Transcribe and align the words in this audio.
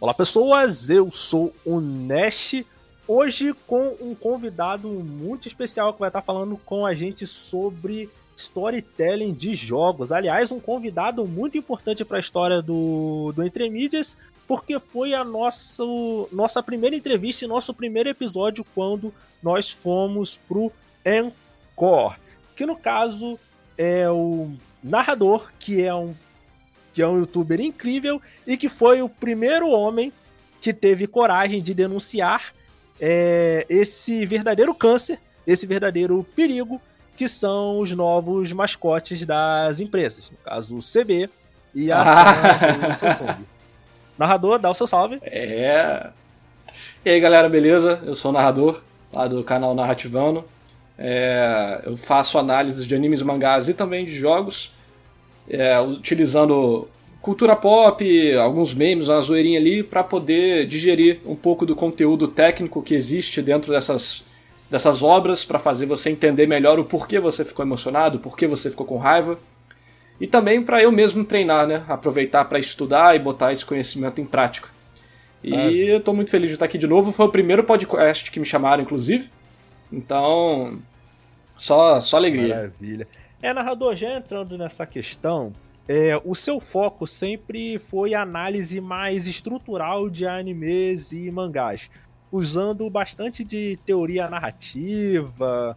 Olá 0.00 0.14
pessoas, 0.14 0.90
eu 0.90 1.10
sou 1.10 1.52
o 1.64 1.80
Nash, 1.80 2.64
hoje 3.06 3.52
com 3.66 3.96
um 4.00 4.14
convidado 4.14 4.88
muito 4.88 5.48
especial 5.48 5.92
que 5.92 5.98
vai 5.98 6.08
estar 6.08 6.22
falando 6.22 6.56
com 6.58 6.86
a 6.86 6.94
gente 6.94 7.26
sobre 7.26 8.08
storytelling 8.36 9.34
de 9.34 9.56
jogos. 9.56 10.12
Aliás, 10.12 10.52
um 10.52 10.60
convidado 10.60 11.26
muito 11.26 11.58
importante 11.58 12.04
para 12.04 12.18
a 12.18 12.20
história 12.20 12.62
do, 12.62 13.32
do 13.34 13.42
Entre 13.42 13.68
Mídias, 13.68 14.16
porque 14.46 14.78
foi 14.78 15.14
a 15.14 15.24
nossa, 15.24 15.82
nossa 16.30 16.62
primeira 16.62 16.94
entrevista 16.94 17.44
e 17.44 17.48
nosso 17.48 17.74
primeiro 17.74 18.08
episódio 18.08 18.64
quando 18.76 19.12
nós 19.42 19.68
fomos 19.68 20.38
pro 20.46 20.70
Encore, 21.04 22.14
que 22.54 22.64
no 22.64 22.76
caso 22.76 23.36
é 23.76 24.08
o 24.08 24.52
narrador, 24.80 25.50
que 25.58 25.82
é 25.82 25.92
um 25.92 26.14
que 26.98 27.02
é 27.02 27.06
um 27.06 27.20
youtuber 27.20 27.60
incrível 27.60 28.20
e 28.44 28.56
que 28.56 28.68
foi 28.68 29.02
o 29.02 29.08
primeiro 29.08 29.70
homem 29.70 30.12
que 30.60 30.74
teve 30.74 31.06
coragem 31.06 31.62
de 31.62 31.72
denunciar 31.72 32.52
é, 33.00 33.64
esse 33.68 34.26
verdadeiro 34.26 34.74
câncer, 34.74 35.20
esse 35.46 35.64
verdadeiro 35.64 36.26
perigo, 36.34 36.82
que 37.16 37.28
são 37.28 37.78
os 37.78 37.94
novos 37.94 38.52
mascotes 38.52 39.24
das 39.24 39.78
empresas. 39.78 40.28
No 40.28 40.38
caso, 40.38 40.76
o 40.76 40.80
CB 40.80 41.30
e 41.72 41.92
a 41.92 42.02
ah. 42.02 42.92
Samsung. 42.92 43.44
Narrador, 44.18 44.58
dá 44.58 44.68
o 44.68 44.74
seu 44.74 44.88
salve. 44.88 45.20
É. 45.22 46.10
E 47.04 47.10
aí, 47.10 47.20
galera, 47.20 47.48
beleza? 47.48 48.00
Eu 48.04 48.16
sou 48.16 48.32
o 48.32 48.34
narrador 48.34 48.82
lá 49.12 49.28
do 49.28 49.44
canal 49.44 49.72
Narrativano. 49.72 50.44
É, 50.98 51.80
eu 51.84 51.96
faço 51.96 52.38
análises 52.38 52.84
de 52.84 52.92
animes, 52.92 53.22
mangás 53.22 53.68
e 53.68 53.74
também 53.74 54.04
de 54.04 54.16
jogos 54.16 54.76
é, 55.48 55.80
utilizando 55.80 56.88
cultura 57.20 57.56
pop, 57.56 58.34
alguns 58.36 58.74
memes, 58.74 59.08
uma 59.08 59.20
zoeirinha 59.20 59.58
ali, 59.58 59.82
para 59.82 60.04
poder 60.04 60.66
digerir 60.66 61.20
um 61.26 61.34
pouco 61.34 61.66
do 61.66 61.74
conteúdo 61.74 62.28
técnico 62.28 62.82
que 62.82 62.94
existe 62.94 63.42
dentro 63.42 63.72
dessas, 63.72 64.24
dessas 64.70 65.02
obras, 65.02 65.44
para 65.44 65.58
fazer 65.58 65.86
você 65.86 66.10
entender 66.10 66.46
melhor 66.46 66.78
o 66.78 66.84
porquê 66.84 67.18
você 67.18 67.44
ficou 67.44 67.64
emocionado, 67.64 68.18
o 68.18 68.20
porquê 68.20 68.46
você 68.46 68.70
ficou 68.70 68.86
com 68.86 68.98
raiva. 68.98 69.38
E 70.20 70.26
também 70.26 70.62
para 70.62 70.82
eu 70.82 70.90
mesmo 70.90 71.24
treinar, 71.24 71.66
né? 71.66 71.84
Aproveitar 71.88 72.44
para 72.46 72.58
estudar 72.58 73.14
e 73.14 73.18
botar 73.18 73.52
esse 73.52 73.64
conhecimento 73.64 74.20
em 74.20 74.24
prática. 74.24 74.68
E 75.42 75.54
ah. 75.54 75.70
eu 75.70 76.00
tô 76.00 76.12
muito 76.12 76.30
feliz 76.30 76.48
de 76.48 76.54
estar 76.54 76.64
aqui 76.64 76.76
de 76.76 76.86
novo. 76.86 77.12
Foi 77.12 77.26
o 77.26 77.30
primeiro 77.30 77.62
podcast 77.62 78.30
que 78.30 78.40
me 78.40 78.46
chamaram, 78.46 78.82
inclusive. 78.82 79.30
Então, 79.92 80.78
só, 81.56 82.00
só 82.00 82.16
alegria. 82.16 82.54
Maravilha. 82.54 83.06
É, 83.40 83.52
narrador, 83.52 83.94
já 83.94 84.16
entrando 84.16 84.58
nessa 84.58 84.84
questão, 84.84 85.52
é, 85.88 86.20
o 86.24 86.34
seu 86.34 86.60
foco 86.60 87.06
sempre 87.06 87.78
foi 87.78 88.12
análise 88.12 88.80
mais 88.80 89.26
estrutural 89.26 90.10
de 90.10 90.26
animes 90.26 91.12
e 91.12 91.30
mangás, 91.30 91.88
usando 92.32 92.88
bastante 92.90 93.44
de 93.44 93.78
teoria 93.86 94.28
narrativa. 94.28 95.76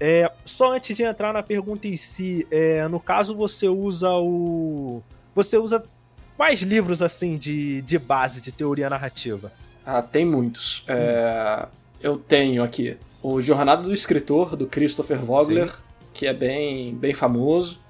É, 0.00 0.30
só 0.44 0.72
antes 0.72 0.96
de 0.96 1.04
entrar 1.04 1.32
na 1.32 1.42
pergunta 1.42 1.86
em 1.86 1.96
si, 1.96 2.46
é, 2.50 2.86
no 2.88 2.98
caso 2.98 3.34
você 3.36 3.68
usa 3.68 4.10
o. 4.10 5.00
Você 5.34 5.56
usa 5.56 5.84
quais 6.36 6.60
livros 6.62 7.00
assim 7.00 7.38
de, 7.38 7.82
de 7.82 7.98
base 7.98 8.40
de 8.40 8.50
teoria 8.50 8.90
narrativa? 8.90 9.52
Ah, 9.86 10.02
tem 10.02 10.26
muitos. 10.26 10.84
É, 10.88 11.66
eu 12.00 12.18
tenho 12.18 12.62
aqui 12.64 12.96
o 13.22 13.40
Jornada 13.40 13.82
do 13.82 13.94
Escritor, 13.94 14.56
do 14.56 14.66
Christopher 14.66 15.22
Vogler. 15.24 15.70
Sim 15.70 15.89
que 16.20 16.26
é 16.26 16.34
bem, 16.34 16.94
bem 16.94 17.14
famoso. 17.14 17.80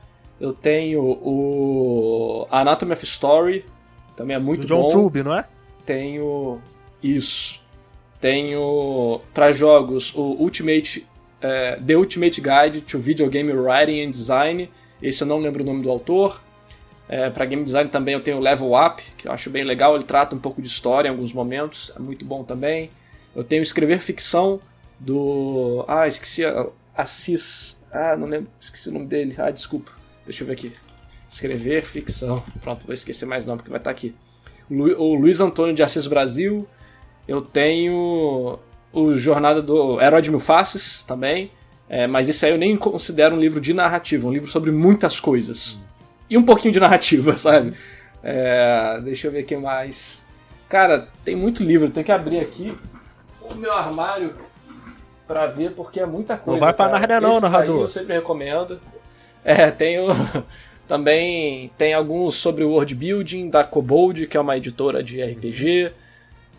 Eu 0.41 0.53
tenho 0.53 1.03
o 1.03 2.47
Anatomy 2.49 2.93
of 2.93 3.05
Story, 3.05 3.65
também 4.15 4.37
é 4.37 4.39
muito 4.39 4.61
Do 4.61 4.69
John 4.69 4.83
bom. 4.83 4.89
Tube, 4.89 5.25
não 5.25 5.35
é? 5.35 5.45
Tenho 5.85 6.63
isso. 7.03 7.61
Tenho 8.21 9.21
para 9.35 9.51
jogos 9.51 10.15
o 10.15 10.37
Ultimate 10.39 11.05
é, 11.43 11.77
The 11.85 11.97
Ultimate 11.97 12.41
Guide 12.41 12.83
to 12.83 13.01
Video 13.01 13.29
Game 13.29 13.53
Writing 13.53 14.01
and 14.01 14.13
Design. 14.13 14.71
Esse 15.03 15.25
eu 15.25 15.27
não 15.27 15.39
lembro 15.39 15.65
o 15.65 15.67
nome 15.67 15.83
do 15.83 15.91
autor. 15.91 16.41
É, 17.09 17.29
para 17.31 17.45
game 17.47 17.65
design 17.65 17.91
também 17.91 18.15
eu 18.15 18.21
tenho 18.21 18.37
o 18.37 18.41
Level 18.41 18.75
Up, 18.75 19.03
que 19.19 19.27
eu 19.27 19.33
acho 19.33 19.51
bem 19.51 19.65
legal. 19.65 19.97
Ele 19.97 20.05
trata 20.05 20.37
um 20.37 20.39
pouco 20.39 20.63
de 20.63 20.69
história 20.69 21.09
em 21.09 21.11
alguns 21.11 21.33
momentos, 21.33 21.93
é 21.97 21.99
muito 21.99 22.25
bom 22.25 22.45
também. 22.45 22.93
Eu 23.35 23.43
tenho 23.43 23.61
Escrever 23.65 23.99
Ficção 23.99 24.61
do. 25.01 25.85
Ah, 25.89 26.07
esqueci. 26.07 26.43
Assis. 26.95 27.80
Ah, 27.93 28.17
não 28.17 28.27
lembro, 28.27 28.51
esqueci 28.61 28.89
o 28.89 28.93
nome 28.93 29.07
dele. 29.07 29.35
Ah, 29.39 29.51
desculpa. 29.51 29.93
Deixa 30.25 30.43
eu 30.43 30.47
ver 30.47 30.53
aqui. 30.55 30.73
Escrever 31.29 31.85
ficção. 31.85 32.43
Pronto, 32.61 32.85
vou 32.87 32.95
esquecer 32.95 33.27
mais 33.27 33.45
nome 33.45 33.59
porque 33.59 33.71
vai 33.71 33.81
estar 33.81 33.91
aqui. 33.91 34.15
O 34.71 35.15
Luiz 35.15 35.41
Antônio 35.41 35.75
de 35.75 35.83
Assis 35.83 36.07
Brasil. 36.07 36.69
Eu 37.27 37.43
tenho 37.43 38.59
o 38.93 39.15
Jornada 39.15 39.61
do 39.61 40.01
Herói 40.01 40.23
de 40.23 40.31
Mil 40.31 40.41
Faces 40.41 41.05
também. 41.05 41.51
É, 41.89 42.07
mas 42.07 42.29
esse 42.29 42.47
aí 42.47 42.53
eu 42.53 42.59
nem 42.59 42.77
considero 42.77 43.35
um 43.35 43.41
livro 43.41 43.61
de 43.61 43.75
narrativa, 43.75 44.29
um 44.29 44.33
livro 44.33 44.49
sobre 44.49 44.71
muitas 44.71 45.19
coisas. 45.19 45.77
E 46.29 46.39
um 46.39 46.45
pouquinho 46.45 46.73
de 46.73 46.79
narrativa, 46.79 47.35
sabe? 47.39 47.75
É, 48.23 49.01
deixa 49.03 49.27
eu 49.27 49.33
ver 49.33 49.43
o 49.43 49.47
que 49.47 49.57
mais. 49.57 50.23
Cara, 50.69 51.09
tem 51.25 51.35
muito 51.35 51.65
livro, 51.65 51.91
tem 51.91 52.05
que 52.05 52.13
abrir 52.13 52.39
aqui 52.39 52.73
o 53.43 53.55
meu 53.57 53.73
armário 53.73 54.33
para 55.31 55.47
ver, 55.47 55.71
porque 55.77 56.01
é 56.01 56.07
muita 56.07 56.37
coisa. 56.37 56.59
Não 56.59 56.67
vai 56.67 56.75
pra 56.75 56.89
Narnia 56.89 57.21
não, 57.21 57.41
narrador. 57.41 57.83
Eu 57.83 57.89
sempre 57.89 58.15
recomendo. 58.15 58.81
É, 59.45 59.71
tenho 59.71 60.09
também 60.89 61.71
tem 61.79 61.95
alguns 61.95 62.35
sobre 62.35 62.65
o 62.65 62.71
world 62.71 62.93
building 62.97 63.49
da 63.49 63.63
Kobold, 63.63 64.27
que 64.27 64.37
é 64.37 64.41
uma 64.41 64.57
editora 64.57 65.05
de 65.05 65.23
RPG. 65.23 65.93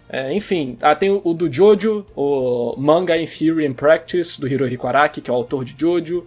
É, 0.08 0.34
enfim, 0.34 0.78
ah, 0.82 0.96
tem 0.96 1.10
o, 1.10 1.34
do 1.34 1.52
Jojo, 1.52 2.06
o 2.16 2.74
Manga 2.78 3.18
in 3.18 3.26
Theory 3.26 3.68
and 3.68 3.74
Practice, 3.74 4.40
do 4.40 4.48
Hirohiko 4.48 4.88
Araki, 4.88 5.20
que 5.20 5.30
é 5.30 5.34
o 5.34 5.36
autor 5.36 5.66
de 5.66 5.76
Jojo. 5.78 6.26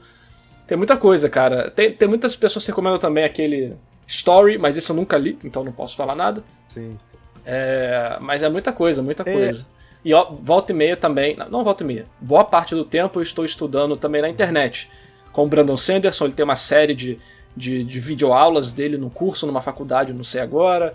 Tem 0.67 0.77
muita 0.77 0.99
coisa, 0.99 1.31
cara. 1.31 1.71
Tem, 1.71 1.93
tem 1.93 2.07
muitas 2.07 2.37
pessoas 2.37 2.67
que 2.67 2.71
recomendam 2.71 2.99
também 2.99 3.25
aquele 3.25 3.75
Story, 4.07 4.59
mas 4.59 4.77
esse 4.77 4.91
eu 4.91 4.97
nunca 4.97 5.17
li, 5.17 5.39
então 5.43 5.65
não 5.65 5.73
posso 5.73 5.97
falar 5.97 6.15
nada. 6.15 6.45
Sim. 6.69 6.99
É, 7.47 8.19
mas 8.21 8.43
é 8.43 8.51
muita 8.51 8.71
coisa, 8.71 9.03
muita 9.03 9.23
é, 9.23 9.33
coisa. 9.33 9.67
E 10.05 10.13
ó, 10.13 10.31
volta 10.31 10.73
e 10.73 10.75
meia 10.75 10.97
também, 10.97 11.37
não 11.51 11.65
volta 11.65 11.83
e 11.83 11.87
meia, 11.87 12.05
boa 12.21 12.45
parte 12.45 12.75
do 12.75 12.85
tempo 12.85 13.19
eu 13.19 13.23
estou 13.23 13.45
estudando 13.45 13.97
também 13.97 14.21
na 14.21 14.29
internet. 14.29 14.91
Com 15.33 15.47
o 15.47 15.49
Brandon 15.49 15.77
Sanderson, 15.77 16.27
ele 16.27 16.35
tem 16.35 16.45
uma 16.45 16.57
série 16.57 16.95
de, 16.95 17.19
de, 17.57 17.83
de 17.83 18.01
videoaulas 18.01 18.73
dele 18.73 18.99
no 18.99 19.09
curso, 19.09 19.47
numa 19.47 19.63
faculdade, 19.63 20.13
não 20.13 20.23
sei 20.23 20.43
agora, 20.43 20.95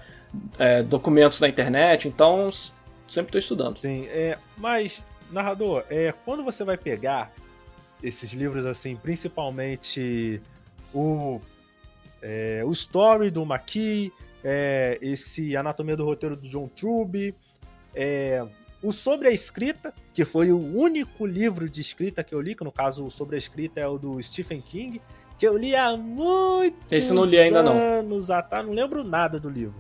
é, 0.60 0.84
documentos 0.84 1.42
na 1.42 1.50
internet, 1.50 2.08
então 2.08 2.50
sempre 3.08 3.30
estou 3.30 3.40
estudando. 3.40 3.78
Sim, 3.78 4.06
é, 4.10 4.38
mas, 4.56 5.04
narrador, 5.32 5.84
é, 5.90 6.14
quando 6.24 6.44
você 6.44 6.64
vai 6.64 6.78
pegar 6.78 7.34
esses 8.04 8.32
livros 8.32 8.66
assim, 8.66 8.96
principalmente 8.96 10.42
o, 10.94 11.42
é, 12.22 12.62
o 12.64 12.72
Story 12.72 13.32
do 13.32 13.46
Maki, 13.46 14.14
é, 14.44 14.98
esse 15.02 15.58
Anatomia 15.58 15.98
do 15.98 16.06
Roteiro 16.06 16.38
do 16.38 16.48
John 16.48 16.68
Truby, 16.68 17.36
é, 17.94 18.46
o 18.82 18.92
Sobre 18.92 19.28
a 19.28 19.32
Escrita, 19.32 19.94
que 20.14 20.24
foi 20.24 20.52
o 20.52 20.60
único 20.60 21.26
livro 21.26 21.70
de 21.70 21.82
escrita 21.82 22.24
que 22.24 22.34
eu 22.34 22.42
li, 22.42 22.56
que 22.56 22.64
no 22.64 22.72
caso 22.72 23.06
o 23.06 23.12
Sobre 23.12 23.36
a 23.36 23.40
Escrita 23.40 23.80
é 23.80 23.88
o 23.88 23.98
do 23.98 24.22
Stephen 24.22 24.62
King, 24.62 25.02
que 25.38 25.48
eu 25.48 25.58
li 25.58 25.76
há 25.76 25.96
muitos 25.96 26.80
Esse 26.92 27.14
não 27.14 27.24
li 27.24 27.38
ainda 27.38 27.60
anos 27.60 28.28
não. 28.28 28.36
atrás, 28.36 28.66
não 28.66 28.74
lembro 28.74 29.04
nada 29.04 29.40
do 29.40 29.50
livro. 29.50 29.76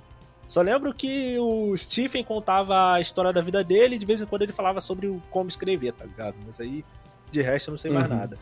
Só 0.47 0.61
lembro 0.61 0.93
que 0.93 1.37
o 1.37 1.77
Stephen 1.77 2.23
contava 2.23 2.93
a 2.93 3.01
história 3.01 3.31
da 3.31 3.41
vida 3.41 3.63
dele 3.63 3.95
e 3.95 3.97
de 3.97 4.05
vez 4.05 4.19
em 4.19 4.25
quando 4.25 4.41
ele 4.41 4.53
falava 4.53 4.81
sobre 4.81 5.07
o 5.07 5.21
como 5.29 5.47
escrever, 5.47 5.93
tá 5.93 6.05
ligado? 6.05 6.35
Mas 6.45 6.59
aí, 6.59 6.83
de 7.29 7.41
resto, 7.41 7.69
eu 7.69 7.73
não 7.73 7.77
sei 7.77 7.91
mais 7.91 8.09
uhum. 8.09 8.17
nada. 8.17 8.37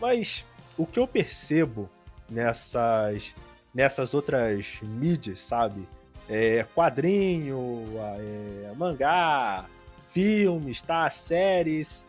Mas 0.00 0.46
o 0.78 0.86
que 0.86 0.98
eu 0.98 1.06
percebo 1.06 1.90
nessas, 2.30 3.34
nessas 3.74 4.14
outras 4.14 4.80
mídias, 4.82 5.40
sabe? 5.40 5.86
É, 6.30 6.64
quadrinho, 6.74 7.84
é, 8.18 8.72
mangá, 8.76 9.66
filmes, 10.14 10.80
tá? 10.80 11.10
Séries. 11.10 12.06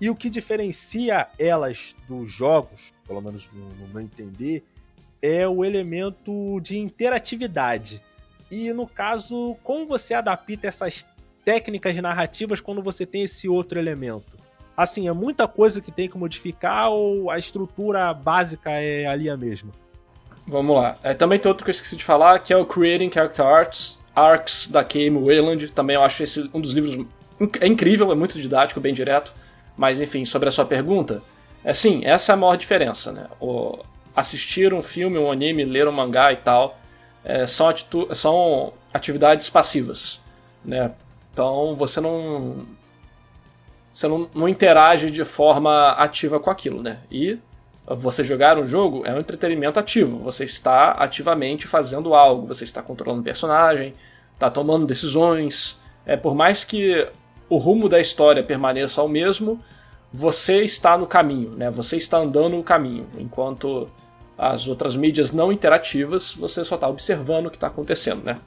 E 0.00 0.08
o 0.08 0.16
que 0.16 0.30
diferencia 0.30 1.28
elas 1.38 1.94
dos 2.08 2.30
jogos, 2.32 2.92
pelo 3.06 3.20
menos 3.20 3.48
no, 3.52 3.68
no 3.68 3.92
meu 3.92 4.00
entender, 4.00 4.64
é 5.22 5.46
o 5.46 5.64
elemento 5.64 6.58
de 6.60 6.78
interatividade. 6.78 8.02
E 8.50 8.72
no 8.72 8.86
caso, 8.86 9.56
como 9.62 9.86
você 9.86 10.14
adapta 10.14 10.66
essas 10.66 11.06
técnicas 11.44 11.94
narrativas 11.96 12.60
quando 12.60 12.82
você 12.82 13.06
tem 13.06 13.22
esse 13.22 13.48
outro 13.48 13.78
elemento? 13.78 14.32
Assim, 14.76 15.06
é 15.06 15.12
muita 15.12 15.46
coisa 15.46 15.80
que 15.80 15.92
tem 15.92 16.08
que 16.08 16.18
modificar 16.18 16.90
ou 16.90 17.30
a 17.30 17.38
estrutura 17.38 18.12
básica 18.12 18.70
é 18.70 19.06
ali 19.06 19.30
a 19.30 19.36
mesma? 19.36 19.70
Vamos 20.46 20.76
lá. 20.76 20.96
É, 21.02 21.14
também 21.14 21.38
tem 21.38 21.48
outro 21.48 21.64
que 21.64 21.70
eu 21.70 21.74
esqueci 21.74 21.96
de 21.96 22.04
falar, 22.04 22.40
que 22.40 22.52
é 22.52 22.56
o 22.56 22.66
Creating 22.66 23.10
Character 23.10 23.46
Arts, 23.46 23.98
Arcs 24.14 24.68
da 24.68 24.82
Kame 24.82 25.10
Wayland. 25.10 25.70
Também 25.70 25.94
eu 25.94 26.02
acho 26.02 26.22
esse 26.22 26.50
um 26.52 26.60
dos 26.60 26.72
livros 26.72 27.06
é 27.60 27.66
incrível, 27.66 28.10
é 28.12 28.14
muito 28.14 28.40
didático, 28.40 28.80
bem 28.80 28.94
direto. 28.94 29.32
Mas 29.76 30.00
enfim, 30.00 30.24
sobre 30.24 30.48
a 30.48 30.52
sua 30.52 30.64
pergunta, 30.64 31.22
é 31.64 31.72
sim, 31.72 32.02
essa 32.04 32.32
é 32.32 32.34
a 32.34 32.36
maior 32.36 32.56
diferença, 32.56 33.10
né? 33.12 33.26
O 33.40 33.78
assistir 34.14 34.72
um 34.72 34.80
filme, 34.82 35.18
um 35.18 35.30
anime, 35.30 35.64
ler 35.64 35.88
um 35.88 35.92
mangá 35.92 36.32
e 36.32 36.36
tal, 36.36 36.78
é, 37.24 37.46
são, 37.46 37.66
são 38.12 38.72
atividades 38.92 39.50
passivas, 39.50 40.20
né? 40.64 40.92
Então 41.32 41.74
você 41.74 42.00
não 42.00 42.66
você 43.92 44.08
não, 44.08 44.28
não, 44.34 44.48
interage 44.48 45.10
de 45.10 45.24
forma 45.24 45.90
ativa 45.92 46.40
com 46.40 46.50
aquilo, 46.50 46.82
né? 46.82 46.98
E 47.10 47.38
você 47.86 48.24
jogar 48.24 48.58
um 48.58 48.66
jogo 48.66 49.02
é 49.06 49.14
um 49.14 49.20
entretenimento 49.20 49.78
ativo. 49.78 50.18
Você 50.18 50.44
está 50.44 50.92
ativamente 50.92 51.66
fazendo 51.68 52.14
algo, 52.14 52.46
você 52.46 52.64
está 52.64 52.82
controlando 52.82 53.20
o 53.20 53.24
personagem, 53.24 53.94
está 54.32 54.50
tomando 54.50 54.86
decisões. 54.86 55.78
É 56.04 56.16
por 56.16 56.34
mais 56.34 56.64
que 56.64 57.08
o 57.48 57.56
rumo 57.56 57.88
da 57.88 58.00
história 58.00 58.42
permaneça 58.42 59.02
o 59.02 59.08
mesmo, 59.08 59.60
você 60.12 60.62
está 60.62 60.96
no 60.96 61.06
caminho, 61.06 61.50
né? 61.50 61.70
Você 61.70 61.96
está 61.96 62.18
andando 62.18 62.58
o 62.58 62.62
caminho, 62.62 63.06
enquanto 63.18 63.88
as 64.36 64.66
outras 64.68 64.96
mídias 64.96 65.32
não 65.32 65.52
interativas, 65.52 66.32
você 66.32 66.64
só 66.64 66.74
está 66.74 66.88
observando 66.88 67.46
o 67.46 67.50
que 67.50 67.56
está 67.56 67.66
acontecendo, 67.66 68.24
né? 68.24 68.38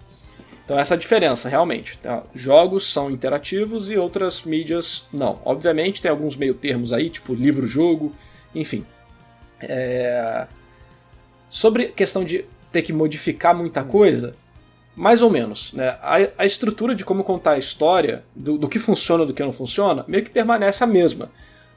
Então 0.63 0.77
essa 0.77 0.93
é 0.93 0.97
a 0.97 0.99
diferença, 0.99 1.47
realmente. 1.47 1.97
Tá? 1.97 2.23
Jogos 2.35 2.91
são 2.91 3.09
interativos 3.09 3.89
e 3.89 3.97
outras 3.97 4.43
mídias 4.43 5.05
não. 5.13 5.39
Obviamente 5.45 6.01
tem 6.01 6.11
alguns 6.11 6.35
meio 6.35 6.53
termos 6.53 6.91
aí, 6.91 7.09
tipo 7.09 7.33
livro-jogo, 7.33 8.11
enfim. 8.53 8.85
É... 9.61 10.45
Sobre 11.49 11.87
questão 11.87 12.25
de 12.25 12.43
ter 12.69 12.81
que 12.81 12.91
modificar 12.91 13.55
muita 13.55 13.81
coisa, 13.81 14.35
mais 14.97 15.21
ou 15.21 15.29
menos. 15.29 15.71
Né? 15.73 15.89
A, 16.01 16.17
a 16.39 16.45
estrutura 16.45 16.95
de 16.95 17.05
como 17.05 17.23
contar 17.23 17.51
a 17.51 17.57
história, 17.57 18.23
do, 18.35 18.57
do 18.57 18.67
que 18.67 18.79
funciona 18.79 19.25
do 19.25 19.33
que 19.33 19.43
não 19.43 19.53
funciona, 19.53 20.03
meio 20.07 20.23
que 20.23 20.31
permanece 20.31 20.83
a 20.83 20.87
mesma. 20.87 21.29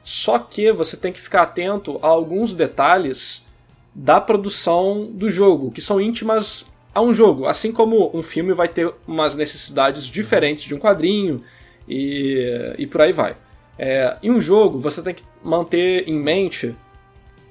Só 0.03 0.39
que 0.39 0.71
você 0.71 0.97
tem 0.97 1.13
que 1.13 1.21
ficar 1.21 1.43
atento 1.43 1.99
a 2.01 2.07
alguns 2.07 2.55
detalhes 2.55 3.45
da 3.93 4.19
produção 4.19 5.07
do 5.11 5.29
jogo, 5.29 5.69
que 5.69 5.81
são 5.81 6.01
íntimas 6.01 6.65
a 6.95 7.01
um 7.01 7.13
jogo. 7.13 7.45
Assim 7.45 7.71
como 7.71 8.09
um 8.11 8.23
filme 8.23 8.53
vai 8.53 8.67
ter 8.67 8.91
umas 9.07 9.35
necessidades 9.35 10.05
diferentes 10.05 10.63
de 10.63 10.73
um 10.73 10.79
quadrinho 10.79 11.43
e, 11.87 12.73
e 12.79 12.87
por 12.87 13.01
aí 13.01 13.11
vai. 13.13 13.37
É, 13.77 14.17
em 14.23 14.31
um 14.31 14.41
jogo, 14.41 14.79
você 14.79 15.01
tem 15.03 15.13
que 15.13 15.23
manter 15.43 16.07
em 16.09 16.17
mente 16.17 16.75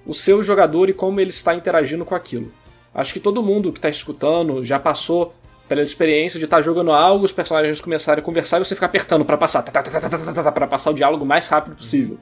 o 0.04 0.12
seu 0.12 0.42
jogador 0.42 0.88
e 0.88 0.92
como 0.92 1.20
ele 1.20 1.30
está 1.30 1.54
interagindo 1.54 2.04
com 2.04 2.16
aquilo. 2.16 2.50
Acho 2.92 3.12
que 3.12 3.20
todo 3.20 3.42
mundo 3.42 3.70
que 3.70 3.78
está 3.78 3.88
escutando 3.88 4.64
já 4.64 4.78
passou 4.78 5.32
pela 5.70 5.82
experiência 5.82 6.36
de 6.36 6.46
estar 6.46 6.56
tá 6.56 6.62
jogando 6.62 6.90
algo, 6.90 7.24
os 7.24 7.30
personagens 7.30 7.80
começarem 7.80 8.20
a 8.20 8.24
conversar 8.24 8.56
e 8.56 8.64
você 8.64 8.74
ficar 8.74 8.86
apertando 8.86 9.24
para 9.24 9.36
passar, 9.36 9.62
para 9.62 10.66
passar 10.66 10.90
o 10.90 10.94
diálogo 10.94 11.22
o 11.22 11.26
mais 11.26 11.46
rápido 11.46 11.76
possível. 11.76 12.18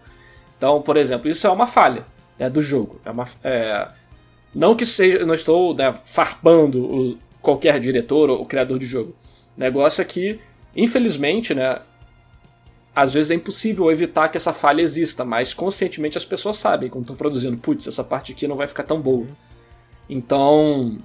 Então, 0.59 0.83
por 0.83 0.99
exemplo, 0.99 1.31
isso 1.31 1.47
é 1.47 1.51
uma 1.51 1.67
falha 1.67 2.05
né, 2.39 2.51
do 2.51 2.61
jogo. 2.61 3.01
É 3.07 3.11
uma, 3.11 3.27
é, 3.43 3.89
não 4.55 4.77
que 4.77 4.85
seja, 4.85 5.25
não 5.25 5.35
estou 5.35 5.75
né, 5.75 5.95
farpando 6.05 6.79
o, 6.79 7.19
qualquer 7.41 7.81
diretor 7.81 8.29
ou 8.29 8.45
criador 8.45 8.79
de 8.79 8.85
jogo. 8.85 9.17
O 9.57 9.61
negócio 9.61 10.03
é 10.03 10.05
que, 10.05 10.39
infelizmente, 10.77 11.55
né, 11.55 11.79
às 12.95 13.15
vezes 13.15 13.31
é 13.31 13.35
impossível 13.35 13.91
evitar 13.91 14.29
que 14.29 14.37
essa 14.37 14.53
falha 14.53 14.83
exista, 14.83 15.25
mas 15.25 15.55
conscientemente 15.55 16.19
as 16.19 16.25
pessoas 16.27 16.59
sabem 16.59 16.91
quando 16.91 17.05
estão 17.05 17.17
produzindo, 17.17 17.57
putz, 17.57 17.87
essa 17.87 18.05
parte 18.05 18.33
aqui 18.33 18.47
não 18.47 18.57
vai 18.57 18.67
ficar 18.67 18.83
tão 18.83 19.01
boa. 19.01 19.27
Então, 20.07 20.99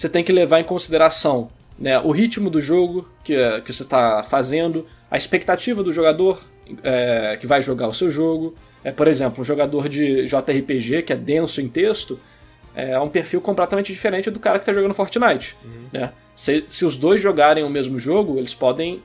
você 0.00 0.08
tem 0.08 0.24
que 0.24 0.32
levar 0.32 0.60
em 0.60 0.64
consideração 0.64 1.50
né, 1.78 2.00
o 2.00 2.10
ritmo 2.10 2.48
do 2.48 2.58
jogo 2.58 3.06
que, 3.22 3.34
que 3.60 3.70
você 3.70 3.82
está 3.82 4.24
fazendo, 4.24 4.86
a 5.10 5.18
expectativa 5.18 5.82
do 5.82 5.92
jogador 5.92 6.42
é, 6.82 7.36
que 7.38 7.46
vai 7.46 7.60
jogar 7.60 7.86
o 7.86 7.92
seu 7.92 8.10
jogo. 8.10 8.54
É, 8.82 8.90
por 8.90 9.06
exemplo, 9.06 9.42
um 9.42 9.44
jogador 9.44 9.90
de 9.90 10.24
JRPG 10.24 11.02
que 11.02 11.12
é 11.12 11.16
denso 11.16 11.60
em 11.60 11.68
texto 11.68 12.18
é 12.74 12.98
um 12.98 13.10
perfil 13.10 13.42
completamente 13.42 13.92
diferente 13.92 14.30
do 14.30 14.40
cara 14.40 14.58
que 14.58 14.62
está 14.62 14.72
jogando 14.72 14.94
Fortnite. 14.94 15.54
Uhum. 15.62 15.88
Né? 15.92 16.10
Se, 16.34 16.64
se 16.66 16.86
os 16.86 16.96
dois 16.96 17.20
jogarem 17.20 17.62
o 17.62 17.68
mesmo 17.68 17.98
jogo, 17.98 18.38
eles 18.38 18.54
podem 18.54 19.02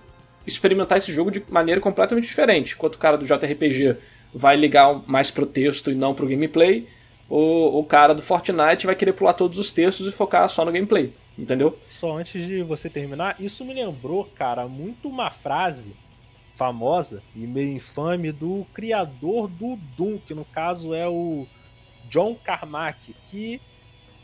experimentar 0.47 0.97
esse 0.97 1.11
jogo 1.11 1.29
de 1.29 1.43
maneira 1.49 1.81
completamente 1.81 2.25
diferente. 2.25 2.73
Enquanto 2.73 2.95
o 2.95 2.99
cara 2.99 3.17
do 3.17 3.25
JRPG 3.25 3.97
vai 4.33 4.55
ligar 4.55 5.01
mais 5.05 5.29
pro 5.29 5.45
texto 5.45 5.91
e 5.91 5.95
não 5.95 6.13
pro 6.13 6.25
gameplay, 6.25 6.87
o, 7.29 7.79
o 7.79 7.83
cara 7.83 8.13
do 8.13 8.21
Fortnite 8.21 8.85
vai 8.85 8.95
querer 8.95 9.13
pular 9.13 9.33
todos 9.33 9.57
os 9.57 9.71
textos 9.71 10.07
e 10.07 10.11
focar 10.11 10.47
só 10.49 10.63
no 10.63 10.71
gameplay. 10.71 11.13
Entendeu? 11.37 11.77
Só 11.89 12.17
antes 12.17 12.47
de 12.47 12.63
você 12.63 12.89
terminar, 12.89 13.35
isso 13.39 13.65
me 13.65 13.73
lembrou, 13.73 14.25
cara, 14.35 14.67
muito 14.67 15.09
uma 15.09 15.29
frase 15.29 15.93
famosa 16.53 17.21
e 17.35 17.45
meio 17.45 17.73
infame 17.73 18.31
do 18.31 18.65
criador 18.73 19.49
do 19.49 19.75
Doom, 19.97 20.17
que 20.17 20.33
no 20.33 20.45
caso 20.45 20.93
é 20.93 21.05
o 21.07 21.45
John 22.07 22.35
Carmack, 22.35 23.13
que 23.27 23.59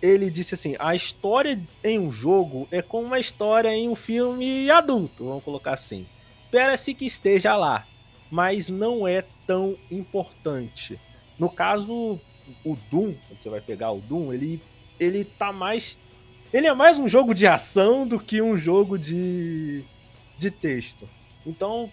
ele 0.01 0.29
disse 0.29 0.55
assim: 0.55 0.75
a 0.79 0.95
história 0.95 1.61
em 1.83 1.99
um 1.99 2.09
jogo 2.09 2.67
é 2.71 2.81
como 2.81 3.07
uma 3.07 3.19
história 3.19 3.69
em 3.69 3.89
um 3.89 3.95
filme 3.95 4.71
adulto, 4.71 5.25
vamos 5.25 5.43
colocar 5.43 5.73
assim. 5.73 6.07
Espera-se 6.45 6.93
que 6.93 7.05
esteja 7.05 7.55
lá, 7.55 7.85
mas 8.29 8.69
não 8.69 9.05
é 9.05 9.25
tão 9.45 9.77
importante. 9.89 10.99
No 11.37 11.49
caso, 11.49 12.19
o 12.63 12.75
Doom, 12.89 13.13
quando 13.27 13.41
você 13.41 13.49
vai 13.49 13.61
pegar 13.61 13.91
o 13.91 14.01
Doom, 14.01 14.33
ele, 14.33 14.61
ele 14.99 15.23
tá 15.23 15.51
mais. 15.51 15.97
Ele 16.53 16.67
é 16.67 16.73
mais 16.73 16.99
um 16.99 17.07
jogo 17.07 17.33
de 17.33 17.47
ação 17.47 18.05
do 18.05 18.19
que 18.19 18.41
um 18.41 18.57
jogo 18.57 18.97
de, 18.97 19.83
de 20.37 20.51
texto. 20.51 21.07
Então, 21.45 21.89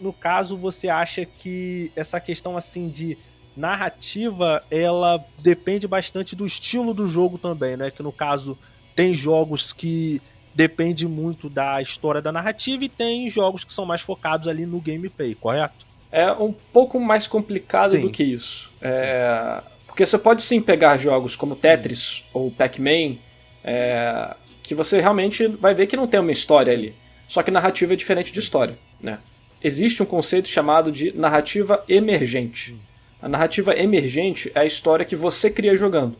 no 0.00 0.12
caso, 0.12 0.56
você 0.56 0.88
acha 0.88 1.24
que 1.24 1.90
essa 1.96 2.20
questão 2.20 2.56
assim 2.56 2.88
de 2.88 3.16
narrativa, 3.56 4.62
ela 4.70 5.24
depende 5.38 5.88
bastante 5.88 6.36
do 6.36 6.44
estilo 6.44 6.92
do 6.92 7.08
jogo 7.08 7.38
também, 7.38 7.76
né? 7.76 7.90
Que 7.90 8.02
no 8.02 8.12
caso 8.12 8.58
tem 8.94 9.14
jogos 9.14 9.72
que 9.72 10.20
depende 10.54 11.08
muito 11.08 11.48
da 11.48 11.80
história 11.80 12.20
da 12.20 12.32
narrativa 12.32 12.84
e 12.84 12.88
tem 12.88 13.28
jogos 13.30 13.64
que 13.64 13.72
são 13.72 13.86
mais 13.86 14.02
focados 14.02 14.48
ali 14.48 14.66
no 14.66 14.80
gameplay, 14.80 15.34
correto? 15.34 15.85
É 16.10 16.30
um 16.32 16.52
pouco 16.52 16.98
mais 17.00 17.26
complicado 17.26 17.88
sim. 17.90 18.02
do 18.02 18.10
que 18.10 18.22
isso. 18.22 18.72
É... 18.80 19.62
Porque 19.86 20.04
você 20.04 20.18
pode 20.18 20.42
sim 20.42 20.60
pegar 20.60 20.96
jogos 20.96 21.34
como 21.34 21.56
Tetris 21.56 22.24
ou 22.32 22.50
Pac-Man, 22.50 23.16
é... 23.64 24.34
que 24.62 24.74
você 24.74 25.00
realmente 25.00 25.46
vai 25.46 25.74
ver 25.74 25.86
que 25.86 25.96
não 25.96 26.06
tem 26.06 26.20
uma 26.20 26.32
história 26.32 26.72
ali. 26.72 26.94
Só 27.26 27.42
que 27.42 27.50
narrativa 27.50 27.92
é 27.92 27.96
diferente 27.96 28.32
de 28.32 28.38
história, 28.38 28.78
né? 29.00 29.18
existe 29.62 30.02
um 30.02 30.06
conceito 30.06 30.48
chamado 30.48 30.92
de 30.92 31.12
narrativa 31.16 31.82
emergente. 31.88 32.76
A 33.20 33.28
narrativa 33.28 33.74
emergente 33.76 34.50
é 34.54 34.60
a 34.60 34.64
história 34.64 35.04
que 35.04 35.16
você 35.16 35.50
cria 35.50 35.76
jogando. 35.76 36.16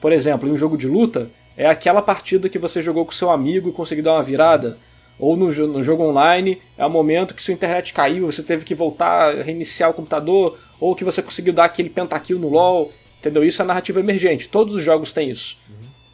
Por 0.00 0.12
exemplo, 0.12 0.48
em 0.48 0.52
um 0.52 0.56
jogo 0.56 0.76
de 0.76 0.88
luta, 0.88 1.30
é 1.56 1.66
aquela 1.66 2.02
partida 2.02 2.48
que 2.48 2.58
você 2.58 2.80
jogou 2.80 3.04
com 3.04 3.12
seu 3.12 3.30
amigo 3.30 3.68
e 3.68 3.72
conseguiu 3.72 4.02
dar 4.02 4.14
uma 4.14 4.22
virada. 4.22 4.78
Ou 5.20 5.36
no, 5.36 5.46
no 5.66 5.82
jogo 5.82 6.02
online, 6.02 6.60
é 6.78 6.84
o 6.84 6.90
momento 6.90 7.34
que 7.34 7.42
sua 7.42 7.54
internet 7.54 7.92
caiu, 7.92 8.26
você 8.26 8.42
teve 8.42 8.64
que 8.64 8.74
voltar, 8.74 9.36
reiniciar 9.42 9.90
o 9.90 9.94
computador, 9.94 10.58
ou 10.80 10.96
que 10.96 11.04
você 11.04 11.22
conseguiu 11.22 11.52
dar 11.52 11.66
aquele 11.66 11.90
pentakill 11.90 12.38
no 12.38 12.48
LoL. 12.48 12.90
Entendeu? 13.18 13.44
Isso 13.44 13.60
é 13.60 13.64
narrativa 13.64 14.00
emergente. 14.00 14.48
Todos 14.48 14.74
os 14.74 14.82
jogos 14.82 15.12
têm 15.12 15.30
isso. 15.30 15.58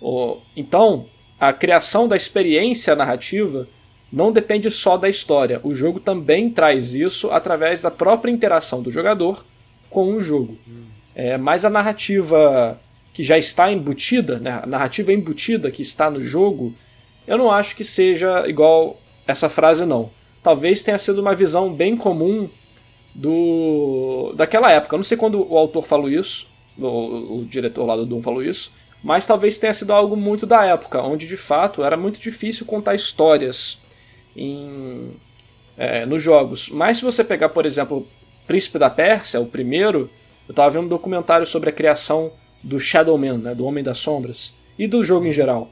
Uhum. 0.02 0.40
Então, 0.56 1.06
a 1.38 1.52
criação 1.52 2.08
da 2.08 2.16
experiência 2.16 2.96
narrativa 2.96 3.68
não 4.12 4.32
depende 4.32 4.70
só 4.70 4.96
da 4.96 5.08
história. 5.08 5.60
O 5.62 5.72
jogo 5.72 6.00
também 6.00 6.50
traz 6.50 6.94
isso 6.94 7.30
através 7.30 7.80
da 7.80 7.90
própria 7.90 8.30
interação 8.30 8.82
do 8.82 8.90
jogador 8.90 9.44
com 9.88 10.14
o 10.14 10.20
jogo. 10.20 10.58
Hum. 10.66 10.84
É, 11.14 11.36
mas 11.36 11.64
a 11.64 11.70
narrativa 11.70 12.80
que 13.12 13.22
já 13.22 13.38
está 13.38 13.72
embutida, 13.72 14.38
né, 14.38 14.60
a 14.62 14.66
narrativa 14.66 15.12
embutida 15.12 15.70
que 15.70 15.80
está 15.80 16.10
no 16.10 16.20
jogo, 16.20 16.74
eu 17.26 17.38
não 17.38 17.50
acho 17.50 17.74
que 17.76 17.84
seja 17.84 18.48
igual 18.48 18.98
essa 19.26 19.48
frase, 19.48 19.84
não. 19.84 20.10
Talvez 20.42 20.84
tenha 20.84 20.98
sido 20.98 21.20
uma 21.20 21.34
visão 21.34 21.72
bem 21.72 21.96
comum 21.96 22.48
do 23.14 24.32
daquela 24.36 24.70
época. 24.70 24.94
Eu 24.94 24.98
não 24.98 25.04
sei 25.04 25.16
quando 25.16 25.50
o 25.50 25.56
autor 25.56 25.82
falou 25.82 26.08
isso, 26.08 26.48
o, 26.78 27.38
o 27.38 27.44
diretor 27.44 27.84
lá 27.84 27.96
do 27.96 28.06
Doom 28.06 28.22
falou 28.22 28.42
isso, 28.42 28.72
mas 29.02 29.26
talvez 29.26 29.58
tenha 29.58 29.72
sido 29.72 29.92
algo 29.92 30.16
muito 30.16 30.46
da 30.46 30.64
época, 30.64 31.02
onde 31.02 31.26
de 31.26 31.36
fato 31.36 31.82
era 31.82 31.96
muito 31.96 32.20
difícil 32.20 32.66
contar 32.66 32.94
histórias 32.94 33.78
em, 34.36 35.12
é, 35.76 36.04
nos 36.06 36.22
jogos. 36.22 36.68
Mas 36.70 36.98
se 36.98 37.04
você 37.04 37.24
pegar, 37.24 37.48
por 37.48 37.66
exemplo, 37.66 38.06
Príncipe 38.46 38.78
da 38.78 38.90
Pérsia, 38.90 39.40
o 39.40 39.46
primeiro, 39.46 40.10
eu 40.48 40.52
estava 40.52 40.70
vendo 40.70 40.84
um 40.84 40.88
documentário 40.88 41.46
sobre 41.46 41.70
a 41.70 41.72
criação 41.72 42.32
do 42.62 42.78
Shadow 42.78 43.16
Man, 43.18 43.38
né, 43.38 43.54
do 43.54 43.64
Homem 43.64 43.82
das 43.82 43.98
Sombras, 43.98 44.54
e 44.78 44.86
do 44.86 45.02
jogo 45.02 45.26
em 45.26 45.32
geral. 45.32 45.70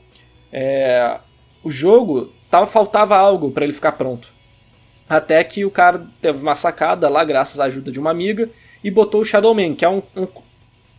É, 0.52 1.18
o 1.64 1.70
jogo 1.70 2.30
tava, 2.50 2.66
faltava 2.66 3.16
algo 3.16 3.50
para 3.50 3.64
ele 3.64 3.72
ficar 3.72 3.92
pronto. 3.92 4.28
Até 5.08 5.42
que 5.42 5.64
o 5.64 5.70
cara 5.70 6.06
teve 6.20 6.42
uma 6.42 6.54
sacada 6.54 7.08
lá, 7.08 7.24
graças 7.24 7.58
à 7.58 7.64
ajuda 7.64 7.90
de 7.90 7.98
uma 7.98 8.10
amiga, 8.10 8.48
e 8.82 8.90
botou 8.90 9.22
o 9.22 9.24
Shadow 9.24 9.54
Man, 9.54 9.74
que 9.74 9.84
é 9.84 9.88
um, 9.88 10.02
um 10.14 10.28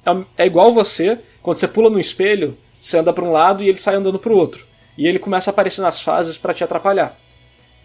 é, 0.05 0.43
é 0.43 0.45
igual 0.45 0.73
você, 0.73 1.19
quando 1.41 1.57
você 1.57 1.67
pula 1.67 1.89
no 1.89 1.99
espelho, 1.99 2.57
você 2.79 2.97
anda 2.97 3.13
para 3.13 3.23
um 3.23 3.31
lado 3.31 3.63
e 3.63 3.69
ele 3.69 3.77
sai 3.77 3.95
andando 3.95 4.19
para 4.19 4.33
o 4.33 4.37
outro. 4.37 4.65
E 4.97 5.07
ele 5.07 5.19
começa 5.19 5.49
a 5.49 5.53
aparecer 5.53 5.81
nas 5.81 6.01
fases 6.01 6.37
para 6.37 6.53
te 6.53 6.63
atrapalhar. 6.63 7.17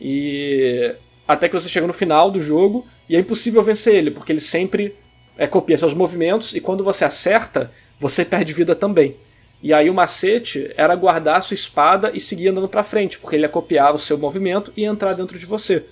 E 0.00 0.94
até 1.26 1.48
que 1.48 1.58
você 1.58 1.68
chega 1.68 1.86
no 1.86 1.92
final 1.92 2.30
do 2.30 2.40
jogo 2.40 2.86
e 3.08 3.16
é 3.16 3.18
impossível 3.18 3.62
vencer 3.62 3.94
ele, 3.94 4.10
porque 4.10 4.32
ele 4.32 4.40
sempre 4.40 4.96
é, 5.36 5.46
copia 5.46 5.78
seus 5.78 5.94
movimentos 5.94 6.54
e 6.54 6.60
quando 6.60 6.84
você 6.84 7.04
acerta, 7.04 7.70
você 7.98 8.24
perde 8.24 8.52
vida 8.52 8.74
também. 8.74 9.16
E 9.62 9.74
aí 9.74 9.90
o 9.90 9.94
macete 9.94 10.72
era 10.76 10.94
guardar 10.94 11.36
a 11.36 11.40
sua 11.40 11.54
espada 11.54 12.10
e 12.14 12.20
seguir 12.20 12.48
andando 12.48 12.68
para 12.68 12.82
frente, 12.82 13.18
porque 13.18 13.36
ele 13.36 13.44
acopiava 13.44 13.96
o 13.96 13.98
seu 13.98 14.16
movimento 14.16 14.72
e 14.76 14.82
ia 14.82 14.88
entrar 14.88 15.12
dentro 15.12 15.38
de 15.38 15.44
você. 15.44 15.84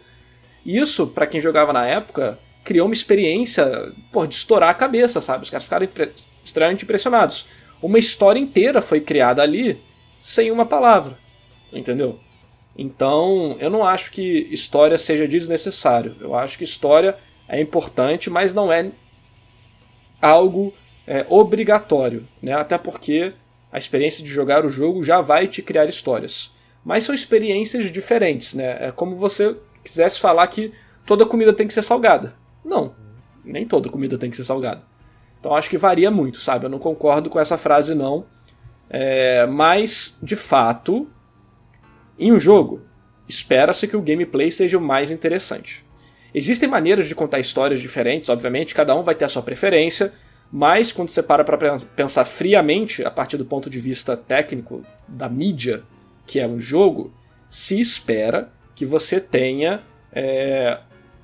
Isso, 0.64 1.06
para 1.06 1.26
quem 1.26 1.40
jogava 1.40 1.72
na 1.72 1.86
época, 1.86 2.38
criou 2.64 2.86
uma 2.86 2.94
experiência 2.94 3.92
pô, 4.10 4.26
de 4.26 4.34
estourar 4.34 4.70
a 4.70 4.74
cabeça, 4.74 5.20
sabe? 5.20 5.44
Os 5.44 5.50
caras 5.50 5.64
ficaram 5.64 5.84
impre 5.84 6.12
extremamente 6.44 6.84
impressionados. 6.84 7.46
Uma 7.82 7.98
história 7.98 8.40
inteira 8.40 8.80
foi 8.80 9.00
criada 9.00 9.42
ali 9.42 9.80
sem 10.20 10.50
uma 10.50 10.66
palavra, 10.66 11.18
entendeu? 11.72 12.18
Então, 12.76 13.56
eu 13.60 13.70
não 13.70 13.84
acho 13.84 14.10
que 14.10 14.48
história 14.50 14.96
seja 14.96 15.26
desnecessário. 15.26 16.16
Eu 16.20 16.34
acho 16.34 16.56
que 16.56 16.64
história 16.64 17.16
é 17.48 17.60
importante, 17.60 18.30
mas 18.30 18.54
não 18.54 18.72
é 18.72 18.90
algo 20.20 20.74
é, 21.06 21.24
obrigatório, 21.28 22.26
né? 22.42 22.52
Até 22.52 22.78
porque 22.78 23.32
a 23.72 23.78
experiência 23.78 24.24
de 24.24 24.30
jogar 24.30 24.64
o 24.64 24.68
jogo 24.68 25.02
já 25.02 25.20
vai 25.20 25.46
te 25.46 25.62
criar 25.62 25.86
histórias. 25.86 26.50
Mas 26.84 27.04
são 27.04 27.14
experiências 27.14 27.90
diferentes, 27.90 28.54
né? 28.54 28.88
É 28.88 28.92
como 28.92 29.14
você 29.16 29.56
quisesse 29.84 30.18
falar 30.18 30.46
que 30.46 30.72
toda 31.06 31.26
comida 31.26 31.52
tem 31.52 31.66
que 31.66 31.74
ser 31.74 31.82
salgada. 31.82 32.34
Não, 32.64 32.94
nem 33.44 33.66
toda 33.66 33.88
comida 33.88 34.16
tem 34.16 34.30
que 34.30 34.36
ser 34.36 34.44
salgada. 34.44 34.82
Então 35.38 35.54
acho 35.54 35.70
que 35.70 35.78
varia 35.78 36.10
muito, 36.10 36.38
sabe? 36.40 36.66
Eu 36.66 36.70
não 36.70 36.78
concordo 36.78 37.30
com 37.30 37.38
essa 37.38 37.56
frase, 37.56 37.94
não. 37.94 38.26
É, 38.90 39.46
mas, 39.46 40.16
de 40.22 40.34
fato, 40.34 41.08
em 42.18 42.32
um 42.32 42.38
jogo, 42.38 42.82
espera-se 43.28 43.86
que 43.86 43.96
o 43.96 44.02
gameplay 44.02 44.50
seja 44.50 44.78
o 44.78 44.80
mais 44.80 45.10
interessante. 45.10 45.84
Existem 46.34 46.68
maneiras 46.68 47.06
de 47.06 47.14
contar 47.14 47.38
histórias 47.38 47.80
diferentes, 47.80 48.30
obviamente, 48.30 48.74
cada 48.74 48.94
um 48.94 49.02
vai 49.02 49.14
ter 49.14 49.24
a 49.24 49.28
sua 49.28 49.42
preferência, 49.42 50.12
mas 50.50 50.90
quando 50.92 51.10
você 51.10 51.22
para 51.22 51.44
para 51.44 51.78
pensar 51.94 52.24
friamente, 52.24 53.04
a 53.04 53.10
partir 53.10 53.36
do 53.36 53.44
ponto 53.44 53.68
de 53.68 53.78
vista 53.78 54.16
técnico 54.16 54.82
da 55.06 55.28
mídia, 55.28 55.82
que 56.26 56.40
é 56.40 56.46
um 56.46 56.58
jogo, 56.58 57.12
se 57.50 57.78
espera 57.78 58.50
que 58.74 58.84
você 58.84 59.20
tenha 59.20 59.82
é, 60.12 60.78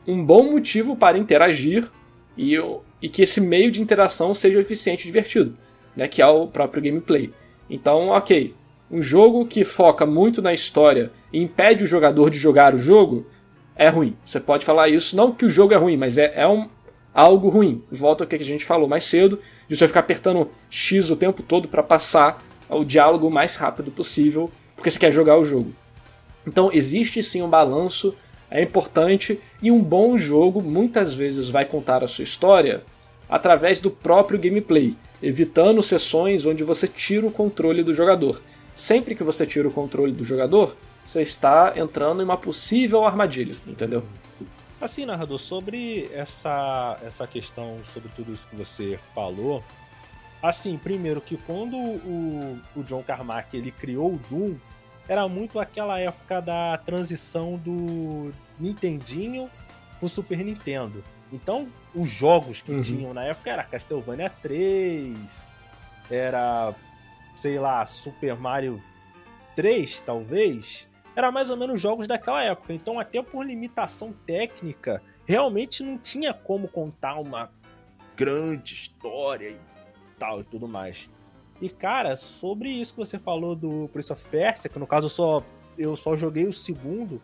um 0.07 0.25
bom 0.25 0.50
motivo 0.50 0.97
para 0.97 1.19
interagir 1.19 1.88
e, 2.37 2.54
e, 3.00 3.09
que 3.09 3.23
esse 3.23 3.40
meio 3.40 3.71
de 3.71 3.81
interação 3.81 4.35
seja 4.35 4.61
eficiente 4.61 5.02
e 5.02 5.07
divertido, 5.07 5.57
né, 5.97 6.09
que 6.09 6.21
é 6.21 6.26
o 6.26 6.47
próprio 6.47 6.83
gameplay. 6.83 7.33
Então, 7.69 8.09
ok, 8.09 8.54
um 8.90 9.00
jogo 9.00 9.47
que 9.47 9.64
foca 9.64 10.04
muito 10.04 10.43
na 10.43 10.52
história 10.52 11.11
e 11.33 11.40
impede 11.40 11.85
o 11.85 11.87
jogador 11.87 12.28
de 12.28 12.38
jogar 12.38 12.75
o 12.75 12.78
jogo 12.78 13.26
é 13.76 13.88
ruim. 13.88 14.16
Você 14.25 14.38
pode 14.38 14.64
falar 14.64 14.88
isso, 14.88 15.16
não 15.16 15.33
que 15.33 15.45
o 15.45 15.49
jogo 15.49 15.73
é 15.73 15.76
ruim, 15.76 15.97
mas 15.97 16.19
é, 16.19 16.33
é 16.35 16.47
um, 16.47 16.69
algo 17.14 17.49
ruim. 17.49 17.83
Volta 17.90 18.25
ao 18.25 18.28
que 18.28 18.35
a 18.35 18.44
gente 18.44 18.64
falou 18.64 18.88
mais 18.88 19.04
cedo, 19.04 19.38
de 19.68 19.76
você 19.76 19.87
ficar 19.87 20.00
apertando 20.00 20.50
X 20.68 21.11
o 21.11 21.16
tempo 21.16 21.42
todo 21.42 21.68
para 21.68 21.83
passar 21.83 22.44
o 22.68 22.85
diálogo 22.85 23.28
o 23.28 23.30
mais 23.30 23.54
rápido 23.56 23.90
possível, 23.92 24.50
porque 24.75 24.90
você 24.90 24.99
quer 24.99 25.12
jogar 25.12 25.38
o 25.38 25.44
jogo. 25.44 25.73
Então 26.47 26.71
existe 26.73 27.23
sim 27.23 27.40
um 27.40 27.49
balanço, 27.49 28.14
é 28.50 28.61
importante, 28.61 29.40
e 29.62 29.71
um 29.71 29.80
bom 29.80 30.18
jogo 30.18 30.61
muitas 30.61 31.14
vezes 31.14 31.49
vai 31.49 31.64
contar 31.64 32.02
a 32.02 32.09
sua 32.09 32.25
história 32.25 32.83
através 33.28 33.80
do 33.80 33.90
próprio 33.90 34.38
gameplay, 34.38 34.97
evitando 35.23 35.83
sessões 35.83 36.44
onde 36.44 36.62
você 36.62 36.87
tira 36.87 37.26
o 37.26 37.30
controle 37.30 37.83
do 37.83 37.94
jogador. 37.94 38.42
Sempre 38.75 39.14
que 39.14 39.25
você 39.25 39.47
tira 39.47 39.68
o 39.68 39.73
controle 39.73 40.12
do 40.12 40.25
jogador, 40.25 40.76
você 41.06 41.23
está 41.23 41.73
entrando 41.76 42.21
em 42.21 42.25
uma 42.25 42.37
possível 42.37 43.04
armadilha, 43.04 43.54
entendeu? 43.66 44.02
Assim, 44.85 45.07
narrador, 45.07 45.38
sobre 45.38 46.11
essa, 46.12 46.99
essa 47.03 47.26
questão, 47.26 47.79
sobre 47.95 48.11
tudo 48.11 48.35
isso 48.35 48.47
que 48.47 48.55
você 48.55 49.00
falou, 49.14 49.64
assim, 50.43 50.76
primeiro 50.76 51.23
que 51.23 51.38
quando 51.38 51.75
o, 51.75 52.61
o 52.76 52.83
John 52.83 53.03
Carmack 53.03 53.57
ele 53.57 53.71
criou 53.71 54.12
o 54.12 54.21
Doom, 54.29 54.57
era 55.09 55.26
muito 55.26 55.59
aquela 55.59 55.99
época 55.99 56.43
da 56.43 56.76
transição 56.76 57.57
do 57.57 58.31
Nintendinho 58.61 59.50
pro 59.99 60.07
Super 60.07 60.45
Nintendo. 60.45 61.03
Então, 61.33 61.67
os 61.95 62.11
jogos 62.11 62.61
que 62.61 62.73
uhum. 62.73 62.81
tinham 62.83 63.14
na 63.14 63.25
época 63.25 63.50
era 63.50 63.64
Castlevania 63.64 64.29
3, 64.29 65.47
era, 66.11 66.75
sei 67.35 67.59
lá, 67.59 67.87
Super 67.87 68.37
Mario 68.37 68.83
3, 69.57 70.00
talvez 70.00 70.87
era 71.16 71.30
mais 71.30 71.50
ou 71.50 71.56
menos 71.56 71.80
jogos 71.80 72.06
daquela 72.06 72.42
época. 72.42 72.73
Então, 72.73 72.99
até 72.99 73.23
por 73.23 73.47
limitação 73.47 74.12
técnica, 74.26 75.02
realmente 75.26 75.83
não 75.83 75.99
tinha 75.99 76.35
como 76.35 76.68
contar 76.68 77.18
uma 77.18 77.50
grande 78.16 78.75
história 78.75 79.50
e 79.50 79.59
tal 80.18 80.40
e 80.40 80.44
tudo 80.44 80.68
mais. 80.68 81.09
E 81.61 81.68
cara, 81.68 82.16
sobre 82.16 82.68
isso 82.68 82.94
que 82.94 83.00
você 83.00 83.18
falou 83.18 83.54
do 83.54 83.88
Prince 83.92 84.12
of 84.12 84.28
Persia, 84.28 84.68
que 84.68 84.78
no 84.78 84.87
caso 84.87 85.06
eu 85.06 85.11
só 85.11 85.42
eu 85.76 85.97
só 85.97 86.16
joguei 86.16 86.47
o 86.47 86.52
segundo, 86.52 87.21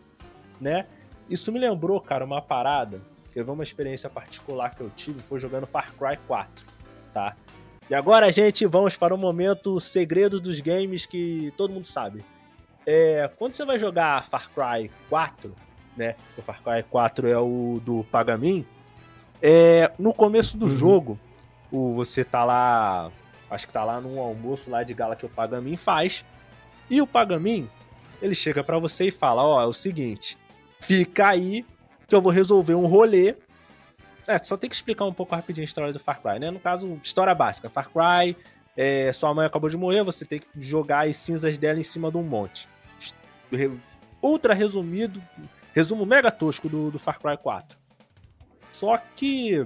né? 0.59 0.85
Isso 1.29 1.51
me 1.51 1.59
lembrou, 1.59 2.01
cara, 2.01 2.25
uma 2.25 2.41
parada. 2.41 3.01
Eu 3.33 3.45
uma 3.53 3.63
experiência 3.63 4.09
particular 4.09 4.75
que 4.75 4.81
eu 4.81 4.89
tive 4.89 5.21
foi 5.21 5.39
jogando 5.39 5.65
Far 5.65 5.93
Cry 5.93 6.17
4, 6.27 6.65
tá? 7.13 7.37
E 7.89 7.95
agora, 7.95 8.29
gente, 8.29 8.65
vamos 8.65 8.97
para 8.97 9.15
o 9.15 9.17
momento 9.17 9.79
segredo 9.79 10.39
dos 10.39 10.59
games 10.59 11.05
que 11.05 11.53
todo 11.55 11.73
mundo 11.73 11.87
sabe. 11.87 12.23
É, 12.85 13.29
quando 13.37 13.55
você 13.55 13.65
vai 13.65 13.77
jogar 13.77 14.27
Far 14.27 14.49
Cry 14.49 14.89
4, 15.09 15.53
né? 15.95 16.15
O 16.37 16.41
Far 16.41 16.61
Cry 16.63 16.83
4 16.83 17.27
é 17.27 17.37
o 17.37 17.79
do 17.83 18.03
Pagamin. 18.05 18.65
É, 19.41 19.91
no 19.97 20.13
começo 20.13 20.57
do 20.57 20.65
uhum. 20.65 20.71
jogo, 20.71 21.19
o, 21.71 21.93
você 21.95 22.23
tá 22.23 22.43
lá. 22.43 23.11
Acho 23.49 23.67
que 23.67 23.73
tá 23.73 23.83
lá 23.83 23.99
num 23.99 24.19
almoço 24.19 24.69
lá 24.69 24.83
de 24.83 24.93
gala 24.93 25.15
que 25.15 25.25
o 25.25 25.29
Pagamin 25.29 25.75
faz. 25.75 26.25
E 26.89 27.01
o 27.01 27.07
Pagamin, 27.07 27.69
ele 28.21 28.35
chega 28.35 28.63
para 28.63 28.79
você 28.79 29.05
e 29.05 29.11
fala: 29.11 29.43
Ó, 29.43 29.57
oh, 29.57 29.61
é 29.61 29.65
o 29.65 29.73
seguinte, 29.73 30.37
fica 30.79 31.27
aí 31.27 31.65
que 32.07 32.15
eu 32.15 32.21
vou 32.21 32.31
resolver 32.31 32.75
um 32.75 32.85
rolê. 32.85 33.35
É, 34.27 34.37
só 34.37 34.55
tem 34.55 34.69
que 34.69 34.75
explicar 34.75 35.05
um 35.05 35.13
pouco 35.13 35.35
rapidinho 35.35 35.63
a 35.63 35.65
história 35.65 35.91
do 35.91 35.99
Far 35.99 36.21
Cry, 36.21 36.39
né? 36.39 36.51
No 36.51 36.59
caso, 36.59 36.99
história 37.03 37.33
básica: 37.33 37.69
Far 37.69 37.89
Cry, 37.89 38.37
é, 38.81 39.13
sua 39.13 39.33
mãe 39.33 39.45
acabou 39.45 39.69
de 39.69 39.77
morrer, 39.77 40.03
você 40.03 40.25
tem 40.25 40.39
que 40.39 40.47
jogar 40.55 41.07
as 41.07 41.15
cinzas 41.15 41.57
dela 41.57 41.79
em 41.79 41.83
cima 41.83 42.11
de 42.11 42.17
um 42.17 42.23
monte 42.23 42.67
ultra 44.21 44.53
resumido, 44.53 45.19
resumo 45.73 46.05
mega 46.05 46.31
tosco 46.31 46.69
do, 46.69 46.91
do 46.91 46.99
Far 46.99 47.19
Cry 47.19 47.37
4. 47.37 47.77
Só 48.71 48.97
que 49.15 49.65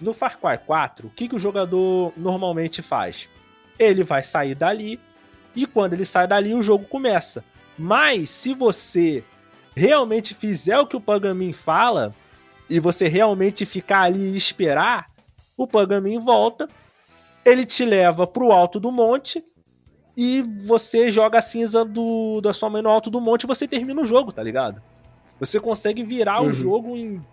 no 0.00 0.12
Far 0.12 0.38
Cry 0.38 0.58
4, 0.58 1.06
o 1.06 1.10
que, 1.10 1.28
que 1.28 1.36
o 1.36 1.38
jogador 1.38 2.12
normalmente 2.16 2.82
faz? 2.82 3.30
Ele 3.78 4.02
vai 4.02 4.22
sair 4.22 4.54
dali 4.54 5.00
e 5.54 5.66
quando 5.66 5.92
ele 5.92 6.04
sai 6.04 6.26
dali 6.26 6.54
o 6.54 6.62
jogo 6.62 6.84
começa. 6.86 7.44
Mas 7.78 8.30
se 8.30 8.54
você 8.54 9.24
realmente 9.76 10.34
fizer 10.34 10.78
o 10.78 10.86
que 10.86 10.96
o 10.96 11.00
Pagamin 11.00 11.52
fala 11.52 12.14
e 12.68 12.80
você 12.80 13.06
realmente 13.06 13.64
ficar 13.64 14.02
ali 14.02 14.32
e 14.32 14.36
esperar, 14.36 15.08
o 15.56 15.66
Pagamin 15.66 16.18
volta, 16.18 16.68
ele 17.44 17.64
te 17.64 17.84
leva 17.84 18.26
pro 18.26 18.52
alto 18.52 18.78
do 18.78 18.92
monte 18.92 19.44
e 20.16 20.42
você 20.66 21.10
joga 21.10 21.38
a 21.38 21.42
cinza 21.42 21.84
do, 21.84 22.40
da 22.40 22.52
sua 22.52 22.68
mãe 22.68 22.82
no 22.82 22.88
alto 22.88 23.08
do 23.08 23.20
monte 23.20 23.44
e 23.44 23.46
você 23.46 23.68
termina 23.68 24.02
o 24.02 24.06
jogo, 24.06 24.32
tá 24.32 24.42
ligado? 24.42 24.82
Você 25.38 25.60
consegue 25.60 26.02
virar 26.02 26.40
uhum. 26.40 26.48
o 26.48 26.52
jogo 26.52 26.96
em 26.96 27.24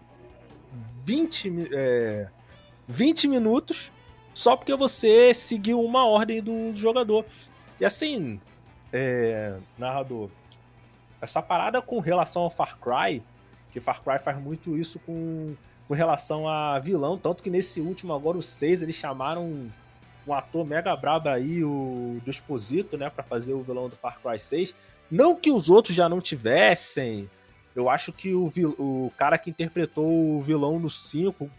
20, 1.03 1.69
é, 1.74 2.27
20 2.88 3.27
minutos 3.27 3.91
só 4.33 4.55
porque 4.55 4.75
você 4.75 5.33
seguiu 5.33 5.81
uma 5.81 6.05
ordem 6.05 6.43
do 6.43 6.75
jogador. 6.75 7.25
E 7.79 7.85
assim, 7.85 8.39
é, 8.93 9.57
narrador, 9.77 10.29
essa 11.21 11.41
parada 11.41 11.81
com 11.81 12.00
relação 12.00 12.43
ao 12.43 12.50
Far 12.50 12.77
Cry, 12.77 13.24
que 13.71 13.79
Far 13.79 14.03
Cry 14.03 14.19
faz 14.19 14.38
muito 14.39 14.77
isso 14.77 15.00
com, 15.00 15.55
com 15.88 15.93
relação 15.93 16.47
a 16.47 16.77
vilão, 16.79 17.17
tanto 17.17 17.41
que 17.41 17.50
nesse 17.50 17.81
último 17.81 18.13
agora, 18.13 18.38
o 18.38 18.41
6, 18.41 18.81
eles 18.81 18.95
chamaram 18.95 19.71
um 20.27 20.34
ator 20.34 20.65
mega 20.65 20.96
brabo 20.96 21.29
aí, 21.29 21.63
o 21.63 22.20
do 22.24 22.32
Exposito, 22.32 22.98
né, 22.98 23.10
para 23.10 23.24
fazer 23.24 23.53
o 23.53 23.62
vilão 23.62 23.89
do 23.89 23.96
Far 23.96 24.20
Cry 24.20 24.39
6. 24.39 24.75
Não 25.10 25.36
que 25.36 25.51
os 25.51 25.70
outros 25.70 25.96
já 25.96 26.10
não 26.10 26.20
tivessem. 26.20 27.29
Eu 27.75 27.89
acho 27.89 28.12
que 28.12 28.34
o, 28.34 28.51
o 28.79 29.12
cara 29.17 29.38
que 29.38 29.50
interpretou 29.50 30.05
o 30.08 30.41
vilão 30.41 30.79
no 30.79 30.89
5 30.89 31.50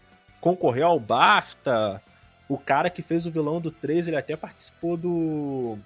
concorreu 0.41 0.87
ao 0.87 0.99
BAFTA. 0.99 2.01
O 2.49 2.57
cara 2.57 2.89
que 2.89 3.01
fez 3.01 3.25
o 3.25 3.31
vilão 3.31 3.61
do 3.61 3.71
3, 3.71 4.07
ele 4.07 4.17
até 4.17 4.35
participou 4.35 4.97
do. 4.97 5.77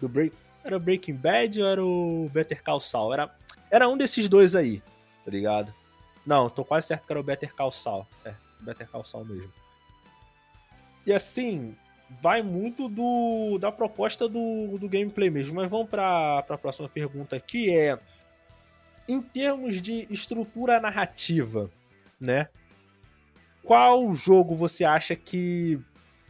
do 0.00 0.08
Break, 0.08 0.34
era 0.62 0.78
Breaking 0.78 1.14
Bad 1.14 1.62
ou 1.62 1.68
era 1.68 1.84
o 1.84 2.30
Better 2.32 2.62
Call 2.62 2.80
Saul? 2.80 3.14
Era, 3.14 3.34
era 3.70 3.88
um 3.88 3.96
desses 3.96 4.28
dois 4.28 4.56
aí, 4.56 4.82
tá 5.24 5.30
ligado? 5.30 5.72
Não, 6.26 6.50
tô 6.50 6.64
quase 6.64 6.88
certo 6.88 7.06
que 7.06 7.12
era 7.12 7.20
o 7.20 7.22
Better 7.22 7.54
Call 7.54 7.70
Saul. 7.70 8.06
É, 8.24 8.34
Better 8.60 8.88
Call 8.88 9.04
Saul 9.04 9.24
mesmo. 9.24 9.52
E 11.06 11.12
assim, 11.12 11.76
vai 12.08 12.42
muito 12.42 12.88
do, 12.88 13.58
da 13.58 13.72
proposta 13.72 14.28
do, 14.28 14.78
do 14.78 14.88
gameplay 14.88 15.30
mesmo. 15.30 15.56
Mas 15.56 15.70
vamos 15.70 15.88
para 15.88 16.38
a 16.38 16.58
próxima 16.58 16.88
pergunta 16.88 17.38
que 17.40 17.74
é 17.74 17.98
em 19.08 19.20
termos 19.20 19.80
de 19.80 20.06
estrutura 20.10 20.80
narrativa, 20.80 21.70
né? 22.20 22.48
Qual 23.62 24.14
jogo 24.14 24.54
você 24.54 24.84
acha 24.84 25.14
que 25.14 25.80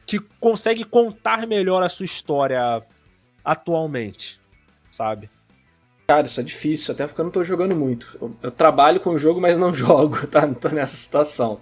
que 0.06 0.20
consegue 0.38 0.84
contar 0.84 1.48
melhor 1.48 1.82
a 1.82 1.88
sua 1.88 2.04
história 2.04 2.80
atualmente, 3.44 4.40
sabe? 4.88 5.28
Cara, 6.06 6.28
isso 6.28 6.40
é 6.40 6.44
difícil, 6.44 6.94
até 6.94 7.04
porque 7.04 7.20
eu 7.20 7.24
não 7.24 7.32
tô 7.32 7.42
jogando 7.42 7.74
muito. 7.74 8.16
Eu, 8.22 8.36
eu 8.40 8.50
trabalho 8.52 9.00
com 9.00 9.10
o 9.10 9.18
jogo, 9.18 9.40
mas 9.40 9.58
não 9.58 9.74
jogo, 9.74 10.24
tá? 10.28 10.46
Não 10.46 10.54
tô 10.54 10.68
nessa 10.68 10.96
situação. 10.96 11.60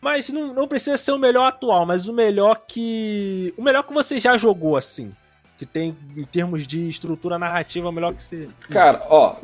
Mas 0.00 0.28
não, 0.28 0.54
não 0.54 0.68
precisa 0.68 0.96
ser 0.96 1.12
o 1.12 1.18
melhor 1.18 1.46
atual, 1.46 1.84
mas 1.84 2.08
o 2.08 2.12
melhor 2.12 2.62
que. 2.66 3.52
O 3.56 3.62
melhor 3.62 3.82
que 3.82 3.92
você 3.92 4.20
já 4.20 4.36
jogou, 4.36 4.76
assim. 4.76 5.12
Que 5.58 5.66
tem, 5.66 5.96
em 6.16 6.24
termos 6.24 6.66
de 6.66 6.86
estrutura 6.86 7.38
narrativa, 7.38 7.88
o 7.88 7.92
melhor 7.92 8.14
que 8.14 8.22
você. 8.22 8.48
Cara, 8.70 9.04
ó. 9.08 9.36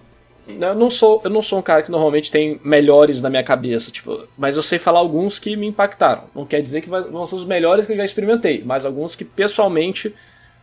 Eu 0.46 0.74
não 0.74 0.90
sou, 0.90 1.22
eu 1.24 1.30
não 1.30 1.40
sou 1.40 1.58
um 1.58 1.62
cara 1.62 1.82
que 1.82 1.90
normalmente 1.90 2.30
tem 2.30 2.60
melhores 2.62 3.22
na 3.22 3.30
minha 3.30 3.42
cabeça, 3.42 3.90
tipo, 3.90 4.28
mas 4.36 4.56
eu 4.56 4.62
sei 4.62 4.78
falar 4.78 4.98
alguns 4.98 5.38
que 5.38 5.56
me 5.56 5.66
impactaram. 5.66 6.24
Não 6.34 6.44
quer 6.44 6.60
dizer 6.60 6.82
que 6.82 6.88
vão 6.90 7.24
ser 7.24 7.34
os 7.34 7.46
melhores 7.46 7.86
que 7.86 7.92
eu 7.92 7.96
já 7.96 8.04
experimentei, 8.04 8.62
mas 8.62 8.84
alguns 8.84 9.16
que 9.16 9.24
pessoalmente 9.24 10.14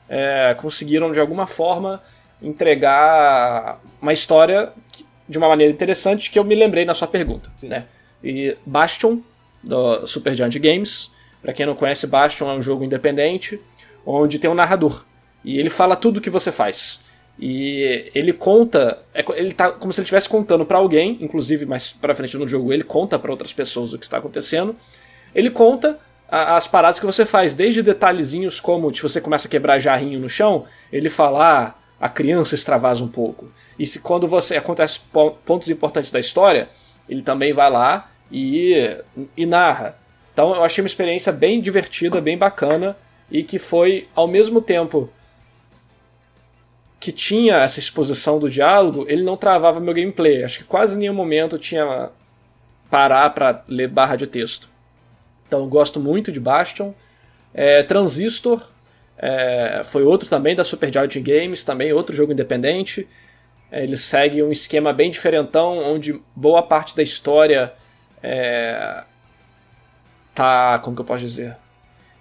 é, 0.07 0.53
conseguiram 0.53 1.09
de 1.09 1.19
alguma 1.19 1.47
forma 1.47 1.99
entregar 2.41 3.81
uma 3.99 4.13
história 4.13 4.71
de 5.27 5.39
uma 5.39 5.47
maneira 5.47 5.73
interessante 5.73 6.29
que 6.29 6.37
eu 6.37 6.43
me 6.43 6.53
lembrei 6.53 6.85
na 6.85 6.93
sua 6.93 7.07
pergunta, 7.07 7.51
Sim. 7.55 7.69
né? 7.69 7.85
E 8.23 8.55
Bastion 8.63 9.19
do 9.63 10.05
Supergiant 10.07 10.53
Games, 10.57 11.11
para 11.41 11.53
quem 11.53 11.65
não 11.65 11.75
conhece, 11.75 12.07
Bastion 12.07 12.49
é 12.49 12.53
um 12.53 12.61
jogo 12.61 12.83
independente 12.83 13.59
onde 14.05 14.39
tem 14.39 14.49
um 14.49 14.55
narrador 14.55 15.03
e 15.43 15.59
ele 15.59 15.69
fala 15.69 15.95
tudo 15.95 16.17
o 16.17 16.21
que 16.21 16.29
você 16.29 16.51
faz. 16.51 16.99
E 17.39 18.11
ele 18.13 18.33
conta, 18.33 18.99
é 19.13 19.25
ele 19.35 19.53
tá 19.53 19.71
como 19.71 19.91
se 19.91 19.99
ele 19.99 20.05
estivesse 20.05 20.29
contando 20.29 20.65
para 20.65 20.77
alguém, 20.77 21.17
inclusive 21.21 21.65
mais 21.65 21.89
para 21.91 22.13
frente 22.13 22.37
no 22.37 22.47
jogo 22.47 22.71
ele 22.71 22.83
conta 22.83 23.17
para 23.17 23.31
outras 23.31 23.51
pessoas 23.51 23.93
o 23.93 23.97
que 23.97 24.05
está 24.05 24.17
acontecendo. 24.17 24.75
Ele 25.33 25.49
conta 25.49 25.97
as 26.29 26.67
paradas 26.67 26.99
que 26.99 27.05
você 27.05 27.25
faz, 27.25 27.53
desde 27.53 27.81
detalhezinhos 27.81 28.59
como 28.59 28.93
se 28.93 29.01
você 29.01 29.19
começa 29.19 29.47
a 29.47 29.51
quebrar 29.51 29.79
jarrinho 29.79 30.19
no 30.19 30.29
chão, 30.29 30.65
ele 30.91 31.09
fala, 31.09 31.65
ah, 31.65 31.73
a 31.99 32.07
criança 32.07 32.55
extravasa 32.55 33.03
um 33.03 33.07
pouco. 33.07 33.51
E 33.77 33.85
se 33.85 33.99
quando 33.99 34.27
você 34.27 34.55
acontece 34.55 35.01
pontos 35.45 35.69
importantes 35.69 36.09
da 36.09 36.19
história, 36.19 36.69
ele 37.09 37.21
também 37.21 37.51
vai 37.51 37.69
lá 37.69 38.10
e, 38.31 38.97
e 39.35 39.45
narra. 39.45 39.97
Então 40.33 40.55
eu 40.55 40.63
achei 40.63 40.81
uma 40.81 40.87
experiência 40.87 41.31
bem 41.31 41.59
divertida, 41.59 42.21
bem 42.21 42.37
bacana 42.37 42.95
e 43.29 43.43
que 43.43 43.59
foi 43.59 44.07
ao 44.15 44.27
mesmo 44.27 44.61
tempo 44.61 45.09
que 46.99 47.11
tinha 47.11 47.55
essa 47.55 47.79
exposição 47.79 48.37
do 48.37 48.47
diálogo, 48.49 49.05
ele 49.09 49.23
não 49.23 49.35
travava 49.35 49.79
meu 49.79 49.93
gameplay. 49.93 50.43
Acho 50.43 50.59
que 50.59 50.65
quase 50.65 50.95
nenhum 50.97 51.15
momento 51.15 51.57
tinha 51.57 52.11
parar 52.91 53.29
para 53.31 53.63
ler 53.67 53.87
barra 53.87 54.15
de 54.15 54.27
texto. 54.27 54.69
Então 55.47 55.67
gosto 55.67 55.99
muito 55.99 56.31
de 56.31 56.39
Bastion. 56.39 56.93
É, 57.53 57.81
Transistor 57.81 58.61
é, 59.17 59.81
foi 59.83 60.03
outro 60.03 60.29
também 60.29 60.55
da 60.55 60.63
Supergiant 60.63 61.13
Games, 61.21 61.63
também 61.63 61.91
outro 61.91 62.15
jogo 62.15 62.33
independente. 62.33 63.07
É, 63.71 63.83
ele 63.83 63.97
segue 63.97 64.43
um 64.43 64.51
esquema 64.51 64.93
bem 64.93 65.09
diferentão, 65.09 65.79
onde 65.79 66.21
boa 66.35 66.61
parte 66.61 66.95
da 66.95 67.01
história 67.01 67.73
é, 68.21 69.03
tá. 70.33 70.79
Como 70.79 70.95
que 70.95 71.01
eu 71.01 71.05
posso 71.05 71.23
dizer? 71.23 71.57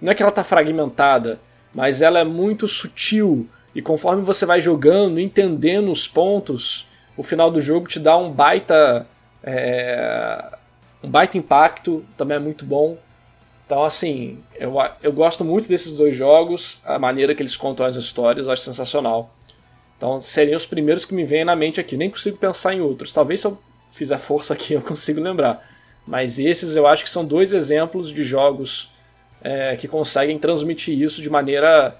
Não 0.01 0.13
é 0.13 0.15
que 0.15 0.23
ela 0.23 0.33
tá 0.33 0.43
fragmentada, 0.43 1.41
mas 1.75 2.03
ela 2.03 2.19
é 2.19 2.25
muito 2.25 2.67
sutil 2.67 3.49
e 3.75 3.81
conforme 3.81 4.23
você 4.23 4.45
vai 4.45 4.61
jogando, 4.61 5.21
entendendo 5.21 5.91
os 5.91 6.09
pontos, 6.09 6.89
o 7.17 7.23
final 7.23 7.51
do 7.51 7.61
jogo 7.61 7.87
te 7.87 8.01
dá 8.01 8.17
um 8.17 8.31
baita. 8.31 9.07
É, 9.43 10.45
um 11.03 11.09
baita 11.09 11.39
impacto, 11.39 12.05
também 12.17 12.37
é 12.37 12.41
muito 12.41 12.65
bom. 12.65 12.99
Então, 13.65 13.85
assim, 13.85 14.43
eu, 14.57 14.75
eu 15.03 15.13
gosto 15.13 15.45
muito 15.45 15.69
desses 15.69 15.93
dois 15.93 16.17
jogos, 16.17 16.81
a 16.85 16.99
maneira 16.99 17.35
que 17.35 17.43
eles 17.43 17.57
contam 17.57 17.87
as 17.87 17.95
histórias, 17.95 18.47
eu 18.47 18.53
acho 18.53 18.63
sensacional. 18.63 19.33
Então, 19.97 20.21
seriam 20.21 20.57
os 20.57 20.67
primeiros 20.67 21.05
que 21.05 21.15
me 21.15 21.25
vêm 21.25 21.45
na 21.45 21.55
mente 21.55 21.81
aqui. 21.81 21.97
Nem 21.97 22.11
consigo 22.11 22.37
pensar 22.37 22.75
em 22.75 22.81
outros. 22.81 23.13
Talvez 23.13 23.41
se 23.41 23.47
eu 23.47 23.59
fizer 23.93 24.19
força 24.19 24.55
aqui 24.55 24.73
eu 24.75 24.83
consigo 24.83 25.21
lembrar. 25.21 25.70
Mas 26.11 26.41
esses 26.41 26.75
eu 26.75 26.89
acho 26.89 27.05
que 27.05 27.09
são 27.09 27.25
dois 27.25 27.53
exemplos 27.53 28.13
de 28.13 28.25
jogos 28.25 28.91
é, 29.41 29.77
que 29.77 29.87
conseguem 29.87 30.41
transmitir 30.41 31.01
isso 31.01 31.23
de 31.23 31.31
maneira 31.31 31.97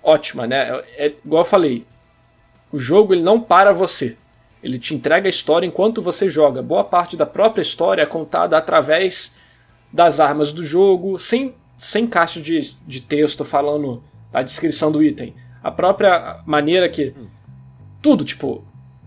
ótima, 0.00 0.46
né? 0.46 0.70
É, 0.96 1.06
é, 1.06 1.14
igual 1.26 1.40
eu 1.40 1.44
falei, 1.44 1.84
o 2.70 2.78
jogo 2.78 3.12
ele 3.12 3.24
não 3.24 3.40
para 3.40 3.72
você. 3.72 4.16
Ele 4.62 4.78
te 4.78 4.94
entrega 4.94 5.26
a 5.26 5.28
história 5.28 5.66
enquanto 5.66 6.00
você 6.00 6.28
joga. 6.28 6.62
Boa 6.62 6.84
parte 6.84 7.16
da 7.16 7.26
própria 7.26 7.60
história 7.60 8.02
é 8.02 8.06
contada 8.06 8.56
através 8.56 9.34
das 9.92 10.20
armas 10.20 10.52
do 10.52 10.64
jogo, 10.64 11.18
sem, 11.18 11.52
sem 11.76 12.06
caixa 12.06 12.40
de, 12.40 12.56
de 12.86 13.00
texto 13.00 13.44
falando 13.44 14.00
a 14.32 14.42
descrição 14.42 14.92
do 14.92 15.02
item. 15.02 15.34
A 15.60 15.72
própria 15.72 16.40
maneira 16.46 16.88
que. 16.88 17.12
Tudo, 18.00 18.24
tipo, 18.24 18.64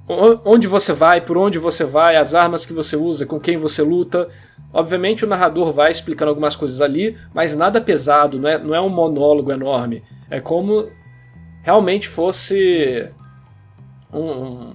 onde 0.08 0.68
você 0.68 0.92
vai, 0.92 1.22
por 1.22 1.38
onde 1.38 1.58
você 1.58 1.86
vai, 1.86 2.18
as 2.18 2.36
armas 2.36 2.66
que 2.66 2.74
você 2.74 2.96
usa, 2.96 3.26
com 3.26 3.39
quem 3.39 3.56
você 3.56 3.82
luta. 3.82 4.28
Obviamente 4.74 5.24
o 5.24 5.28
narrador 5.28 5.72
vai 5.72 5.92
explicando 5.92 6.30
algumas 6.30 6.56
coisas 6.56 6.82
ali, 6.82 7.18
mas 7.34 7.56
nada 7.56 7.80
pesado, 7.80 8.39
não 8.39 8.50
é, 8.50 8.58
não 8.58 8.76
é 8.76 8.82
um 8.82 8.89
monólogo 8.89 9.52
enorme. 9.52 10.04
É 10.30 10.39
como 10.39 10.89
realmente 11.62 12.10
fosse 12.10 13.10
um, 14.12 14.74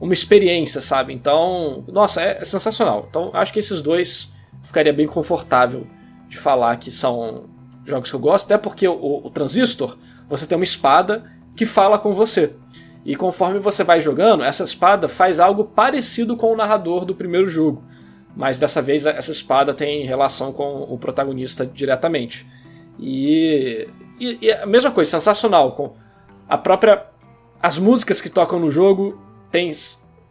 uma 0.00 0.12
experiência, 0.12 0.80
sabe? 0.80 1.12
Então, 1.12 1.84
nossa, 1.88 2.20
é, 2.20 2.38
é, 2.40 2.44
sensacional. 2.44 3.06
Então, 3.08 3.30
acho 3.32 3.52
que 3.52 3.58
esses 3.58 3.80
dois 3.80 4.32
ficaria 4.62 4.92
bem 4.92 5.06
confortável 5.06 5.86
de 6.28 6.36
falar 6.36 6.76
que 6.76 6.90
são 6.90 7.48
jogos 7.86 8.10
que 8.10 8.16
eu 8.16 8.20
gosto, 8.20 8.46
até 8.46 8.58
porque 8.58 8.86
o, 8.86 9.20
o 9.24 9.30
Transistor, 9.30 9.96
você 10.28 10.46
tem 10.46 10.56
uma 10.56 10.64
espada 10.64 11.24
que 11.56 11.64
fala 11.64 11.98
com 11.98 12.12
você. 12.12 12.54
E 13.04 13.16
conforme 13.16 13.58
você 13.58 13.84
vai 13.84 14.00
jogando, 14.00 14.44
essa 14.44 14.64
espada 14.64 15.08
faz 15.08 15.40
algo 15.40 15.64
parecido 15.64 16.36
com 16.36 16.52
o 16.52 16.56
narrador 16.56 17.04
do 17.04 17.14
primeiro 17.14 17.46
jogo. 17.46 17.82
Mas 18.36 18.58
dessa 18.58 18.82
vez 18.82 19.06
essa 19.06 19.32
espada 19.32 19.72
tem 19.72 20.04
relação 20.04 20.52
com 20.52 20.82
o 20.82 20.98
protagonista 20.98 21.66
diretamente. 21.66 22.46
E, 22.98 23.88
e, 24.20 24.38
e 24.42 24.52
a 24.52 24.66
mesma 24.66 24.90
coisa, 24.90 25.10
sensacional. 25.10 25.72
Com 25.72 25.94
a 26.48 26.58
própria. 26.58 27.06
As 27.60 27.78
músicas 27.78 28.20
que 28.20 28.28
tocam 28.28 28.60
no 28.60 28.70
jogo 28.70 29.20
têm 29.50 29.72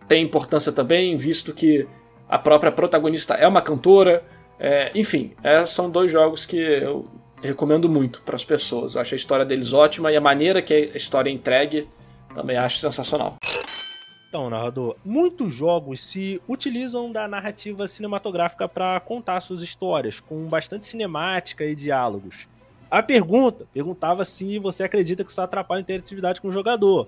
tem 0.08 0.24
importância 0.24 0.72
também, 0.72 1.18
visto 1.18 1.54
que 1.54 1.86
a 2.30 2.38
própria 2.40 2.72
protagonista 2.72 3.34
é 3.34 3.48
uma 3.48 3.62
cantora. 3.62 4.24
É, 4.60 4.92
enfim, 4.96 5.34
é, 5.44 5.66
são 5.66 5.90
dois 5.90 6.12
jogos 6.12 6.46
que 6.46 6.58
eu 6.58 7.06
recomendo 7.42 7.90
muito 7.90 8.22
para 8.22 8.36
as 8.36 8.44
pessoas. 8.44 8.96
Eu 8.96 9.02
acho 9.02 9.14
a 9.14 9.18
história 9.18 9.46
deles 9.46 9.74
ótima 9.74 10.12
e 10.12 10.16
a 10.16 10.22
maneira 10.22 10.62
que 10.62 10.74
a 10.74 10.98
história 10.98 11.30
é 11.30 11.34
entregue 11.34 11.88
também 12.34 12.58
acho 12.58 12.80
sensacional. 12.80 13.38
Então, 14.30 14.50
narrador, 14.50 14.96
muitos 15.06 15.54
jogos 15.54 16.02
se 16.02 16.42
utilizam 16.48 17.12
da 17.12 17.28
narrativa 17.28 17.88
cinematográfica 17.88 18.68
para 18.68 19.00
contar 19.00 19.40
suas 19.42 19.62
histórias, 19.62 20.20
com 20.20 20.46
bastante 20.46 20.86
cinemática 20.86 21.64
e 21.64 21.74
diálogos. 21.74 22.48
A 22.92 23.02
pergunta 23.02 23.66
perguntava 23.74 24.24
se 24.26 24.60
você 24.60 24.84
acredita 24.84 25.24
que 25.24 25.32
isso 25.32 25.42
atrapalha 25.42 25.80
a 25.80 25.82
interatividade 25.82 26.42
com 26.42 26.50
o 26.50 26.52
jogador. 26.52 27.08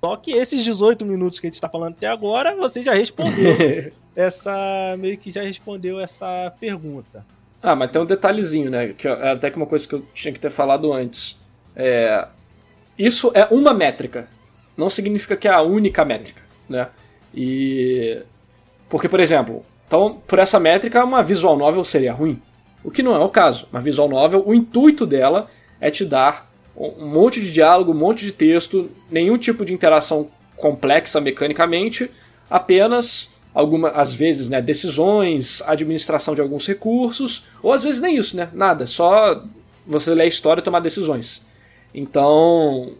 Só 0.00 0.16
que 0.16 0.30
esses 0.30 0.62
18 0.62 1.04
minutos 1.04 1.40
que 1.40 1.46
a 1.46 1.48
gente 1.48 1.54
está 1.54 1.68
falando 1.68 1.94
até 1.94 2.06
agora, 2.06 2.54
você 2.54 2.82
já 2.82 2.92
respondeu 2.92 3.90
essa. 4.14 4.94
meio 4.98 5.18
que 5.18 5.30
já 5.30 5.42
respondeu 5.42 5.98
essa 5.98 6.54
pergunta. 6.60 7.26
Ah, 7.62 7.74
mas 7.74 7.90
tem 7.90 8.00
um 8.00 8.06
detalhezinho, 8.06 8.70
né? 8.70 8.92
Que 8.92 9.08
era 9.08 9.32
até 9.32 9.50
que 9.50 9.56
uma 9.56 9.66
coisa 9.66 9.88
que 9.88 9.94
eu 9.94 10.02
tinha 10.14 10.32
que 10.32 10.38
ter 10.38 10.50
falado 10.50 10.92
antes. 10.92 11.36
É, 11.74 12.28
isso 12.96 13.32
é 13.34 13.46
uma 13.50 13.74
métrica 13.74 14.28
não 14.78 14.88
significa 14.88 15.36
que 15.36 15.48
é 15.48 15.52
a 15.52 15.60
única 15.60 16.04
métrica, 16.04 16.40
né? 16.68 16.88
E 17.34 18.22
porque, 18.88 19.08
por 19.08 19.20
exemplo, 19.20 19.62
então 19.86 20.22
por 20.26 20.38
essa 20.38 20.58
métrica 20.60 21.04
uma 21.04 21.22
visual 21.22 21.56
novel 21.56 21.82
seria 21.82 22.12
ruim, 22.12 22.40
o 22.84 22.90
que 22.90 23.02
não 23.02 23.14
é 23.14 23.18
o 23.18 23.28
caso. 23.28 23.68
Uma 23.72 23.80
visual 23.80 24.08
novel, 24.08 24.44
o 24.46 24.54
intuito 24.54 25.04
dela 25.04 25.50
é 25.80 25.90
te 25.90 26.04
dar 26.04 26.48
um 26.76 27.06
monte 27.06 27.40
de 27.40 27.50
diálogo, 27.50 27.90
um 27.90 27.98
monte 27.98 28.24
de 28.24 28.30
texto, 28.30 28.88
nenhum 29.10 29.36
tipo 29.36 29.64
de 29.64 29.74
interação 29.74 30.28
complexa 30.56 31.20
mecanicamente, 31.20 32.08
apenas 32.48 33.30
algumas 33.52 33.96
às 33.96 34.14
vezes, 34.14 34.48
né, 34.48 34.62
decisões, 34.62 35.60
administração 35.66 36.36
de 36.36 36.40
alguns 36.40 36.66
recursos, 36.66 37.46
ou 37.60 37.72
às 37.72 37.82
vezes 37.82 38.00
nem 38.00 38.16
isso, 38.16 38.36
né? 38.36 38.48
Nada, 38.52 38.86
só 38.86 39.42
você 39.84 40.14
ler 40.14 40.22
a 40.22 40.26
história 40.26 40.60
e 40.60 40.64
tomar 40.64 40.78
decisões. 40.78 41.42
Então, 41.92 42.92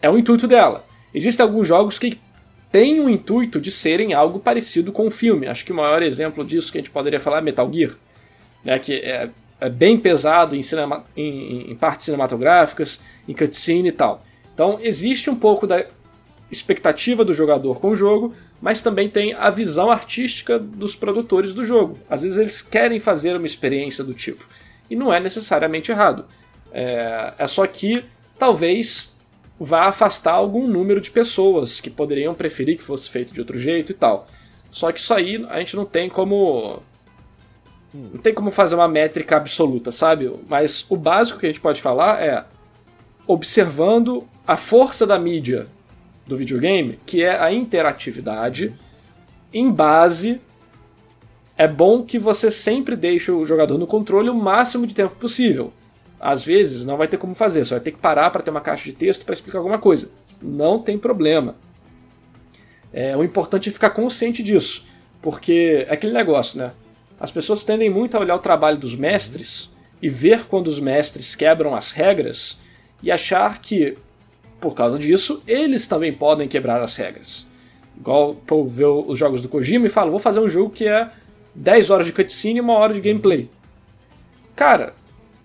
é 0.00 0.08
o 0.08 0.18
intuito 0.18 0.46
dela. 0.46 0.84
Existem 1.14 1.44
alguns 1.44 1.68
jogos 1.68 1.98
que 1.98 2.18
têm 2.70 3.00
o 3.00 3.08
intuito 3.08 3.60
de 3.60 3.70
serem 3.70 4.14
algo 4.14 4.40
parecido 4.40 4.90
com 4.90 5.06
o 5.06 5.10
filme. 5.10 5.46
Acho 5.46 5.64
que 5.64 5.72
o 5.72 5.76
maior 5.76 6.02
exemplo 6.02 6.44
disso 6.44 6.72
que 6.72 6.78
a 6.78 6.80
gente 6.80 6.90
poderia 6.90 7.20
falar 7.20 7.38
é 7.38 7.42
Metal 7.42 7.70
Gear, 7.72 7.92
né, 8.64 8.78
que 8.78 8.94
é, 8.94 9.28
é 9.60 9.68
bem 9.68 9.98
pesado 9.98 10.56
em, 10.56 10.62
cinema, 10.62 11.04
em, 11.16 11.70
em 11.70 11.76
partes 11.76 12.06
cinematográficas, 12.06 12.98
em 13.28 13.34
cutscene 13.34 13.90
e 13.90 13.92
tal. 13.92 14.22
Então 14.54 14.78
existe 14.80 15.28
um 15.28 15.36
pouco 15.36 15.66
da 15.66 15.84
expectativa 16.50 17.24
do 17.24 17.32
jogador 17.32 17.78
com 17.78 17.90
o 17.90 17.96
jogo, 17.96 18.34
mas 18.60 18.80
também 18.80 19.08
tem 19.08 19.34
a 19.34 19.50
visão 19.50 19.90
artística 19.90 20.58
dos 20.58 20.94
produtores 20.94 21.52
do 21.52 21.64
jogo. 21.64 21.98
Às 22.08 22.22
vezes 22.22 22.38
eles 22.38 22.62
querem 22.62 23.00
fazer 23.00 23.36
uma 23.36 23.46
experiência 23.46 24.04
do 24.04 24.14
tipo, 24.14 24.46
e 24.88 24.96
não 24.96 25.12
é 25.12 25.18
necessariamente 25.18 25.90
errado. 25.90 26.24
É, 26.72 27.34
é 27.38 27.46
só 27.46 27.66
que 27.66 28.04
talvez 28.38 29.11
vá 29.62 29.84
afastar 29.84 30.32
algum 30.32 30.66
número 30.66 31.00
de 31.00 31.10
pessoas 31.10 31.80
que 31.80 31.90
poderiam 31.90 32.34
preferir 32.34 32.76
que 32.76 32.82
fosse 32.82 33.08
feito 33.08 33.32
de 33.32 33.40
outro 33.40 33.58
jeito 33.58 33.92
e 33.92 33.94
tal. 33.94 34.26
Só 34.70 34.90
que 34.90 34.98
isso 34.98 35.12
aí 35.14 35.44
a 35.48 35.58
gente 35.58 35.76
não 35.76 35.84
tem 35.84 36.08
como. 36.08 36.80
Não 37.92 38.18
tem 38.20 38.32
como 38.32 38.50
fazer 38.50 38.74
uma 38.74 38.88
métrica 38.88 39.36
absoluta, 39.36 39.92
sabe? 39.92 40.32
Mas 40.48 40.86
o 40.88 40.96
básico 40.96 41.38
que 41.38 41.46
a 41.46 41.48
gente 41.48 41.60
pode 41.60 41.80
falar 41.80 42.22
é 42.22 42.44
observando 43.26 44.26
a 44.46 44.56
força 44.56 45.06
da 45.06 45.18
mídia 45.18 45.66
do 46.26 46.36
videogame, 46.36 46.98
que 47.04 47.22
é 47.22 47.38
a 47.38 47.52
interatividade, 47.52 48.74
em 49.52 49.70
base. 49.70 50.40
É 51.56 51.68
bom 51.68 52.02
que 52.02 52.18
você 52.18 52.50
sempre 52.50 52.96
deixe 52.96 53.30
o 53.30 53.44
jogador 53.44 53.76
no 53.76 53.86
controle 53.86 54.30
o 54.30 54.34
máximo 54.34 54.86
de 54.86 54.94
tempo 54.94 55.14
possível. 55.16 55.72
Às 56.22 56.44
vezes 56.44 56.86
não 56.86 56.96
vai 56.96 57.08
ter 57.08 57.16
como 57.16 57.34
fazer, 57.34 57.64
só 57.64 57.74
vai 57.74 57.82
ter 57.82 57.90
que 57.90 57.98
parar 57.98 58.30
para 58.30 58.44
ter 58.44 58.52
uma 58.52 58.60
caixa 58.60 58.84
de 58.84 58.92
texto 58.92 59.24
para 59.24 59.32
explicar 59.32 59.58
alguma 59.58 59.80
coisa. 59.80 60.08
Não 60.40 60.78
tem 60.78 60.96
problema. 60.96 61.56
É, 62.92 63.16
o 63.16 63.24
importante 63.24 63.68
é 63.68 63.72
ficar 63.72 63.90
consciente 63.90 64.40
disso, 64.40 64.84
porque 65.20 65.84
é 65.88 65.92
aquele 65.92 66.12
negócio, 66.12 66.60
né? 66.60 66.70
As 67.18 67.32
pessoas 67.32 67.64
tendem 67.64 67.90
muito 67.90 68.16
a 68.16 68.20
olhar 68.20 68.36
o 68.36 68.38
trabalho 68.38 68.78
dos 68.78 68.94
mestres 68.94 69.68
e 70.00 70.08
ver 70.08 70.44
quando 70.44 70.68
os 70.68 70.78
mestres 70.78 71.34
quebram 71.34 71.74
as 71.74 71.90
regras 71.90 72.56
e 73.02 73.10
achar 73.10 73.60
que, 73.60 73.98
por 74.60 74.76
causa 74.76 74.96
disso, 75.00 75.42
eles 75.44 75.88
também 75.88 76.14
podem 76.14 76.46
quebrar 76.46 76.80
as 76.80 76.94
regras. 76.94 77.46
Igual 77.96 78.36
pô, 78.46 78.64
ver 78.64 78.86
os 78.86 79.18
jogos 79.18 79.40
do 79.40 79.48
Kojima 79.48 79.86
e 79.86 79.90
fala: 79.90 80.10
vou 80.10 80.20
fazer 80.20 80.38
um 80.38 80.48
jogo 80.48 80.70
que 80.70 80.86
é 80.86 81.10
10 81.52 81.90
horas 81.90 82.06
de 82.06 82.12
cutscene 82.12 82.58
e 82.58 82.60
uma 82.60 82.74
hora 82.74 82.94
de 82.94 83.00
gameplay. 83.00 83.50
Cara, 84.54 84.94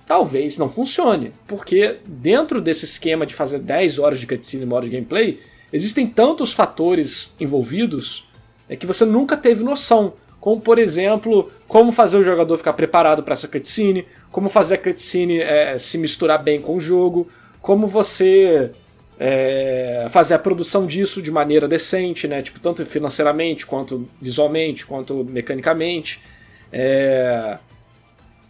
talvez 0.08 0.58
não 0.58 0.70
funcione, 0.70 1.34
porque 1.46 1.98
dentro 2.06 2.62
desse 2.62 2.86
esquema 2.86 3.26
de 3.26 3.36
fazer 3.36 3.60
10 3.60 4.00
horas 4.00 4.20
de 4.20 4.26
cutscene 4.26 4.63
e 4.63 4.65
uma 4.65 4.78
hora 4.78 4.86
de 4.86 4.91
gameplay, 4.91 5.39
existem 5.72 6.08
tantos 6.08 6.54
fatores 6.54 7.36
envolvidos 7.39 8.26
é 8.70 8.76
que 8.76 8.86
você 8.86 9.06
nunca 9.06 9.38
teve 9.38 9.63
noção. 9.63 10.13
Como, 10.39 10.62
por 10.62 10.78
exemplo, 10.78 11.52
como 11.67 11.91
fazer 11.91 12.17
o 12.17 12.24
jogador 12.24 12.58
ficar 12.58 12.74
preparado 12.74 13.24
para 13.24 13.34
essa 13.34 13.48
cutscene, 13.48 14.06
como 14.32 14.50
fazer 14.50 14.76
a 14.76 14.78
cutscene 14.78 15.39
é, 15.39 15.78
se 15.78 15.98
misturar 15.98 16.41
bem 16.41 16.62
com 16.62 16.76
o 16.76 16.80
jogo, 16.80 17.28
como 17.62 17.88
você 17.88 18.72
é, 19.20 20.08
fazer 20.10 20.36
a 20.36 20.39
produção 20.39 20.86
disso 20.86 21.22
de 21.22 21.32
maneira 21.32 21.67
decente, 21.67 22.28
né? 22.28 22.41
Tipo, 22.41 22.60
tanto 22.60 22.86
financeiramente, 22.86 23.65
quanto 23.65 24.08
visualmente, 24.22 24.86
quanto 24.86 25.24
mecanicamente. 25.24 26.22
É, 26.72 27.58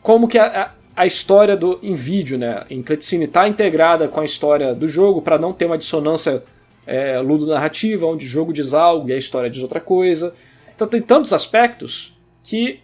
como 0.02 0.28
que 0.28 0.38
a, 0.38 0.72
a 0.98 1.06
história 1.06 1.56
do 1.56 1.80
em 1.84 1.94
vídeo, 1.94 2.40
né, 2.40 2.66
em 2.72 2.82
cutscene, 2.82 3.26
está 3.26 3.48
integrada 3.48 4.08
com 4.08 4.20
a 4.20 4.26
história 4.26 4.74
do 4.74 4.88
jogo 4.88 5.22
para 5.22 5.38
não 5.38 5.54
ter 5.54 5.66
uma 5.66 5.78
dissonância 5.78 6.44
é, 6.88 7.20
ludo-narrativa, 7.20 8.08
onde 8.08 8.26
o 8.26 8.30
jogo 8.30 8.52
diz 8.52 8.74
algo 8.74 9.08
e 9.08 9.14
a 9.14 9.18
história 9.18 9.48
diz 9.48 9.62
outra 9.62 9.80
coisa. 9.80 10.34
Então 10.76 10.88
tem 10.88 11.00
tantos 11.00 11.34
aspectos 11.34 12.18
que 12.44 12.80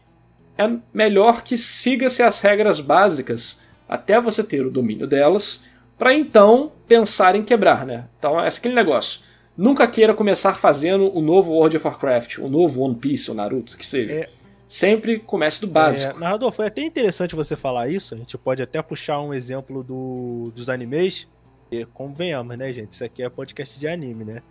é 0.55 0.69
melhor 0.93 1.41
que 1.41 1.57
siga-se 1.57 2.21
as 2.21 2.39
regras 2.39 2.79
básicas 2.79 3.59
até 3.89 4.21
você 4.21 4.43
ter 4.43 4.63
o 4.63 4.69
domínio 4.69 5.07
delas, 5.07 5.61
para 5.97 6.13
então 6.13 6.71
pensar 6.87 7.35
em 7.35 7.41
quebrar, 7.41 7.83
né? 7.83 8.05
Então 8.19 8.39
é 8.39 8.47
aquele 8.47 8.75
negócio. 8.75 9.21
Nunca 9.57 9.87
queira 9.87 10.13
começar 10.13 10.53
fazendo 10.53 11.15
o 11.15 11.21
novo 11.21 11.53
World 11.53 11.77
of 11.77 11.87
Warcraft, 11.87 12.37
o 12.37 12.47
novo 12.47 12.83
One 12.83 12.95
Piece, 12.95 13.31
o 13.31 13.33
Naruto, 13.33 13.75
que 13.75 13.85
seja. 13.85 14.13
É, 14.13 14.29
Sempre 14.73 15.19
comece 15.19 15.61
do 15.61 15.67
básico. 15.67 16.17
É, 16.17 16.19
narrador, 16.19 16.51
foi 16.51 16.65
até 16.65 16.81
interessante 16.81 17.35
você 17.35 17.55
falar 17.55 17.89
isso. 17.89 18.15
A 18.15 18.17
gente 18.17 18.35
pode 18.39 18.59
até 18.59 18.81
puxar 18.81 19.21
um 19.21 19.31
exemplo 19.31 19.83
do, 19.83 20.51
dos 20.55 20.67
animes. 20.67 21.27
E 21.69 21.85
convenhamos, 21.85 22.57
né, 22.57 22.73
gente? 22.73 22.91
Isso 22.93 23.03
aqui 23.03 23.21
é 23.21 23.29
podcast 23.29 23.79
de 23.79 23.87
anime, 23.87 24.25
né? 24.25 24.41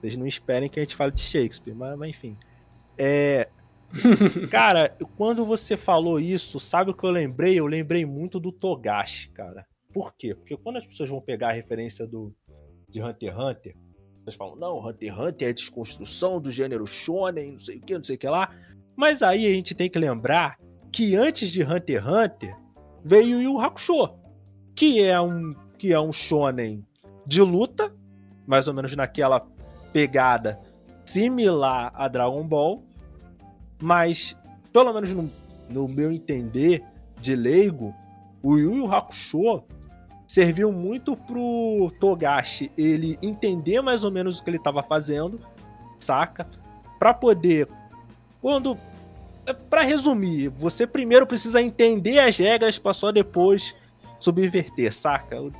Vocês 0.00 0.16
não 0.16 0.26
esperem 0.26 0.68
que 0.68 0.80
a 0.80 0.82
gente 0.82 0.96
fale 0.96 1.12
de 1.12 1.20
Shakespeare, 1.20 1.76
mas, 1.76 1.96
mas 1.96 2.08
enfim. 2.08 2.36
É. 2.98 3.48
cara, 4.50 4.96
quando 5.16 5.46
você 5.46 5.76
falou 5.76 6.18
isso, 6.18 6.58
sabe 6.58 6.90
o 6.90 6.94
que 6.94 7.04
eu 7.04 7.10
lembrei? 7.10 7.56
Eu 7.56 7.66
lembrei 7.66 8.04
muito 8.04 8.40
do 8.40 8.50
Togashi, 8.50 9.28
cara. 9.30 9.64
Por 9.94 10.12
quê? 10.12 10.34
Porque 10.34 10.56
quando 10.56 10.78
as 10.78 10.86
pessoas 10.88 11.08
vão 11.08 11.20
pegar 11.20 11.50
a 11.50 11.52
referência 11.52 12.04
do 12.04 12.34
de 12.88 13.00
Hunter 13.00 13.30
x 13.30 13.38
Hunter, 13.38 13.76
elas 14.22 14.34
falam, 14.34 14.56
não, 14.56 14.84
Hunter 14.84 15.08
x 15.08 15.20
Hunter 15.20 15.46
é 15.46 15.50
a 15.52 15.54
desconstrução 15.54 16.40
do 16.40 16.50
gênero 16.50 16.84
shonen, 16.84 17.52
não 17.52 17.60
sei 17.60 17.76
o 17.76 17.80
que, 17.80 17.94
não 17.94 18.02
sei 18.02 18.16
o 18.16 18.18
que 18.18 18.28
lá. 18.28 18.52
Mas 18.98 19.22
aí 19.22 19.46
a 19.46 19.54
gente 19.54 19.76
tem 19.76 19.88
que 19.88 19.96
lembrar 19.96 20.58
que 20.90 21.14
antes 21.14 21.52
de 21.52 21.62
Hunter 21.62 22.02
x 22.02 22.08
Hunter 22.08 22.56
veio 23.04 23.40
Yu 23.40 23.60
Hakusho, 23.60 24.10
que 24.74 25.00
é 25.00 25.20
um 25.20 25.54
que 25.78 25.92
é 25.92 26.00
um 26.00 26.10
shonen 26.10 26.84
de 27.24 27.40
luta, 27.40 27.94
mais 28.44 28.66
ou 28.66 28.74
menos 28.74 28.96
naquela 28.96 29.46
pegada 29.92 30.58
similar 31.04 31.92
a 31.94 32.08
Dragon 32.08 32.42
Ball, 32.42 32.82
mas 33.80 34.36
pelo 34.72 34.92
menos 34.92 35.12
no, 35.12 35.30
no 35.70 35.86
meu 35.86 36.10
entender 36.10 36.82
de 37.20 37.36
leigo, 37.36 37.94
o 38.42 38.58
Yu 38.58 38.78
Yu 38.78 38.92
Hakusho 38.92 39.62
serviu 40.26 40.72
muito 40.72 41.16
pro 41.16 41.92
Togashi 42.00 42.72
ele 42.76 43.16
entender 43.22 43.80
mais 43.80 44.02
ou 44.02 44.10
menos 44.10 44.40
o 44.40 44.42
que 44.42 44.50
ele 44.50 44.56
estava 44.56 44.82
fazendo, 44.82 45.40
saca? 46.00 46.44
Para 46.98 47.14
poder 47.14 47.68
quando 48.40 48.78
é, 49.46 49.52
para 49.52 49.82
resumir, 49.82 50.48
você 50.48 50.86
primeiro 50.86 51.26
precisa 51.26 51.60
entender 51.62 52.18
as 52.18 52.36
regras 52.36 52.78
para 52.78 52.92
só 52.92 53.10
depois 53.10 53.74
subverter, 54.18 54.92
saca? 54.92 55.36
Eu 55.36 55.52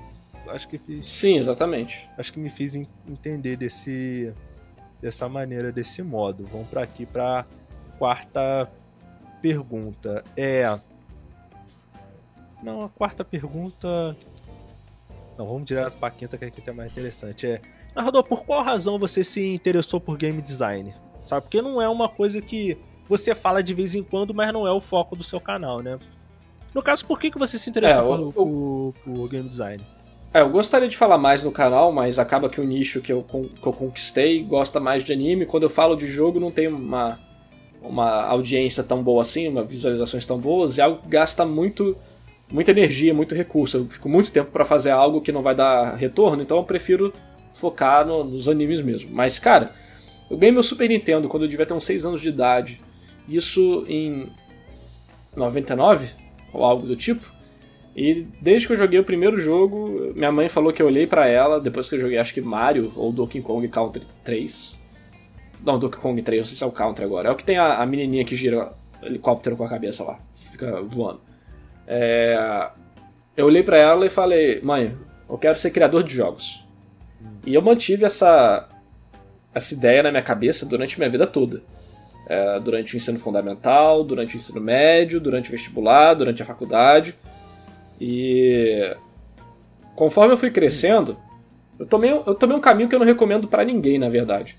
acho 0.48 0.68
que 0.68 0.78
fiz. 0.78 1.08
Sim, 1.08 1.38
exatamente. 1.38 2.08
Acho 2.18 2.32
que 2.32 2.38
me 2.38 2.50
fiz 2.50 2.74
entender 2.74 3.56
desse 3.56 4.32
dessa 5.00 5.28
maneira, 5.28 5.72
desse 5.72 6.02
modo. 6.02 6.44
Vamos 6.46 6.68
para 6.68 6.82
aqui 6.82 7.06
para 7.06 7.46
quarta 7.98 8.70
pergunta. 9.40 10.24
É 10.36 10.78
Não, 12.62 12.82
a 12.82 12.88
quarta 12.88 13.24
pergunta 13.24 14.16
Não, 15.38 15.46
vamos 15.46 15.64
direto 15.64 15.96
para 15.96 16.08
a 16.08 16.10
quinta 16.10 16.36
que 16.36 16.44
aqui 16.44 16.68
é 16.68 16.72
mais 16.72 16.90
interessante. 16.90 17.46
É 17.46 17.60
Narrador, 17.94 18.22
por 18.22 18.44
qual 18.44 18.62
razão 18.62 18.98
você 18.98 19.24
se 19.24 19.54
interessou 19.54 20.00
por 20.00 20.16
game 20.16 20.42
design? 20.42 20.94
Sabe? 21.28 21.42
Porque 21.42 21.60
não 21.60 21.80
é 21.80 21.88
uma 21.88 22.08
coisa 22.08 22.40
que 22.40 22.76
você 23.08 23.34
fala 23.34 23.62
de 23.62 23.74
vez 23.74 23.94
em 23.94 24.02
quando, 24.02 24.34
mas 24.34 24.52
não 24.52 24.66
é 24.66 24.72
o 24.72 24.80
foco 24.80 25.14
do 25.14 25.22
seu 25.22 25.40
canal, 25.40 25.82
né? 25.82 25.98
No 26.74 26.82
caso, 26.82 27.04
por 27.06 27.18
que, 27.18 27.30
que 27.30 27.38
você 27.38 27.58
se 27.58 27.68
interessou 27.68 28.14
é, 28.14 28.18
por, 28.18 28.32
por, 28.32 28.94
por, 29.04 29.28
game 29.28 29.48
design? 29.48 29.82
É, 30.32 30.40
eu 30.40 30.50
gostaria 30.50 30.88
de 30.88 30.96
falar 30.96 31.18
mais 31.18 31.42
no 31.42 31.50
canal, 31.50 31.92
mas 31.92 32.18
acaba 32.18 32.48
que 32.48 32.60
o 32.60 32.64
nicho 32.64 33.00
que 33.00 33.12
eu, 33.12 33.22
que 33.22 33.66
eu 33.66 33.72
conquistei 33.72 34.42
gosta 34.42 34.78
mais 34.78 35.02
de 35.04 35.12
anime. 35.12 35.46
Quando 35.46 35.62
eu 35.64 35.70
falo 35.70 35.96
de 35.96 36.06
jogo, 36.06 36.38
não 36.38 36.50
tem 36.50 36.68
uma, 36.68 37.18
uma 37.82 38.22
audiência 38.24 38.82
tão 38.82 39.02
boa 39.02 39.22
assim, 39.22 39.48
uma 39.48 39.62
visualizações 39.62 40.26
tão 40.26 40.38
boas, 40.38 40.76
e 40.76 40.82
algo 40.82 41.02
que 41.02 41.08
gasta 41.08 41.44
muito, 41.44 41.96
muita 42.50 42.70
energia, 42.70 43.14
muito 43.14 43.34
recurso. 43.34 43.78
Eu 43.78 43.86
fico 43.86 44.08
muito 44.08 44.30
tempo 44.30 44.50
para 44.50 44.64
fazer 44.64 44.90
algo 44.90 45.20
que 45.20 45.32
não 45.32 45.42
vai 45.42 45.54
dar 45.54 45.94
retorno, 45.94 46.42
então 46.42 46.58
eu 46.58 46.64
prefiro 46.64 47.12
focar 47.54 48.06
no, 48.06 48.22
nos 48.24 48.48
animes 48.48 48.80
mesmo. 48.82 49.10
Mas, 49.12 49.38
cara, 49.38 49.72
eu 50.30 50.36
ganhei 50.36 50.52
meu 50.52 50.62
Super 50.62 50.88
Nintendo 50.88 51.28
quando 51.28 51.44
eu 51.44 51.48
devia 51.48 51.66
ter 51.66 51.74
uns 51.74 51.84
6 51.84 52.06
anos 52.06 52.20
de 52.20 52.28
idade. 52.28 52.80
Isso 53.28 53.84
em 53.88 54.30
99 55.36 56.08
ou 56.52 56.64
algo 56.64 56.86
do 56.86 56.96
tipo. 56.96 57.30
E 57.96 58.26
desde 58.40 58.66
que 58.66 58.72
eu 58.72 58.76
joguei 58.76 58.98
o 58.98 59.04
primeiro 59.04 59.38
jogo, 59.38 60.12
minha 60.14 60.30
mãe 60.30 60.48
falou 60.48 60.72
que 60.72 60.80
eu 60.80 60.86
olhei 60.86 61.06
para 61.06 61.26
ela 61.26 61.60
depois 61.60 61.88
que 61.88 61.96
eu 61.96 61.98
joguei, 61.98 62.16
acho 62.16 62.32
que 62.32 62.40
Mario 62.40 62.92
ou 62.94 63.10
Donkey 63.10 63.40
Kong 63.40 63.66
Country 63.68 64.04
3. 64.22 64.78
Não, 65.64 65.78
Donkey 65.78 65.98
Kong 65.98 66.22
3, 66.22 66.40
não 66.40 66.46
sei 66.46 66.56
se 66.56 66.62
é 66.62 66.66
o 66.66 66.70
Country 66.70 67.04
agora. 67.04 67.28
É 67.28 67.32
o 67.32 67.36
que 67.36 67.42
tem 67.42 67.58
a, 67.58 67.78
a 67.78 67.86
menininha 67.86 68.24
que 68.24 68.36
gira 68.36 68.72
helicóptero 69.02 69.56
com 69.56 69.64
a 69.64 69.68
cabeça 69.68 70.04
lá, 70.04 70.20
fica 70.34 70.80
voando. 70.82 71.20
É... 71.86 72.70
Eu 73.36 73.46
olhei 73.46 73.62
para 73.62 73.78
ela 73.78 74.06
e 74.06 74.10
falei, 74.10 74.60
mãe, 74.62 74.96
eu 75.28 75.38
quero 75.38 75.58
ser 75.58 75.70
criador 75.70 76.02
de 76.02 76.14
jogos. 76.14 76.64
E 77.44 77.54
eu 77.54 77.62
mantive 77.62 78.04
essa, 78.04 78.68
essa 79.58 79.74
ideia 79.74 80.02
na 80.02 80.10
minha 80.10 80.22
cabeça 80.22 80.64
durante 80.64 80.98
minha 80.98 81.10
vida 81.10 81.26
toda 81.26 81.62
é, 82.28 82.60
durante 82.60 82.94
o 82.94 82.96
ensino 82.98 83.18
fundamental, 83.18 84.04
durante 84.04 84.36
o 84.36 84.38
ensino 84.38 84.60
médio, 84.60 85.18
durante 85.18 85.48
o 85.48 85.52
vestibular, 85.52 86.14
durante 86.14 86.42
a 86.42 86.46
faculdade. 86.46 87.14
E 87.98 88.94
conforme 89.96 90.34
eu 90.34 90.36
fui 90.36 90.50
crescendo, 90.50 91.16
eu 91.78 91.86
tomei, 91.86 92.10
eu 92.10 92.34
tomei 92.34 92.56
um 92.56 92.60
caminho 92.60 92.88
que 92.88 92.94
eu 92.94 92.98
não 92.98 93.06
recomendo 93.06 93.48
para 93.48 93.64
ninguém, 93.64 93.98
na 93.98 94.10
verdade. 94.10 94.58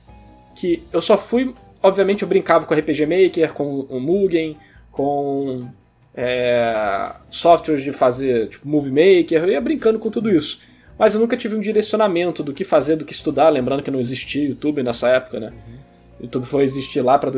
Que 0.55 0.83
eu 0.91 1.01
só 1.01 1.17
fui. 1.17 1.53
Obviamente, 1.81 2.23
eu 2.23 2.27
brincava 2.27 2.65
com 2.65 2.73
RPG 2.73 3.05
Maker, 3.05 3.53
com 3.53 3.81
o 3.81 3.99
Mugen, 3.99 4.57
com 4.91 5.69
é, 6.15 7.11
softwares 7.29 7.83
de 7.83 7.93
fazer, 7.93 8.49
tipo 8.49 8.67
Movie 8.67 8.91
Maker, 8.91 9.43
eu 9.43 9.51
ia 9.51 9.61
brincando 9.61 9.99
com 9.99 10.09
tudo 10.09 10.29
isso. 10.29 10.59
Mas 10.99 11.15
eu 11.15 11.21
nunca 11.21 11.37
tive 11.37 11.55
um 11.55 11.61
direcionamento 11.61 12.43
do 12.43 12.53
que 12.53 12.65
fazer, 12.65 12.97
do 12.97 13.05
que 13.05 13.13
estudar, 13.13 13.47
lembrando 13.47 13.81
que 13.81 13.89
não 13.89 14.01
existia 14.01 14.49
YouTube 14.49 14.83
nessa 14.83 15.07
época, 15.07 15.39
né? 15.39 15.47
Uhum. 15.47 15.79
O 16.19 16.23
YouTube 16.23 16.45
foi 16.45 16.63
existir 16.63 17.01
lá 17.01 17.17
para 17.17 17.31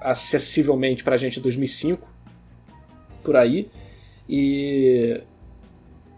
acessivelmente 0.00 1.04
para 1.04 1.14
a 1.14 1.18
gente 1.18 1.38
em 1.38 1.42
2005, 1.42 2.08
por 3.22 3.36
aí. 3.36 3.68
E 4.26 5.20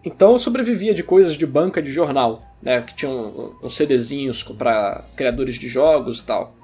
então 0.04 0.32
eu 0.32 0.38
sobrevivia 0.38 0.94
de 0.94 1.02
coisas 1.02 1.34
de 1.34 1.44
banca 1.44 1.82
de 1.82 1.90
jornal, 1.90 2.54
né? 2.62 2.80
Que 2.82 2.94
tinham 2.94 3.56
uns 3.60 3.74
CDzinhos 3.74 4.44
para 4.44 5.04
criadores 5.16 5.56
de 5.56 5.66
jogos 5.68 6.20
e 6.20 6.24
tal. 6.24 6.54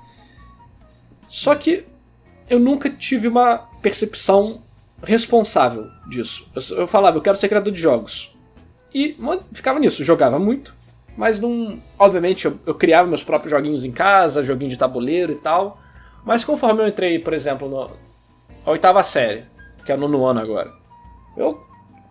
Só 1.28 1.56
que 1.56 1.84
eu 2.48 2.60
nunca 2.60 2.88
tive 2.88 3.26
uma 3.26 3.58
percepção 3.82 4.62
responsável 5.02 5.88
disso. 6.08 6.48
Eu, 6.54 6.78
eu 6.78 6.86
falava, 6.86 7.16
eu 7.16 7.22
quero 7.22 7.36
ser 7.36 7.48
criador 7.48 7.72
de 7.72 7.80
jogos. 7.80 8.29
E 8.94 9.16
ficava 9.52 9.78
nisso, 9.78 10.04
jogava 10.04 10.38
muito, 10.38 10.74
mas 11.16 11.38
não. 11.38 11.80
Obviamente 11.98 12.46
eu, 12.46 12.58
eu, 12.66 12.74
criava 12.74 13.08
meus 13.08 13.22
próprios 13.22 13.50
joguinhos 13.50 13.84
em 13.84 13.92
casa, 13.92 14.44
joguinho 14.44 14.70
de 14.70 14.78
tabuleiro 14.78 15.32
e 15.32 15.36
tal. 15.36 15.80
Mas 16.24 16.44
conforme 16.44 16.82
eu 16.82 16.88
entrei, 16.88 17.18
por 17.18 17.32
exemplo, 17.32 17.68
no, 17.68 17.90
a 18.64 18.70
oitava 18.70 19.02
série, 19.02 19.44
que 19.84 19.92
é 19.92 19.96
no 19.96 20.08
nono 20.08 20.26
ano 20.26 20.40
agora, 20.40 20.72
eu 21.36 21.60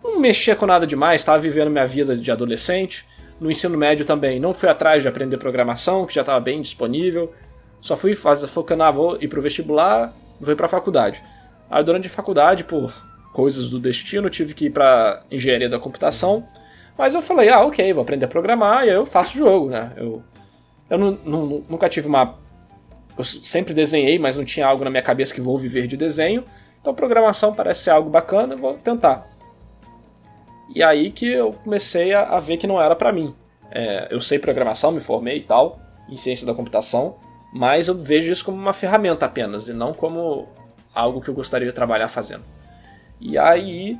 não 0.02 0.18
mexia 0.18 0.56
com 0.56 0.66
nada 0.66 0.86
demais, 0.86 1.20
estava 1.20 1.38
vivendo 1.38 1.70
minha 1.70 1.86
vida 1.86 2.16
de 2.16 2.30
adolescente. 2.30 3.06
No 3.40 3.50
ensino 3.50 3.76
médio 3.76 4.04
também, 4.04 4.38
não 4.38 4.52
fui 4.52 4.68
atrás 4.68 5.02
de 5.02 5.08
aprender 5.08 5.38
programação, 5.38 6.04
que 6.04 6.14
já 6.14 6.20
estava 6.20 6.40
bem 6.40 6.60
disponível. 6.60 7.32
Só 7.80 7.96
fui 7.96 8.14
fazer, 8.14 8.48
focando, 8.48 8.82
ah, 8.82 8.90
vou 8.90 9.16
ir 9.20 9.28
pro 9.28 9.40
vestibular, 9.40 10.14
vou 10.38 10.52
ir 10.52 10.56
pra 10.56 10.68
faculdade. 10.68 11.22
Aí 11.70 11.82
durante 11.82 12.06
a 12.06 12.10
faculdade, 12.10 12.64
por 12.64 12.92
coisas 13.32 13.70
do 13.70 13.78
destino, 13.78 14.28
tive 14.28 14.52
que 14.52 14.66
ir 14.66 14.70
pra 14.70 15.22
engenharia 15.30 15.68
da 15.68 15.78
computação. 15.78 16.46
Mas 17.00 17.14
eu 17.14 17.22
falei, 17.22 17.48
ah, 17.48 17.64
ok, 17.64 17.94
vou 17.94 18.02
aprender 18.02 18.26
a 18.26 18.28
programar 18.28 18.84
e 18.84 18.90
aí 18.90 18.94
eu 18.94 19.06
faço 19.06 19.34
jogo, 19.34 19.70
né? 19.70 19.90
Eu, 19.96 20.22
eu 20.90 20.98
não, 20.98 21.12
não, 21.24 21.64
nunca 21.66 21.88
tive 21.88 22.06
uma. 22.06 22.38
Eu 23.16 23.24
sempre 23.24 23.72
desenhei, 23.72 24.18
mas 24.18 24.36
não 24.36 24.44
tinha 24.44 24.66
algo 24.66 24.84
na 24.84 24.90
minha 24.90 25.02
cabeça 25.02 25.32
que 25.32 25.40
vou 25.40 25.56
viver 25.56 25.86
de 25.86 25.96
desenho. 25.96 26.44
Então 26.78 26.94
programação 26.94 27.54
parece 27.54 27.84
ser 27.84 27.90
algo 27.92 28.10
bacana, 28.10 28.54
vou 28.54 28.74
tentar. 28.74 29.26
E 30.74 30.82
aí 30.82 31.10
que 31.10 31.24
eu 31.24 31.54
comecei 31.64 32.12
a, 32.12 32.36
a 32.36 32.38
ver 32.38 32.58
que 32.58 32.66
não 32.66 32.78
era 32.78 32.94
para 32.94 33.10
mim. 33.10 33.34
É, 33.70 34.08
eu 34.10 34.20
sei 34.20 34.38
programação, 34.38 34.92
me 34.92 35.00
formei 35.00 35.38
e 35.38 35.42
tal, 35.42 35.80
em 36.06 36.18
ciência 36.18 36.46
da 36.46 36.52
computação, 36.52 37.16
mas 37.50 37.88
eu 37.88 37.96
vejo 37.96 38.30
isso 38.30 38.44
como 38.44 38.58
uma 38.58 38.74
ferramenta 38.74 39.24
apenas 39.24 39.68
e 39.68 39.72
não 39.72 39.94
como 39.94 40.46
algo 40.94 41.22
que 41.22 41.30
eu 41.30 41.34
gostaria 41.34 41.66
de 41.66 41.72
trabalhar 41.72 42.08
fazendo. 42.08 42.44
E 43.18 43.38
aí, 43.38 43.98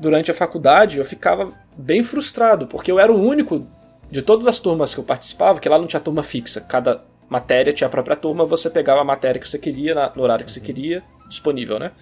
durante 0.00 0.30
a 0.30 0.34
faculdade, 0.34 0.98
eu 0.98 1.04
ficava 1.04 1.52
bem 1.76 2.02
frustrado, 2.02 2.66
porque 2.66 2.90
eu 2.90 2.98
era 2.98 3.12
o 3.12 3.20
único 3.20 3.66
de 4.10 4.22
todas 4.22 4.46
as 4.46 4.58
turmas 4.58 4.94
que 4.94 5.00
eu 5.00 5.04
participava, 5.04 5.60
que 5.60 5.68
lá 5.68 5.78
não 5.78 5.86
tinha 5.86 6.00
turma 6.00 6.22
fixa. 6.22 6.60
Cada 6.60 7.04
matéria 7.28 7.72
tinha 7.72 7.86
a 7.86 7.90
própria 7.90 8.14
turma, 8.16 8.44
você 8.44 8.68
pegava 8.68 9.00
a 9.00 9.04
matéria 9.04 9.40
que 9.40 9.48
você 9.48 9.58
queria, 9.58 10.12
no 10.14 10.22
horário 10.22 10.44
que 10.44 10.52
você 10.52 10.60
queria, 10.60 11.02
disponível, 11.28 11.78
né? 11.78 11.92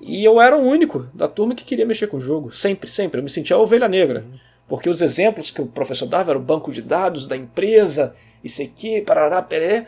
E 0.00 0.24
eu 0.24 0.40
era 0.40 0.56
o 0.56 0.60
único 0.60 1.08
da 1.14 1.28
turma 1.28 1.54
que 1.54 1.64
queria 1.64 1.86
mexer 1.86 2.08
com 2.08 2.16
o 2.16 2.20
jogo. 2.20 2.50
Sempre, 2.50 2.90
sempre. 2.90 3.20
Eu 3.20 3.22
me 3.22 3.30
sentia 3.30 3.54
a 3.54 3.60
ovelha 3.60 3.88
negra. 3.88 4.24
Porque 4.66 4.88
os 4.88 5.00
exemplos 5.00 5.52
que 5.52 5.62
o 5.62 5.66
professor 5.66 6.06
dava 6.06 6.32
eram 6.32 6.40
o 6.40 6.44
banco 6.44 6.72
de 6.72 6.82
dados 6.82 7.28
da 7.28 7.36
empresa, 7.36 8.14
isso 8.42 8.60
aqui, 8.62 9.00
parará, 9.00 9.40
peré. 9.40 9.86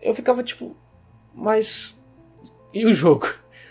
Eu 0.00 0.14
ficava 0.14 0.42
tipo, 0.42 0.74
mas. 1.34 1.94
E 2.72 2.86
o 2.86 2.94
jogo? 2.94 3.28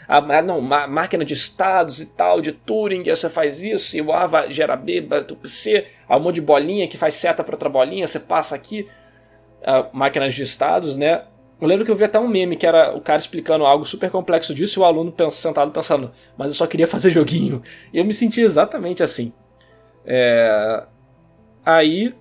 A, 0.10 0.41
não, 0.41 0.74
a 0.74 0.88
máquina 0.88 1.24
de 1.24 1.36
estados 1.36 2.02
e 2.02 2.08
tal, 2.08 2.41
de 2.41 2.52
Turing, 2.52 3.04
você 3.04 3.30
faz 3.30 3.62
isso, 3.62 3.95
e 3.95 4.02
o 4.02 4.12
A 4.12 4.26
vai, 4.26 4.52
gera 4.52 4.76
B, 4.76 5.08
C, 5.43 5.86
há 6.08 6.17
um 6.17 6.19
monte 6.19 6.36
de 6.36 6.41
bolinha 6.41 6.88
que 6.88 6.98
faz 6.98 7.13
seta 7.13 7.43
para 7.43 7.54
outra 7.54 7.69
bolinha, 7.69 8.08
você 8.08 8.19
passa 8.19 8.56
aqui. 8.56 8.88
máquinas 9.93 10.34
de 10.34 10.41
estados, 10.41 10.98
né? 10.98 11.26
Eu 11.62 11.67
lembro 11.67 11.86
que 11.86 11.91
eu 11.91 11.95
vi 11.95 12.06
até 12.06 12.17
um 12.17 12.28
meme 12.28 12.56
que 12.56 12.65
era 12.65 12.95
o 12.95 13.02
cara 13.02 13.19
explicando 13.19 13.65
algo 13.65 13.86
super 13.86 14.10
complexo 14.10 14.52
disso 14.52 14.80
e 14.80 14.82
o 14.82 14.86
aluno 14.86 15.13
sentado 15.30 15.72
pensando, 15.72 16.12
mas 16.36 16.48
eu 16.48 16.54
só 16.56 16.65
queria 16.65 16.88
fazer 16.88 17.12
joguinho. 17.12 17.62
E 17.93 18.00
eu 18.00 18.06
me 18.06 18.13
senti 18.13 18.41
exatamente 18.41 19.04
assim. 19.04 19.32
É... 20.04 20.86
Aí 21.63 22.15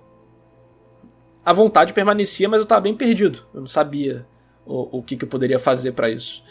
a 1.43 1.53
vontade 1.53 1.93
permanecia, 1.93 2.47
mas 2.47 2.59
eu 2.59 2.63
estava 2.63 2.81
bem 2.81 2.95
perdido. 2.95 3.47
Eu 3.51 3.61
não 3.61 3.67
sabia 3.67 4.27
o, 4.63 4.99
o 4.99 5.01
que, 5.01 5.17
que 5.17 5.25
eu 5.25 5.29
poderia 5.29 5.57
fazer 5.57 5.93
para 5.93 6.07
isso. 6.09 6.43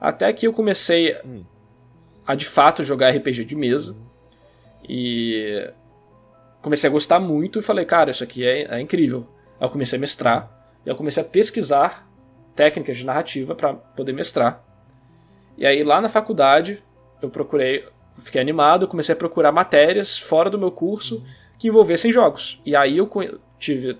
Até 0.00 0.32
que 0.32 0.46
eu 0.46 0.52
comecei 0.52 1.16
hum. 1.24 1.44
a 2.26 2.34
de 2.34 2.46
fato 2.46 2.84
jogar 2.84 3.10
RPG 3.10 3.44
de 3.44 3.56
mesa. 3.56 3.96
E 4.88 5.72
comecei 6.62 6.88
a 6.88 6.92
gostar 6.92 7.18
muito 7.20 7.58
e 7.58 7.62
falei, 7.62 7.84
cara, 7.84 8.10
isso 8.10 8.24
aqui 8.24 8.46
é, 8.46 8.62
é 8.62 8.80
incrível. 8.80 9.26
Aí 9.60 9.66
eu 9.66 9.70
comecei 9.70 9.96
a 9.96 10.00
mestrar. 10.00 10.50
E 10.84 10.88
eu 10.88 10.96
comecei 10.96 11.22
a 11.22 11.26
pesquisar 11.26 12.08
técnicas 12.54 12.96
de 12.96 13.04
narrativa 13.04 13.54
para 13.54 13.74
poder 13.74 14.12
mestrar. 14.12 14.64
E 15.56 15.66
aí 15.66 15.82
lá 15.82 16.00
na 16.00 16.08
faculdade 16.08 16.82
eu 17.20 17.30
procurei, 17.30 17.84
fiquei 18.18 18.40
animado, 18.40 18.86
comecei 18.86 19.14
a 19.14 19.18
procurar 19.18 19.52
matérias 19.52 20.18
fora 20.18 20.50
do 20.50 20.58
meu 20.58 20.70
curso 20.70 21.24
que 21.58 21.68
envolvessem 21.68 22.12
jogos. 22.12 22.60
E 22.64 22.76
aí 22.76 22.98
eu 22.98 23.10
tive 23.58 23.98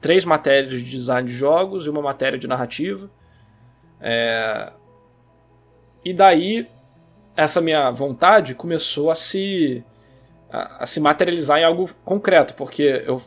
três 0.00 0.24
matérias 0.24 0.72
de 0.72 0.82
design 0.82 1.26
de 1.26 1.34
jogos 1.34 1.86
e 1.86 1.90
uma 1.90 2.02
matéria 2.02 2.38
de 2.38 2.46
narrativa. 2.46 3.10
É... 4.00 4.72
E 6.06 6.12
daí 6.12 6.68
essa 7.36 7.60
minha 7.60 7.90
vontade 7.90 8.54
começou 8.54 9.10
a 9.10 9.16
se 9.16 9.82
a, 10.48 10.84
a, 10.84 10.86
se 10.86 11.00
materializar 11.00 11.58
em 11.58 11.64
algo 11.64 11.90
concreto, 12.04 12.54
porque 12.54 13.02
eu 13.04 13.20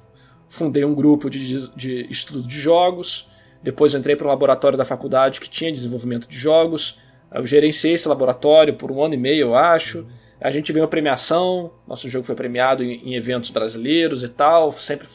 fundei 0.48 0.86
um 0.86 0.96
grupo 0.96 1.30
de, 1.30 1.68
de 1.76 2.08
estudo 2.10 2.48
de 2.48 2.58
jogos, 2.58 3.28
depois 3.62 3.94
entrei 3.94 4.16
para 4.16 4.28
um 4.28 4.30
laboratório 4.30 4.78
da 4.78 4.86
faculdade 4.86 5.42
que 5.42 5.50
tinha 5.50 5.70
desenvolvimento 5.70 6.30
de 6.30 6.38
jogos. 6.38 6.98
Eu 7.34 7.46
gerenciei 7.46 7.96
esse 7.96 8.08
laboratório 8.08 8.74
por 8.74 8.90
um 8.94 9.04
ano 9.04 9.14
e 9.14 9.18
meio, 9.18 9.48
eu 9.48 9.56
acho. 9.56 10.08
A 10.40 10.50
gente 10.50 10.72
ganhou 10.72 10.88
premiação, 10.88 11.74
nosso 11.86 12.08
jogo 12.08 12.26
foi 12.26 12.34
premiado 12.34 12.82
em, 12.82 13.10
em 13.10 13.16
eventos 13.16 13.50
brasileiros 13.50 14.24
e 14.24 14.30
tal. 14.30 14.72
Sempre 14.72 15.06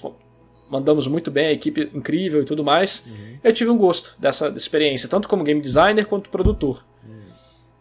mandamos 0.69 1.09
muito 1.09 1.31
bem, 1.31 1.47
a 1.47 1.53
equipe 1.53 1.91
incrível 1.95 2.43
e 2.43 2.45
tudo 2.45 2.63
mais. 2.63 3.03
Uhum. 3.07 3.39
Eu 3.43 3.55
tive 3.55 3.71
um 3.71 3.79
gosto 3.79 4.15
dessa 4.19 4.49
experiência, 4.49 5.09
tanto 5.09 5.27
como 5.27 5.43
game 5.43 5.63
designer 5.63 6.05
quanto 6.05 6.29
produtor. 6.29 6.85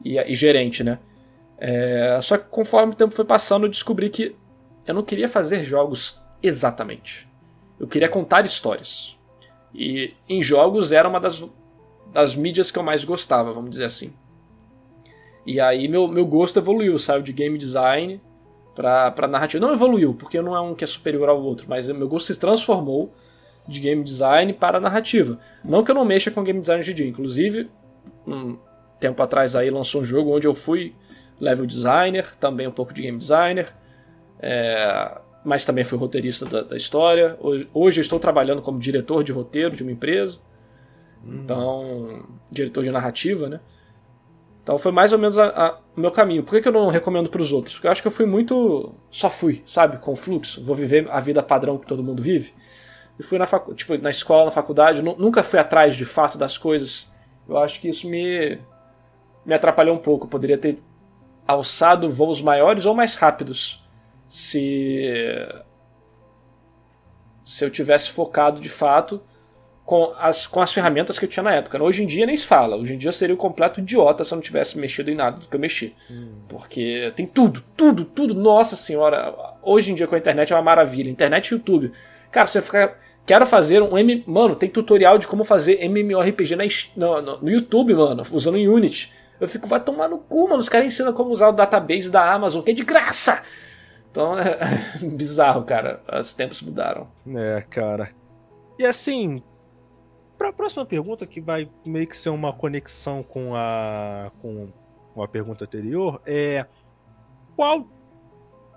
E, 0.03 0.17
e, 0.17 0.35
gerente, 0.35 0.83
né? 0.83 0.99
É, 1.57 2.19
só 2.21 2.37
que 2.37 2.45
conforme 2.49 2.93
o 2.93 2.95
tempo 2.95 3.13
foi 3.13 3.25
passando, 3.25 3.65
eu 3.65 3.69
descobri 3.69 4.09
que 4.09 4.35
eu 4.85 4.93
não 4.93 5.03
queria 5.03 5.27
fazer 5.27 5.63
jogos 5.63 6.21
exatamente. 6.41 7.27
Eu 7.79 7.87
queria 7.87 8.09
contar 8.09 8.45
histórias. 8.45 9.17
E 9.73 10.13
em 10.27 10.41
jogos 10.41 10.91
era 10.91 11.07
uma 11.07 11.19
das, 11.19 11.45
das 12.11 12.35
mídias 12.35 12.69
que 12.69 12.77
eu 12.77 12.83
mais 12.83 13.05
gostava, 13.05 13.53
vamos 13.53 13.71
dizer 13.71 13.85
assim. 13.85 14.13
E 15.45 15.59
aí 15.59 15.87
meu, 15.87 16.07
meu 16.07 16.25
gosto 16.25 16.59
evoluiu, 16.59 16.97
saiu 16.97 17.21
de 17.21 17.33
game 17.33 17.57
design 17.57 18.21
pra, 18.75 19.11
pra 19.11 19.27
narrativa. 19.27 19.65
Não 19.65 19.73
evoluiu, 19.73 20.13
porque 20.13 20.41
não 20.41 20.55
é 20.55 20.61
um 20.61 20.75
que 20.75 20.83
é 20.83 20.87
superior 20.87 21.29
ao 21.29 21.41
outro, 21.41 21.65
mas 21.69 21.87
meu 21.87 22.07
gosto 22.07 22.33
se 22.33 22.39
transformou 22.39 23.13
de 23.67 23.79
game 23.79 24.03
design 24.03 24.53
para 24.53 24.79
narrativa. 24.79 25.39
Não 25.63 25.83
que 25.83 25.91
eu 25.91 25.95
não 25.95 26.05
mexa 26.05 26.29
com 26.29 26.43
game 26.43 26.59
design 26.59 26.81
hoje 26.81 26.91
em 26.91 26.95
dia, 26.95 27.07
inclusive, 27.07 27.69
um 28.27 28.57
tempo 29.03 29.21
atrás 29.21 29.53
aí 29.55 29.69
lançou 29.69 30.01
um 30.01 30.05
jogo 30.05 30.33
onde 30.33 30.47
eu 30.47 30.53
fui 30.53 30.95
level 31.39 31.65
designer, 31.65 32.33
também 32.39 32.67
um 32.67 32.71
pouco 32.71 32.93
de 32.93 33.01
game 33.01 33.17
designer. 33.17 33.73
É, 34.39 35.19
mas 35.43 35.65
também 35.65 35.83
fui 35.83 35.97
roteirista 35.97 36.45
da, 36.45 36.61
da 36.61 36.77
história. 36.77 37.37
Hoje, 37.41 37.67
hoje, 37.73 37.99
eu 37.99 38.01
estou 38.01 38.19
trabalhando 38.19 38.61
como 38.61 38.79
diretor 38.79 39.23
de 39.23 39.33
roteiro 39.33 39.75
de 39.75 39.83
uma 39.83 39.91
empresa. 39.91 40.39
Hum. 41.25 41.41
Então, 41.43 42.25
diretor 42.49 42.83
de 42.83 42.91
narrativa, 42.91 43.49
né? 43.49 43.59
Então 44.63 44.77
foi 44.79 44.93
mais 44.93 45.11
ou 45.11 45.19
menos 45.19 45.35
o 45.37 45.99
meu 45.99 46.11
caminho. 46.11 46.43
Por 46.43 46.51
que, 46.51 46.61
que 46.61 46.67
eu 46.69 46.71
não 46.71 46.87
recomendo 46.87 47.29
para 47.29 47.41
os 47.41 47.51
outros? 47.51 47.75
Porque 47.75 47.87
eu 47.87 47.91
acho 47.91 48.01
que 48.01 48.07
eu 48.07 48.11
fui 48.11 48.25
muito. 48.25 48.95
Só 49.09 49.29
fui, 49.29 49.61
sabe? 49.65 49.97
Com 49.97 50.15
fluxo. 50.15 50.63
Vou 50.63 50.73
viver 50.73 51.05
a 51.11 51.19
vida 51.19 51.43
padrão 51.43 51.77
que 51.77 51.85
todo 51.85 52.01
mundo 52.01 52.23
vive. 52.23 52.53
E 53.19 53.23
fui 53.23 53.37
na, 53.37 53.45
facu... 53.45 53.73
tipo, 53.73 53.97
na 53.97 54.09
escola, 54.09 54.45
na 54.45 54.51
faculdade. 54.51 55.01
Nunca 55.01 55.43
fui 55.43 55.59
atrás 55.59 55.97
de 55.97 56.05
fato 56.05 56.37
das 56.37 56.57
coisas. 56.57 57.11
Eu 57.47 57.57
acho 57.57 57.81
que 57.81 57.89
isso 57.89 58.09
me, 58.09 58.57
me 59.45 59.53
atrapalhou 59.53 59.95
um 59.95 59.99
pouco. 59.99 60.25
Eu 60.25 60.29
poderia 60.29 60.57
ter 60.57 60.81
alçado 61.47 62.09
voos 62.09 62.41
maiores 62.41 62.85
ou 62.85 62.93
mais 62.93 63.15
rápidos 63.15 63.83
se 64.27 65.47
se 67.45 67.65
eu 67.65 67.69
tivesse 67.69 68.09
focado 68.09 68.59
de 68.59 68.69
fato 68.69 69.21
com 69.85 70.13
as, 70.17 70.47
com 70.47 70.61
as 70.61 70.73
ferramentas 70.73 71.19
que 71.19 71.25
eu 71.25 71.29
tinha 71.29 71.43
na 71.43 71.53
época. 71.53 71.81
Hoje 71.81 72.03
em 72.03 72.07
dia 72.07 72.25
nem 72.25 72.37
se 72.37 72.45
fala. 72.45 72.77
Hoje 72.77 72.93
em 72.93 72.97
dia 72.97 73.09
eu 73.09 73.13
seria 73.13 73.35
um 73.35 73.37
completo 73.37 73.81
idiota 73.81 74.23
se 74.23 74.33
eu 74.33 74.37
não 74.37 74.41
tivesse 74.41 74.77
mexido 74.77 75.11
em 75.11 75.15
nada 75.15 75.39
do 75.39 75.47
que 75.47 75.55
eu 75.55 75.59
mexi. 75.59 75.93
Hum. 76.09 76.35
Porque 76.47 77.11
tem 77.15 77.25
tudo, 77.25 77.61
tudo, 77.75 78.05
tudo. 78.05 78.33
Nossa 78.33 78.75
senhora. 78.75 79.35
Hoje 79.61 79.91
em 79.91 79.95
dia 79.95 80.07
com 80.07 80.15
a 80.15 80.17
internet 80.17 80.53
é 80.53 80.55
uma 80.55 80.61
maravilha. 80.61 81.09
Internet 81.09 81.49
e 81.49 81.55
YouTube. 81.55 81.91
Cara, 82.31 82.47
você 82.47 82.61
fica. 82.61 82.97
Quero 83.25 83.45
fazer 83.45 83.81
um 83.81 83.97
M. 83.97 84.23
Mano, 84.27 84.55
tem 84.55 84.69
tutorial 84.69 85.17
de 85.17 85.27
como 85.27 85.45
fazer 85.45 85.81
MMORPG 85.81 86.55
na, 86.57 86.65
no, 86.95 87.21
no, 87.21 87.41
no 87.41 87.49
YouTube, 87.49 87.93
mano, 87.93 88.21
usando 88.31 88.55
Unity. 88.55 89.11
Eu 89.39 89.47
fico, 89.47 89.67
vai 89.67 89.79
tomar 89.79 90.07
no 90.07 90.19
cu, 90.19 90.49
mano. 90.49 90.59
Os 90.59 90.69
caras 90.69 90.87
ensinam 90.87 91.13
como 91.13 91.31
usar 91.31 91.49
o 91.49 91.53
database 91.53 92.09
da 92.09 92.31
Amazon, 92.31 92.61
que 92.61 92.71
é 92.71 92.73
de 92.73 92.83
graça. 92.83 93.41
Então 94.09 94.37
é 94.37 94.57
bizarro, 95.01 95.63
cara. 95.63 96.01
Os 96.19 96.33
tempos 96.33 96.61
mudaram. 96.61 97.07
É, 97.35 97.61
cara. 97.69 98.11
E 98.77 98.85
assim, 98.85 99.43
para 100.37 100.49
a 100.49 100.53
próxima 100.53 100.85
pergunta, 100.85 101.25
que 101.25 101.41
vai 101.41 101.69
meio 101.85 102.07
que 102.07 102.17
ser 102.17 102.29
uma 102.29 102.53
conexão 102.53 103.23
com 103.23 103.55
a, 103.55 104.31
com 104.41 104.71
a 105.21 105.27
pergunta 105.27 105.65
anterior, 105.65 106.21
é 106.25 106.65
qual 107.55 107.87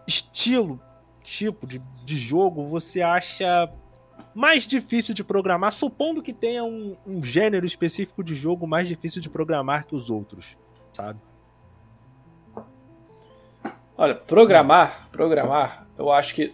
estilo, 0.07 0.81
tipo 1.23 1.67
de, 1.67 1.79
de 2.05 2.17
jogo 2.17 2.65
você 2.67 3.03
acha 3.03 3.71
mais 4.37 4.69
difícil 4.69 5.15
de 5.15 5.25
programar, 5.25 5.73
supondo 5.73 6.23
que 6.23 6.31
tenha 6.31 6.63
um, 6.63 6.95
um 7.07 7.25
gênero 7.25 7.65
específico 7.65 8.23
de 8.23 8.35
jogo 8.35 8.67
mais 8.67 8.87
difícil 8.87 9.23
de 9.23 9.31
programar 9.31 9.87
que 9.87 9.95
os 9.95 10.11
outros, 10.11 10.59
sabe? 10.93 11.19
Olha, 13.97 14.15
programar, 14.15 15.09
programar, 15.11 15.87
eu 15.97 16.13
acho 16.13 16.35
que 16.35 16.53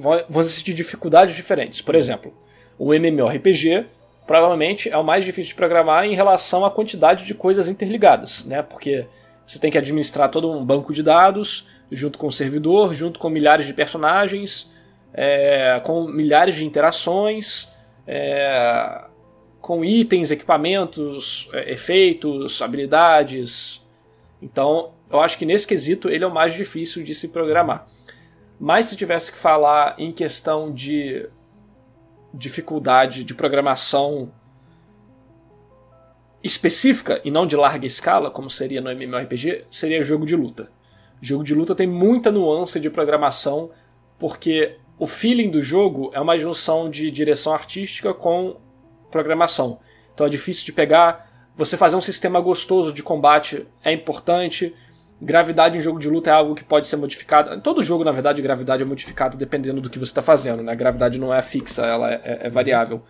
vão 0.00 0.40
existir 0.40 0.72
dificuldades 0.72 1.36
diferentes. 1.36 1.82
Por 1.82 1.94
exemplo, 1.94 2.32
o 2.78 2.94
MMORPG 2.94 3.88
provavelmente 4.26 4.88
é 4.88 4.96
o 4.96 5.04
mais 5.04 5.22
difícil 5.22 5.50
de 5.50 5.54
programar 5.54 6.06
em 6.06 6.14
relação 6.14 6.64
à 6.64 6.70
quantidade 6.70 7.26
de 7.26 7.34
coisas 7.34 7.68
interligadas, 7.68 8.42
né? 8.46 8.62
Porque 8.62 9.06
você 9.46 9.58
tem 9.58 9.70
que 9.70 9.76
administrar 9.76 10.30
todo 10.30 10.50
um 10.50 10.64
banco 10.64 10.94
de 10.94 11.02
dados 11.02 11.68
junto 11.92 12.18
com 12.18 12.28
o 12.28 12.32
servidor, 12.32 12.94
junto 12.94 13.18
com 13.20 13.28
milhares 13.28 13.66
de 13.66 13.74
personagens, 13.74 14.74
é, 15.16 15.80
com 15.82 16.06
milhares 16.06 16.56
de 16.56 16.64
interações, 16.66 17.68
é, 18.06 19.04
com 19.62 19.82
itens, 19.82 20.30
equipamentos, 20.30 21.48
é, 21.54 21.72
efeitos, 21.72 22.60
habilidades. 22.60 23.82
Então, 24.42 24.90
eu 25.10 25.18
acho 25.20 25.38
que 25.38 25.46
nesse 25.46 25.66
quesito 25.66 26.10
ele 26.10 26.22
é 26.22 26.26
o 26.26 26.32
mais 26.32 26.52
difícil 26.52 27.02
de 27.02 27.14
se 27.14 27.28
programar. 27.28 27.86
Mas 28.60 28.86
se 28.86 28.96
tivesse 28.96 29.32
que 29.32 29.38
falar 29.38 29.94
em 29.98 30.12
questão 30.12 30.72
de 30.72 31.26
dificuldade 32.32 33.24
de 33.24 33.34
programação 33.34 34.30
específica 36.42 37.20
e 37.24 37.30
não 37.30 37.46
de 37.46 37.56
larga 37.56 37.86
escala, 37.86 38.30
como 38.30 38.50
seria 38.50 38.80
no 38.82 38.90
MMORPG, 38.90 39.64
seria 39.70 40.02
jogo 40.02 40.26
de 40.26 40.36
luta. 40.36 40.70
Jogo 41.20 41.42
de 41.42 41.54
luta 41.54 41.74
tem 41.74 41.86
muita 41.86 42.30
nuance 42.30 42.78
de 42.78 42.90
programação, 42.90 43.70
porque 44.18 44.76
o 44.98 45.06
feeling 45.06 45.50
do 45.50 45.62
jogo 45.62 46.10
é 46.14 46.20
uma 46.20 46.38
junção 46.38 46.88
de 46.88 47.10
direção 47.10 47.52
artística 47.52 48.14
com 48.14 48.56
programação. 49.10 49.78
Então 50.14 50.26
é 50.26 50.30
difícil 50.30 50.64
de 50.64 50.72
pegar. 50.72 51.30
Você 51.54 51.76
fazer 51.76 51.96
um 51.96 52.00
sistema 52.00 52.40
gostoso 52.40 52.92
de 52.92 53.02
combate 53.02 53.66
é 53.84 53.92
importante. 53.92 54.74
Gravidade 55.20 55.78
em 55.78 55.80
jogo 55.80 55.98
de 55.98 56.08
luta 56.08 56.30
é 56.30 56.32
algo 56.32 56.54
que 56.54 56.64
pode 56.64 56.86
ser 56.86 56.96
modificado. 56.96 57.54
Em 57.54 57.60
todo 57.60 57.82
jogo, 57.82 58.04
na 58.04 58.12
verdade, 58.12 58.42
gravidade 58.42 58.82
é 58.82 58.86
modificada 58.86 59.36
dependendo 59.36 59.80
do 59.80 59.88
que 59.88 59.98
você 59.98 60.10
está 60.10 60.22
fazendo. 60.22 60.62
Né? 60.62 60.72
A 60.72 60.74
gravidade 60.74 61.18
não 61.18 61.32
é 61.32 61.40
fixa, 61.40 61.84
ela 61.84 62.12
é, 62.12 62.40
é, 62.42 62.50
variável. 62.50 63.02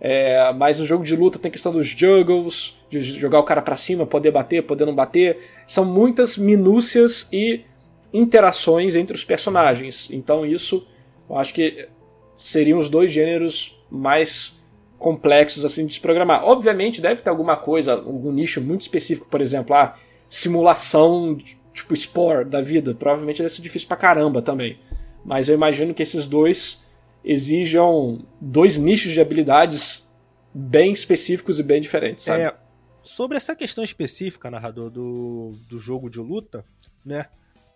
É, 0.00 0.52
mas 0.52 0.78
no 0.78 0.84
jogo 0.84 1.04
de 1.04 1.16
luta 1.16 1.38
tem 1.38 1.50
questão 1.50 1.72
dos 1.72 1.86
juggles, 1.86 2.76
de 2.90 3.00
jogar 3.00 3.38
o 3.40 3.44
cara 3.44 3.62
para 3.62 3.76
cima, 3.76 4.04
poder 4.04 4.30
bater, 4.30 4.62
poder 4.62 4.84
não 4.84 4.94
bater. 4.94 5.38
São 5.66 5.84
muitas 5.84 6.36
minúcias 6.36 7.28
e 7.32 7.64
interações 8.12 8.94
entre 8.96 9.16
os 9.16 9.24
personagens. 9.24 10.10
Então 10.10 10.44
isso, 10.44 10.86
eu 11.28 11.38
acho 11.38 11.54
que 11.54 11.88
seriam 12.34 12.78
os 12.78 12.88
dois 12.88 13.10
gêneros 13.10 13.78
mais 13.90 14.56
complexos 14.98 15.64
assim 15.64 15.86
de 15.86 15.94
se 15.94 16.00
programar. 16.00 16.44
Obviamente 16.44 17.00
deve 17.00 17.22
ter 17.22 17.30
alguma 17.30 17.56
coisa, 17.56 17.92
algum 17.94 18.32
nicho 18.32 18.60
muito 18.60 18.82
específico, 18.82 19.28
por 19.28 19.40
exemplo, 19.40 19.74
ah, 19.74 19.94
simulação, 20.28 21.36
tipo 21.72 21.94
Spore 21.94 22.44
da 22.44 22.60
vida, 22.60 22.94
provavelmente 22.94 23.42
deve 23.42 23.54
ser 23.54 23.62
difícil 23.62 23.88
pra 23.88 23.96
caramba 23.96 24.40
também. 24.40 24.78
Mas 25.24 25.48
eu 25.48 25.54
imagino 25.54 25.92
que 25.92 26.02
esses 26.02 26.26
dois 26.26 26.84
exijam 27.24 28.24
dois 28.40 28.78
nichos 28.78 29.12
de 29.12 29.20
habilidades 29.20 30.08
bem 30.54 30.92
específicos 30.92 31.58
e 31.58 31.62
bem 31.62 31.80
diferentes, 31.80 32.24
sabe? 32.24 32.42
É, 32.42 32.54
sobre 33.02 33.36
essa 33.36 33.54
questão 33.54 33.82
específica, 33.82 34.50
narrador, 34.50 34.90
do, 34.90 35.52
do 35.68 35.78
jogo 35.78 36.08
de 36.08 36.20
luta, 36.20 36.64
né? 37.04 37.26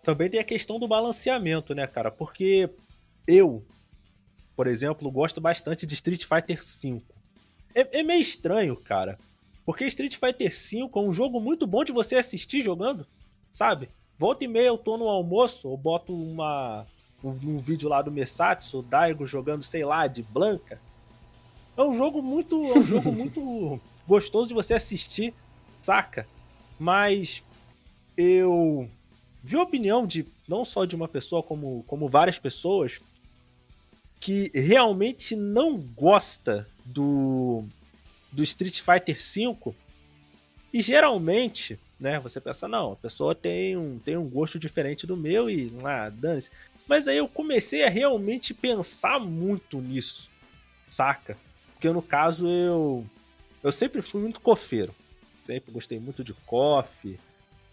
Também 0.03 0.29
tem 0.29 0.39
a 0.39 0.43
questão 0.43 0.79
do 0.79 0.87
balanceamento, 0.87 1.75
né, 1.75 1.85
cara? 1.85 2.09
Porque 2.09 2.69
eu, 3.27 3.63
por 4.55 4.67
exemplo, 4.67 5.09
gosto 5.11 5.39
bastante 5.39 5.85
de 5.85 5.93
Street 5.93 6.25
Fighter 6.25 6.61
V. 6.63 7.01
É, 7.73 7.99
é 7.99 8.03
meio 8.03 8.21
estranho, 8.21 8.75
cara. 8.75 9.17
Porque 9.65 9.85
Street 9.85 10.17
Fighter 10.17 10.51
V 10.51 10.89
é 10.93 10.99
um 10.99 11.13
jogo 11.13 11.39
muito 11.39 11.65
bom 11.67 11.83
de 11.83 11.91
você 11.91 12.15
assistir 12.15 12.61
jogando, 12.61 13.05
sabe? 13.49 13.89
Volta 14.17 14.43
e 14.43 14.47
meia 14.47 14.67
eu 14.67 14.77
tô 14.77 14.97
no 14.97 15.07
almoço, 15.07 15.67
eu 15.67 15.77
boto 15.77 16.13
uma, 16.13 16.85
um, 17.23 17.29
um 17.29 17.59
vídeo 17.59 17.89
lá 17.89 18.01
do 18.01 18.11
Messatsu, 18.11 18.79
o 18.79 18.83
Daigo 18.83 19.25
jogando, 19.25 19.63
sei 19.63 19.85
lá, 19.85 20.07
de 20.07 20.23
Blanca. 20.23 20.79
É 21.77 21.83
um 21.83 21.95
jogo 21.95 22.21
muito, 22.21 22.55
é 22.65 22.79
um 22.79 22.83
jogo 22.83 23.11
muito 23.13 23.79
gostoso 24.07 24.47
de 24.47 24.53
você 24.53 24.73
assistir, 24.73 25.33
saca? 25.81 26.27
Mas 26.79 27.43
eu 28.17 28.89
vi 29.43 29.57
a 29.57 29.63
opinião 29.63 30.05
de 30.05 30.27
não 30.47 30.65
só 30.65 30.85
de 30.85 30.95
uma 30.95 31.07
pessoa, 31.07 31.41
como, 31.41 31.83
como 31.87 32.09
várias 32.09 32.37
pessoas, 32.37 32.99
que 34.21 34.51
realmente 34.53 35.35
não 35.35 35.77
gosta 35.77 36.67
do 36.85 37.65
do 38.31 38.43
Street 38.43 38.79
Fighter 38.79 39.17
V. 39.17 39.73
E 40.71 40.81
geralmente, 40.81 41.77
né, 41.99 42.17
você 42.17 42.39
pensa, 42.39 42.65
não, 42.65 42.93
a 42.93 42.95
pessoa 42.95 43.35
tem 43.35 43.75
um, 43.75 43.99
tem 43.99 44.15
um 44.15 44.29
gosto 44.29 44.57
diferente 44.57 45.05
do 45.05 45.17
meu 45.17 45.49
e, 45.49 45.73
ah, 45.83 46.07
dane-se. 46.07 46.49
Mas 46.87 47.09
aí 47.09 47.17
eu 47.17 47.27
comecei 47.27 47.83
a 47.83 47.89
realmente 47.89 48.53
pensar 48.53 49.19
muito 49.19 49.81
nisso, 49.81 50.29
saca? 50.87 51.37
Porque 51.73 51.89
no 51.89 52.01
caso 52.01 52.47
eu 52.47 53.05
eu 53.63 53.71
sempre 53.71 54.01
fui 54.01 54.21
muito 54.21 54.39
cofeiro. 54.39 54.93
Sempre 55.41 55.71
gostei 55.71 55.99
muito 55.99 56.23
de 56.23 56.33
coffee. 56.33 57.19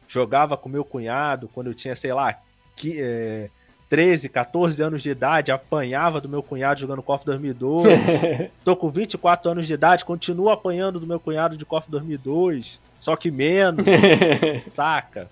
Jogava 0.09 0.57
com 0.57 0.69
meu 0.69 0.85
cunhado 0.85 1.49
quando 1.49 1.69
eu 1.69 1.75
tinha, 1.75 1.95
sei 1.95 2.13
lá, 2.13 2.41
que, 2.75 3.01
é, 3.01 3.51
13, 3.89 4.29
14 4.29 4.83
anos 4.83 5.03
de 5.03 5.11
idade, 5.11 5.51
apanhava 5.51 6.21
do 6.21 6.29
meu 6.29 6.43
cunhado 6.43 6.81
jogando 6.81 7.03
KOF 7.03 7.25
2002. 7.25 7.99
Tô 8.63 8.77
com 8.77 8.91
24 8.91 9.51
anos 9.51 9.67
de 9.67 9.73
idade, 9.73 10.05
continuo 10.05 10.51
apanhando 10.51 11.01
do 11.01 11.07
meu 11.07 11.19
cunhado 11.19 11.57
de 11.57 11.65
KOF 11.65 11.91
2002, 11.91 12.81
só 13.01 13.17
que 13.17 13.31
menos, 13.31 13.87
saca? 14.69 15.31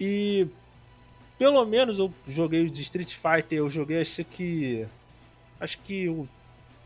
E 0.00 0.46
pelo 1.38 1.64
menos 1.64 1.98
eu 1.98 2.12
joguei 2.26 2.68
de 2.70 2.82
Street 2.82 3.12
Fighter, 3.12 3.58
eu 3.58 3.68
joguei 3.68 4.00
acho 4.00 4.24
que 4.24 4.86
acho 5.60 5.78
que 5.80 6.08
o, 6.08 6.28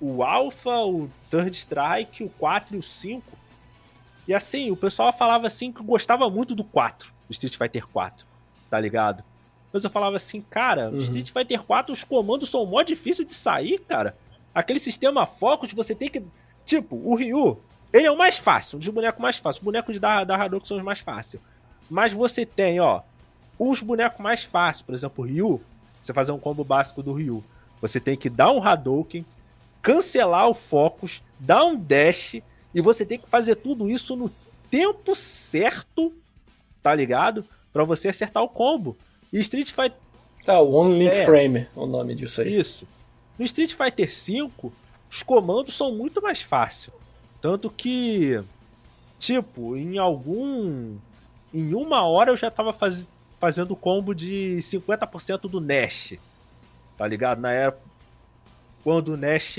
o 0.01 0.23
Alpha, 0.23 0.77
o 0.79 1.11
Third 1.29 1.55
Strike, 1.55 2.25
o 2.25 2.31
4 2.31 2.77
e 2.77 2.79
o 2.79 2.83
5. 2.83 3.23
E 4.27 4.35
assim, 4.35 4.71
o 4.71 4.77
pessoal 4.77 5.13
falava 5.13 5.47
assim 5.47 5.73
que 5.73 5.83
gostava 5.83 6.31
muito 6.31 6.55
do 6.55 6.65
4, 6.65 7.13
do 7.29 7.33
Street 7.33 7.57
Fighter 7.57 7.87
4, 7.87 8.27
tá 8.71 8.81
ligado? 8.81 9.23
Mas 9.73 9.85
eu 9.85 9.91
falava 9.91 10.17
assim, 10.17 10.41
cara, 10.41 10.91
uhum. 10.91 10.99
Street 10.99 11.31
Fighter 11.31 11.63
4, 11.63 11.93
os 11.93 12.05
comandos 12.05 12.51
são 12.51 12.67
mó 12.67 12.83
difícil 12.83 13.25
de 13.25 13.35
sair, 13.35 13.79
cara. 13.81 14.17
Aquele 14.55 14.81
sistema 14.81 15.27
Focus, 15.27 15.73
você 15.73 15.95
tem 15.95 16.09
que. 16.09 16.23
Tipo, 16.65 16.97
o 16.97 17.15
Ryu, 17.15 17.59
ele 17.93 18.07
é 18.07 18.11
o 18.11 18.19
mais 18.19 18.39
fácil, 18.39 18.77
um 18.77 18.79
dos 18.81 18.89
bonecos 18.89 19.21
mais 19.21 19.37
fáceis. 19.37 19.61
Os 19.61 19.65
bonecos 19.65 19.99
da, 19.99 20.25
da 20.25 20.37
Hadouken 20.37 20.67
são 20.67 20.77
os 20.77 20.83
mais 20.83 21.01
fáceis. 21.01 21.43
Mas 21.89 22.13
você 22.13 22.45
tem, 22.45 22.81
ó, 22.81 23.03
os 23.59 23.83
bonecos 23.83 24.21
mais 24.21 24.43
fáceis, 24.43 24.83
por 24.83 24.95
exemplo, 24.95 25.25
o 25.25 25.27
Ryu, 25.27 25.61
você 26.01 26.13
fazer 26.13 26.33
um 26.33 26.39
combo 26.39 26.65
básico 26.65 27.03
do 27.03 27.13
Ryu. 27.13 27.45
Você 27.81 28.01
tem 28.01 28.17
que 28.17 28.29
dar 28.29 28.51
um 28.51 28.63
Hadouken, 28.63 29.25
cancelar 29.83 30.49
o 30.49 30.55
Focus, 30.55 31.23
dar 31.39 31.65
um 31.65 31.77
dash, 31.77 32.35
e 32.75 32.81
você 32.81 33.07
tem 33.07 33.19
que 33.19 33.29
fazer 33.29 33.57
tudo 33.57 33.89
isso 33.89 34.17
no 34.17 34.31
tempo 34.71 35.15
certo, 35.15 36.13
tá 36.83 36.95
ligado? 36.95 37.45
para 37.73 37.85
você 37.85 38.09
acertar 38.09 38.43
o 38.43 38.49
combo. 38.49 38.97
E 39.33 39.41
Street 39.41 39.71
Fighter. 39.71 39.99
Ah, 40.47 40.61
o 40.61 40.73
One 40.73 40.99
Link 40.99 41.13
é, 41.13 41.25
Frame 41.25 41.59
é 41.61 41.69
o 41.77 41.87
nome 41.87 42.15
disso 42.15 42.41
aí. 42.41 42.59
Isso. 42.59 42.87
No 43.39 43.45
Street 43.45 43.73
Fighter 43.73 44.09
V, 44.09 44.51
os 45.11 45.23
comandos 45.23 45.75
são 45.75 45.95
muito 45.95 46.21
mais 46.21 46.43
fáceis. 46.43 46.95
Tanto 47.41 47.71
que, 47.71 48.43
tipo, 49.19 49.77
em 49.77 49.99
algum. 49.99 50.97
Em 51.53 51.75
uma 51.75 52.05
hora 52.05 52.31
eu 52.31 52.37
já 52.37 52.51
tava 52.51 52.73
faz... 52.73 53.09
fazendo 53.39 53.75
combo 53.75 54.15
de 54.15 54.59
50% 54.61 55.49
do 55.49 55.61
Nash. 55.61 56.15
Tá 56.97 57.07
ligado? 57.07 57.41
Na 57.41 57.53
época. 57.53 57.89
Quando 58.83 59.15
o 59.15 59.17
Nash 59.17 59.57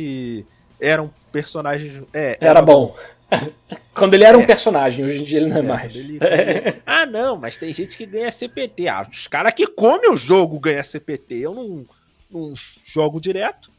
era 0.79 1.03
um 1.03 1.09
personagem. 1.31 2.05
É, 2.13 2.37
era, 2.39 2.51
era 2.51 2.61
bom. 2.61 2.95
Quando 3.93 4.13
ele 4.13 4.23
era 4.23 4.37
é. 4.37 4.39
um 4.39 4.45
personagem, 4.45 5.05
hoje 5.05 5.21
em 5.21 5.23
dia 5.23 5.39
ele 5.39 5.49
não 5.49 5.57
é, 5.57 5.59
é 5.59 5.63
mais. 5.63 6.09
Ele... 6.09 6.19
ah, 6.85 7.05
não, 7.05 7.37
mas 7.37 7.57
tem 7.57 7.71
gente 7.73 7.97
que 7.97 8.05
ganha 8.05 8.31
CPT. 8.31 8.87
Ah, 8.87 9.07
os 9.09 9.27
caras 9.27 9.53
que 9.53 9.67
comem 9.67 10.11
o 10.11 10.17
jogo 10.17 10.59
ganham 10.59 10.83
CPT. 10.83 11.35
Eu 11.35 11.53
não, 11.53 11.85
não 12.29 12.53
jogo 12.83 13.19
direto. 13.19 13.71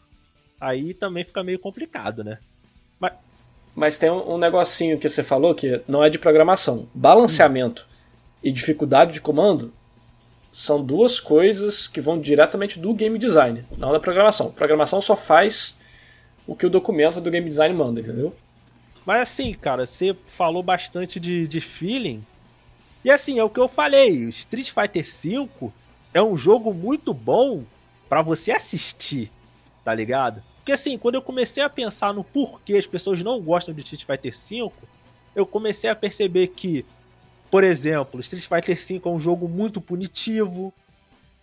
Aí 0.60 0.94
também 0.94 1.24
fica 1.24 1.42
meio 1.42 1.58
complicado, 1.58 2.22
né? 2.22 2.38
Mas, 3.00 3.12
mas 3.74 3.98
tem 3.98 4.10
um, 4.10 4.34
um 4.34 4.38
negocinho 4.38 4.98
que 4.98 5.08
você 5.08 5.22
falou 5.22 5.54
que 5.54 5.80
não 5.88 6.04
é 6.04 6.08
de 6.08 6.18
programação. 6.18 6.88
Balanceamento 6.94 7.86
hum. 7.88 7.94
e 8.42 8.52
dificuldade 8.52 9.12
de 9.12 9.20
comando 9.20 9.72
são 10.52 10.84
duas 10.84 11.18
coisas 11.18 11.88
que 11.88 12.00
vão 12.00 12.20
diretamente 12.20 12.78
do 12.78 12.92
game 12.92 13.18
design, 13.18 13.64
não 13.78 13.90
da 13.90 13.98
programação. 13.98 14.52
Programação 14.52 15.00
só 15.00 15.16
faz 15.16 15.74
o 16.46 16.56
que 16.56 16.66
o 16.66 16.70
documento 16.70 17.20
do 17.20 17.30
game 17.30 17.48
design 17.48 17.74
manda, 17.74 18.00
entendeu? 18.00 18.34
Mas 19.04 19.20
assim, 19.22 19.52
cara, 19.54 19.86
você 19.86 20.16
falou 20.26 20.62
bastante 20.62 21.18
de, 21.18 21.46
de 21.46 21.60
feeling. 21.60 22.24
E 23.04 23.10
assim, 23.10 23.38
é 23.38 23.44
o 23.44 23.50
que 23.50 23.58
eu 23.58 23.68
falei, 23.68 24.10
Street 24.28 24.70
Fighter 24.70 25.04
V, 25.04 25.70
é 26.14 26.22
um 26.22 26.36
jogo 26.36 26.72
muito 26.72 27.12
bom 27.12 27.64
para 28.08 28.22
você 28.22 28.52
assistir, 28.52 29.30
tá 29.84 29.92
ligado? 29.92 30.42
Porque 30.58 30.72
assim, 30.72 30.96
quando 30.96 31.16
eu 31.16 31.22
comecei 31.22 31.62
a 31.62 31.68
pensar 31.68 32.14
no 32.14 32.22
porquê 32.22 32.74
as 32.74 32.86
pessoas 32.86 33.20
não 33.22 33.40
gostam 33.40 33.74
de 33.74 33.80
Street 33.80 34.04
Fighter 34.04 34.32
V, 34.32 34.72
eu 35.34 35.44
comecei 35.44 35.90
a 35.90 35.96
perceber 35.96 36.48
que, 36.48 36.84
por 37.50 37.64
exemplo, 37.64 38.20
Street 38.20 38.46
Fighter 38.46 38.76
V 38.76 39.02
é 39.04 39.08
um 39.08 39.18
jogo 39.18 39.48
muito 39.48 39.80
punitivo, 39.80 40.72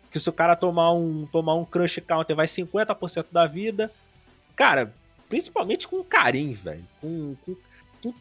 que 0.10 0.20
se 0.20 0.30
o 0.30 0.34
cara 0.34 0.56
tomar 0.56 0.94
um, 0.94 1.28
tomar 1.30 1.56
um 1.56 1.66
crush 1.66 2.00
counter 2.08 2.36
vai 2.36 2.48
50% 2.48 3.26
da 3.32 3.46
vida. 3.46 3.92
Cara, 4.60 4.94
principalmente 5.30 5.88
com 5.88 6.04
carinho, 6.04 6.54
velho. 6.54 6.86
Com, 7.00 7.34
com, 7.46 7.56
com 8.04 8.14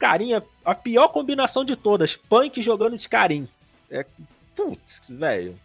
a 0.65 0.73
pior 0.73 1.09
combinação 1.09 1.65
de 1.65 1.75
todas, 1.75 2.17
punk 2.17 2.63
jogando 2.63 2.97
de 2.97 3.09
carinho. 3.09 3.49
É, 3.91 4.07
putz, 4.55 5.01
velho. 5.11 5.57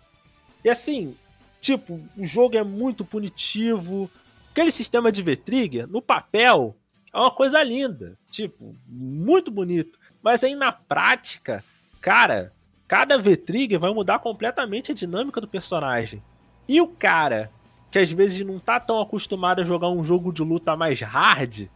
E 0.66 0.72
assim, 0.72 1.16
tipo, 1.62 2.02
o 2.18 2.26
jogo 2.26 2.58
é 2.58 2.64
muito 2.64 3.06
punitivo. 3.06 4.10
Aquele 4.50 4.72
sistema 4.72 5.12
de 5.12 5.22
V-Trigger, 5.22 5.88
no 5.88 6.02
papel, 6.02 6.76
é 7.14 7.20
uma 7.20 7.30
coisa 7.30 7.62
linda. 7.62 8.16
Tipo, 8.32 8.76
muito 8.88 9.52
bonito. 9.52 10.00
Mas 10.24 10.44
aí 10.44 10.56
na 10.56 10.72
prática, 10.72 11.64
cara, 12.02 12.52
cada 12.88 13.20
V-Trigger 13.20 13.80
vai 13.80 13.94
mudar 13.94 14.18
completamente 14.18 14.92
a 14.92 14.96
dinâmica 14.96 15.40
do 15.40 15.48
personagem. 15.48 16.24
E 16.68 16.82
o 16.82 16.88
cara, 16.88 17.52
que 17.94 18.00
às 18.00 18.12
vezes 18.12 18.44
não 18.44 18.58
tá 18.58 18.80
tão 18.80 19.00
acostumado 19.00 19.62
a 19.62 19.64
jogar 19.64 19.88
um 19.88 20.04
jogo 20.04 20.34
de 20.34 20.42
luta 20.42 20.76
mais 20.76 21.00
hard, 21.00 21.68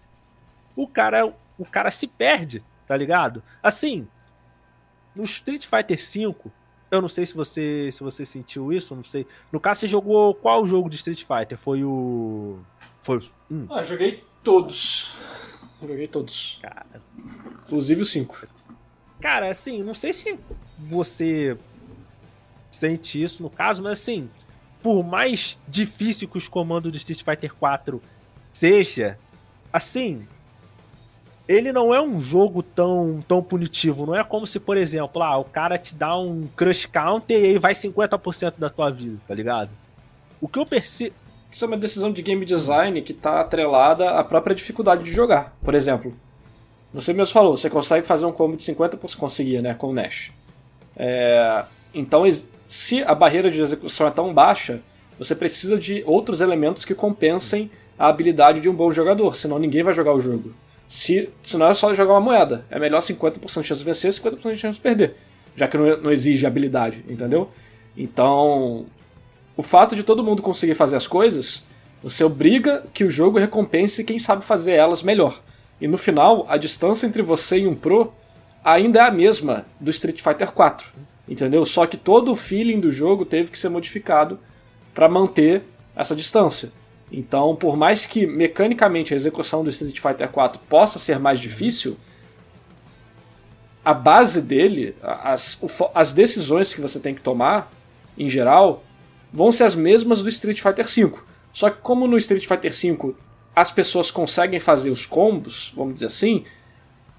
o 0.76 0.88
cara, 0.88 1.32
o 1.60 1.64
cara 1.64 1.92
se 1.92 2.08
perde, 2.08 2.64
tá 2.88 2.98
ligado? 2.98 3.44
Assim, 3.62 4.08
no 5.16 5.24
Street 5.26 5.68
Fighter 5.68 5.96
V, 5.96 6.36
eu 6.90 7.02
não 7.04 7.08
sei 7.08 7.24
se 7.24 7.36
você 7.36 7.92
se 7.92 8.04
você 8.04 8.26
sentiu 8.26 8.74
isso, 8.74 8.96
não 8.96 9.04
sei. 9.04 9.28
No 9.52 9.60
caso, 9.60 9.82
você 9.82 9.88
jogou 9.88 10.34
qual 10.34 10.66
jogo 10.66 10.90
de 10.90 10.96
Street 10.96 11.20
Fighter? 11.24 11.56
Foi 11.56 11.84
o. 11.84 12.58
Foi. 13.00 13.20
Hum. 13.52 13.68
Ah, 13.70 13.84
joguei 13.84 14.24
todos. 14.44 15.12
Joguei 15.80 16.08
todos. 16.08 16.58
Cara. 16.64 17.00
Inclusive 17.68 18.02
o 18.02 18.06
5. 18.08 18.48
Cara, 19.22 19.52
assim, 19.52 19.84
não 19.84 19.94
sei 19.94 20.12
se 20.12 20.40
você 20.80 21.56
sente 22.72 23.22
isso 23.22 23.44
no 23.44 23.52
caso, 23.52 23.84
mas 23.84 23.92
assim, 23.92 24.28
por 24.88 25.04
mais 25.04 25.60
difícil 25.68 26.30
que 26.30 26.38
os 26.38 26.48
comandos 26.48 26.90
do 26.90 26.98
Street 26.98 27.22
Fighter 27.22 27.54
4 27.54 28.02
seja, 28.54 29.20
assim, 29.72 30.26
ele 31.46 31.74
não 31.74 31.94
é 31.94 32.02
um 32.02 32.22
jogo 32.22 32.64
tão, 32.64 33.22
tão 33.28 33.44
punitivo. 33.44 34.06
Não 34.06 34.16
é 34.16 34.24
como 34.24 34.48
se, 34.48 34.62
por 34.62 34.78
exemplo, 34.78 35.22
ah, 35.22 35.36
o 35.36 35.44
cara 35.44 35.78
te 35.78 35.94
dá 35.94 36.18
um 36.18 36.48
crush 36.56 36.86
counter 36.86 37.38
e 37.38 37.46
aí 37.48 37.58
vai 37.58 37.74
50% 37.74 38.54
da 38.58 38.70
tua 38.70 38.90
vida, 38.90 39.18
tá 39.28 39.36
ligado? 39.36 39.72
O 40.40 40.48
que 40.48 40.58
eu 40.58 40.66
percebo. 40.66 41.14
Isso 41.52 41.66
é 41.66 41.68
uma 41.68 41.76
decisão 41.76 42.10
de 42.10 42.22
game 42.22 42.46
design 42.46 43.02
que 43.02 43.14
tá 43.14 43.42
atrelada 43.42 44.12
à 44.12 44.24
própria 44.24 44.56
dificuldade 44.56 45.04
de 45.04 45.12
jogar. 45.12 45.54
Por 45.62 45.76
exemplo, 45.76 46.16
você 46.94 47.12
mesmo 47.12 47.34
falou, 47.34 47.58
você 47.58 47.70
consegue 47.70 48.08
fazer 48.08 48.26
um 48.26 48.32
combo 48.32 48.56
de 48.56 48.64
50%, 48.64 49.18
conseguia, 49.18 49.62
né, 49.62 49.74
com 49.74 49.90
o 49.90 49.94
Nash. 49.94 50.32
É... 50.96 51.66
Então, 51.94 52.26
se 52.68 53.04
a 53.04 53.16
barreira 53.16 53.50
de 53.50 53.62
execução 53.62 54.08
é 54.08 54.12
tão 54.12 54.34
baixa, 54.34 54.82
você 55.18 55.34
precisa 55.34 55.78
de 55.78 56.04
outros 56.06 56.42
elementos 56.42 56.86
que 56.86 56.94
compensem 56.94 57.72
a 57.98 58.08
habilidade 58.08 58.62
de 58.62 58.70
um 58.70 58.74
bom 58.74 58.92
jogador, 58.92 59.36
senão 59.36 59.58
ninguém 59.58 59.84
vai 59.84 59.94
jogar 59.94 60.14
o 60.14 60.20
jogo. 60.20 60.54
Se, 60.88 61.30
se 61.44 61.58
não 61.58 61.68
é 61.68 61.74
só 61.74 61.94
jogar 61.94 62.14
uma 62.14 62.22
moeda, 62.22 62.66
é 62.70 62.80
melhor 62.80 63.02
50% 63.02 63.40
de 63.40 63.68
chance 63.68 63.80
de 63.80 63.86
vencer 63.86 64.12
e 64.12 64.14
50% 64.14 64.54
de 64.54 64.58
chance 64.58 64.76
de 64.76 64.82
perder, 64.82 65.16
já 65.56 65.68
que 65.68 65.78
não, 65.78 65.98
não 65.98 66.12
exige 66.12 66.46
habilidade, 66.46 67.04
entendeu? 67.08 67.50
Então, 67.96 68.86
o 69.56 69.64
fato 69.64 69.96
de 69.96 70.04
todo 70.04 70.24
mundo 70.24 70.42
conseguir 70.42 70.76
fazer 70.76 70.96
as 70.96 71.08
coisas, 71.08 71.64
você 72.02 72.24
obriga 72.24 72.84
que 72.94 73.04
o 73.04 73.10
jogo 73.10 73.40
recompense 73.40 74.04
quem 74.04 74.20
sabe 74.20 74.46
fazer 74.46 74.74
elas 74.74 75.02
melhor. 75.02 75.42
E 75.82 75.88
no 75.88 75.98
final, 75.98 76.46
a 76.48 76.58
distância 76.58 77.08
entre 77.08 77.22
você 77.22 77.60
e 77.60 77.68
um 77.68 77.76
pro 77.76 78.14
ainda 78.64 79.00
é 79.00 79.04
a 79.04 79.12
mesma 79.12 79.66
do 79.80 79.90
Street 79.90 80.22
Fighter 80.22 80.52
4, 80.52 80.88
entendeu? 81.28 81.66
Só 81.66 81.86
que 81.86 81.98
todo 81.98 82.32
o 82.32 82.36
feeling 82.36 82.80
do 82.80 82.92
jogo 82.92 83.26
teve 83.26 83.52
que 83.52 83.60
ser 83.60 83.70
modificado 83.70 84.40
para 84.94 85.10
manter 85.10 85.64
essa 85.96 86.16
distância. 86.16 86.72
Então, 87.12 87.56
por 87.56 87.78
mais 87.78 88.06
que 88.06 88.26
mecanicamente 88.26 89.14
a 89.14 89.18
execução 89.18 89.64
do 89.64 89.70
Street 89.70 90.00
Fighter 90.00 90.30
4 90.30 90.62
possa 90.68 91.00
ser 91.00 91.20
mais 91.20 91.40
difícil, 91.40 91.98
a 93.84 93.94
base 93.94 94.42
dele, 94.42 94.96
as, 95.02 95.58
as 95.96 96.12
decisões 96.12 96.74
que 96.74 96.82
você 96.82 97.00
tem 97.00 97.16
que 97.16 97.22
tomar, 97.22 97.72
em 98.18 98.30
geral, 98.30 98.84
vão 99.32 99.52
ser 99.52 99.64
as 99.64 99.76
mesmas 99.76 100.22
do 100.22 100.30
Street 100.30 100.62
Fighter 100.62 100.90
5. 100.90 101.26
Só 101.54 101.70
que 101.70 101.78
como 101.82 102.08
no 102.08 102.18
Street 102.18 102.46
Fighter 102.46 102.74
5 102.74 103.16
as 103.56 103.72
pessoas 103.72 104.12
conseguem 104.12 104.60
fazer 104.60 104.92
os 104.92 105.06
combos, 105.06 105.72
vamos 105.76 105.96
dizer 105.96 106.08
assim, 106.08 106.44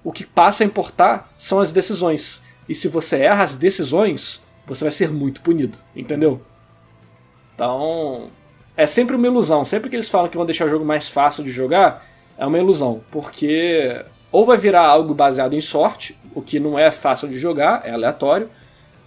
o 0.03 0.11
que 0.11 0.25
passa 0.25 0.63
a 0.63 0.67
importar 0.67 1.33
são 1.37 1.59
as 1.59 1.73
decisões. 1.73 2.41
E 2.69 2.75
se 2.75 2.87
você 2.87 3.17
erra 3.17 3.43
as 3.43 3.57
decisões, 3.57 4.39
você 4.67 4.85
vai 4.85 4.91
ser 4.91 5.09
muito 5.09 5.41
punido, 5.41 5.79
entendeu? 5.95 6.39
Então, 7.55 8.29
é 8.77 8.85
sempre 8.85 9.15
uma 9.15 9.25
ilusão. 9.25 9.65
Sempre 9.65 9.89
que 9.89 9.95
eles 9.95 10.07
falam 10.07 10.29
que 10.29 10.37
vão 10.37 10.45
deixar 10.45 10.65
o 10.65 10.69
jogo 10.69 10.85
mais 10.85 11.09
fácil 11.09 11.43
de 11.43 11.51
jogar, 11.51 12.05
é 12.37 12.45
uma 12.45 12.59
ilusão. 12.59 13.01
Porque 13.11 14.05
ou 14.31 14.45
vai 14.45 14.55
virar 14.55 14.85
algo 14.85 15.15
baseado 15.15 15.55
em 15.55 15.61
sorte, 15.61 16.15
o 16.35 16.41
que 16.43 16.59
não 16.59 16.77
é 16.77 16.91
fácil 16.91 17.27
de 17.27 17.39
jogar, 17.39 17.81
é 17.83 17.91
aleatório, 17.91 18.47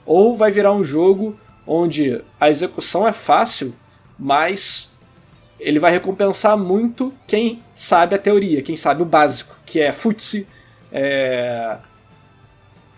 ou 0.05 0.37
vai 0.37 0.51
virar 0.51 0.73
um 0.73 0.83
jogo 0.83 1.39
onde 1.65 2.21
a 2.41 2.51
execução 2.51 3.07
é 3.07 3.13
fácil, 3.13 3.73
mas 4.19 4.91
ele 5.61 5.79
vai 5.79 5.93
recompensar 5.93 6.59
muito 6.59 7.15
quem 7.29 7.63
sabe 7.77 8.17
a 8.17 8.19
teoria, 8.19 8.61
quem 8.63 8.75
sabe 8.75 9.03
o 9.03 9.07
básico, 9.07 9.55
que 9.65 9.79
é 9.79 9.93
futsi, 9.93 10.49
é 10.91 11.77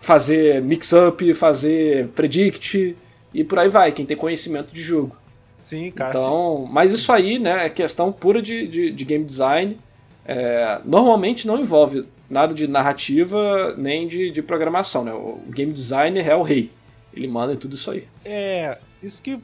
fazer 0.05 0.62
mix-up, 0.62 1.34
fazer 1.34 2.09
predict 2.09 2.96
e 3.32 3.42
por 3.42 3.59
aí 3.59 3.68
vai, 3.68 3.90
quem 3.90 4.07
tem 4.07 4.16
conhecimento 4.16 4.72
de 4.72 4.80
jogo. 4.80 5.16
Sim, 5.64 5.90
cara. 5.90 6.11
Então, 6.11 6.68
mas 6.70 6.92
isso 6.92 7.11
aí, 7.11 7.38
né, 7.38 7.66
é 7.66 7.70
questão 7.70 8.12
pura 8.12 8.40
de, 8.40 8.68
de, 8.68 8.92
de 8.92 9.05
game 9.05 9.24
design. 9.24 9.78
É, 10.26 10.78
normalmente 10.84 11.46
não 11.46 11.59
envolve 11.59 12.07
nada 12.28 12.55
de 12.55 12.66
narrativa 12.66 13.74
nem 13.76 14.07
de, 14.07 14.30
de 14.30 14.42
programação, 14.42 15.05
né? 15.05 15.12
O 15.12 15.40
game 15.48 15.72
designer 15.72 16.26
é 16.28 16.36
o 16.36 16.42
rei. 16.42 16.70
Ele 17.12 17.28
manda 17.28 17.52
em 17.52 17.57
tudo 17.57 17.74
isso 17.74 17.90
aí. 17.90 18.07
É, 18.24 18.78
isso 19.02 19.22
que 19.22 19.40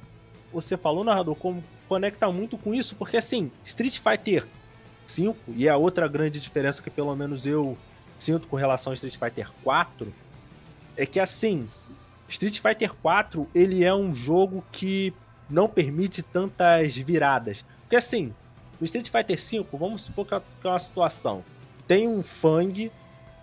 você 0.52 0.76
falou, 0.76 1.04
narrador, 1.04 1.34
como 1.36 1.62
conecta 1.88 2.30
muito 2.30 2.56
com 2.56 2.74
isso, 2.74 2.94
porque 2.96 3.16
assim, 3.16 3.50
Street 3.64 3.98
Fighter 3.98 4.46
5, 5.06 5.36
e 5.56 5.66
é 5.66 5.70
a 5.70 5.76
outra 5.76 6.06
grande 6.06 6.38
diferença 6.38 6.82
que 6.82 6.90
pelo 6.90 7.14
menos 7.16 7.46
eu 7.46 7.76
sinto 8.18 8.46
com 8.46 8.56
relação 8.56 8.92
a 8.92 8.94
Street 8.94 9.16
Fighter 9.16 9.50
4, 9.64 10.12
é 10.96 11.06
que 11.06 11.20
assim, 11.20 11.68
Street 12.28 12.60
Fighter 12.60 12.94
4, 12.94 13.48
ele 13.54 13.84
é 13.84 13.94
um 13.94 14.12
jogo 14.14 14.64
que 14.70 15.12
não 15.48 15.68
permite 15.68 16.22
tantas 16.22 16.96
viradas. 16.96 17.64
Porque 17.82 17.96
assim, 17.96 18.32
no 18.80 18.84
Street 18.84 19.10
Fighter 19.10 19.36
V, 19.36 19.66
vamos 19.72 20.02
supor 20.02 20.26
que 20.26 20.34
é 20.34 20.40
uma 20.68 20.78
situação. 20.78 21.44
Tem 21.86 22.06
um 22.06 22.22
Fang 22.22 22.90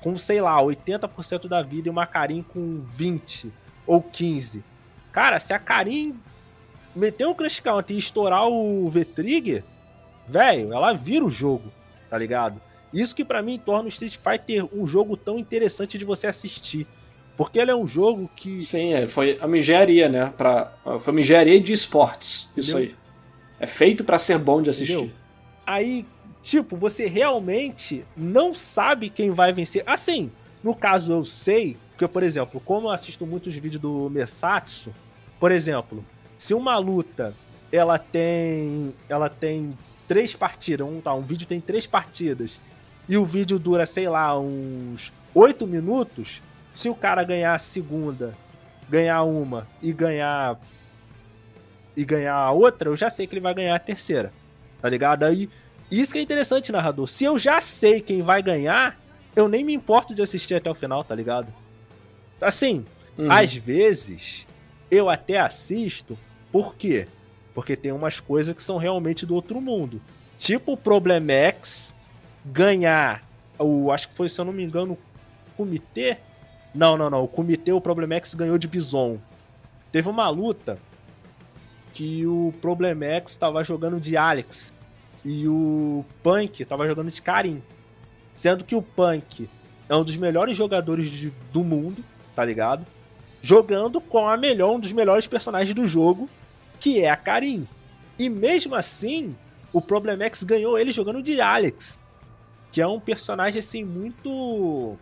com, 0.01 0.15
sei 0.15 0.41
lá, 0.41 0.61
80% 0.61 1.47
da 1.47 1.61
vida 1.61 1.87
e 1.87 1.91
uma 1.91 2.05
Karin 2.05 2.41
com 2.41 2.81
20 2.81 3.51
ou 3.85 4.01
15. 4.01 4.63
Cara, 5.11 5.39
se 5.39 5.53
a 5.53 5.59
Karin 5.59 6.17
meter 6.95 7.27
um 7.27 7.33
Crash 7.33 7.59
Counter 7.59 7.95
e 7.95 7.99
estourar 7.99 8.47
o 8.47 8.89
V-Trigger, 8.89 9.63
velho, 10.27 10.73
ela 10.73 10.93
vira 10.93 11.25
o 11.25 11.29
jogo, 11.29 11.71
tá 12.09 12.17
ligado? 12.17 12.61
Isso 12.93 13.15
que 13.15 13.25
para 13.25 13.43
mim 13.43 13.59
torna 13.59 13.85
o 13.85 13.89
Street 13.89 14.17
Fighter 14.17 14.67
um 14.73 14.87
jogo 14.87 15.17
tão 15.17 15.37
interessante 15.37 15.97
de 15.97 16.05
você 16.05 16.27
assistir. 16.27 16.87
Porque 17.37 17.59
ele 17.59 17.69
é 17.69 17.75
um 17.75 17.85
jogo 17.85 18.29
que. 18.35 18.59
Sim, 18.61 18.93
é, 18.93 19.07
foi 19.07 19.37
uma 19.37 19.57
engenharia, 19.57 20.09
né? 20.09 20.33
Pra, 20.35 20.73
foi 20.99 21.13
uma 21.13 21.21
engenharia 21.21 21.61
de 21.61 21.71
esportes. 21.71 22.49
Isso 22.57 22.71
Entendeu? 22.71 22.89
aí. 22.89 22.95
É 23.59 23.67
feito 23.67 24.03
para 24.03 24.17
ser 24.17 24.39
bom 24.39 24.61
de 24.61 24.71
assistir. 24.71 24.93
Entendeu? 24.93 25.15
Aí, 25.65 26.05
tipo, 26.41 26.75
você 26.75 27.07
realmente 27.07 28.03
não 28.15 28.53
sabe 28.53 29.09
quem 29.09 29.29
vai 29.29 29.53
vencer. 29.53 29.83
Assim, 29.85 30.31
no 30.63 30.75
caso 30.75 31.11
eu 31.11 31.23
sei, 31.23 31.77
porque, 31.91 32.07
por 32.07 32.23
exemplo, 32.23 32.59
como 32.59 32.87
eu 32.87 32.91
assisto 32.91 33.25
muitos 33.25 33.53
vídeos 33.53 33.81
do 33.81 34.09
Mesatsu, 34.09 34.91
por 35.39 35.51
exemplo, 35.51 36.03
se 36.37 36.55
uma 36.55 36.77
luta 36.77 37.35
ela 37.71 37.99
tem. 37.99 38.89
Ela 39.07 39.29
tem 39.29 39.77
três 40.07 40.35
partidas, 40.35 40.87
um, 40.87 41.01
tá, 41.01 41.13
um 41.13 41.21
vídeo 41.21 41.45
tem 41.45 41.59
três 41.59 41.85
partidas, 41.85 42.61
e 43.09 43.17
o 43.17 43.25
vídeo 43.25 43.59
dura, 43.59 43.85
sei 43.85 44.07
lá, 44.07 44.39
uns 44.39 45.11
oito 45.35 45.67
minutos, 45.67 46.41
se 46.77 46.89
o 46.89 46.93
cara 46.93 47.23
ganhar 47.23 47.55
a 47.55 47.59
segunda, 47.59 48.35
ganhar 48.87 49.23
uma 49.23 49.67
e 49.81 49.91
ganhar 49.91 50.59
e 51.95 52.05
ganhar 52.05 52.35
a 52.35 52.51
outra, 52.51 52.89
eu 52.89 52.95
já 52.95 53.09
sei 53.09 53.25
que 53.25 53.33
ele 53.33 53.41
vai 53.41 53.55
ganhar 53.55 53.73
a 53.73 53.79
terceira. 53.79 54.31
Tá 54.79 54.87
ligado? 54.87 55.23
Aí 55.23 55.49
isso 55.89 56.13
que 56.13 56.19
é 56.19 56.21
interessante, 56.21 56.71
narrador. 56.71 57.07
Se 57.07 57.23
eu 57.23 57.39
já 57.39 57.59
sei 57.59 57.99
quem 57.99 58.21
vai 58.21 58.43
ganhar, 58.43 58.95
eu 59.35 59.47
nem 59.47 59.63
me 59.63 59.73
importo 59.73 60.13
de 60.13 60.21
assistir 60.21 60.53
até 60.53 60.69
o 60.69 60.75
final, 60.75 61.03
tá 61.03 61.15
ligado? 61.15 61.51
Assim, 62.39 62.85
uhum. 63.17 63.31
às 63.31 63.55
vezes 63.55 64.45
eu 64.91 65.09
até 65.09 65.39
assisto 65.39 66.15
Por 66.51 66.75
quê? 66.75 67.07
Porque 67.55 67.75
tem 67.75 67.91
umas 67.91 68.19
coisas 68.19 68.53
que 68.53 68.61
são 68.61 68.77
realmente 68.77 69.25
do 69.25 69.33
outro 69.33 69.59
mundo. 69.59 69.99
Tipo 70.37 70.73
o 70.73 70.77
Problemex 70.77 71.95
ganhar 72.45 73.23
o. 73.57 73.91
Acho 73.91 74.09
que 74.09 74.13
foi, 74.13 74.29
se 74.29 74.39
eu 74.39 74.45
não 74.45 74.53
me 74.53 74.63
engano, 74.63 74.93
o 74.93 74.99
Comitê. 75.57 76.19
Não, 76.77 76.95
não, 76.95 77.09
não. 77.09 77.23
O 77.23 77.27
Comitê, 77.27 77.71
o 77.71 77.81
Problemex 77.81 78.35
ganhou 78.35 78.55
de 78.55 78.67
Bison. 78.67 79.17
Teve 79.91 80.07
uma 80.09 80.29
luta 80.29 80.77
que 81.91 82.23
o 82.27 82.53
Problemex 82.61 83.31
estava 83.31 83.63
jogando 83.63 83.99
de 83.99 84.15
Alex 84.15 84.71
e 85.25 85.47
o 85.47 86.05
Punk 86.21 86.61
estava 86.61 86.85
jogando 86.85 87.09
de 87.09 87.19
Karim. 87.19 87.63
Sendo 88.35 88.63
que 88.63 88.75
o 88.75 88.83
Punk 88.83 89.49
é 89.89 89.95
um 89.95 90.03
dos 90.03 90.17
melhores 90.17 90.55
jogadores 90.55 91.09
de, 91.09 91.33
do 91.51 91.63
mundo, 91.63 92.03
tá 92.35 92.45
ligado? 92.45 92.85
Jogando 93.41 93.99
com 93.99 94.27
a 94.27 94.37
melhor, 94.37 94.75
um 94.75 94.79
dos 94.79 94.93
melhores 94.93 95.25
personagens 95.25 95.73
do 95.73 95.87
jogo, 95.87 96.29
que 96.79 97.03
é 97.03 97.09
a 97.09 97.17
Karim. 97.17 97.67
E 98.19 98.29
mesmo 98.29 98.75
assim, 98.75 99.35
o 99.73 99.81
Problemex 99.81 100.43
ganhou 100.43 100.77
ele 100.77 100.91
jogando 100.91 101.23
de 101.23 101.41
Alex, 101.41 101.99
que 102.71 102.79
é 102.79 102.87
um 102.87 102.99
personagem 102.99 103.57
assim 103.57 103.83
muito 103.83 104.95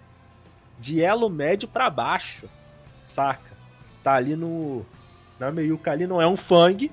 de 0.79 1.01
elo 1.03 1.29
médio 1.29 1.67
para 1.67 1.89
baixo, 1.89 2.49
saca? 3.07 3.55
Tá 4.03 4.13
ali 4.13 4.35
no 4.35 4.85
na 5.39 5.51
meiuca 5.51 5.91
ali 5.91 6.07
não 6.07 6.21
é 6.21 6.27
um 6.27 6.37
Fang, 6.37 6.91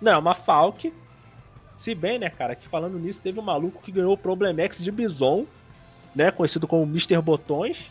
não 0.00 0.12
é 0.12 0.16
uma 0.16 0.34
Falk. 0.34 0.92
Se 1.76 1.94
bem, 1.94 2.18
né, 2.18 2.30
cara, 2.30 2.54
que 2.54 2.68
falando 2.68 2.98
nisso, 2.98 3.22
teve 3.22 3.40
um 3.40 3.42
maluco 3.42 3.82
que 3.82 3.90
ganhou 3.90 4.12
o 4.12 4.18
Problemex 4.18 4.82
de 4.84 4.92
Bison, 4.92 5.46
né, 6.14 6.30
conhecido 6.30 6.68
como 6.68 6.82
Mr. 6.84 7.20
Botões, 7.22 7.90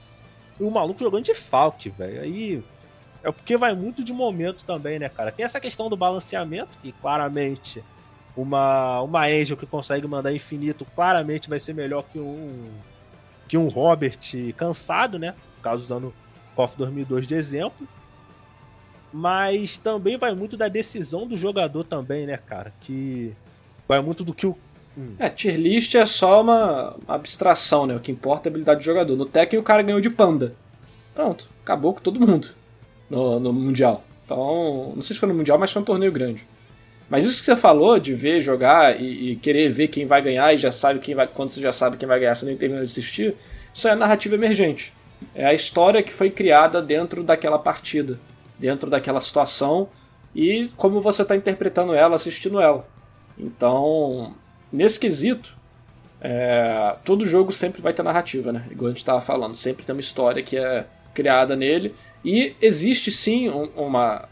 e 0.60 0.64
o 0.64 0.70
maluco 0.70 1.00
jogando 1.00 1.26
de 1.26 1.34
Falk, 1.34 1.90
velho. 1.90 2.22
Aí 2.22 2.64
é 3.24 3.32
porque 3.32 3.58
vai 3.58 3.74
muito 3.74 4.04
de 4.04 4.14
momento 4.14 4.64
também, 4.64 5.00
né, 5.00 5.10
cara? 5.10 5.32
Tem 5.32 5.46
essa 5.46 5.60
questão 5.60 5.90
do 5.90 5.98
balanceamento, 5.98 6.78
que 6.82 6.92
claramente 6.92 7.84
uma, 8.36 9.02
uma 9.02 9.26
Angel 9.26 9.58
que 9.58 9.66
consegue 9.66 10.08
mandar 10.08 10.34
infinito 10.34 10.86
claramente 10.96 11.50
vai 11.50 11.60
ser 11.60 11.74
melhor 11.74 12.04
que 12.04 12.20
um 12.20 12.70
que 13.50 13.58
um 13.58 13.68
Robert 13.68 14.20
cansado, 14.56 15.18
né? 15.18 15.34
No 15.58 15.64
caso, 15.64 15.84
usando 15.84 16.14
KOF 16.56 16.78
2002 16.78 17.28
de 17.28 17.36
exemplo. 17.36 17.86
Mas 19.12 19.80
também 19.80 20.18
vai 20.18 20.36
muito 20.36 20.56
da 20.56 20.68
decisão 20.68 21.28
do 21.28 21.36
jogador 21.36 21.84
também, 21.84 22.28
né, 22.28 22.38
cara? 22.38 22.72
Que 22.82 23.34
vai 23.88 24.00
muito 24.02 24.24
do 24.24 24.36
que 24.36 24.46
o. 24.46 24.56
Hum. 24.96 25.16
É, 25.18 25.30
tier 25.30 25.58
list 25.58 25.96
é 25.96 26.06
só 26.06 26.42
uma 26.42 26.96
abstração, 27.08 27.88
né? 27.88 27.96
O 27.96 28.00
que 28.00 28.12
importa 28.12 28.48
é 28.48 28.50
a 28.50 28.52
habilidade 28.52 28.82
do 28.82 28.86
jogador. 28.86 29.16
No 29.18 29.26
Tekken 29.26 29.60
o 29.60 29.64
cara 29.64 29.82
ganhou 29.82 30.00
de 30.00 30.12
panda. 30.12 30.54
Pronto, 31.16 31.50
acabou 31.64 31.94
com 31.94 32.02
todo 32.02 32.20
mundo 32.20 32.50
no, 33.10 33.40
no 33.40 33.52
Mundial. 33.52 34.04
Então, 34.26 34.94
não 34.96 35.02
sei 35.02 35.16
se 35.16 35.20
foi 35.20 35.28
no 35.28 35.36
Mundial, 35.36 35.58
mas 35.58 35.72
foi 35.72 35.82
um 35.82 35.86
torneio 35.86 36.12
grande. 36.12 36.46
Mas 37.10 37.26
isso 37.26 37.40
que 37.40 37.46
você 37.46 37.56
falou 37.56 38.00
de 38.00 38.14
ver, 38.14 38.40
jogar 38.40 39.02
e, 39.02 39.32
e, 39.32 39.36
querer 39.36 39.70
ver 39.70 39.88
quem 39.88 40.06
vai 40.06 40.22
ganhar 40.22 40.54
e 40.54 40.58
já 40.58 40.72
sabe 40.72 41.00
quem 41.00 41.16
vai. 41.16 41.28
Quando 41.28 41.50
você 41.50 41.60
já 41.60 41.72
sabe 41.72 41.98
quem 41.98 42.08
vai 42.08 42.20
ganhar, 42.20 42.36
você 42.36 42.46
nem 42.46 42.56
termina 42.56 42.82
de 42.82 42.88
assistir, 42.88 43.36
isso 43.74 43.88
é 43.88 43.96
narrativa 43.96 44.36
emergente. 44.36 44.94
É 45.34 45.46
a 45.46 45.54
história 45.54 46.04
que 46.04 46.14
foi 46.14 46.30
criada 46.30 46.82
dentro 46.82 47.24
daquela 47.24 47.58
partida 47.58 48.20
dentro 48.60 48.90
daquela 48.90 49.22
situação 49.22 49.88
e 50.36 50.70
como 50.76 51.00
você 51.00 51.22
está 51.22 51.36
interpretando 51.36 51.94
ela, 51.94 52.16
assistindo 52.16 52.60
ela. 52.60 52.86
Então, 53.38 54.36
nesse 54.72 55.00
quesito, 55.00 55.56
é, 56.22 56.96
todo 57.06 57.26
jogo 57.26 57.54
sempre 57.54 57.82
vai 57.82 57.94
ter 57.94 58.04
narrativa, 58.04 58.52
né? 58.52 58.66
Igual 58.70 58.88
a 58.88 58.90
gente 58.92 59.00
estava 59.00 59.22
falando, 59.22 59.56
sempre 59.56 59.86
tem 59.86 59.96
uma 59.96 60.02
história 60.02 60.44
que 60.44 60.58
é 60.58 60.86
criada 61.14 61.56
nele 61.56 61.96
e 62.24 62.54
existe 62.62 63.12
sim 63.12 63.50
um, 63.50 63.70
uma, 63.76 64.28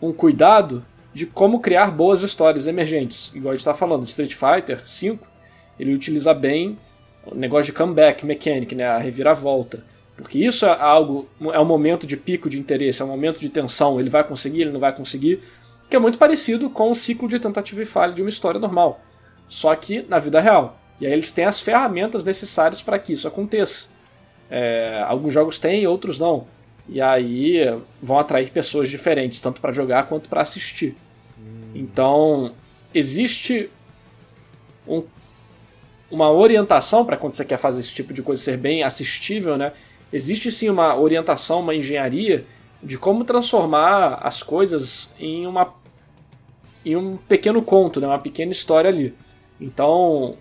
um 0.00 0.12
cuidado 0.12 0.84
de 1.14 1.26
como 1.26 1.60
criar 1.60 1.90
boas 1.90 2.22
histórias 2.22 2.66
emergentes. 2.66 3.30
Igual 3.34 3.52
a 3.52 3.54
gente 3.54 3.60
estava 3.60 3.78
falando, 3.78 4.06
Street 4.06 4.34
Fighter 4.34 4.82
V, 4.84 5.18
ele 5.78 5.94
utiliza 5.94 6.32
bem 6.32 6.78
o 7.26 7.34
negócio 7.34 7.66
de 7.66 7.72
comeback 7.72 8.24
mechanic, 8.24 8.74
né? 8.74 8.86
A 8.86 8.98
reviravolta. 8.98 9.84
Porque 10.16 10.38
isso 10.38 10.66
é 10.66 10.80
algo, 10.80 11.28
é 11.52 11.58
um 11.58 11.64
momento 11.64 12.06
de 12.06 12.16
pico 12.16 12.48
de 12.48 12.58
interesse, 12.58 13.02
é 13.02 13.04
um 13.04 13.08
momento 13.08 13.40
de 13.40 13.48
tensão. 13.48 13.98
Ele 13.98 14.10
vai 14.10 14.24
conseguir, 14.24 14.62
ele 14.62 14.72
não 14.72 14.80
vai 14.80 14.94
conseguir. 14.94 15.40
Que 15.88 15.96
é 15.96 15.98
muito 15.98 16.18
parecido 16.18 16.70
com 16.70 16.90
o 16.90 16.94
ciclo 16.94 17.28
de 17.28 17.38
tentativa 17.38 17.82
e 17.82 17.86
falha 17.86 18.12
de 18.12 18.22
uma 18.22 18.28
história 18.28 18.60
normal. 18.60 19.00
Só 19.48 19.74
que 19.74 20.02
na 20.08 20.18
vida 20.18 20.40
real. 20.40 20.78
E 21.00 21.06
aí 21.06 21.12
eles 21.12 21.32
têm 21.32 21.44
as 21.44 21.60
ferramentas 21.60 22.24
necessárias 22.24 22.82
para 22.82 22.98
que 22.98 23.12
isso 23.12 23.26
aconteça. 23.26 23.86
É, 24.50 25.02
alguns 25.06 25.34
jogos 25.34 25.58
têm, 25.58 25.86
outros 25.86 26.18
não. 26.18 26.46
E 26.88 27.00
aí 27.00 27.58
vão 28.02 28.18
atrair 28.18 28.50
pessoas 28.50 28.88
diferentes, 28.88 29.40
tanto 29.40 29.60
para 29.60 29.72
jogar 29.72 30.04
quanto 30.08 30.28
para 30.28 30.42
assistir. 30.42 30.96
Hum. 31.38 31.70
Então, 31.74 32.52
existe 32.94 33.70
um, 34.86 35.04
uma 36.10 36.30
orientação 36.30 37.04
para 37.04 37.16
quando 37.16 37.34
você 37.34 37.44
quer 37.44 37.56
fazer 37.56 37.80
esse 37.80 37.94
tipo 37.94 38.12
de 38.12 38.22
coisa 38.22 38.42
ser 38.42 38.56
bem 38.56 38.82
assistível, 38.82 39.56
né? 39.56 39.72
existe 40.12 40.52
sim 40.52 40.68
uma 40.68 40.96
orientação, 40.96 41.60
uma 41.60 41.74
engenharia 41.74 42.44
de 42.82 42.98
como 42.98 43.24
transformar 43.24 44.18
as 44.22 44.42
coisas 44.42 45.10
em 45.18 45.46
uma 45.46 45.74
em 46.84 46.96
um 46.96 47.16
pequeno 47.16 47.62
conto, 47.62 48.00
né, 48.00 48.08
uma 48.08 48.18
pequena 48.18 48.50
história 48.50 48.90
ali. 48.90 49.14
Então, 49.60 50.36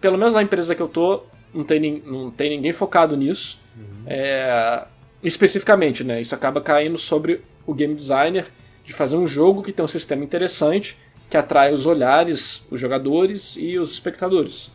pelo 0.00 0.18
menos 0.18 0.34
na 0.34 0.42
empresa 0.42 0.74
que 0.74 0.82
eu 0.82 0.88
tô, 0.88 1.22
não 1.54 1.62
tem, 1.62 2.02
não 2.04 2.28
tem 2.28 2.50
ninguém 2.50 2.72
focado 2.72 3.16
nisso. 3.16 3.56
Uhum. 3.76 4.02
É, 4.04 4.84
especificamente, 5.22 6.04
né? 6.04 6.20
Isso 6.20 6.34
acaba 6.34 6.60
caindo 6.60 6.98
sobre 6.98 7.40
o 7.66 7.74
game 7.74 7.94
designer 7.94 8.46
de 8.84 8.92
fazer 8.92 9.16
um 9.16 9.26
jogo 9.26 9.62
que 9.62 9.72
tem 9.72 9.84
um 9.84 9.88
sistema 9.88 10.22
interessante, 10.22 10.96
que 11.28 11.36
atrai 11.36 11.72
os 11.72 11.86
olhares, 11.86 12.62
os 12.70 12.78
jogadores 12.80 13.56
e 13.56 13.78
os 13.78 13.92
espectadores. 13.92 14.70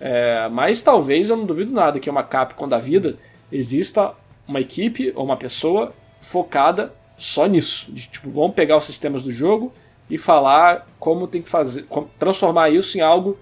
É, 0.00 0.48
mas 0.50 0.82
talvez 0.82 1.28
eu 1.28 1.36
não 1.36 1.44
duvido 1.44 1.70
nada 1.70 2.00
que 2.00 2.08
uma 2.08 2.22
Capcom 2.22 2.66
da 2.66 2.78
vida 2.78 3.18
exista 3.52 4.14
uma 4.48 4.60
equipe 4.60 5.12
ou 5.14 5.24
uma 5.24 5.36
pessoa 5.36 5.92
focada 6.20 6.92
só 7.18 7.46
nisso. 7.46 7.86
De, 7.90 8.08
tipo, 8.08 8.30
vamos 8.30 8.54
pegar 8.54 8.78
os 8.78 8.84
sistemas 8.84 9.22
do 9.22 9.30
jogo 9.30 9.72
e 10.08 10.16
falar 10.16 10.88
como 10.98 11.28
tem 11.28 11.42
que 11.42 11.48
fazer, 11.48 11.84
transformar 12.18 12.70
isso 12.70 12.96
em 12.96 13.02
algo 13.02 13.38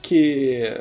que 0.00 0.80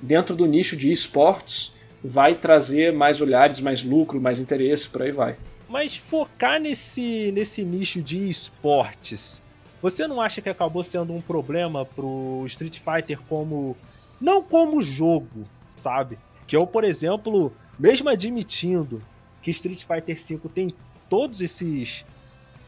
dentro 0.00 0.34
do 0.34 0.46
nicho 0.46 0.76
de 0.76 0.90
esportes 0.90 1.72
vai 2.02 2.34
trazer 2.34 2.92
mais 2.92 3.20
olhares, 3.20 3.60
mais 3.60 3.82
lucro, 3.82 4.20
mais 4.20 4.38
interesse, 4.38 4.88
por 4.88 5.02
aí 5.02 5.12
vai. 5.12 5.36
Mas 5.68 5.96
focar 5.96 6.60
nesse, 6.60 7.30
nesse 7.32 7.64
nicho 7.64 8.02
de 8.02 8.28
esportes, 8.28 9.42
você 9.80 10.06
não 10.06 10.20
acha 10.20 10.40
que 10.40 10.48
acabou 10.48 10.82
sendo 10.82 11.12
um 11.12 11.20
problema 11.20 11.84
pro 11.84 12.44
Street 12.46 12.78
Fighter 12.78 13.20
como. 13.28 13.76
Não 14.20 14.42
como 14.42 14.82
jogo, 14.82 15.46
sabe? 15.68 16.18
Que 16.46 16.56
eu, 16.56 16.66
por 16.66 16.84
exemplo, 16.84 17.52
mesmo 17.78 18.08
admitindo 18.08 19.00
que 19.40 19.50
Street 19.50 19.84
Fighter 19.84 20.16
V 20.16 20.48
tem 20.54 20.74
todos 21.08 21.40
esses 21.40 22.04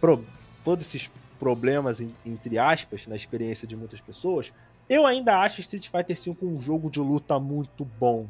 pro, 0.00 0.24
todos 0.64 0.86
esses 0.86 1.10
problemas 1.38 2.00
entre 2.24 2.58
aspas 2.58 3.06
na 3.06 3.16
experiência 3.16 3.66
de 3.66 3.76
muitas 3.76 4.00
pessoas, 4.00 4.52
eu 4.88 5.04
ainda 5.04 5.40
acho 5.40 5.60
Street 5.60 5.88
Fighter 5.88 6.16
V 6.16 6.36
um 6.42 6.58
jogo 6.58 6.90
de 6.90 7.00
luta 7.00 7.38
muito 7.38 7.84
bom, 7.84 8.26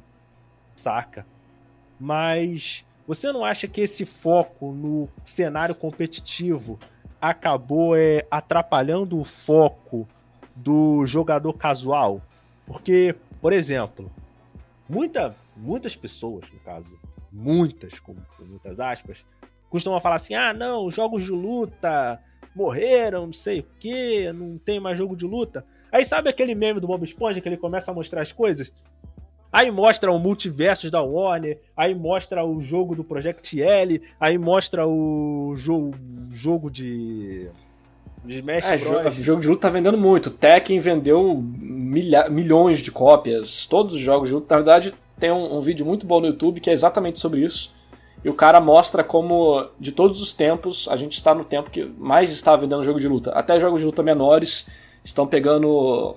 saca? 0.82 1.26
Mas 1.98 2.84
você 3.06 3.32
não 3.32 3.44
acha 3.44 3.68
que 3.68 3.80
esse 3.80 4.04
foco 4.04 4.72
no 4.72 5.08
cenário 5.24 5.74
competitivo 5.74 6.78
acabou 7.20 7.96
é, 7.96 8.26
atrapalhando 8.30 9.18
o 9.18 9.24
foco 9.24 10.08
do 10.56 11.06
jogador 11.06 11.52
casual? 11.54 12.20
Porque, 12.66 13.14
por 13.40 13.52
exemplo, 13.52 14.10
muita, 14.88 15.36
muitas 15.56 15.94
pessoas, 15.94 16.50
no 16.52 16.58
caso, 16.60 16.98
muitas, 17.32 18.00
com, 18.00 18.14
com 18.36 18.44
muitas 18.44 18.80
aspas, 18.80 19.24
costumam 19.70 20.00
falar 20.00 20.16
assim: 20.16 20.34
ah, 20.34 20.52
não, 20.52 20.90
jogos 20.90 21.24
de 21.24 21.30
luta 21.30 22.20
morreram, 22.54 23.26
não 23.26 23.32
sei 23.32 23.60
o 23.60 23.66
que, 23.78 24.30
não 24.32 24.58
tem 24.58 24.78
mais 24.78 24.98
jogo 24.98 25.16
de 25.16 25.24
luta. 25.24 25.64
Aí 25.90 26.04
sabe 26.04 26.28
aquele 26.28 26.54
meme 26.54 26.80
do 26.80 26.86
Bob 26.86 27.02
Esponja 27.04 27.40
que 27.40 27.48
ele 27.48 27.56
começa 27.56 27.90
a 27.90 27.94
mostrar 27.94 28.20
as 28.20 28.32
coisas? 28.32 28.72
Aí 29.52 29.70
mostra 29.70 30.10
o 30.10 30.18
multiversos 30.18 30.90
da 30.90 31.02
Warner, 31.02 31.60
aí 31.76 31.94
mostra 31.94 32.42
o 32.42 32.62
jogo 32.62 32.96
do 32.96 33.04
Project 33.04 33.60
L, 33.60 34.00
aí 34.18 34.38
mostra 34.38 34.86
o 34.86 35.52
jogo, 35.54 35.94
jogo 36.30 36.70
de. 36.70 37.50
de 38.24 38.36
Smash 38.38 38.64
é, 38.64 38.78
Bros. 38.78 39.14
jogo 39.16 39.42
de 39.42 39.48
luta 39.48 39.68
tá 39.68 39.68
vendendo 39.68 39.98
muito. 39.98 40.30
Tekken 40.30 40.78
vendeu 40.78 41.36
milha, 41.42 42.30
milhões 42.30 42.78
de 42.78 42.90
cópias. 42.90 43.66
Todos 43.66 43.94
os 43.94 44.00
jogos 44.00 44.30
de 44.30 44.34
luta, 44.34 44.54
na 44.54 44.62
verdade, 44.62 44.94
tem 45.20 45.30
um, 45.30 45.58
um, 45.58 45.60
vídeo 45.60 45.84
muito 45.84 46.06
bom 46.06 46.18
no 46.18 46.28
YouTube 46.28 46.58
que 46.58 46.70
é 46.70 46.72
exatamente 46.72 47.20
sobre 47.20 47.44
isso. 47.44 47.70
E 48.24 48.30
o 48.30 48.34
cara 48.34 48.60
mostra 48.60 49.04
como, 49.04 49.68
de 49.78 49.92
todos 49.92 50.22
os 50.22 50.32
tempos, 50.32 50.88
a 50.88 50.96
gente 50.96 51.16
está 51.16 51.34
no 51.34 51.44
tempo 51.44 51.70
que 51.70 51.84
mais 51.98 52.30
está 52.30 52.56
vendendo 52.56 52.84
jogo 52.84 53.00
de 53.00 53.08
luta. 53.08 53.32
Até 53.32 53.60
jogos 53.60 53.80
de 53.80 53.86
luta 53.86 54.02
menores 54.02 54.66
estão 55.04 55.26
pegando. 55.26 56.16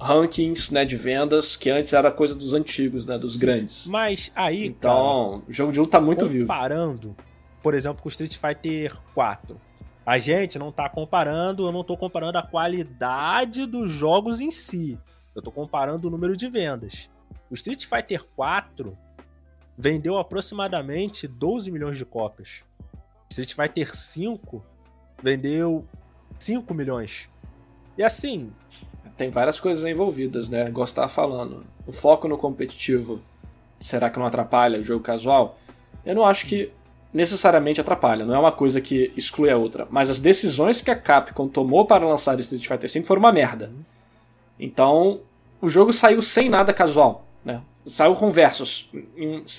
Rankings 0.00 0.72
né, 0.72 0.84
de 0.84 0.96
vendas 0.96 1.56
que 1.56 1.70
antes 1.70 1.92
era 1.92 2.10
coisa 2.10 2.34
dos 2.34 2.54
antigos, 2.54 3.06
né, 3.06 3.18
dos 3.18 3.34
Sim, 3.34 3.40
grandes. 3.40 3.86
Mas 3.86 4.30
aí, 4.34 4.66
então, 4.66 5.42
o 5.48 5.52
jogo 5.52 5.72
de 5.72 5.80
luta 5.80 5.92
tá 5.92 6.00
muito 6.00 6.20
comparando, 6.20 6.32
vivo. 6.32 6.46
Comparando, 6.46 7.16
por 7.62 7.74
exemplo, 7.74 8.02
com 8.02 8.08
o 8.08 8.10
Street 8.10 8.36
Fighter 8.36 8.96
4. 9.14 9.60
A 10.06 10.18
gente 10.18 10.58
não 10.58 10.72
tá 10.72 10.88
comparando, 10.88 11.66
eu 11.66 11.72
não 11.72 11.84
tô 11.84 11.96
comparando 11.96 12.38
a 12.38 12.42
qualidade 12.42 13.66
dos 13.66 13.92
jogos 13.92 14.40
em 14.40 14.50
si. 14.50 14.98
Eu 15.34 15.42
tô 15.42 15.50
comparando 15.50 16.08
o 16.08 16.10
número 16.10 16.36
de 16.36 16.48
vendas. 16.48 17.10
O 17.50 17.54
Street 17.54 17.84
Fighter 17.84 18.24
4 18.34 18.96
vendeu 19.76 20.18
aproximadamente 20.18 21.28
12 21.28 21.70
milhões 21.70 21.98
de 21.98 22.04
cópias. 22.04 22.64
Street 23.30 23.54
Fighter 23.54 23.94
5 23.94 24.64
vendeu 25.22 25.84
5 26.38 26.72
milhões. 26.72 27.28
E 27.96 28.02
assim. 28.02 28.50
Tem 29.18 29.30
várias 29.30 29.58
coisas 29.58 29.84
envolvidas, 29.84 30.48
né? 30.48 30.70
Gostar 30.70 31.08
falando. 31.08 31.66
O 31.84 31.92
foco 31.92 32.28
no 32.28 32.38
competitivo, 32.38 33.20
será 33.80 34.08
que 34.08 34.18
não 34.18 34.24
atrapalha 34.24 34.78
o 34.78 34.82
jogo 34.82 35.02
casual? 35.02 35.58
Eu 36.06 36.14
não 36.14 36.24
acho 36.24 36.46
que 36.46 36.70
necessariamente 37.12 37.80
atrapalha, 37.80 38.24
não 38.24 38.34
é 38.34 38.38
uma 38.38 38.52
coisa 38.52 38.80
que 38.80 39.12
exclui 39.16 39.50
a 39.50 39.56
outra. 39.56 39.88
Mas 39.90 40.08
as 40.08 40.20
decisões 40.20 40.80
que 40.80 40.90
a 40.90 40.94
Capcom 40.94 41.48
tomou 41.48 41.84
para 41.84 42.06
lançar 42.06 42.38
Street 42.38 42.66
Fighter 42.66 42.90
V 42.90 43.02
foram 43.02 43.20
uma 43.20 43.32
merda. 43.32 43.72
Então, 44.58 45.20
o 45.60 45.68
jogo 45.68 45.92
saiu 45.92 46.22
sem 46.22 46.48
nada 46.48 46.72
casual, 46.72 47.26
né? 47.44 47.60
Saiu 47.86 48.14
com 48.14 48.30
versos. 48.30 48.88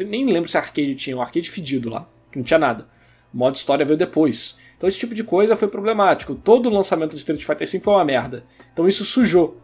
Nem 0.07 0.25
lembro 0.25 0.49
se 0.49 0.57
arcade 0.57 0.95
tinha, 0.95 1.17
um 1.17 1.21
arcade 1.21 1.51
fedido 1.51 1.89
lá, 1.89 2.07
que 2.31 2.37
não 2.37 2.45
tinha 2.45 2.59
nada. 2.59 2.87
Modo 3.33 3.55
história 3.55 3.85
veio 3.85 3.97
depois. 3.97 4.57
Então 4.77 4.87
esse 4.87 4.97
tipo 4.97 5.13
de 5.13 5.23
coisa 5.23 5.55
foi 5.55 5.67
problemático. 5.67 6.33
Todo 6.35 6.67
o 6.67 6.71
lançamento 6.71 7.11
do 7.11 7.17
Street 7.17 7.43
Fighter 7.43 7.69
V 7.69 7.79
foi 7.79 7.93
uma 7.93 8.05
merda. 8.05 8.43
Então 8.73 8.87
isso 8.87 9.05
sujou 9.05 9.57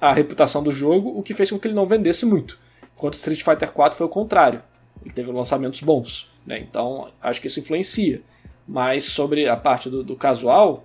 a 0.00 0.12
reputação 0.12 0.62
do 0.62 0.70
jogo, 0.70 1.16
o 1.16 1.22
que 1.22 1.34
fez 1.34 1.50
com 1.50 1.58
que 1.58 1.68
ele 1.68 1.74
não 1.74 1.86
vendesse 1.86 2.26
muito. 2.26 2.58
Enquanto 2.94 3.14
Street 3.14 3.42
Fighter 3.42 3.72
4 3.72 3.96
foi 3.96 4.06
o 4.06 4.10
contrário. 4.10 4.62
Ele 5.04 5.12
teve 5.12 5.32
lançamentos 5.32 5.80
bons. 5.80 6.30
Né? 6.46 6.58
Então 6.58 7.08
acho 7.20 7.40
que 7.40 7.46
isso 7.46 7.60
influencia. 7.60 8.22
Mas 8.66 9.04
sobre 9.04 9.48
a 9.48 9.56
parte 9.56 9.90
do, 9.90 10.04
do 10.04 10.14
casual, 10.14 10.84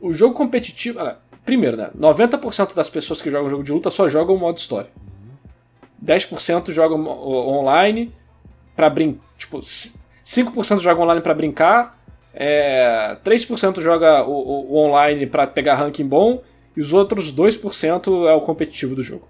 o 0.00 0.12
jogo 0.12 0.34
competitivo. 0.34 1.00
Primeiro, 1.44 1.76
né? 1.76 1.90
90% 1.98 2.74
das 2.74 2.88
pessoas 2.88 3.20
que 3.20 3.30
jogam 3.30 3.48
jogo 3.48 3.64
de 3.64 3.72
luta 3.72 3.90
só 3.90 4.06
jogam 4.06 4.36
o 4.36 4.38
modo 4.38 4.58
história. 4.58 4.90
10% 6.04 6.70
jogam 6.70 7.04
online 7.06 8.12
para 8.76 8.88
brincar. 8.90 9.20
Tipo, 9.36 9.60
5% 10.24 10.80
joga 10.80 11.00
online 11.00 11.20
para 11.20 11.34
brincar, 11.34 11.98
é, 12.34 13.16
3% 13.24 13.80
joga 13.80 14.24
o, 14.24 14.32
o, 14.32 14.72
o 14.72 14.76
online 14.78 15.26
para 15.26 15.46
pegar 15.46 15.74
ranking 15.76 16.06
bom 16.06 16.42
e 16.76 16.80
os 16.80 16.94
outros 16.94 17.34
2% 17.34 18.28
é 18.28 18.32
o 18.32 18.40
competitivo 18.40 18.94
do 18.94 19.02
jogo. 19.02 19.28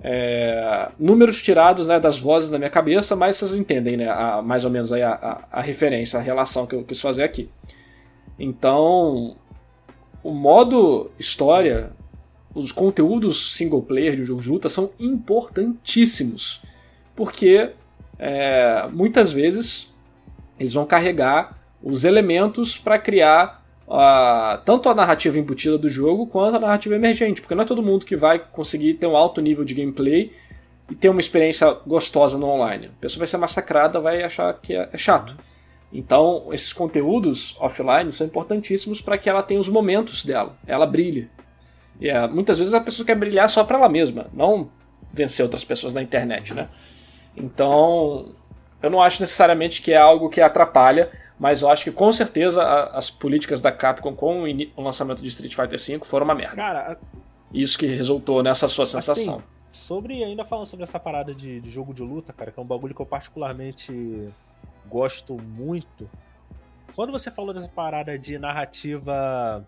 É, 0.00 0.90
números 0.98 1.42
tirados 1.42 1.88
né, 1.88 1.98
das 1.98 2.20
vozes 2.20 2.50
da 2.50 2.58
minha 2.58 2.70
cabeça, 2.70 3.16
mas 3.16 3.36
vocês 3.36 3.54
entendem 3.54 3.96
né, 3.96 4.08
a, 4.08 4.40
mais 4.40 4.64
ou 4.64 4.70
menos 4.70 4.92
aí 4.92 5.02
a, 5.02 5.12
a, 5.12 5.58
a, 5.58 5.60
referência, 5.60 6.18
a 6.18 6.22
relação 6.22 6.66
que 6.66 6.76
eu 6.76 6.84
quis 6.84 7.00
fazer 7.00 7.24
aqui. 7.24 7.50
Então, 8.38 9.36
o 10.22 10.30
modo 10.30 11.10
história, 11.18 11.90
os 12.54 12.70
conteúdos 12.70 13.56
single 13.56 13.82
player 13.82 14.14
de 14.14 14.22
um 14.22 14.24
jogo 14.24 14.40
de 14.40 14.48
luta 14.48 14.68
são 14.68 14.90
importantíssimos, 15.00 16.62
porque 17.16 17.70
é, 18.16 18.86
muitas 18.92 19.32
vezes 19.32 19.87
eles 20.58 20.72
vão 20.72 20.84
carregar 20.84 21.58
os 21.82 22.04
elementos 22.04 22.76
para 22.76 22.98
criar 22.98 23.58
tanto 24.64 24.88
a 24.88 24.94
narrativa 24.94 25.38
embutida 25.38 25.78
do 25.78 25.88
jogo 25.88 26.26
quanto 26.26 26.56
a 26.56 26.60
narrativa 26.60 26.94
emergente, 26.94 27.40
porque 27.40 27.54
não 27.54 27.62
é 27.62 27.66
todo 27.66 27.82
mundo 27.82 28.04
que 28.04 28.16
vai 28.16 28.38
conseguir 28.38 28.94
ter 28.94 29.06
um 29.06 29.16
alto 29.16 29.40
nível 29.40 29.64
de 29.64 29.74
gameplay 29.74 30.32
e 30.90 30.94
ter 30.94 31.08
uma 31.08 31.20
experiência 31.20 31.70
gostosa 31.86 32.36
no 32.36 32.46
online. 32.46 32.86
A 32.86 33.00
pessoa 33.00 33.20
vai 33.20 33.28
ser 33.28 33.38
massacrada, 33.38 34.00
vai 34.00 34.22
achar 34.22 34.52
que 34.60 34.74
é, 34.74 34.88
é 34.92 34.98
chato. 34.98 35.36
Então, 35.92 36.48
esses 36.52 36.72
conteúdos 36.72 37.56
offline 37.58 38.12
são 38.12 38.26
importantíssimos 38.26 39.00
para 39.00 39.16
que 39.16 39.28
ela 39.28 39.42
tenha 39.42 39.60
os 39.60 39.68
momentos 39.70 40.22
dela, 40.24 40.56
ela 40.66 40.86
brilhe. 40.86 41.30
E 41.98 42.08
é, 42.10 42.28
muitas 42.28 42.58
vezes 42.58 42.74
a 42.74 42.80
pessoa 42.80 43.06
quer 43.06 43.16
brilhar 43.16 43.48
só 43.48 43.64
para 43.64 43.78
ela 43.78 43.88
mesma, 43.88 44.26
não 44.34 44.70
vencer 45.12 45.42
outras 45.42 45.64
pessoas 45.64 45.94
na 45.94 46.02
internet, 46.02 46.52
né? 46.52 46.68
Então, 47.34 48.34
eu 48.82 48.90
não 48.90 49.00
acho 49.00 49.20
necessariamente 49.20 49.82
que 49.82 49.92
é 49.92 49.96
algo 49.96 50.28
que 50.28 50.40
atrapalha, 50.40 51.10
mas 51.38 51.62
eu 51.62 51.70
acho 51.70 51.84
que 51.84 51.92
com 51.92 52.12
certeza 52.12 52.62
as 52.92 53.10
políticas 53.10 53.60
da 53.60 53.70
Capcom 53.72 54.14
com 54.14 54.44
o 54.76 54.82
lançamento 54.82 55.22
de 55.22 55.28
Street 55.28 55.54
Fighter 55.54 55.78
V 55.78 56.04
foram 56.04 56.24
uma 56.24 56.34
merda. 56.34 56.56
Cara, 56.56 56.98
isso 57.52 57.78
que 57.78 57.86
resultou 57.86 58.42
nessa 58.42 58.68
sua 58.68 58.86
sensação. 58.86 59.36
Assim, 59.36 59.44
sobre 59.70 60.22
ainda 60.22 60.44
falando 60.44 60.66
sobre 60.66 60.84
essa 60.84 60.98
parada 60.98 61.34
de, 61.34 61.60
de, 61.60 61.70
jogo 61.70 61.94
de 61.94 62.02
luta, 62.02 62.32
cara, 62.32 62.50
que 62.50 62.58
é 62.58 62.62
um 62.62 62.66
bagulho 62.66 62.94
que 62.94 63.00
eu 63.00 63.06
particularmente 63.06 64.28
gosto 64.86 65.34
muito. 65.34 66.10
Quando 66.94 67.12
você 67.12 67.30
falou 67.30 67.54
dessa 67.54 67.68
parada 67.68 68.18
de 68.18 68.38
narrativa 68.38 69.66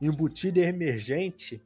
embutida 0.00 0.60
e 0.60 0.64
emergente, 0.64 1.62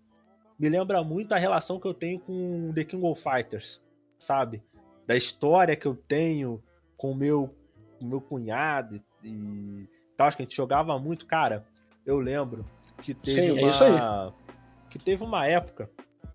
me 0.58 0.68
lembra 0.68 1.02
muito 1.02 1.32
a 1.32 1.38
relação 1.38 1.80
que 1.80 1.86
eu 1.86 1.94
tenho 1.94 2.18
com 2.20 2.72
The 2.74 2.84
King 2.84 3.06
of 3.06 3.22
Fighters, 3.22 3.80
sabe? 4.18 4.62
Da 5.06 5.16
história 5.16 5.74
que 5.74 5.86
eu 5.86 5.94
tenho 5.94 6.62
com 6.98 7.12
o 7.12 7.14
meu, 7.14 7.54
meu 8.02 8.20
cunhado 8.20 9.00
e 9.24 9.88
tal, 10.16 10.26
acho 10.26 10.36
que 10.36 10.42
a 10.42 10.46
gente 10.46 10.56
jogava 10.56 10.98
muito, 10.98 11.24
cara. 11.24 11.64
Eu 12.04 12.18
lembro 12.18 12.66
que 13.02 13.14
teve 13.14 13.54
Sim, 13.54 13.58
é 13.58 13.64
uma. 13.64 14.34
É. 14.36 14.88
Que 14.90 14.98
teve 14.98 15.22
uma 15.22 15.46
época 15.46 15.88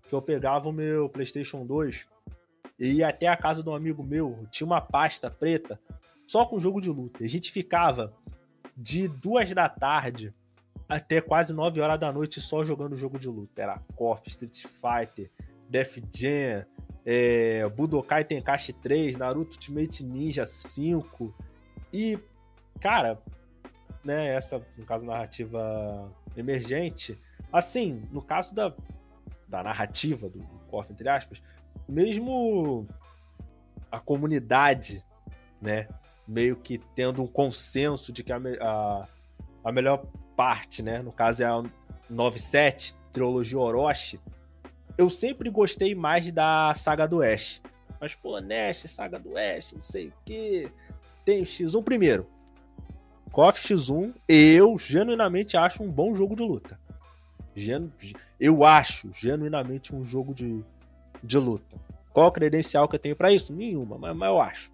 que 0.08 0.14
eu 0.14 0.22
pegava 0.22 0.68
o 0.68 0.72
meu 0.72 1.08
PlayStation 1.08 1.66
2 1.66 2.06
e 2.78 2.92
ia 2.94 3.08
até 3.08 3.26
a 3.26 3.36
casa 3.36 3.62
de 3.62 3.68
um 3.68 3.74
amigo 3.74 4.02
meu, 4.02 4.46
tinha 4.50 4.66
uma 4.66 4.80
pasta 4.80 5.30
preta 5.30 5.78
só 6.26 6.46
com 6.46 6.58
jogo 6.58 6.80
de 6.80 6.88
luta. 6.88 7.24
A 7.24 7.28
gente 7.28 7.52
ficava 7.52 8.12
de 8.76 9.06
duas 9.06 9.52
da 9.52 9.68
tarde 9.68 10.34
até 10.88 11.20
quase 11.20 11.52
9 11.52 11.80
horas 11.80 11.98
da 11.98 12.12
noite 12.12 12.40
só 12.40 12.64
jogando 12.64 12.96
jogo 12.96 13.18
de 13.18 13.28
luta. 13.28 13.62
Era 13.62 13.78
KOF, 13.96 14.28
Street 14.28 14.64
Fighter, 14.64 15.30
Def 15.68 15.98
Jam, 16.14 16.64
é, 17.04 17.68
Budokai 17.68 18.24
Tenkaichi 18.24 18.72
3, 18.72 19.16
Naruto 19.16 19.52
Ultimate 19.52 20.02
Ninja 20.02 20.46
5 20.46 21.34
e, 21.92 22.18
cara, 22.80 23.20
né, 24.04 24.28
essa, 24.28 24.60
no 24.76 24.84
caso, 24.84 25.06
narrativa 25.06 26.10
emergente, 26.36 27.18
assim, 27.52 28.02
no 28.10 28.22
caso 28.22 28.54
da, 28.54 28.74
da 29.48 29.62
narrativa 29.62 30.28
do, 30.28 30.38
do 30.38 30.58
KOF, 30.70 30.92
entre 30.92 31.08
aspas, 31.08 31.42
mesmo 31.88 32.86
a 33.90 34.00
comunidade, 34.00 35.04
né, 35.60 35.88
meio 36.26 36.56
que 36.56 36.78
tendo 36.78 37.22
um 37.22 37.26
consenso 37.26 38.12
de 38.12 38.24
que 38.24 38.32
a, 38.32 38.40
a, 38.60 39.08
a 39.64 39.72
melhor 39.72 40.04
parte, 40.36 40.82
né, 40.82 41.00
no 41.00 41.12
caso 41.12 41.42
é 41.42 41.46
a 41.46 41.62
97, 42.10 42.94
trilogia 43.12 43.58
Orochi, 43.58 44.20
eu 44.96 45.10
sempre 45.10 45.50
gostei 45.50 45.94
mais 45.94 46.30
da 46.30 46.72
saga 46.74 47.06
do 47.06 47.22
Ash. 47.22 47.60
Mas, 48.00 48.14
pô, 48.14 48.40
Nash, 48.40 48.84
saga 48.88 49.18
do 49.18 49.36
Ash, 49.36 49.72
não 49.72 49.82
sei 49.82 50.08
o 50.08 50.12
que. 50.24 50.70
Tem 51.24 51.40
o 51.40 51.44
X1 51.44 51.82
primeiro. 51.82 52.26
KOF 53.32 53.60
X1, 53.60 54.14
eu 54.28 54.78
genuinamente 54.78 55.56
acho 55.56 55.82
um 55.82 55.90
bom 55.90 56.14
jogo 56.14 56.36
de 56.36 56.42
luta. 56.42 56.78
Genu... 57.54 57.92
Eu 58.38 58.64
acho 58.64 59.10
genuinamente 59.12 59.94
um 59.94 60.04
jogo 60.04 60.34
de, 60.34 60.62
de 61.22 61.38
luta. 61.38 61.76
Qual 62.12 62.26
a 62.26 62.32
credencial 62.32 62.86
que 62.86 62.94
eu 62.94 63.00
tenho 63.00 63.16
para 63.16 63.32
isso? 63.32 63.52
Nenhuma, 63.52 63.98
mas, 63.98 64.14
mas, 64.14 64.28
eu 64.28 64.40
acho. 64.40 64.72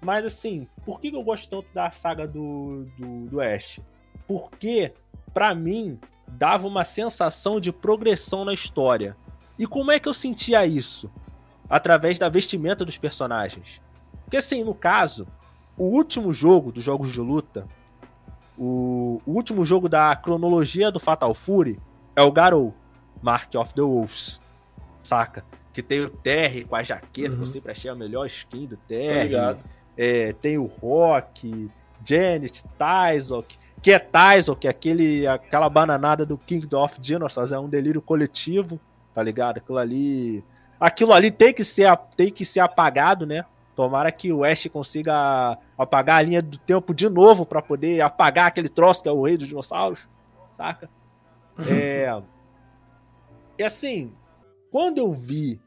Mas 0.00 0.26
assim, 0.26 0.66
por 0.84 1.00
que 1.00 1.14
eu 1.14 1.22
gosto 1.22 1.48
tanto 1.48 1.72
da 1.72 1.90
saga 1.90 2.26
do, 2.26 2.84
do, 2.98 3.26
do 3.26 3.40
Ash? 3.40 3.80
Porque, 4.26 4.92
para 5.32 5.54
mim, 5.54 5.98
dava 6.28 6.66
uma 6.66 6.84
sensação 6.84 7.60
de 7.60 7.72
progressão 7.72 8.44
na 8.44 8.52
história. 8.52 9.16
E 9.58 9.66
como 9.66 9.90
é 9.90 9.98
que 9.98 10.08
eu 10.08 10.14
sentia 10.14 10.66
isso? 10.66 11.10
Através 11.68 12.18
da 12.18 12.28
vestimenta 12.28 12.84
dos 12.84 12.98
personagens. 12.98 13.80
Porque 14.24 14.36
assim, 14.36 14.64
no 14.64 14.74
caso, 14.74 15.26
o 15.76 15.84
último 15.84 16.32
jogo 16.32 16.72
dos 16.72 16.82
jogos 16.82 17.12
de 17.12 17.20
luta, 17.20 17.66
o, 18.58 19.20
o 19.26 19.32
último 19.32 19.64
jogo 19.64 19.88
da 19.88 20.14
cronologia 20.16 20.90
do 20.90 21.00
Fatal 21.00 21.34
Fury 21.34 21.80
é 22.14 22.22
o 22.22 22.32
Garou, 22.32 22.74
Mark 23.22 23.54
of 23.54 23.74
the 23.74 23.82
Wolves. 23.82 24.40
Saca? 25.02 25.44
Que 25.72 25.82
tem 25.82 26.00
o 26.00 26.10
Terry 26.10 26.64
com 26.64 26.76
a 26.76 26.82
jaqueta, 26.82 27.30
uhum. 27.30 27.36
que 27.36 27.42
eu 27.42 27.46
sempre 27.46 27.72
achei 27.72 27.90
a 27.90 27.94
melhor 27.94 28.26
skin 28.26 28.66
do 28.66 28.76
Terry. 28.76 29.34
É, 29.96 30.32
tem 30.34 30.58
o 30.58 30.64
Rock, 30.64 31.70
Janet, 32.04 32.64
Tyzok, 32.78 33.58
que 33.80 33.92
é 33.92 33.98
Tyzok, 33.98 34.66
é 34.66 34.70
aquele, 34.70 35.26
aquela 35.26 35.68
bananada 35.68 36.24
do 36.26 36.36
King 36.36 36.66
of 36.74 37.00
Dinosaurs, 37.00 37.52
é 37.52 37.58
um 37.58 37.68
delírio 37.68 38.02
coletivo 38.02 38.80
tá 39.12 39.22
ligado? 39.22 39.58
Aquilo 39.58 39.78
ali. 39.78 40.44
Aquilo 40.78 41.12
ali 41.12 41.30
tem 41.30 41.52
que 41.52 41.62
ser, 41.62 41.96
tem 42.16 42.30
que 42.30 42.44
ser 42.44 42.60
apagado, 42.60 43.24
né? 43.24 43.44
Tomara 43.74 44.12
que 44.12 44.32
o 44.32 44.44
Ash 44.44 44.66
consiga 44.66 45.56
apagar 45.78 46.18
a 46.18 46.22
linha 46.22 46.42
do 46.42 46.58
tempo 46.58 46.92
de 46.92 47.08
novo 47.08 47.46
para 47.46 47.62
poder 47.62 48.00
apagar 48.00 48.46
aquele 48.46 48.68
troço 48.68 49.02
que 49.02 49.08
é 49.08 49.12
o 49.12 49.22
rei 49.22 49.36
dos 49.36 49.46
dinossauros, 49.46 50.08
saca? 50.50 50.90
é. 51.68 52.22
E 53.58 53.62
assim, 53.62 54.12
quando 54.70 54.98
eu 54.98 55.12
vi 55.12 55.60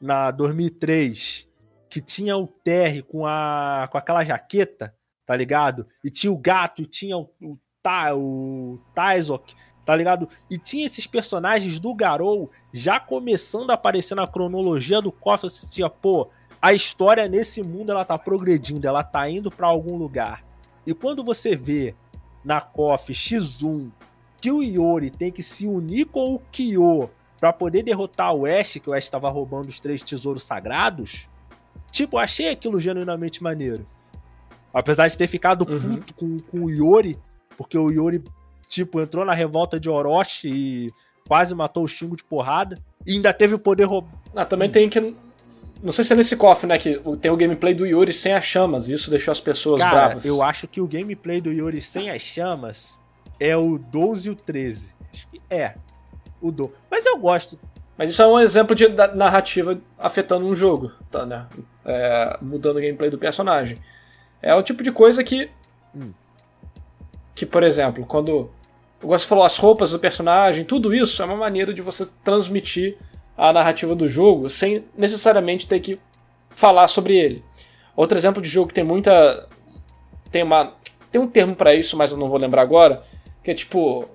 na 0.00 0.30
2003 0.30 1.48
que 1.88 2.00
tinha 2.00 2.36
o 2.36 2.46
Terry 2.46 3.02
com, 3.02 3.26
a, 3.26 3.88
com 3.90 3.98
aquela 3.98 4.24
jaqueta, 4.24 4.94
tá 5.26 5.34
ligado? 5.34 5.88
E 6.04 6.10
tinha 6.10 6.32
o 6.32 6.38
gato, 6.38 6.82
e 6.82 6.86
tinha 6.86 7.16
o, 7.18 7.28
o 7.42 7.58
o 8.14 8.78
tá 9.84 9.96
ligado? 9.96 10.28
E 10.48 10.58
tinha 10.58 10.86
esses 10.86 11.06
personagens 11.06 11.80
do 11.80 11.94
Garou 11.94 12.50
já 12.72 13.00
começando 13.00 13.70
a 13.70 13.74
aparecer 13.74 14.14
na 14.14 14.26
cronologia 14.26 15.00
do 15.00 15.10
KOF, 15.10 15.42
você 15.42 15.66
tinha, 15.66 15.88
pô, 15.88 16.28
a 16.60 16.72
história 16.72 17.28
nesse 17.28 17.62
mundo 17.62 17.90
ela 17.90 18.04
tá 18.04 18.18
progredindo, 18.18 18.86
ela 18.86 19.02
tá 19.02 19.28
indo 19.28 19.50
para 19.50 19.66
algum 19.66 19.96
lugar. 19.96 20.44
E 20.86 20.94
quando 20.94 21.24
você 21.24 21.56
vê 21.56 21.94
na 22.44 22.60
KOF 22.60 23.12
X1 23.12 23.90
que 24.40 24.50
o 24.50 24.62
Iori 24.62 25.10
tem 25.10 25.30
que 25.30 25.42
se 25.42 25.66
unir 25.66 26.06
com 26.06 26.34
o 26.34 26.38
Kyo 26.50 27.10
para 27.38 27.52
poder 27.52 27.82
derrotar 27.82 28.34
o 28.34 28.46
Ash, 28.46 28.78
que 28.82 28.88
o 28.88 28.94
Ash 28.94 29.04
estava 29.04 29.28
roubando 29.30 29.68
os 29.68 29.80
três 29.80 30.02
tesouros 30.02 30.42
sagrados, 30.42 31.28
tipo, 31.90 32.18
achei 32.18 32.50
aquilo 32.50 32.80
genuinamente 32.80 33.42
maneiro. 33.42 33.86
Apesar 34.72 35.08
de 35.08 35.18
ter 35.18 35.26
ficado 35.26 35.66
uhum. 35.68 35.96
puto 35.96 36.14
com, 36.14 36.38
com 36.38 36.64
o 36.64 36.70
Iori, 36.70 37.18
porque 37.56 37.76
o 37.76 37.90
Iori, 37.90 38.22
tipo, 38.70 39.00
entrou 39.00 39.24
na 39.24 39.34
revolta 39.34 39.78
de 39.78 39.90
Orochi 39.90 40.48
e 40.48 40.90
quase 41.26 41.54
matou 41.54 41.84
o 41.84 41.88
Shingo 41.88 42.16
de 42.16 42.24
porrada. 42.24 42.78
E 43.06 43.14
ainda 43.14 43.32
teve 43.32 43.54
o 43.54 43.58
poder 43.58 43.84
roubar. 43.84 44.12
Ah, 44.34 44.44
também 44.44 44.70
tem 44.70 44.88
que. 44.88 45.14
Não 45.82 45.92
sei 45.92 46.04
se 46.04 46.12
é 46.12 46.16
nesse 46.16 46.36
cofre, 46.36 46.68
né? 46.68 46.78
Que 46.78 47.00
tem 47.20 47.30
o 47.30 47.36
gameplay 47.36 47.74
do 47.74 47.86
Yuri 47.86 48.12
sem 48.12 48.34
as 48.34 48.44
chamas. 48.44 48.88
E 48.88 48.92
isso 48.92 49.10
deixou 49.10 49.32
as 49.32 49.40
pessoas 49.40 49.80
Cara, 49.80 49.94
bravas. 49.94 50.24
Eu 50.24 50.42
acho 50.42 50.68
que 50.68 50.80
o 50.80 50.86
gameplay 50.86 51.40
do 51.40 51.50
Yuri 51.50 51.80
sem 51.80 52.10
as 52.10 52.22
chamas 52.22 52.98
é 53.38 53.56
o 53.56 53.78
12 53.78 54.28
e 54.28 54.32
o 54.32 54.36
13. 54.36 54.94
Acho 55.12 55.28
que 55.28 55.40
é. 55.50 55.74
O 56.40 56.52
do. 56.52 56.70
Mas 56.90 57.06
eu 57.06 57.18
gosto. 57.18 57.58
Mas 57.96 58.10
isso 58.10 58.22
é 58.22 58.26
um 58.26 58.38
exemplo 58.38 58.74
de 58.74 58.88
narrativa 59.14 59.78
afetando 59.98 60.46
um 60.46 60.54
jogo, 60.54 60.92
tá, 61.10 61.26
né? 61.26 61.46
É, 61.84 62.38
mudando 62.40 62.76
o 62.76 62.80
gameplay 62.80 63.10
do 63.10 63.18
personagem. 63.18 63.78
É 64.42 64.54
o 64.54 64.62
tipo 64.62 64.82
de 64.82 64.92
coisa 64.92 65.24
que. 65.24 65.50
Hum. 65.94 66.12
Que, 67.34 67.44
por 67.44 67.62
exemplo, 67.62 68.04
quando. 68.06 68.50
Você 69.02 69.26
falou 69.26 69.44
as 69.44 69.56
roupas 69.56 69.90
do 69.92 69.98
personagem, 69.98 70.64
tudo 70.64 70.94
isso 70.94 71.22
é 71.22 71.24
uma 71.24 71.36
maneira 71.36 71.72
de 71.72 71.80
você 71.80 72.06
transmitir 72.22 72.98
a 73.36 73.52
narrativa 73.52 73.94
do 73.94 74.06
jogo 74.06 74.48
sem 74.50 74.84
necessariamente 74.96 75.66
ter 75.66 75.80
que 75.80 75.98
falar 76.50 76.88
sobre 76.88 77.16
ele. 77.16 77.42
Outro 77.96 78.16
exemplo 78.16 78.42
de 78.42 78.48
jogo 78.48 78.68
que 78.68 78.74
tem 78.74 78.84
muita. 78.84 79.48
Tem 80.30 80.42
uma. 80.42 80.74
Tem 81.10 81.20
um 81.20 81.26
termo 81.26 81.56
para 81.56 81.74
isso, 81.74 81.96
mas 81.96 82.12
eu 82.12 82.18
não 82.18 82.28
vou 82.28 82.38
lembrar 82.38 82.62
agora. 82.62 83.02
Que 83.42 83.50
é 83.50 83.54
tipo. 83.54 84.06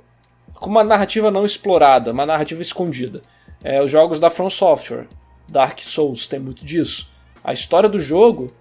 Com 0.53 0.69
uma 0.69 0.83
narrativa 0.83 1.29
não 1.29 1.43
explorada, 1.43 2.11
uma 2.11 2.25
narrativa 2.25 2.61
escondida. 2.61 3.21
É, 3.63 3.81
os 3.81 3.91
jogos 3.91 4.19
da 4.19 4.29
From 4.29 4.49
Software. 4.49 5.07
Dark 5.47 5.79
Souls 5.79 6.27
tem 6.27 6.39
muito 6.39 6.65
disso. 6.65 7.09
A 7.43 7.53
história 7.53 7.88
do 7.88 7.99
jogo 7.99 8.51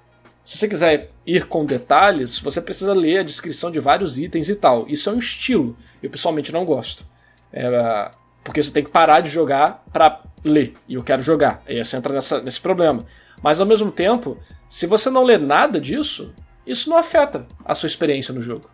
se 0.44 0.58
você 0.58 0.68
quiser 0.68 1.10
ir 1.26 1.46
com 1.46 1.64
detalhes, 1.64 2.38
você 2.38 2.60
precisa 2.60 2.92
ler 2.92 3.20
a 3.20 3.22
descrição 3.22 3.70
de 3.70 3.80
vários 3.80 4.18
itens 4.18 4.50
e 4.50 4.54
tal. 4.54 4.86
Isso 4.86 5.08
é 5.08 5.12
um 5.12 5.18
estilo. 5.18 5.74
Eu 6.02 6.10
pessoalmente 6.10 6.52
não 6.52 6.66
gosto. 6.66 7.06
É, 7.50 8.10
porque 8.42 8.62
você 8.62 8.70
tem 8.70 8.84
que 8.84 8.90
parar 8.90 9.20
de 9.20 9.30
jogar 9.30 9.82
para 9.90 10.20
ler. 10.44 10.74
E 10.86 10.94
eu 10.94 11.02
quero 11.02 11.22
jogar. 11.22 11.62
Aí 11.66 11.82
você 11.82 11.96
entra 11.96 12.12
nessa, 12.12 12.42
nesse 12.42 12.60
problema. 12.60 13.06
Mas 13.42 13.58
ao 13.58 13.66
mesmo 13.66 13.90
tempo, 13.90 14.38
se 14.68 14.86
você 14.86 15.08
não 15.08 15.24
lê 15.24 15.38
nada 15.38 15.80
disso, 15.80 16.34
isso 16.66 16.90
não 16.90 16.98
afeta 16.98 17.46
a 17.64 17.74
sua 17.74 17.86
experiência 17.86 18.34
no 18.34 18.42
jogo. 18.42 18.68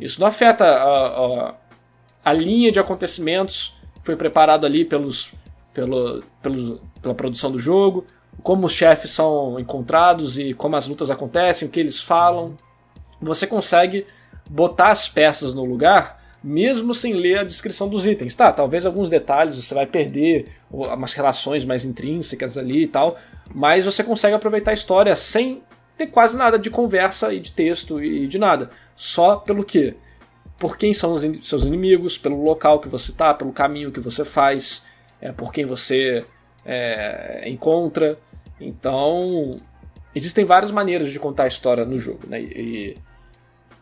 Isso 0.00 0.20
não 0.20 0.26
afeta 0.26 0.64
a, 0.64 1.06
a, 1.06 1.54
a 2.24 2.32
linha 2.32 2.72
de 2.72 2.80
acontecimentos 2.80 3.76
que 3.94 4.04
foi 4.04 4.16
preparado 4.16 4.66
ali 4.66 4.84
pelos, 4.84 5.32
pelo, 5.72 6.24
pelos, 6.42 6.82
pela 7.00 7.14
produção 7.14 7.52
do 7.52 7.58
jogo 7.60 8.04
como 8.42 8.66
os 8.66 8.72
chefes 8.72 9.10
são 9.10 9.58
encontrados 9.58 10.38
e 10.38 10.54
como 10.54 10.76
as 10.76 10.86
lutas 10.86 11.10
acontecem, 11.10 11.68
o 11.68 11.70
que 11.70 11.80
eles 11.80 12.00
falam. 12.00 12.56
Você 13.20 13.46
consegue 13.46 14.06
botar 14.48 14.88
as 14.88 15.08
peças 15.08 15.52
no 15.52 15.64
lugar 15.64 16.20
mesmo 16.42 16.94
sem 16.94 17.12
ler 17.12 17.40
a 17.40 17.44
descrição 17.44 17.88
dos 17.88 18.06
itens. 18.06 18.34
Tá, 18.34 18.52
talvez 18.52 18.86
alguns 18.86 19.10
detalhes 19.10 19.56
você 19.56 19.74
vai 19.74 19.86
perder, 19.86 20.48
umas 20.70 21.12
relações 21.14 21.64
mais 21.64 21.84
intrínsecas 21.84 22.56
ali 22.56 22.84
e 22.84 22.86
tal, 22.86 23.18
mas 23.54 23.84
você 23.84 24.02
consegue 24.02 24.34
aproveitar 24.34 24.70
a 24.70 24.74
história 24.74 25.14
sem 25.14 25.62
ter 25.96 26.06
quase 26.06 26.36
nada 26.36 26.58
de 26.58 26.70
conversa 26.70 27.32
e 27.32 27.40
de 27.40 27.52
texto 27.52 28.02
e 28.02 28.26
de 28.26 28.38
nada. 28.38 28.70
Só 28.96 29.36
pelo 29.36 29.64
quê? 29.64 29.94
Por 30.58 30.76
quem 30.76 30.92
são 30.92 31.12
os 31.12 31.24
in 31.24 31.42
seus 31.42 31.64
inimigos, 31.64 32.18
pelo 32.18 32.42
local 32.42 32.80
que 32.80 32.88
você 32.88 33.12
tá, 33.12 33.32
pelo 33.32 33.52
caminho 33.52 33.92
que 33.92 34.00
você 34.00 34.24
faz, 34.24 34.82
é, 35.20 35.32
por 35.32 35.52
quem 35.52 35.64
você 35.64 36.24
é, 36.64 37.44
encontra. 37.46 38.18
Então, 38.60 39.60
existem 40.14 40.44
várias 40.44 40.70
maneiras 40.70 41.10
de 41.10 41.18
contar 41.18 41.44
a 41.44 41.48
história 41.48 41.84
no 41.84 41.98
jogo, 41.98 42.20
né? 42.28 42.40
E, 42.40 42.96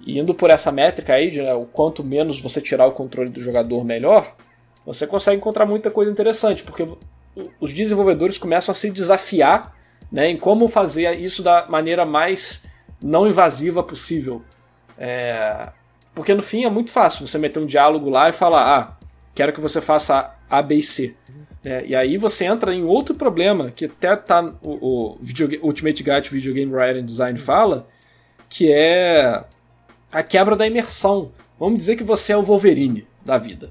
e 0.00 0.18
indo 0.18 0.34
por 0.34 0.50
essa 0.50 0.70
métrica 0.70 1.14
aí, 1.14 1.30
de 1.30 1.42
né, 1.42 1.52
o 1.54 1.64
quanto 1.64 2.04
menos 2.04 2.40
você 2.40 2.60
tirar 2.60 2.86
o 2.86 2.92
controle 2.92 3.30
do 3.30 3.40
jogador, 3.40 3.84
melhor, 3.84 4.34
você 4.86 5.06
consegue 5.06 5.36
encontrar 5.36 5.66
muita 5.66 5.90
coisa 5.90 6.10
interessante, 6.10 6.62
porque 6.62 6.86
os 7.60 7.72
desenvolvedores 7.72 8.38
começam 8.38 8.72
a 8.72 8.74
se 8.74 8.90
desafiar 8.90 9.76
né, 10.10 10.30
em 10.30 10.36
como 10.36 10.68
fazer 10.68 11.18
isso 11.18 11.42
da 11.42 11.66
maneira 11.68 12.04
mais 12.04 12.64
não 13.00 13.26
invasiva 13.26 13.82
possível. 13.82 14.42
É... 14.96 15.68
Porque 16.14 16.34
no 16.34 16.42
fim 16.42 16.64
é 16.64 16.70
muito 16.70 16.90
fácil 16.90 17.26
você 17.26 17.38
meter 17.38 17.60
um 17.60 17.66
diálogo 17.66 18.10
lá 18.10 18.28
e 18.28 18.32
falar: 18.32 18.78
ah, 18.78 18.96
quero 19.34 19.52
que 19.52 19.60
você 19.60 19.80
faça 19.80 20.34
A, 20.50 20.62
B 20.62 20.76
e 20.76 20.82
C. 20.82 21.14
É, 21.68 21.84
e 21.86 21.94
aí 21.94 22.16
você 22.16 22.46
entra 22.46 22.74
em 22.74 22.82
outro 22.82 23.14
problema, 23.14 23.70
que 23.70 23.84
até 23.84 24.16
tá 24.16 24.54
o, 24.62 25.16
o 25.16 25.18
Ultimate 25.62 26.02
Guide 26.02 26.30
Videogame 26.30 26.74
Writing 26.74 27.04
Design 27.04 27.38
fala, 27.38 27.86
que 28.48 28.72
é 28.72 29.44
a 30.10 30.22
quebra 30.22 30.56
da 30.56 30.66
imersão. 30.66 31.30
Vamos 31.60 31.76
dizer 31.76 31.96
que 31.96 32.02
você 32.02 32.32
é 32.32 32.36
o 32.38 32.42
Wolverine 32.42 33.06
da 33.22 33.36
vida. 33.36 33.70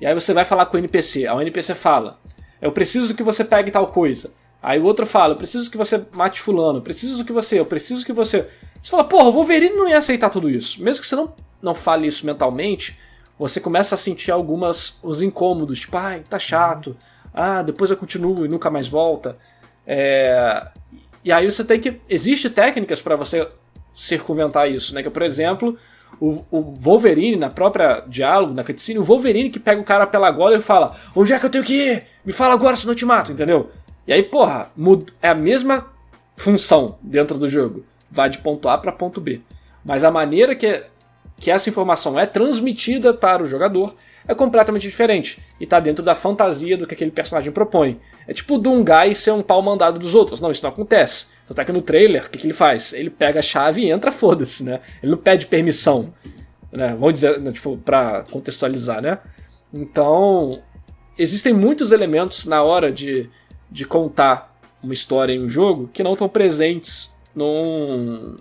E 0.00 0.06
aí 0.06 0.14
você 0.14 0.32
vai 0.32 0.44
falar 0.44 0.66
com 0.66 0.76
o 0.76 0.78
NPC. 0.78 1.26
A 1.26 1.34
NPC 1.42 1.74
fala: 1.74 2.20
Eu 2.60 2.70
preciso 2.70 3.12
que 3.12 3.24
você 3.24 3.44
pegue 3.44 3.72
tal 3.72 3.88
coisa. 3.88 4.32
Aí 4.62 4.78
o 4.78 4.84
outro 4.84 5.04
fala: 5.04 5.32
Eu 5.32 5.38
preciso 5.38 5.68
que 5.68 5.76
você 5.76 6.00
mate 6.12 6.40
fulano. 6.40 6.78
Eu 6.78 6.82
preciso 6.82 7.24
que 7.24 7.32
você. 7.32 7.58
Eu 7.58 7.66
preciso 7.66 8.06
que 8.06 8.12
você. 8.12 8.46
Você 8.80 8.88
fala: 8.88 9.02
Porra, 9.02 9.30
o 9.30 9.32
Wolverine 9.32 9.74
não 9.74 9.88
ia 9.88 9.98
aceitar 9.98 10.30
tudo 10.30 10.48
isso. 10.48 10.80
Mesmo 10.80 11.02
que 11.02 11.08
você 11.08 11.16
não, 11.16 11.34
não 11.60 11.74
fale 11.74 12.06
isso 12.06 12.24
mentalmente, 12.24 12.96
você 13.36 13.58
começa 13.58 13.96
a 13.96 13.98
sentir 13.98 14.30
algumas 14.30 14.96
os 15.02 15.20
incômodos. 15.20 15.80
Tipo, 15.80 15.96
ai, 15.96 16.22
tá 16.30 16.38
chato 16.38 16.96
ah, 17.34 17.62
depois 17.62 17.90
eu 17.90 17.96
continuo 17.96 18.44
e 18.44 18.48
nunca 18.48 18.70
mais 18.70 18.86
volta. 18.86 19.36
É... 19.86 20.66
E 21.24 21.32
aí 21.32 21.50
você 21.50 21.64
tem 21.64 21.80
que. 21.80 22.00
Existem 22.08 22.50
técnicas 22.50 23.00
para 23.00 23.16
você 23.16 23.48
circunventar 23.94 24.70
isso, 24.70 24.94
né? 24.94 25.02
Que, 25.02 25.10
por 25.10 25.22
exemplo, 25.22 25.76
o, 26.20 26.44
o, 26.50 26.60
Wolverine, 26.60 27.36
na 27.36 27.50
própria 27.50 28.00
diálogo, 28.06 28.54
na 28.54 28.64
cutscene, 28.64 28.98
o 28.98 29.04
Wolverine 29.04 29.50
que 29.50 29.60
pega 29.60 29.80
o 29.80 29.84
cara 29.84 30.06
pela 30.06 30.30
gola 30.30 30.56
e 30.56 30.60
fala: 30.60 30.96
Onde 31.14 31.32
é 31.32 31.38
que 31.38 31.46
eu 31.46 31.50
tenho 31.50 31.64
que 31.64 31.74
ir? 31.74 32.04
Me 32.24 32.32
fala 32.32 32.54
agora, 32.54 32.76
senão 32.76 32.92
eu 32.92 32.96
te 32.96 33.04
mato, 33.04 33.32
entendeu? 33.32 33.70
E 34.06 34.12
aí, 34.12 34.22
porra, 34.22 34.70
é 35.20 35.28
a 35.28 35.34
mesma 35.34 35.86
função 36.36 36.98
dentro 37.00 37.38
do 37.38 37.48
jogo. 37.48 37.84
Vai 38.10 38.28
de 38.28 38.38
ponto 38.38 38.68
A 38.68 38.76
para 38.76 38.92
ponto 38.92 39.20
B. 39.20 39.40
Mas 39.84 40.04
a 40.04 40.10
maneira 40.10 40.54
que, 40.54 40.84
que 41.42 41.50
essa 41.50 41.68
informação 41.68 42.16
é 42.16 42.24
transmitida 42.24 43.12
para 43.12 43.42
o 43.42 43.46
jogador 43.46 43.96
é 44.28 44.32
completamente 44.32 44.82
diferente. 44.82 45.42
E 45.58 45.66
tá 45.66 45.80
dentro 45.80 46.04
da 46.04 46.14
fantasia 46.14 46.76
do 46.78 46.86
que 46.86 46.94
aquele 46.94 47.10
personagem 47.10 47.50
propõe. 47.50 48.00
É 48.28 48.32
tipo 48.32 48.54
o 48.54 48.58
Dungai 48.58 49.12
ser 49.12 49.32
um 49.32 49.42
pau 49.42 49.60
mandado 49.60 49.98
dos 49.98 50.14
outros. 50.14 50.40
Não, 50.40 50.52
isso 50.52 50.62
não 50.62 50.70
acontece. 50.70 51.26
Tanto 51.44 51.60
é 51.60 51.64
que 51.64 51.72
no 51.72 51.82
trailer, 51.82 52.26
o 52.26 52.30
que, 52.30 52.38
que 52.38 52.46
ele 52.46 52.54
faz? 52.54 52.92
Ele 52.92 53.10
pega 53.10 53.40
a 53.40 53.42
chave 53.42 53.82
e 53.82 53.90
entra, 53.90 54.12
foda-se, 54.12 54.62
né? 54.62 54.78
Ele 55.02 55.10
não 55.10 55.18
pede 55.18 55.46
permissão. 55.46 56.14
Né? 56.70 56.90
Vamos 56.90 57.14
dizer, 57.14 57.40
né, 57.40 57.50
tipo, 57.50 57.76
contextualizar, 58.30 59.02
né? 59.02 59.18
Então, 59.74 60.62
existem 61.18 61.52
muitos 61.52 61.90
elementos 61.90 62.46
na 62.46 62.62
hora 62.62 62.92
de, 62.92 63.28
de 63.68 63.84
contar 63.84 64.56
uma 64.80 64.94
história 64.94 65.32
em 65.32 65.42
um 65.42 65.48
jogo 65.48 65.90
que 65.92 66.04
não 66.04 66.12
estão 66.12 66.28
presentes 66.28 67.10
num, 67.34 68.38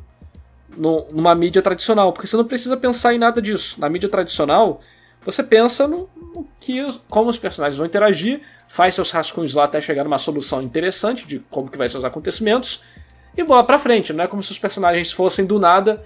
num, 0.76 1.06
numa 1.12 1.36
mídia 1.36 1.62
tradicional, 1.62 2.12
porque 2.14 2.28
você 2.28 2.38
não 2.38 2.46
precisa 2.46 2.78
pensar 2.78 3.14
em 3.14 3.18
nada 3.18 3.42
disso. 3.42 3.80
Na 3.80 3.90
mídia 3.90 4.10
tradicional, 4.10 4.82
você 5.26 5.44
pensa 5.44 5.88
no, 5.88 6.10
no 6.16 6.48
que 6.60 6.86
como 7.10 7.30
os 7.30 7.38
personagens 7.38 7.78
vão 7.78 7.86
interagir, 7.86 8.42
faz 8.68 8.96
seus 8.96 9.12
rascunhos 9.12 9.54
lá 9.54 9.66
até 9.66 9.80
chegar 9.80 10.04
numa 10.04 10.18
solução 10.18 10.62
interessante 10.62 11.28
de 11.28 11.40
como 11.50 11.70
que 11.70 11.78
vai 11.78 11.88
ser 11.88 11.98
os 11.98 12.06
acontecimentos 12.06 12.82
e 13.36 13.44
bola 13.44 13.64
para 13.64 13.80
frente, 13.80 14.12
não 14.12 14.24
é 14.24 14.28
como 14.28 14.44
se 14.44 14.52
os 14.52 14.60
personagens 14.60 15.12
fossem 15.12 15.46
do 15.46 15.58
nada 15.58 16.04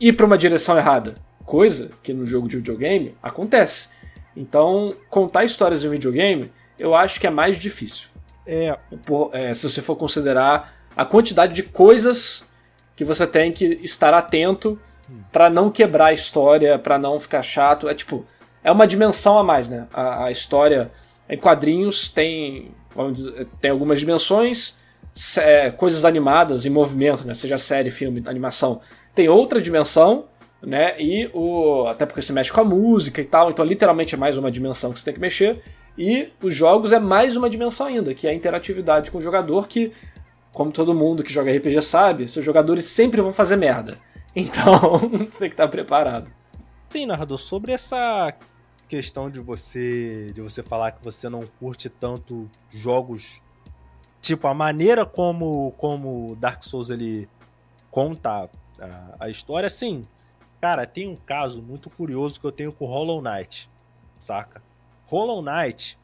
ir 0.00 0.14
para 0.14 0.26
uma 0.26 0.36
direção 0.36 0.76
errada, 0.76 1.16
coisa 1.44 1.92
que 2.02 2.12
no 2.12 2.26
jogo 2.26 2.48
de 2.48 2.56
videogame 2.56 3.14
acontece. 3.22 3.88
Então, 4.36 4.96
contar 5.08 5.44
histórias 5.44 5.84
em 5.84 5.90
videogame, 5.90 6.50
eu 6.78 6.94
acho 6.94 7.20
que 7.20 7.26
é 7.26 7.30
mais 7.30 7.56
difícil. 7.56 8.08
É. 8.46 8.76
Por, 9.04 9.30
é, 9.32 9.52
se 9.54 9.68
você 9.68 9.82
for 9.82 9.96
considerar 9.96 10.74
a 10.96 11.04
quantidade 11.04 11.52
de 11.52 11.62
coisas 11.62 12.44
que 13.00 13.04
você 13.06 13.26
tem 13.26 13.50
que 13.50 13.80
estar 13.82 14.12
atento 14.12 14.78
para 15.32 15.48
não 15.48 15.70
quebrar 15.70 16.08
a 16.08 16.12
história, 16.12 16.78
para 16.78 16.98
não 16.98 17.18
ficar 17.18 17.40
chato. 17.40 17.88
É 17.88 17.94
tipo, 17.94 18.26
é 18.62 18.70
uma 18.70 18.86
dimensão 18.86 19.38
a 19.38 19.42
mais, 19.42 19.70
né? 19.70 19.88
A, 19.90 20.26
a 20.26 20.30
história 20.30 20.90
em 21.26 21.38
quadrinhos 21.38 22.10
tem, 22.10 22.74
dizer, 23.10 23.46
tem 23.58 23.70
algumas 23.70 24.00
dimensões, 24.00 24.76
é, 25.38 25.70
coisas 25.70 26.04
animadas 26.04 26.66
em 26.66 26.68
movimento, 26.68 27.26
né? 27.26 27.32
Seja 27.32 27.56
série, 27.56 27.90
filme, 27.90 28.22
animação. 28.26 28.82
Tem 29.14 29.30
outra 29.30 29.62
dimensão 29.62 30.26
né? 30.62 31.00
E 31.00 31.30
o. 31.32 31.86
Até 31.86 32.04
porque 32.04 32.20
você 32.20 32.34
mexe 32.34 32.52
com 32.52 32.60
a 32.60 32.64
música 32.64 33.18
e 33.22 33.24
tal, 33.24 33.50
então 33.50 33.64
literalmente 33.64 34.14
é 34.14 34.18
mais 34.18 34.36
uma 34.36 34.50
dimensão 34.50 34.92
que 34.92 35.00
você 35.00 35.06
tem 35.06 35.14
que 35.14 35.20
mexer. 35.20 35.62
E 35.96 36.28
os 36.42 36.54
jogos 36.54 36.92
é 36.92 36.98
mais 36.98 37.34
uma 37.34 37.48
dimensão 37.48 37.86
ainda, 37.86 38.12
que 38.12 38.28
é 38.28 38.30
a 38.30 38.34
interatividade 38.34 39.10
com 39.10 39.16
o 39.16 39.22
jogador, 39.22 39.66
que, 39.66 39.90
como 40.52 40.72
todo 40.72 40.94
mundo 40.94 41.22
que 41.22 41.32
joga 41.32 41.54
RPG 41.56 41.82
sabe, 41.82 42.28
seus 42.28 42.44
jogadores 42.44 42.84
sempre 42.84 43.20
vão 43.20 43.32
fazer 43.32 43.56
merda. 43.56 43.98
Então, 44.34 45.00
tem 45.38 45.48
que 45.48 45.54
estar 45.54 45.68
preparado. 45.68 46.30
Sim, 46.88 47.06
narrador, 47.06 47.38
sobre 47.38 47.72
essa 47.72 48.34
questão 48.88 49.30
de 49.30 49.38
você 49.38 50.32
de 50.34 50.40
você 50.40 50.64
falar 50.64 50.90
que 50.90 51.04
você 51.04 51.28
não 51.28 51.46
curte 51.60 51.88
tanto 51.88 52.50
jogos 52.68 53.40
tipo 54.20 54.48
a 54.48 54.54
maneira 54.54 55.06
como 55.06 55.70
como 55.78 56.36
Dark 56.40 56.64
Souls 56.64 56.90
ele 56.90 57.28
conta 57.88 58.50
a, 58.80 59.14
a 59.20 59.28
história, 59.28 59.68
sim. 59.68 60.06
Cara, 60.60 60.86
tem 60.86 61.08
um 61.08 61.16
caso 61.16 61.62
muito 61.62 61.88
curioso 61.88 62.40
que 62.40 62.46
eu 62.46 62.52
tenho 62.52 62.72
com 62.72 62.84
Hollow 62.86 63.22
Knight, 63.22 63.70
saca? 64.18 64.62
Hollow 65.04 65.42
Knight, 65.42 65.98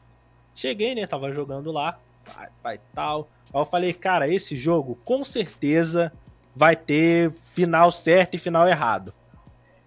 cheguei, 0.55 0.95
né? 0.95 1.05
Tava 1.05 1.31
jogando 1.31 1.71
lá, 1.71 1.99
pai, 2.25 2.49
pai 2.63 2.81
tal. 2.93 3.29
Aí 3.53 3.61
eu 3.61 3.65
falei, 3.65 3.93
cara, 3.93 4.27
esse 4.27 4.55
jogo 4.55 4.97
com 5.03 5.23
certeza 5.23 6.11
vai 6.55 6.75
ter 6.75 7.31
final 7.31 7.91
certo 7.91 8.35
e 8.35 8.39
final 8.39 8.67
errado. 8.67 9.13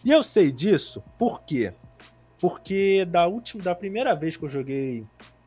E 0.04 0.10
eu 0.10 0.22
sei 0.22 0.50
disso, 0.50 1.02
por 1.18 1.42
quê? 1.42 1.74
Porque 2.38 3.04
da 3.04 3.26
última, 3.26 3.62
da 3.62 3.74
primeira 3.74 4.14
vez 4.14 4.36
que 4.36 4.44
eu 4.44 4.48
joguei 4.48 5.04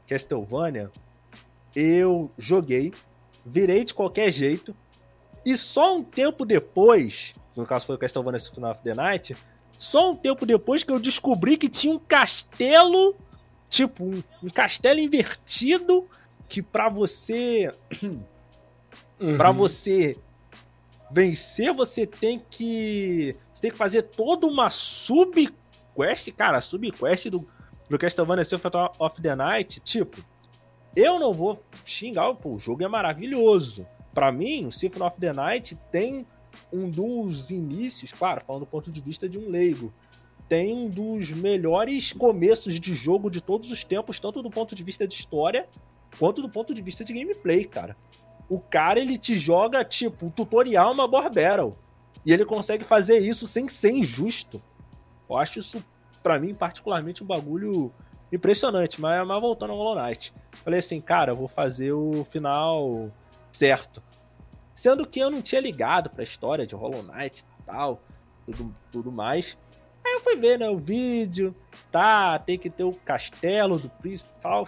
Castlevania, 0.07 0.91
eu 1.75 2.29
joguei, 2.37 2.93
virei 3.45 3.83
de 3.83 3.93
qualquer 3.93 4.31
jeito, 4.31 4.75
e 5.45 5.57
só 5.57 5.97
um 5.97 6.03
tempo 6.03 6.45
depois, 6.45 7.33
no 7.55 7.65
caso 7.65 7.87
foi 7.87 7.95
o 7.95 7.97
Castlevania 7.97 8.39
Symphony 8.39 8.67
of 8.67 8.81
the 8.83 8.93
Night, 8.93 9.35
só 9.77 10.11
um 10.11 10.15
tempo 10.15 10.45
depois 10.45 10.83
que 10.83 10.91
eu 10.91 10.99
descobri 10.99 11.57
que 11.57 11.67
tinha 11.67 11.93
um 11.93 11.99
castelo 11.99 13.15
Tipo, 13.73 14.05
um, 14.05 14.23
um 14.43 14.49
castelo 14.51 14.99
invertido 14.99 16.07
que 16.53 16.61
para 16.61 16.87
você. 16.87 17.73
Uhum. 19.19 19.37
para 19.37 19.51
você 19.51 20.17
vencer, 21.09 21.71
você 21.73 22.05
tem 22.05 22.41
que. 22.49 23.37
Você 23.53 23.61
tem 23.61 23.71
que 23.71 23.77
fazer 23.77 24.01
toda 24.01 24.45
uma 24.47 24.69
subquest, 24.69 26.31
cara, 26.35 26.59
subquest 26.59 27.29
do, 27.29 27.47
do 27.87 27.97
Castlevania 27.97 28.43
Symphony 28.43 28.89
of 28.99 29.21
the 29.21 29.35
Night. 29.35 29.79
Tipo, 29.79 30.21
eu 30.95 31.19
não 31.19 31.31
vou 31.31 31.57
xingar, 31.85 32.33
pô, 32.33 32.55
o 32.55 32.59
jogo 32.59 32.83
é 32.83 32.87
maravilhoso. 32.87 33.87
Para 34.13 34.31
mim, 34.31 34.65
o 34.65 34.71
Symphony 34.71 35.05
of 35.05 35.19
the 35.19 35.31
Night 35.31 35.77
tem 35.89 36.25
um 36.73 36.89
dos 36.89 37.49
inícios, 37.49 38.11
claro, 38.11 38.43
falando 38.45 38.63
do 38.63 38.67
ponto 38.67 38.91
de 38.91 38.99
vista 38.99 39.29
de 39.29 39.37
um 39.37 39.47
leigo, 39.49 39.93
tem 40.49 40.73
um 40.73 40.89
dos 40.89 41.31
melhores 41.31 42.11
começos 42.11 42.77
de 42.77 42.93
jogo 42.93 43.29
de 43.29 43.41
todos 43.41 43.71
os 43.71 43.85
tempos, 43.85 44.19
tanto 44.19 44.41
do 44.41 44.49
ponto 44.49 44.75
de 44.75 44.83
vista 44.83 45.07
de 45.07 45.13
história 45.13 45.69
quanto 46.17 46.41
do 46.41 46.49
ponto 46.49 46.73
de 46.73 46.81
vista 46.81 47.03
de 47.03 47.13
gameplay, 47.13 47.65
cara. 47.65 47.95
O 48.49 48.59
cara 48.59 48.99
ele 48.99 49.17
te 49.17 49.35
joga 49.35 49.83
tipo 49.83 50.25
um 50.25 50.29
tutorial 50.29 50.91
uma 50.93 51.07
Boar 51.07 51.31
Battle. 51.33 51.77
E 52.25 52.31
ele 52.31 52.45
consegue 52.45 52.83
fazer 52.83 53.19
isso 53.19 53.47
sem 53.47 53.67
ser 53.67 53.91
injusto. 53.91 54.61
Eu 55.29 55.37
acho 55.37 55.59
isso, 55.59 55.83
para 56.21 56.39
mim, 56.39 56.53
particularmente, 56.53 57.23
um 57.23 57.27
bagulho 57.27 57.91
impressionante. 58.31 59.01
Mas, 59.01 59.25
mas 59.25 59.41
voltando 59.41 59.71
ao 59.71 59.77
Hollow 59.77 60.01
Knight. 60.01 60.33
Falei 60.63 60.79
assim, 60.79 61.01
cara, 61.01 61.31
eu 61.31 61.35
vou 61.35 61.47
fazer 61.47 61.91
o 61.91 62.23
final 62.23 63.09
certo. 63.51 64.01
Sendo 64.73 65.07
que 65.07 65.19
eu 65.19 65.29
não 65.29 65.41
tinha 65.41 65.61
ligado 65.61 66.09
pra 66.09 66.23
história 66.23 66.65
de 66.65 66.75
Hollow 66.75 67.03
Knight 67.03 67.41
e 67.41 67.63
tal, 67.65 68.01
tudo, 68.45 68.73
tudo 68.91 69.11
mais. 69.11 69.57
Aí 70.05 70.13
eu 70.13 70.21
fui 70.21 70.35
ver, 70.35 70.59
né, 70.59 70.69
o 70.69 70.77
vídeo, 70.77 71.55
tá, 71.91 72.37
tem 72.39 72.57
que 72.57 72.69
ter 72.69 72.83
o 72.83 72.93
castelo 72.93 73.77
do 73.77 73.89
príncipe 73.89 74.29
e 74.37 74.41
tal. 74.41 74.67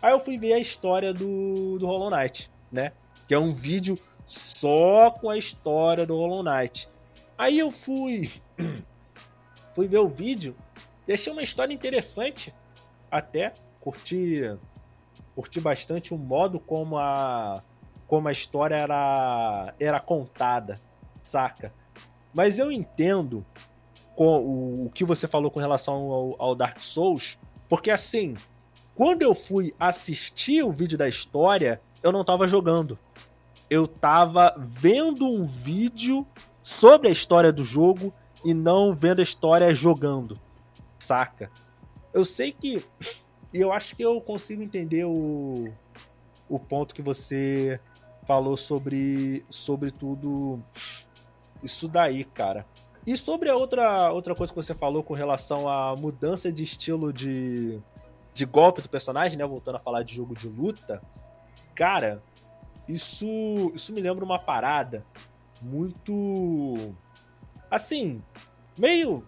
Aí 0.00 0.12
eu 0.12 0.20
fui 0.20 0.38
ver 0.38 0.52
a 0.52 0.58
história 0.58 1.12
do, 1.12 1.78
do 1.78 1.86
Hollow 1.86 2.10
Knight, 2.10 2.50
né? 2.70 2.92
Que 3.26 3.34
é 3.34 3.38
um 3.38 3.52
vídeo 3.52 3.98
só 4.26 5.10
com 5.10 5.30
a 5.30 5.38
história 5.38 6.04
do 6.04 6.16
Hollow 6.16 6.42
Knight. 6.42 6.88
Aí 7.38 7.58
eu 7.58 7.70
fui 7.70 8.30
fui 9.72 9.86
ver 9.86 9.98
o 9.98 10.08
vídeo, 10.08 10.56
deixei 11.06 11.32
uma 11.32 11.42
história 11.42 11.72
interessante 11.72 12.54
até, 13.10 13.52
curti 13.80 14.42
curti 15.34 15.60
bastante 15.60 16.14
o 16.14 16.18
modo 16.18 16.58
como 16.58 16.96
a 16.96 17.62
como 18.06 18.28
a 18.28 18.32
história 18.32 18.74
era 18.74 19.74
era 19.78 20.00
contada, 20.00 20.80
saca? 21.22 21.72
Mas 22.32 22.58
eu 22.58 22.70
entendo 22.70 23.44
com 24.14 24.38
o, 24.38 24.86
o 24.86 24.90
que 24.90 25.04
você 25.04 25.26
falou 25.26 25.50
com 25.50 25.60
relação 25.60 26.10
ao, 26.10 26.36
ao 26.38 26.54
Dark 26.54 26.80
Souls, 26.80 27.38
porque 27.68 27.90
assim, 27.90 28.34
quando 28.96 29.20
eu 29.20 29.34
fui 29.34 29.74
assistir 29.78 30.62
o 30.62 30.72
vídeo 30.72 30.96
da 30.96 31.06
história, 31.06 31.82
eu 32.02 32.10
não 32.10 32.24
tava 32.24 32.48
jogando. 32.48 32.98
Eu 33.68 33.86
tava 33.86 34.54
vendo 34.56 35.28
um 35.28 35.44
vídeo 35.44 36.26
sobre 36.62 37.08
a 37.08 37.12
história 37.12 37.52
do 37.52 37.62
jogo 37.62 38.12
e 38.42 38.54
não 38.54 38.94
vendo 38.94 39.20
a 39.20 39.22
história 39.22 39.74
jogando. 39.74 40.40
Saca? 40.98 41.50
Eu 42.14 42.24
sei 42.24 42.50
que. 42.50 42.82
E 43.52 43.60
eu 43.60 43.70
acho 43.70 43.94
que 43.94 44.02
eu 44.02 44.18
consigo 44.18 44.62
entender 44.62 45.04
o, 45.04 45.68
o 46.48 46.58
ponto 46.58 46.94
que 46.94 47.02
você 47.02 47.78
falou 48.26 48.56
sobre, 48.56 49.44
sobre 49.50 49.90
tudo 49.90 50.58
isso 51.62 51.86
daí, 51.86 52.24
cara. 52.24 52.66
E 53.06 53.14
sobre 53.14 53.50
a 53.50 53.56
outra, 53.56 54.10
outra 54.10 54.34
coisa 54.34 54.52
que 54.52 54.56
você 54.56 54.74
falou 54.74 55.02
com 55.02 55.12
relação 55.12 55.68
à 55.68 55.94
mudança 55.94 56.50
de 56.50 56.64
estilo 56.64 57.12
de, 57.12 57.78
de 58.36 58.44
golpe 58.44 58.82
do 58.82 58.88
personagem, 58.88 59.38
né? 59.38 59.46
Voltando 59.46 59.76
a 59.76 59.80
falar 59.80 60.02
de 60.02 60.14
jogo 60.14 60.34
de 60.34 60.46
luta, 60.46 61.02
cara, 61.74 62.22
isso, 62.86 63.72
isso 63.74 63.92
me 63.94 64.00
lembra 64.00 64.24
uma 64.24 64.38
parada 64.38 65.04
muito. 65.62 66.94
Assim, 67.70 68.22
meio. 68.78 69.26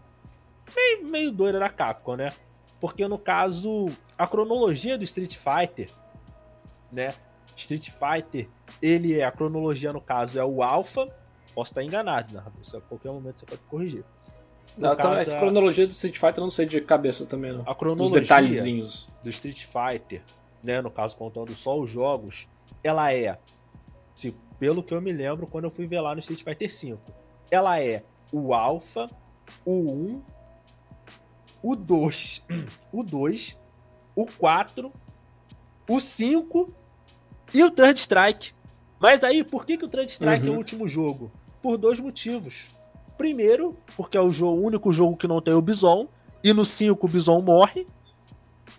meio, 0.76 1.06
meio 1.06 1.32
doida 1.32 1.58
da 1.58 1.70
Capcom, 1.70 2.16
né? 2.16 2.34
Porque 2.78 3.08
no 3.08 3.18
caso, 3.18 3.86
a 4.16 4.26
cronologia 4.26 4.98
do 4.98 5.04
Street 5.04 5.34
Fighter, 5.34 5.90
né? 6.92 7.14
Street 7.56 7.90
Fighter, 7.90 8.48
ele 8.80 9.18
é 9.18 9.24
a 9.24 9.32
cronologia 9.32 9.90
no 9.90 10.02
caso 10.02 10.38
é 10.38 10.44
o 10.44 10.62
Alpha, 10.62 11.10
Posso 11.58 11.72
estar 11.72 11.82
enganado, 11.82 12.32
narrador. 12.32 12.60
a 12.76 12.80
qualquer 12.82 13.10
momento 13.10 13.40
você 13.40 13.46
pode 13.46 13.62
corrigir. 13.62 14.04
Não, 14.76 14.92
então, 14.92 15.14
essa 15.14 15.36
a... 15.36 15.38
cronologia 15.38 15.86
do 15.86 15.90
Street 15.90 16.16
Fighter 16.16 16.38
eu 16.38 16.42
não 16.44 16.50
sei 16.50 16.66
de 16.66 16.80
cabeça 16.80 17.26
também, 17.26 17.52
não. 17.52 17.62
A 17.66 17.74
cronologia 17.74 18.16
Os 18.16 18.22
detalhezinhos. 18.22 19.08
do 19.22 19.30
Street 19.30 19.64
Fighter, 19.64 20.22
né, 20.62 20.80
no 20.80 20.90
caso 20.90 21.16
contando 21.16 21.54
só 21.54 21.78
os 21.78 21.90
jogos, 21.90 22.48
ela 22.82 23.12
é, 23.12 23.38
se, 24.14 24.34
pelo 24.58 24.82
que 24.82 24.94
eu 24.94 25.00
me 25.00 25.12
lembro 25.12 25.46
quando 25.46 25.64
eu 25.64 25.70
fui 25.70 25.86
ver 25.86 26.00
lá 26.00 26.14
no 26.14 26.20
Street 26.20 26.42
Fighter 26.42 26.68
V, 26.68 26.98
ela 27.50 27.80
é 27.80 28.02
o 28.32 28.54
Alpha, 28.54 29.10
o 29.64 29.72
1, 29.72 30.22
o 31.62 31.76
2, 31.76 32.42
o 32.92 33.02
2, 33.02 33.58
o 34.14 34.26
4, 34.26 34.92
o 35.88 36.00
5 36.00 36.74
e 37.54 37.62
o 37.64 37.70
Third 37.70 37.98
Strike. 37.98 38.52
Mas 39.00 39.22
aí, 39.22 39.44
por 39.44 39.64
que, 39.64 39.76
que 39.76 39.84
o 39.84 39.88
Third 39.88 40.10
Strike 40.10 40.46
uhum. 40.46 40.52
é 40.52 40.56
o 40.56 40.58
último 40.58 40.88
jogo? 40.88 41.30
por 41.62 41.76
dois 41.76 42.00
motivos. 42.00 42.68
Primeiro, 43.18 43.76
porque 43.96 44.16
é 44.16 44.20
o, 44.20 44.30
jogo, 44.30 44.64
único 44.64 44.92
jogo 44.92 45.16
que 45.16 45.26
não 45.26 45.42
tem 45.42 45.52
o 45.52 45.60
Bison, 45.60 46.06
e 46.42 46.52
no 46.52 46.64
5 46.64 47.04
o 47.04 47.10
Bison 47.10 47.42
morre. 47.42 47.84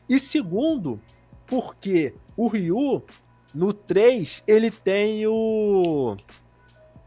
E 0.10 0.18
segundo, 0.18 1.00
porque 1.46 2.16
o 2.38 2.48
Ryu, 2.48 3.04
no 3.54 3.74
3, 3.74 4.44
ele 4.48 4.72
tem 4.72 5.28
o. 5.28 6.16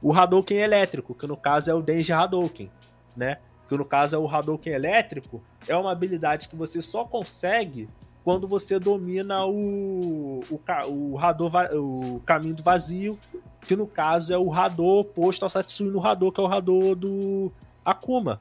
O 0.03 0.13
Hadouken 0.13 0.59
elétrico, 0.59 1.15
que 1.15 1.27
no 1.27 1.37
caso 1.37 1.71
é 1.71 1.75
o 1.75 1.81
Denji 1.81 2.13
Hadouken, 2.13 2.71
né? 3.17 3.39
Que 3.69 3.77
no 3.77 3.85
caso 3.85 4.15
é 4.15 4.19
o 4.19 4.29
Hadouken 4.29 4.73
elétrico, 4.73 5.43
é 5.67 5.77
uma 5.77 5.93
habilidade 5.93 6.49
que 6.49 6.57
você 6.57 6.83
só 6.83 7.05
consegue 7.05 7.89
quando 8.25 8.47
você 8.47 8.79
domina 8.79 9.45
o, 9.47 10.41
o, 10.51 10.61
o, 10.89 11.19
Hadou, 11.19 11.51
o 11.75 12.21
caminho 12.21 12.55
do 12.55 12.63
vazio 12.63 13.19
que 13.67 13.77
no 13.77 13.87
caso 13.87 14.33
é 14.33 14.39
o 14.39 14.53
Hadou 14.53 15.01
oposto 15.01 15.45
ao 15.45 15.49
Satsui 15.49 15.91
no 15.91 16.05
Hadou, 16.05 16.33
que 16.33 16.41
é 16.41 16.43
o 16.43 16.47
Hadou 16.47 16.95
do 16.95 17.53
Akuma. 17.85 18.39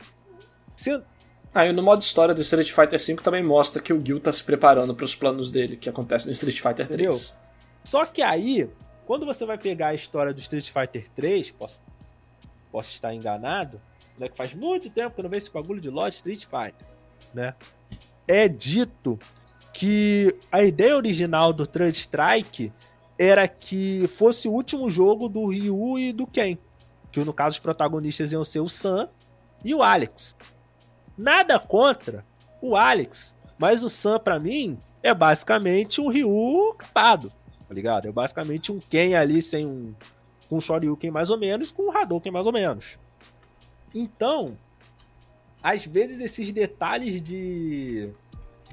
Se... 0.75 1.01
Ah, 1.53 1.65
e 1.65 1.73
no 1.73 1.83
modo 1.83 2.01
história 2.01 2.33
do 2.33 2.41
Street 2.41 2.71
Fighter 2.71 2.99
V 2.99 3.21
também 3.21 3.43
mostra 3.43 3.81
que 3.81 3.91
o 3.93 4.03
Gil 4.03 4.19
tá 4.19 4.31
se 4.31 4.43
preparando 4.43 4.95
para 4.95 5.03
os 5.03 5.15
planos 5.15 5.51
dele, 5.51 5.75
que 5.75 5.89
acontece 5.89 6.25
no 6.25 6.31
Street 6.31 6.59
Fighter 6.59 6.87
3. 6.87 6.91
Entendeu? 6.91 7.19
Só 7.83 8.05
que 8.05 8.21
aí, 8.21 8.69
quando 9.05 9.25
você 9.25 9.45
vai 9.45 9.57
pegar 9.57 9.87
a 9.87 9.93
história 9.93 10.33
do 10.33 10.39
Street 10.39 10.69
Fighter 10.69 11.09
3, 11.09 11.51
posso, 11.51 11.81
posso 12.71 12.91
estar 12.91 13.13
enganado, 13.13 13.81
né, 14.17 14.29
que 14.29 14.37
faz 14.37 14.53
muito 14.53 14.89
tempo 14.89 15.13
que 15.13 15.19
eu 15.19 15.23
não 15.23 15.29
vejo 15.29 15.45
esse 15.45 15.51
bagulho 15.51 15.81
de 15.81 15.89
Lord 15.89 16.15
Street 16.15 16.45
Fighter, 16.45 16.87
né? 17.33 17.53
É 18.27 18.47
dito 18.47 19.19
que 19.73 20.35
a 20.51 20.63
ideia 20.63 20.95
original 20.95 21.53
do 21.53 21.65
Third 21.65 21.95
Strike 21.97 22.71
era 23.17 23.47
que 23.47 24.07
fosse 24.07 24.47
o 24.47 24.51
último 24.51 24.89
jogo 24.89 25.29
do 25.29 25.47
Ryu 25.47 25.97
e 25.97 26.11
do 26.11 26.25
Ken. 26.25 26.57
Que 27.11 27.23
no 27.23 27.33
caso 27.33 27.55
os 27.55 27.59
protagonistas 27.59 28.31
iam 28.31 28.43
ser 28.43 28.59
o 28.59 28.67
Sam 28.67 29.09
e 29.63 29.75
o 29.75 29.83
Alex. 29.83 30.35
Nada 31.17 31.59
contra 31.59 32.25
o 32.61 32.75
Alex, 32.75 33.35
mas 33.59 33.83
o 33.83 33.89
Sam, 33.89 34.19
para 34.19 34.39
mim, 34.39 34.79
é 35.03 35.13
basicamente 35.13 35.99
um 36.01 36.07
Ryu 36.07 36.73
capado, 36.77 37.31
tá 37.67 37.73
ligado? 37.73 38.07
É 38.07 38.11
basicamente 38.11 38.71
um 38.71 38.79
Ken 38.79 39.15
ali 39.15 39.41
sem 39.41 39.65
um, 39.65 39.93
um 40.49 40.59
Shoryuken 40.59 41.11
mais 41.11 41.29
ou 41.29 41.37
menos, 41.37 41.71
com 41.71 41.83
um 41.83 41.91
Hadouken 41.95 42.31
mais 42.31 42.47
ou 42.47 42.53
menos. 42.53 42.97
Então, 43.93 44.57
às 45.61 45.85
vezes 45.85 46.21
esses 46.21 46.51
detalhes 46.51 47.21
de 47.21 48.09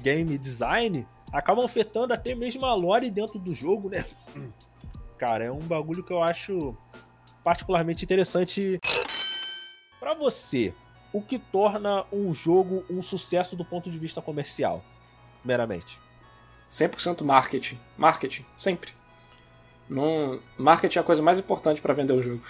game 0.01 0.37
design 0.37 1.07
acabam 1.31 1.65
afetando 1.65 2.13
até 2.13 2.33
mesmo 2.33 2.65
a 2.65 2.73
lore 2.73 3.09
dentro 3.09 3.39
do 3.39 3.53
jogo, 3.53 3.89
né? 3.89 4.03
Cara, 5.17 5.45
é 5.45 5.51
um 5.51 5.59
bagulho 5.59 6.03
que 6.03 6.13
eu 6.13 6.23
acho 6.23 6.75
particularmente 7.43 8.03
interessante 8.03 8.79
para 9.99 10.13
você. 10.13 10.73
O 11.11 11.21
que 11.21 11.39
torna 11.39 12.05
um 12.11 12.33
jogo 12.33 12.85
um 12.89 13.01
sucesso 13.01 13.55
do 13.55 13.65
ponto 13.65 13.89
de 13.89 13.97
vista 13.97 14.21
comercial, 14.21 14.83
meramente? 15.43 15.99
100% 16.69 17.23
marketing. 17.23 17.79
Marketing, 17.97 18.45
sempre. 18.55 18.93
Num... 19.89 20.39
Marketing 20.57 20.99
é 20.99 21.01
a 21.01 21.03
coisa 21.03 21.21
mais 21.21 21.39
importante 21.39 21.81
para 21.81 21.93
vender 21.93 22.13
o 22.13 22.21
jogo. 22.21 22.43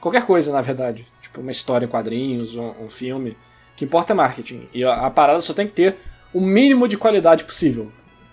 Qualquer 0.00 0.26
coisa, 0.26 0.52
na 0.52 0.60
verdade. 0.60 1.06
Tipo, 1.22 1.40
uma 1.40 1.50
história 1.50 1.86
em 1.86 1.88
quadrinhos, 1.88 2.56
um, 2.56 2.84
um 2.84 2.90
filme. 2.90 3.30
O 3.30 3.76
que 3.76 3.86
importa 3.86 4.12
é 4.12 4.14
marketing. 4.14 4.68
E 4.72 4.84
a, 4.84 5.06
a, 5.06 5.10
parada 5.10 5.40
só 5.40 5.54
tem 5.54 5.66
que 5.66 5.72
ter 5.72 5.96
o 6.34 6.40
mínimo 6.40 6.88
de 6.88 6.98
qualidade 6.98 7.44
possível. 7.44 7.90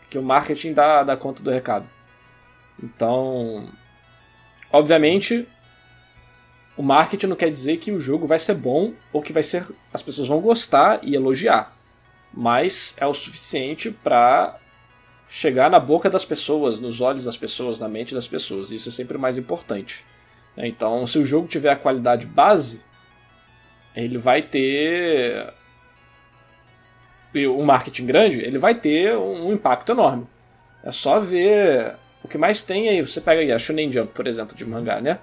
Que 0.09 0.17
o 0.17 0.23
marketing 0.23 0.73
dá, 0.73 1.03
dá 1.03 1.15
conta 1.15 1.41
do 1.41 1.51
recado. 1.51 1.87
Então. 2.81 3.69
Obviamente, 4.73 5.47
o 6.75 6.81
marketing 6.81 7.27
não 7.27 7.35
quer 7.35 7.51
dizer 7.51 7.77
que 7.77 7.91
o 7.91 7.99
jogo 7.99 8.25
vai 8.25 8.39
ser 8.39 8.55
bom 8.55 8.93
ou 9.13 9.21
que 9.21 9.31
vai 9.31 9.43
ser 9.43 9.67
as 9.93 10.01
pessoas 10.01 10.27
vão 10.27 10.39
gostar 10.39 10.99
e 11.03 11.13
elogiar, 11.13 11.75
mas 12.33 12.95
é 12.97 13.05
o 13.05 13.13
suficiente 13.13 13.91
para 13.91 14.57
chegar 15.27 15.69
na 15.69 15.79
boca 15.79 16.09
das 16.09 16.25
pessoas, 16.25 16.79
nos 16.79 16.99
olhos 16.99 17.25
das 17.25 17.37
pessoas, 17.37 17.79
na 17.79 17.87
mente 17.87 18.13
das 18.13 18.27
pessoas. 18.27 18.71
Isso 18.71 18.89
é 18.89 18.91
sempre 18.91 19.17
mais 19.17 19.37
importante. 19.37 20.05
Né? 20.55 20.67
Então, 20.67 21.05
se 21.05 21.19
o 21.19 21.25
jogo 21.25 21.47
tiver 21.47 21.71
a 21.71 21.75
qualidade 21.75 22.25
base, 22.25 22.81
ele 23.95 24.17
vai 24.17 24.41
ter 24.41 25.53
um 27.35 27.63
marketing 27.63 28.05
grande, 28.05 28.41
ele 28.41 28.57
vai 28.57 28.75
ter 28.75 29.15
um 29.17 29.51
impacto 29.53 29.91
enorme. 29.91 30.27
É 30.83 30.91
só 30.91 31.19
ver 31.19 31.95
o 32.23 32.27
que 32.27 32.37
mais 32.37 32.63
tem 32.63 32.89
aí. 32.89 33.01
Você 33.01 33.21
pega 33.21 33.41
aí 33.41 33.51
a 33.51 33.59
Shonen 33.59 33.91
Jump, 33.91 34.13
por 34.13 34.27
exemplo, 34.27 34.55
de 34.55 34.65
mangá, 34.65 34.99
né? 34.99 35.19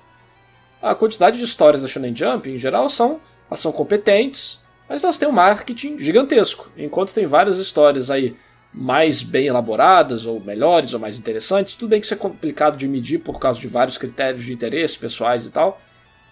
A 0.80 0.94
quantidade 0.94 1.38
de 1.38 1.44
histórias 1.44 1.82
da 1.82 1.88
Shonen 1.88 2.14
Jump, 2.14 2.48
em 2.48 2.58
geral, 2.58 2.88
são, 2.88 3.20
elas 3.48 3.60
são 3.60 3.72
competentes, 3.72 4.62
mas 4.88 5.02
elas 5.02 5.18
têm 5.18 5.28
um 5.28 5.32
marketing 5.32 5.98
gigantesco. 5.98 6.70
Enquanto 6.76 7.12
tem 7.12 7.26
várias 7.26 7.58
histórias 7.58 8.10
aí 8.10 8.36
mais 8.72 9.22
bem 9.22 9.46
elaboradas, 9.46 10.26
ou 10.26 10.40
melhores, 10.40 10.92
ou 10.92 11.00
mais 11.00 11.18
interessantes. 11.18 11.74
Tudo 11.74 11.90
bem 11.90 12.00
que 12.00 12.06
isso 12.06 12.14
é 12.14 12.16
complicado 12.16 12.76
de 12.76 12.86
medir 12.86 13.18
por 13.18 13.38
causa 13.38 13.58
de 13.58 13.66
vários 13.66 13.98
critérios 13.98 14.44
de 14.44 14.52
interesse 14.52 14.98
pessoais 14.98 15.46
e 15.46 15.50
tal, 15.50 15.80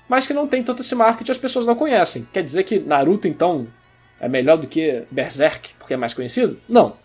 mas 0.09 0.27
que 0.27 0.35
não 0.35 0.47
tem 0.47 0.63
tanto 0.63 0.83
esse 0.83 0.95
marketing 0.95 1.33
as 1.33 1.39
pessoas 1.39 1.67
não 1.67 1.75
conhecem. 1.75 2.29
Quer 2.33 2.43
dizer 2.43 2.63
que 2.65 2.79
Naruto, 2.79 3.27
então, 3.27 3.67
é 4.21 4.29
melhor 4.29 4.57
do 4.57 4.67
que 4.67 5.05
Berserk, 5.11 5.75
porque 5.79 5.95
é 5.95 5.97
mais 5.97 6.15
conhecido? 6.15 6.59
Não. 6.69 6.97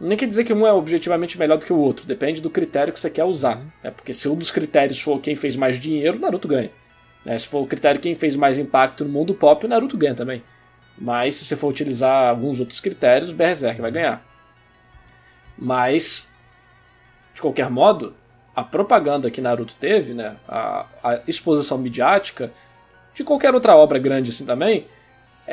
Nem 0.00 0.18
quer 0.18 0.26
dizer 0.26 0.44
que 0.44 0.52
um 0.52 0.66
é 0.66 0.72
objetivamente 0.72 1.38
melhor 1.38 1.58
do 1.58 1.64
que 1.64 1.72
o 1.72 1.78
outro, 1.78 2.06
depende 2.06 2.40
do 2.40 2.50
critério 2.50 2.92
que 2.92 2.98
você 2.98 3.08
quer 3.08 3.24
usar. 3.24 3.60
Né? 3.82 3.90
Porque 3.90 4.12
se 4.12 4.28
um 4.28 4.34
dos 4.34 4.50
critérios 4.50 5.00
for 5.00 5.20
quem 5.20 5.36
fez 5.36 5.54
mais 5.54 5.78
dinheiro, 5.78 6.18
Naruto 6.18 6.48
ganha. 6.48 6.70
Né? 7.24 7.38
Se 7.38 7.46
for 7.46 7.60
o 7.60 7.66
critério 7.66 8.00
quem 8.00 8.14
fez 8.14 8.34
mais 8.34 8.58
impacto 8.58 9.04
no 9.04 9.12
mundo 9.12 9.32
pop, 9.32 9.66
Naruto 9.66 9.96
ganha 9.96 10.14
também. 10.14 10.42
Mas 10.98 11.36
se 11.36 11.44
você 11.44 11.56
for 11.56 11.68
utilizar 11.68 12.28
alguns 12.28 12.60
outros 12.60 12.80
critérios, 12.80 13.32
Berserk 13.32 13.80
vai 13.80 13.90
ganhar. 13.90 14.24
Mas, 15.56 16.28
de 17.32 17.40
qualquer 17.40 17.70
modo, 17.70 18.14
a 18.54 18.62
propaganda 18.62 19.30
que 19.30 19.40
Naruto 19.40 19.74
teve, 19.78 20.12
né, 20.12 20.36
a, 20.48 20.86
a 21.02 21.20
exposição 21.26 21.78
midiática, 21.78 22.52
de 23.14 23.24
qualquer 23.24 23.54
outra 23.54 23.76
obra 23.76 23.98
grande 23.98 24.30
assim 24.30 24.44
também, 24.44 24.86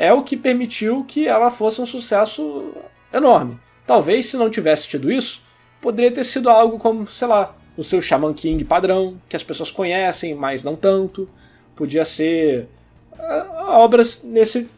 é 0.00 0.14
o 0.14 0.22
que 0.22 0.34
permitiu 0.34 1.04
que 1.04 1.28
ela 1.28 1.50
fosse 1.50 1.78
um 1.78 1.84
sucesso 1.84 2.72
enorme. 3.12 3.60
Talvez, 3.86 4.28
se 4.28 4.36
não 4.38 4.48
tivesse 4.48 4.88
tido 4.88 5.12
isso, 5.12 5.42
poderia 5.78 6.10
ter 6.10 6.24
sido 6.24 6.48
algo 6.48 6.78
como, 6.78 7.06
sei 7.06 7.28
lá, 7.28 7.54
o 7.76 7.84
seu 7.84 8.00
Shaman 8.00 8.32
King 8.32 8.64
padrão, 8.64 9.20
que 9.28 9.36
as 9.36 9.42
pessoas 9.42 9.70
conhecem, 9.70 10.34
mas 10.34 10.64
não 10.64 10.74
tanto. 10.74 11.28
Podia 11.76 12.02
ser 12.02 12.66
uh, 13.12 13.72
obras 13.72 14.22
nesse 14.24 14.70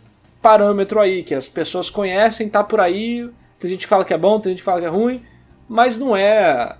parâmetro 0.42 0.98
aí, 0.98 1.22
que 1.22 1.36
as 1.36 1.46
pessoas 1.46 1.88
conhecem, 1.88 2.48
tá 2.48 2.64
por 2.64 2.80
aí, 2.80 3.30
tem 3.60 3.70
gente 3.70 3.82
que 3.82 3.88
fala 3.88 4.04
que 4.04 4.12
é 4.12 4.18
bom, 4.18 4.40
tem 4.40 4.50
gente 4.50 4.58
que 4.58 4.64
fala 4.64 4.80
que 4.80 4.86
é 4.86 4.90
ruim, 4.90 5.22
mas 5.68 5.96
não 5.96 6.16
é 6.16 6.74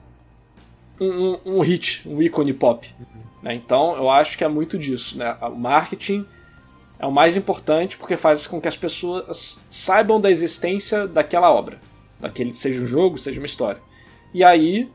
um, 1.01 1.39
um, 1.47 1.61
hit, 1.61 2.03
um 2.09 2.21
ícone 2.21 2.53
pop. 2.53 2.93
Né? 3.41 3.55
Então 3.55 3.95
eu 3.95 4.11
acho 4.11 4.37
que 4.37 4.43
é 4.43 4.49
muito 4.49 4.77
disso. 4.77 5.17
Né? 5.17 5.37
O 5.43 5.51
marketing 5.51 6.27
é 7.03 7.07
o 7.07 7.11
mais 7.11 7.37
importante 7.37 7.99
porque 7.99 8.17
faz 8.17 8.47
com 8.47 8.61
que 8.61 8.69
as 8.69 8.77
pessoas 8.77 9.59
saibam 9.69 10.21
da 10.21 10.31
existência 10.31 11.09
daquela 11.09 11.51
obra. 11.51 11.81
Daquele, 12.21 12.55
seja 12.55 12.81
um 12.81 12.87
jogo, 12.87 13.19
seja 13.19 13.41
uma 13.41 13.47
história. 13.47 13.83
E 14.33 14.45
aí 14.45 14.89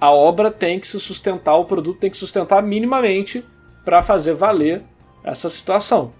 a 0.00 0.10
obra 0.10 0.50
tem 0.50 0.80
que 0.80 0.88
se 0.88 0.98
sustentar, 0.98 1.54
o 1.54 1.66
produto 1.66 2.00
tem 2.00 2.10
que 2.10 2.16
sustentar 2.16 2.60
minimamente 2.64 3.44
para 3.84 4.02
fazer 4.02 4.34
valer 4.34 4.82
essa 5.22 5.48
situação. 5.48 6.12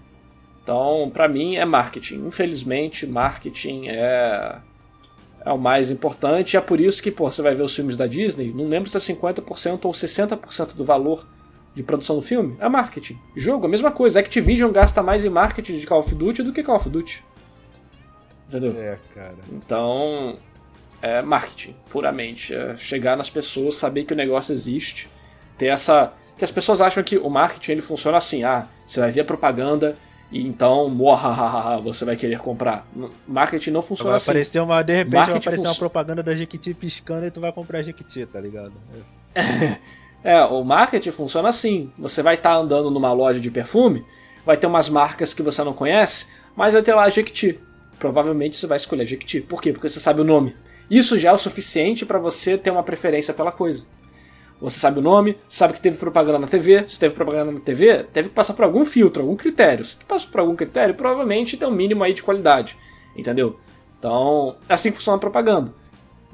Então, 0.63 1.11
para 1.13 1.27
mim, 1.27 1.57
é 1.57 1.65
marketing. 1.65 2.25
Infelizmente, 2.25 3.05
marketing 3.05 3.89
é, 3.89 4.59
é 5.45 5.51
o 5.51 5.57
mais 5.57 5.91
importante. 5.91 6.55
É 6.55 6.61
por 6.61 6.79
isso 6.79 7.03
que, 7.03 7.11
pô, 7.11 7.29
você 7.29 7.41
vai 7.41 7.53
ver 7.53 7.63
os 7.63 7.75
filmes 7.75 7.97
da 7.97 8.07
Disney, 8.07 8.53
não 8.55 8.69
lembro 8.69 8.89
se 8.89 8.95
é 8.95 8.99
50% 9.01 9.83
ou 9.83 9.91
60% 9.91 10.73
do 10.73 10.85
valor 10.85 11.27
de 11.73 11.81
produção 11.81 12.15
do 12.15 12.21
filme 12.21 12.55
é 12.59 12.69
marketing. 12.69 13.19
Jogo, 13.35 13.65
a 13.65 13.69
mesma 13.69 13.91
coisa. 13.91 14.19
Activision 14.19 14.71
gasta 14.71 15.01
mais 15.01 15.25
em 15.25 15.29
marketing 15.29 15.77
de 15.77 15.87
Call 15.87 15.99
of 15.99 16.13
Duty 16.13 16.43
do 16.43 16.53
que 16.53 16.63
Call 16.63 16.75
of 16.75 16.89
Duty. 16.89 17.23
Entendeu? 18.47 18.75
É, 18.77 18.97
cara. 19.13 19.35
Então, 19.51 20.37
é 21.01 21.21
marketing, 21.21 21.75
puramente. 21.89 22.53
É 22.53 22.75
chegar 22.77 23.17
nas 23.17 23.29
pessoas, 23.29 23.75
saber 23.75 24.03
que 24.03 24.13
o 24.13 24.15
negócio 24.15 24.53
existe, 24.53 25.09
ter 25.57 25.67
essa. 25.67 26.13
Que 26.37 26.43
as 26.43 26.51
pessoas 26.51 26.81
acham 26.81 27.03
que 27.03 27.17
o 27.17 27.29
marketing 27.29 27.71
ele 27.71 27.81
funciona 27.81 28.17
assim: 28.17 28.43
ah, 28.43 28.67
você 28.85 28.99
vai 28.99 29.11
ver 29.11 29.21
a 29.21 29.25
propaganda 29.25 29.95
e 30.31 30.47
então, 30.47 30.89
mohahaha, 30.89 31.79
você 31.79 32.03
vai 32.03 32.15
querer 32.15 32.39
comprar. 32.39 32.87
Marketing 33.27 33.69
não 33.69 33.83
funciona 33.83 34.11
vai 34.11 34.17
assim. 34.17 34.31
Aparecer 34.31 34.59
uma, 34.61 34.81
de 34.81 34.93
repente 34.93 35.13
Marketing 35.13 35.33
vai 35.33 35.41
aparecer 35.41 35.67
uma 35.67 35.75
propaganda 35.75 36.23
da 36.23 36.35
Jequiti 36.35 36.73
piscando 36.73 37.27
e 37.27 37.31
tu 37.31 37.39
vai 37.39 37.51
comprar 37.51 37.79
a 37.79 37.81
Jequiti, 37.83 38.25
tá 38.25 38.39
ligado? 38.39 38.73
É. 39.35 39.77
é, 40.23 40.41
o 40.45 40.63
marketing 40.63 41.11
funciona 41.11 41.49
assim. 41.49 41.91
Você 41.97 42.23
vai 42.23 42.35
estar 42.35 42.51
tá 42.51 42.55
andando 42.55 42.89
numa 42.89 43.11
loja 43.11 43.39
de 43.39 43.51
perfume, 43.51 44.05
vai 44.45 44.55
ter 44.55 44.67
umas 44.67 44.87
marcas 44.87 45.33
que 45.33 45.43
você 45.43 45.63
não 45.63 45.73
conhece, 45.73 46.27
mas 46.55 46.73
vai 46.73 46.81
ter 46.81 46.93
lá 46.93 47.03
a 47.03 47.09
Jequiti. 47.09 47.59
Provavelmente 47.99 48.55
você 48.55 48.67
vai 48.67 48.77
escolher 48.77 49.03
a 49.03 49.05
Jequiti. 49.05 49.41
Por 49.41 49.61
quê? 49.61 49.73
Porque 49.73 49.89
você 49.89 49.99
sabe 49.99 50.21
o 50.21 50.23
nome. 50.23 50.55
Isso 50.89 51.17
já 51.17 51.29
é 51.29 51.33
o 51.33 51.37
suficiente 51.37 52.05
para 52.05 52.19
você 52.19 52.57
ter 52.57 52.71
uma 52.71 52.83
preferência 52.83 53.33
pela 53.33 53.51
coisa. 53.51 53.85
Você 54.61 54.79
sabe 54.79 54.99
o 54.99 55.01
nome, 55.01 55.37
sabe 55.47 55.73
que 55.73 55.81
teve 55.81 55.97
propaganda 55.97 56.39
na 56.39 56.47
TV. 56.47 56.85
Se 56.87 56.97
teve 56.97 57.13
propaganda 57.13 57.51
na 57.51 57.59
TV, 57.59 58.05
teve 58.13 58.29
que 58.29 58.35
passar 58.35 58.53
por 58.53 58.63
algum 58.63 58.85
filtro, 58.85 59.21
algum 59.21 59.35
critério. 59.35 59.83
Se 59.83 59.97
passou 60.05 60.29
por 60.29 60.39
algum 60.39 60.55
critério, 60.55 60.95
provavelmente 60.95 61.57
tem 61.57 61.67
um 61.67 61.71
mínimo 61.71 62.03
aí 62.03 62.13
de 62.13 62.23
qualidade. 62.23 62.77
Entendeu? 63.15 63.59
Então, 63.99 64.55
é 64.69 64.73
assim 64.73 64.89
que 64.89 64.97
funciona 64.97 65.17
a 65.17 65.19
propaganda. 65.19 65.73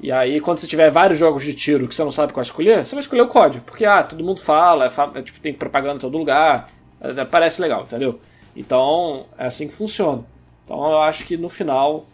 E 0.00 0.10
aí, 0.10 0.40
quando 0.40 0.58
você 0.58 0.66
tiver 0.66 0.90
vários 0.90 1.18
jogos 1.18 1.44
de 1.44 1.52
tiro 1.52 1.86
que 1.86 1.94
você 1.94 2.02
não 2.02 2.10
sabe 2.10 2.32
qual 2.32 2.42
escolher, 2.42 2.84
você 2.86 2.94
vai 2.94 3.02
escolher 3.02 3.22
o 3.22 3.28
código. 3.28 3.64
Porque, 3.64 3.84
ah, 3.84 4.02
todo 4.02 4.24
mundo 4.24 4.40
fala, 4.40 4.86
é, 4.86 5.18
é, 5.18 5.22
tipo, 5.22 5.38
tem 5.40 5.52
propaganda 5.52 5.96
em 5.96 6.00
todo 6.00 6.16
lugar, 6.16 6.70
é, 7.00 7.24
parece 7.26 7.60
legal, 7.60 7.82
entendeu? 7.82 8.18
Então, 8.56 9.26
é 9.36 9.46
assim 9.46 9.68
que 9.68 9.74
funciona. 9.74 10.24
Então, 10.64 10.90
eu 10.90 11.00
acho 11.02 11.26
que 11.26 11.36
no 11.36 11.50
final, 11.50 12.06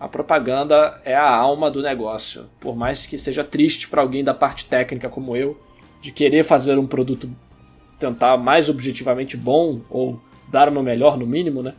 a 0.00 0.08
propaganda 0.08 1.00
é 1.04 1.14
a 1.14 1.28
alma 1.28 1.70
do 1.70 1.82
negócio. 1.82 2.46
Por 2.58 2.74
mais 2.74 3.04
que 3.04 3.18
seja 3.18 3.44
triste 3.44 3.88
para 3.88 4.00
alguém 4.00 4.24
da 4.24 4.32
parte 4.32 4.64
técnica 4.64 5.08
como 5.10 5.36
eu, 5.36 5.60
de 6.00 6.10
querer 6.12 6.44
fazer 6.44 6.78
um 6.78 6.86
produto 6.86 7.30
tentar 7.98 8.36
mais 8.38 8.68
objetivamente 8.68 9.36
bom 9.36 9.80
ou 9.90 10.20
dar 10.48 10.68
o 10.68 10.72
meu 10.72 10.82
melhor 10.82 11.18
no 11.18 11.26
mínimo, 11.26 11.62
né? 11.62 11.74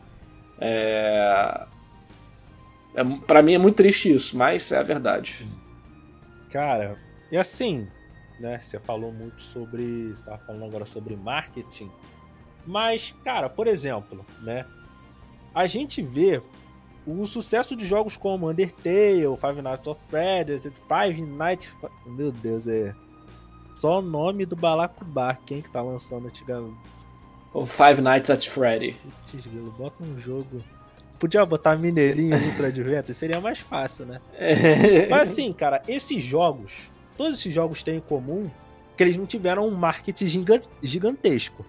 É... 0.60 1.62
é 2.96 3.04
para 3.26 3.42
mim 3.42 3.54
é 3.54 3.58
muito 3.58 3.76
triste 3.76 4.14
isso, 4.14 4.38
mas 4.38 4.72
é 4.72 4.78
a 4.78 4.84
verdade. 4.84 5.48
Cara, 6.52 6.98
e 7.32 7.38
assim, 7.38 7.88
né? 8.40 8.60
Você 8.60 8.80
falou 8.80 9.12
muito 9.12 9.42
sobre, 9.42 10.10
estava 10.12 10.38
falando 10.40 10.66
agora 10.66 10.86
sobre 10.86 11.16
marketing, 11.16 11.92
mas 12.66 13.14
cara, 13.24 13.50
por 13.50 13.68
exemplo, 13.68 14.26
né? 14.42 14.66
A 15.54 15.68
gente 15.68 16.02
vê 16.02 16.42
o 17.06 17.26
sucesso 17.26 17.76
de 17.76 17.86
jogos 17.86 18.16
como 18.16 18.50
Undertale, 18.50 19.26
Five 19.40 19.62
Nights 19.62 19.88
at 19.88 19.98
Freddy's, 20.10 20.64
Five 20.64 21.22
Nights... 21.22 21.70
Meu 22.06 22.32
Deus, 22.32 22.68
é... 22.68 22.94
Só 23.74 24.00
o 24.00 24.02
nome 24.02 24.46
do 24.46 24.56
Balacobac, 24.56 25.42
quem 25.46 25.62
que 25.62 25.70
tá 25.70 25.82
lançando 25.82 26.28
antigamente. 26.28 26.78
O 27.54 27.66
Five 27.66 28.02
Nights 28.02 28.30
at 28.30 28.48
Freddy. 28.48 28.96
Putz, 29.32 29.46
bota 29.78 30.04
um 30.04 30.20
jogo. 30.20 30.64
Podia 31.20 31.46
botar 31.46 31.76
Mineirinho 31.76 32.38
Ultra 32.38 32.68
Adventure, 32.68 33.14
seria 33.14 33.42
mais 33.42 33.60
fácil, 33.60 34.06
né? 34.06 34.22
Mas 35.10 35.32
assim, 35.32 35.52
cara, 35.52 35.84
esses 35.88 36.24
jogos, 36.24 36.90
todos 37.18 37.40
esses 37.40 37.54
jogos 37.54 37.84
têm 37.84 37.98
em 37.98 38.02
comum 38.02 38.50
que 38.96 39.04
eles 39.04 39.18
não 39.18 39.26
tiveram 39.26 39.68
um 39.68 39.72
marketing 39.72 40.46
gigantesco. 40.82 41.66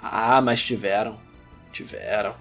Ah, 0.00 0.40
mas 0.40 0.62
tiveram. 0.62 1.16
Tiveram. 1.72 2.34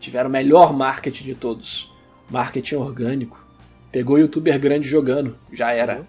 Tiveram 0.00 0.28
o 0.28 0.32
melhor 0.32 0.72
marketing 0.72 1.24
de 1.24 1.34
todos. 1.34 1.90
Marketing 2.30 2.76
orgânico. 2.76 3.42
Pegou 3.90 4.18
youtuber 4.18 4.58
grande 4.58 4.88
jogando. 4.88 5.38
Já 5.52 5.72
era. 5.72 5.98
Uhum. 5.98 6.06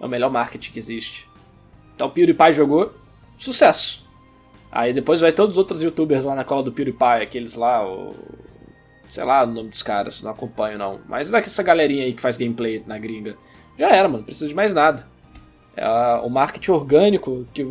É 0.00 0.06
o 0.06 0.08
melhor 0.08 0.30
marketing 0.30 0.72
que 0.72 0.78
existe. 0.78 1.28
Então 1.94 2.08
o 2.08 2.10
PewDiePie 2.10 2.52
jogou. 2.52 2.94
Sucesso. 3.38 4.08
Aí 4.72 4.92
depois 4.92 5.20
vai 5.20 5.32
todos 5.32 5.54
os 5.54 5.58
outros 5.58 5.82
youtubers 5.82 6.24
lá 6.24 6.34
na 6.34 6.44
cola 6.44 6.62
do 6.62 6.72
PewDiePie, 6.72 7.22
aqueles 7.22 7.54
lá, 7.54 7.86
o... 7.86 8.14
sei 9.10 9.24
lá 9.24 9.44
o 9.44 9.46
nome 9.46 9.68
dos 9.68 9.82
caras, 9.82 10.22
não 10.22 10.30
acompanho 10.30 10.78
não. 10.78 11.00
Mas 11.08 11.30
dessa 11.30 11.62
galerinha 11.62 12.04
aí 12.04 12.12
que 12.12 12.20
faz 12.20 12.36
gameplay 12.36 12.82
na 12.86 12.98
gringa. 12.98 13.36
Já 13.78 13.90
era, 13.90 14.08
mano, 14.08 14.18
não 14.18 14.24
precisa 14.24 14.48
de 14.48 14.54
mais 14.54 14.72
nada. 14.72 15.06
É 15.76 15.86
o 16.22 16.28
marketing 16.30 16.70
orgânico 16.70 17.46
que 17.52 17.66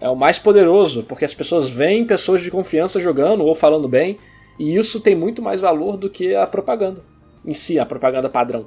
é 0.00 0.08
o 0.08 0.16
mais 0.16 0.38
poderoso, 0.38 1.02
porque 1.04 1.24
as 1.24 1.34
pessoas 1.34 1.68
veem 1.68 2.04
pessoas 2.04 2.42
de 2.42 2.50
confiança 2.50 3.00
jogando 3.00 3.44
ou 3.44 3.54
falando 3.54 3.88
bem, 3.88 4.18
e 4.58 4.76
isso 4.76 5.00
tem 5.00 5.14
muito 5.14 5.40
mais 5.40 5.60
valor 5.60 5.96
do 5.96 6.10
que 6.10 6.34
a 6.34 6.46
propaganda 6.46 7.02
em 7.44 7.54
si, 7.54 7.78
a 7.78 7.86
propaganda 7.86 8.28
padrão. 8.28 8.66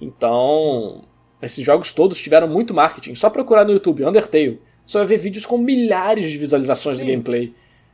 Então, 0.00 1.02
esses 1.42 1.64
jogos 1.64 1.92
todos 1.92 2.20
tiveram 2.20 2.48
muito 2.48 2.74
marketing. 2.74 3.14
Só 3.14 3.28
procurar 3.28 3.64
no 3.64 3.72
YouTube 3.72 4.04
Undertale 4.04 4.60
você 4.88 4.96
vai 4.96 5.06
ver 5.06 5.18
vídeos 5.18 5.44
com 5.44 5.58
milhares 5.58 6.30
de 6.30 6.38
visualizações 6.38 6.96
Sim. 6.96 7.04
de 7.04 7.10
gameplay, 7.10 7.52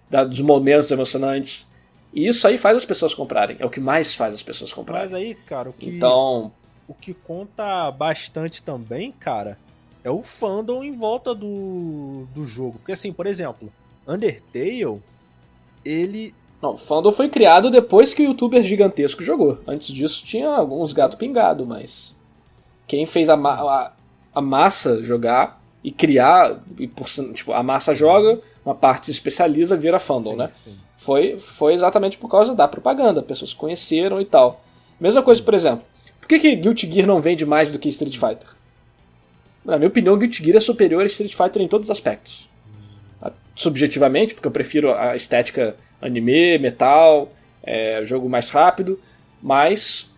da, 0.09 0.23
dos 0.23 0.41
momentos 0.41 0.93
emocionantes. 0.93 1.67
E 2.15 2.29
isso 2.29 2.47
aí 2.47 2.57
faz 2.57 2.77
as 2.77 2.85
pessoas 2.85 3.13
comprarem. 3.13 3.57
É 3.59 3.67
o 3.67 3.71
que 3.71 3.81
mais 3.81 4.15
faz 4.15 4.33
as 4.33 4.43
pessoas 4.43 4.73
comprarem. 4.73 5.03
Mas 5.03 5.13
aí, 5.13 5.35
cara, 5.35 5.69
o 5.69 5.73
que, 5.73 5.89
então... 5.89 6.53
o 6.87 6.95
que 6.95 7.13
conta 7.13 7.91
bastante 7.91 8.63
também, 8.63 9.11
cara, 9.11 9.59
é 10.05 10.11
o 10.11 10.23
fandom 10.23 10.85
em 10.85 10.93
volta 10.93 11.35
do, 11.35 12.27
do 12.33 12.45
jogo. 12.45 12.79
Porque 12.79 12.93
assim, 12.93 13.13
por 13.13 13.27
exemplo, 13.27 13.73
Undertale, 14.07 15.03
ele. 15.85 16.33
Não, 16.63 16.75
o 16.75 16.77
fandom 16.77 17.11
foi 17.11 17.29
criado 17.29 17.71
depois 17.71 18.15
que 18.15 18.23
o 18.23 18.27
youtuber 18.27 18.63
gigantesco 18.63 19.23
jogou. 19.23 19.61
Antes 19.67 19.89
disso 19.89 20.25
tinha 20.25 20.49
alguns 20.49 20.93
gato 20.93 21.17
pingado, 21.17 21.67
mas. 21.67 22.15
Quem 22.87 23.07
fez 23.07 23.29
a, 23.29 23.35
a, 23.35 23.93
a 24.35 24.41
massa 24.41 25.03
jogar 25.03 25.61
e 25.83 25.91
criar, 25.91 26.63
e 26.79 26.87
por, 26.87 27.07
tipo, 27.35 27.53
a 27.53 27.63
massa 27.63 27.93
joga, 27.93 28.41
uma 28.65 28.75
parte 28.75 29.07
se 29.07 29.13
especializa, 29.13 29.77
vira 29.77 29.99
fandom, 29.99 30.31
sim, 30.31 30.37
né? 30.37 30.49
Sim. 30.49 30.77
Foi, 31.05 31.39
foi 31.39 31.75
exatamente 31.75 32.17
por 32.17 32.31
causa 32.31 32.55
da 32.55 32.67
propaganda, 32.67 33.21
pessoas 33.21 33.53
conheceram 33.53 34.23
e 34.23 34.25
tal. 34.25 34.65
Mesma 34.99 35.23
coisa, 35.23 35.43
por 35.43 35.53
exemplo, 35.53 35.85
por 36.19 36.27
que, 36.27 36.39
que 36.39 36.57
Guilty 36.57 36.91
Gear 36.91 37.07
não 37.07 37.21
vende 37.21 37.45
mais 37.45 37.71
do 37.71 37.79
que 37.79 37.91
Street 37.91 38.15
Fighter? 38.15 38.49
Na 39.63 39.77
minha 39.77 39.89
opinião, 39.89 40.17
Guilty 40.17 40.43
Gear 40.43 40.57
é 40.57 40.61
superior 40.61 41.03
a 41.03 41.07
Street 41.07 41.35
Fighter 41.35 41.61
em 41.61 41.69
todos 41.69 41.89
os 41.89 41.91
aspectos. 41.91 42.49
Subjetivamente, 43.55 44.33
porque 44.33 44.49
eu 44.49 44.51
prefiro 44.51 44.95
a 44.95 45.15
estética 45.15 45.77
anime, 46.01 46.57
metal, 46.59 47.31
é, 47.63 48.03
jogo 48.07 48.27
mais 48.27 48.49
rápido, 48.49 48.99
mas 49.43 50.11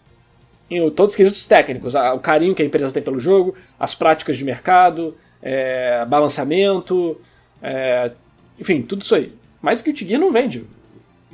em 0.70 0.88
todos 0.90 1.14
os 1.14 1.16
quesitos 1.16 1.48
técnicos, 1.48 1.96
o 1.96 2.18
carinho 2.20 2.54
que 2.54 2.62
a 2.62 2.64
empresa 2.64 2.94
tem 2.94 3.02
pelo 3.02 3.18
jogo, 3.18 3.56
as 3.76 3.92
práticas 3.92 4.36
de 4.36 4.44
mercado, 4.44 5.16
é, 5.42 6.04
balanceamento, 6.04 7.20
é, 7.60 8.12
enfim, 8.56 8.82
tudo 8.82 9.02
isso 9.02 9.16
aí. 9.16 9.32
Mas 9.60 9.82
Guilty 9.82 10.06
Gear 10.06 10.20
não 10.20 10.30
vende 10.30 10.64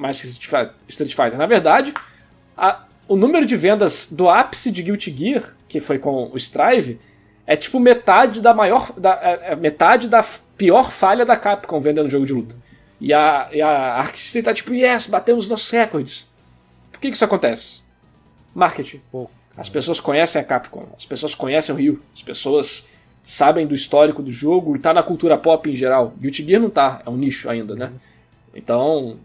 mais 0.03 0.20
que 0.20 0.26
Street 0.26 1.14
Fighter. 1.14 1.38
Na 1.38 1.46
verdade, 1.46 1.94
a, 2.57 2.84
o 3.09 3.16
número 3.16 3.46
de 3.46 3.57
vendas 3.57 4.09
do 4.11 4.28
ápice 4.28 4.70
de 4.70 4.82
Guilty 4.82 5.16
Gear, 5.16 5.57
que 5.68 5.80
foi 5.80 5.98
com 5.98 6.30
o 6.32 6.36
Strive, 6.36 7.00
é 7.46 7.57
tipo 7.57 7.80
metade 7.80 8.40
da 8.40 8.53
maior. 8.53 8.92
Da, 8.98 9.18
é, 9.22 9.53
é 9.53 9.57
metade 9.57 10.09
da 10.09 10.24
pior 10.57 10.90
falha 10.90 11.24
da 11.24 11.36
Capcom 11.36 11.80
vendendo 11.80 12.11
jogo 12.11 12.26
de 12.26 12.32
luta. 12.32 12.57
E 13.00 13.12
a, 13.12 13.48
e 13.53 13.61
a 13.61 13.94
Arc 13.94 14.16
System 14.16 14.42
tá 14.42 14.55
tipo, 14.55 14.74
yes, 14.74 15.07
batemos 15.07 15.48
nossos 15.48 15.70
recordes. 15.70 16.26
Por 16.90 17.00
que, 17.00 17.09
que 17.09 17.16
isso 17.16 17.24
acontece? 17.24 17.80
Marketing. 18.55 19.00
As 19.57 19.68
pessoas 19.68 19.98
conhecem 19.98 20.40
a 20.40 20.44
Capcom, 20.44 20.86
as 20.96 21.05
pessoas 21.05 21.34
conhecem 21.34 21.74
o 21.74 21.78
Rio, 21.78 22.03
as 22.14 22.22
pessoas 22.22 22.86
sabem 23.24 23.66
do 23.66 23.74
histórico 23.74 24.22
do 24.22 24.30
jogo 24.30 24.76
e 24.76 24.78
tá 24.78 24.94
na 24.94 25.03
cultura 25.03 25.36
pop 25.36 25.68
em 25.70 25.76
geral. 25.76 26.14
Guilty 26.18 26.44
Gear 26.44 26.61
não 26.61 26.70
tá, 26.70 27.03
é 27.05 27.11
um 27.11 27.16
nicho 27.16 27.48
ainda, 27.50 27.74
né? 27.74 27.92
Então, 28.55 29.18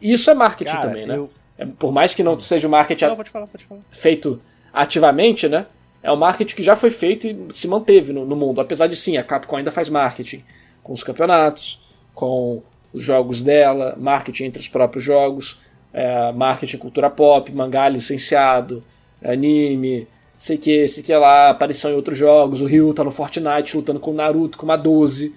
isso 0.00 0.30
é 0.30 0.34
marketing 0.34 0.72
Cara, 0.72 0.88
também, 0.88 1.06
né? 1.06 1.16
Eu... 1.16 1.30
É, 1.56 1.66
por 1.66 1.92
mais 1.92 2.14
que 2.14 2.22
não 2.22 2.38
seja 2.38 2.66
o 2.66 2.70
marketing 2.70 3.04
não, 3.04 3.16
pode 3.16 3.30
falar, 3.30 3.46
pode 3.46 3.64
falar. 3.64 3.80
feito 3.90 4.40
ativamente, 4.72 5.48
né? 5.48 5.66
É 6.02 6.12
um 6.12 6.16
marketing 6.16 6.54
que 6.54 6.62
já 6.62 6.76
foi 6.76 6.90
feito 6.90 7.26
e 7.26 7.46
se 7.50 7.66
manteve 7.68 8.12
no, 8.12 8.26
no 8.26 8.36
mundo. 8.36 8.60
Apesar 8.60 8.88
de 8.88 8.96
sim, 8.96 9.16
a 9.16 9.22
Capcom 9.22 9.56
ainda 9.56 9.70
faz 9.70 9.88
marketing 9.88 10.42
com 10.82 10.92
os 10.92 11.02
campeonatos, 11.02 11.80
com 12.14 12.62
os 12.92 13.02
jogos 13.02 13.42
dela, 13.42 13.96
marketing 13.98 14.44
entre 14.44 14.60
os 14.60 14.68
próprios 14.68 15.02
jogos, 15.02 15.58
é, 15.92 16.30
marketing 16.32 16.76
cultura 16.76 17.08
pop, 17.08 17.50
mangá 17.52 17.88
licenciado, 17.88 18.84
anime, 19.24 20.06
sei 20.36 20.58
que, 20.58 20.86
sei 20.86 21.02
que 21.02 21.14
lá, 21.16 21.50
aparição 21.50 21.90
em 21.90 21.94
outros 21.94 22.18
jogos, 22.18 22.60
o 22.60 22.66
Ryu 22.66 22.92
tá 22.92 23.02
no 23.02 23.10
Fortnite 23.10 23.76
lutando 23.76 23.98
com 23.98 24.10
o 24.10 24.14
Naruto, 24.14 24.58
com 24.58 24.66
uma 24.66 24.76
12. 24.76 25.34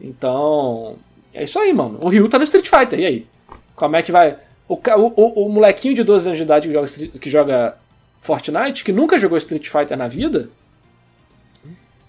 Então, 0.00 0.96
é 1.32 1.44
isso 1.44 1.58
aí, 1.58 1.72
mano. 1.72 1.98
O 2.02 2.08
Ryu 2.08 2.28
tá 2.28 2.36
no 2.36 2.44
Street 2.44 2.68
Fighter, 2.68 3.00
e 3.00 3.06
aí? 3.06 3.26
Como 3.74 3.96
é 3.96 4.02
que 4.02 4.12
vai... 4.12 4.36
O, 4.68 4.74
o, 4.74 5.46
o 5.46 5.48
molequinho 5.48 5.94
de 5.94 6.02
12 6.02 6.28
anos 6.28 6.38
de 6.38 6.44
idade 6.44 6.68
que 6.68 6.72
joga, 6.72 7.18
que 7.18 7.30
joga 7.30 7.76
Fortnite, 8.20 8.84
que 8.84 8.92
nunca 8.92 9.18
jogou 9.18 9.36
Street 9.38 9.68
Fighter 9.68 9.96
na 9.96 10.08
vida... 10.08 10.48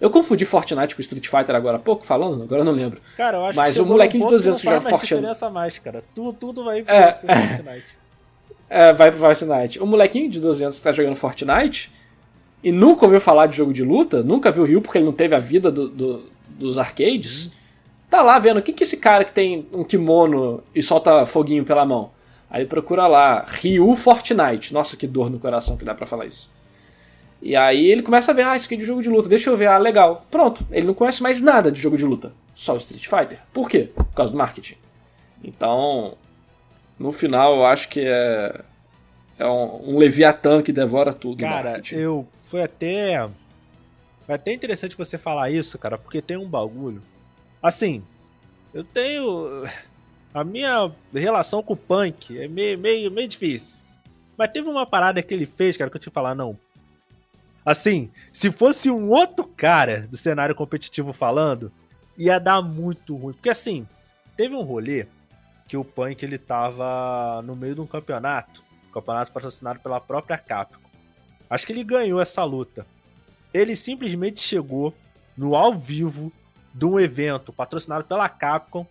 Eu 0.03 0.09
confundi 0.09 0.43
Fortnite 0.43 0.97
com 0.97 1.01
Street 1.01 1.25
Fighter 1.29 1.55
agora 1.55 1.77
há 1.77 1.79
pouco, 1.79 2.05
falando, 2.05 2.43
agora 2.43 2.59
eu 2.59 2.65
não 2.65 2.73
lembro. 2.73 2.99
Cara, 3.15 3.37
eu 3.37 3.45
acho 3.45 3.57
Mas 3.57 3.75
que 3.75 3.81
o 3.81 3.85
molequinho 3.85 4.25
de 4.25 4.31
12 4.31 4.49
anos 4.49 4.61
que 4.61 4.67
joga 4.67 4.81
Fortnite. 4.81 5.49
mais, 5.49 5.79
cara. 5.79 6.03
Tudo, 6.13 6.33
tudo 6.33 6.65
vai 6.65 6.83
pro, 6.83 6.93
é, 6.93 7.11
pro 7.13 7.27
Fortnite. 7.27 7.97
É, 8.69 8.91
vai 8.91 9.11
pro 9.11 9.19
Fortnite. 9.21 9.79
O 9.79 9.85
molequinho 9.85 10.29
de 10.29 10.41
12 10.41 10.63
anos 10.65 10.77
que 10.77 10.83
tá 10.83 10.91
jogando 10.91 11.15
Fortnite 11.15 11.89
e 12.61 12.69
nunca 12.69 13.05
ouviu 13.05 13.21
falar 13.21 13.47
de 13.47 13.55
jogo 13.55 13.71
de 13.71 13.81
luta, 13.81 14.21
nunca 14.21 14.51
viu 14.51 14.63
o 14.63 14.65
Ryu 14.65 14.81
porque 14.81 14.97
ele 14.97 15.05
não 15.05 15.13
teve 15.13 15.35
a 15.35 15.39
vida 15.39 15.71
do, 15.71 15.87
do, 15.87 16.29
dos 16.49 16.77
arcades, 16.77 17.49
tá 18.13 18.21
lá 18.21 18.37
vendo 18.37 18.57
o 18.57 18.61
que, 18.61 18.71
que 18.71 18.83
esse 18.83 18.97
cara 18.97 19.25
que 19.25 19.31
tem 19.31 19.67
um 19.73 19.83
kimono 19.83 20.63
e 20.75 20.83
solta 20.83 21.25
foguinho 21.25 21.65
pela 21.65 21.83
mão. 21.83 22.11
Aí 22.47 22.63
procura 22.63 23.07
lá, 23.07 23.43
Ryu 23.47 23.95
Fortnite. 23.95 24.71
Nossa, 24.71 24.95
que 24.95 25.07
dor 25.07 25.31
no 25.31 25.39
coração 25.39 25.75
que 25.75 25.83
dá 25.83 25.95
pra 25.95 26.05
falar 26.05 26.27
isso. 26.27 26.47
E 27.41 27.55
aí 27.55 27.87
ele 27.87 28.03
começa 28.03 28.29
a 28.29 28.33
ver, 28.35 28.43
ah, 28.43 28.55
isso 28.55 28.67
aqui 28.67 28.75
é 28.75 28.77
de 28.77 28.85
jogo 28.85 29.01
de 29.01 29.09
luta, 29.09 29.27
deixa 29.27 29.49
eu 29.49 29.57
ver, 29.57 29.65
ah, 29.65 29.79
legal. 29.79 30.23
Pronto, 30.29 30.63
ele 30.69 30.85
não 30.85 30.93
conhece 30.93 31.23
mais 31.23 31.41
nada 31.41 31.71
de 31.71 31.81
jogo 31.81 31.97
de 31.97 32.05
luta, 32.05 32.31
só 32.53 32.75
o 32.75 32.77
Street 32.77 33.07
Fighter. 33.07 33.39
Por 33.51 33.67
quê? 33.67 33.89
Por 33.95 34.05
causa 34.13 34.31
do 34.31 34.37
marketing. 34.37 34.75
Então, 35.43 36.13
no 36.99 37.11
final 37.11 37.55
eu 37.55 37.65
acho 37.65 37.89
que 37.89 37.99
é 37.99 38.61
é 39.39 39.47
um, 39.47 39.95
um 39.95 39.97
Leviatã 39.97 40.61
que 40.61 40.71
devora 40.71 41.11
tudo. 41.11 41.39
Cara, 41.39 41.81
eu. 41.91 42.27
Foi 42.43 42.61
até. 42.61 43.27
Foi 44.27 44.35
até 44.35 44.53
interessante 44.53 44.95
você 44.95 45.17
falar 45.17 45.49
isso, 45.49 45.79
cara, 45.79 45.97
porque 45.97 46.21
tem 46.21 46.37
um 46.37 46.47
bagulho. 46.47 47.01
Assim, 47.63 48.03
eu 48.73 48.83
tenho. 48.83 49.63
A 50.33 50.43
minha 50.43 50.91
relação 51.13 51.63
com 51.63 51.73
o 51.73 51.77
punk 51.77 52.37
é 52.37 52.47
meio, 52.47 52.77
meio, 52.77 53.09
meio 53.09 53.27
difícil. 53.27 53.81
Mas 54.37 54.51
teve 54.51 54.67
uma 54.67 54.85
parada 54.85 55.23
que 55.23 55.33
ele 55.33 55.45
fez, 55.45 55.77
cara, 55.77 55.89
que 55.89 55.95
eu 55.95 56.01
te 56.01 56.09
falar, 56.09 56.35
não. 56.35 56.59
Assim, 57.65 58.11
se 58.31 58.51
fosse 58.51 58.91
um 58.91 59.09
outro 59.09 59.47
cara 59.47 60.07
do 60.07 60.17
cenário 60.17 60.53
competitivo 60.53 61.13
falando, 61.13 61.71
ia 62.17 62.37
dar 62.39 62.61
muito 62.61 63.15
ruim. 63.15 63.33
Porque 63.33 63.49
assim, 63.49 63.87
teve 64.35 64.53
um 64.53 64.63
rolê 64.63 65.07
que 65.67 65.77
o 65.77 65.85
punk 65.85 66.21
ele 66.23 66.37
tava 66.37 67.41
no 67.43 67.55
meio 67.55 67.75
de 67.75 67.81
um 67.81 67.87
campeonato 67.87 68.63
campeonato 68.93 69.31
patrocinado 69.31 69.79
pela 69.79 69.99
própria 69.99 70.37
Capcom. 70.37 70.79
Acho 71.49 71.65
que 71.65 71.73
ele 71.73 71.83
ganhou 71.83 72.21
essa 72.21 72.43
luta. 72.43 72.85
Ele 73.53 73.75
simplesmente 73.75 74.39
chegou 74.39 74.93
no 75.35 75.55
ao 75.55 75.73
vivo 75.73 76.31
de 76.73 76.85
um 76.85 76.99
evento 76.99 77.53
patrocinado 77.53 78.05
pela 78.05 78.27
Capcom 78.27 78.85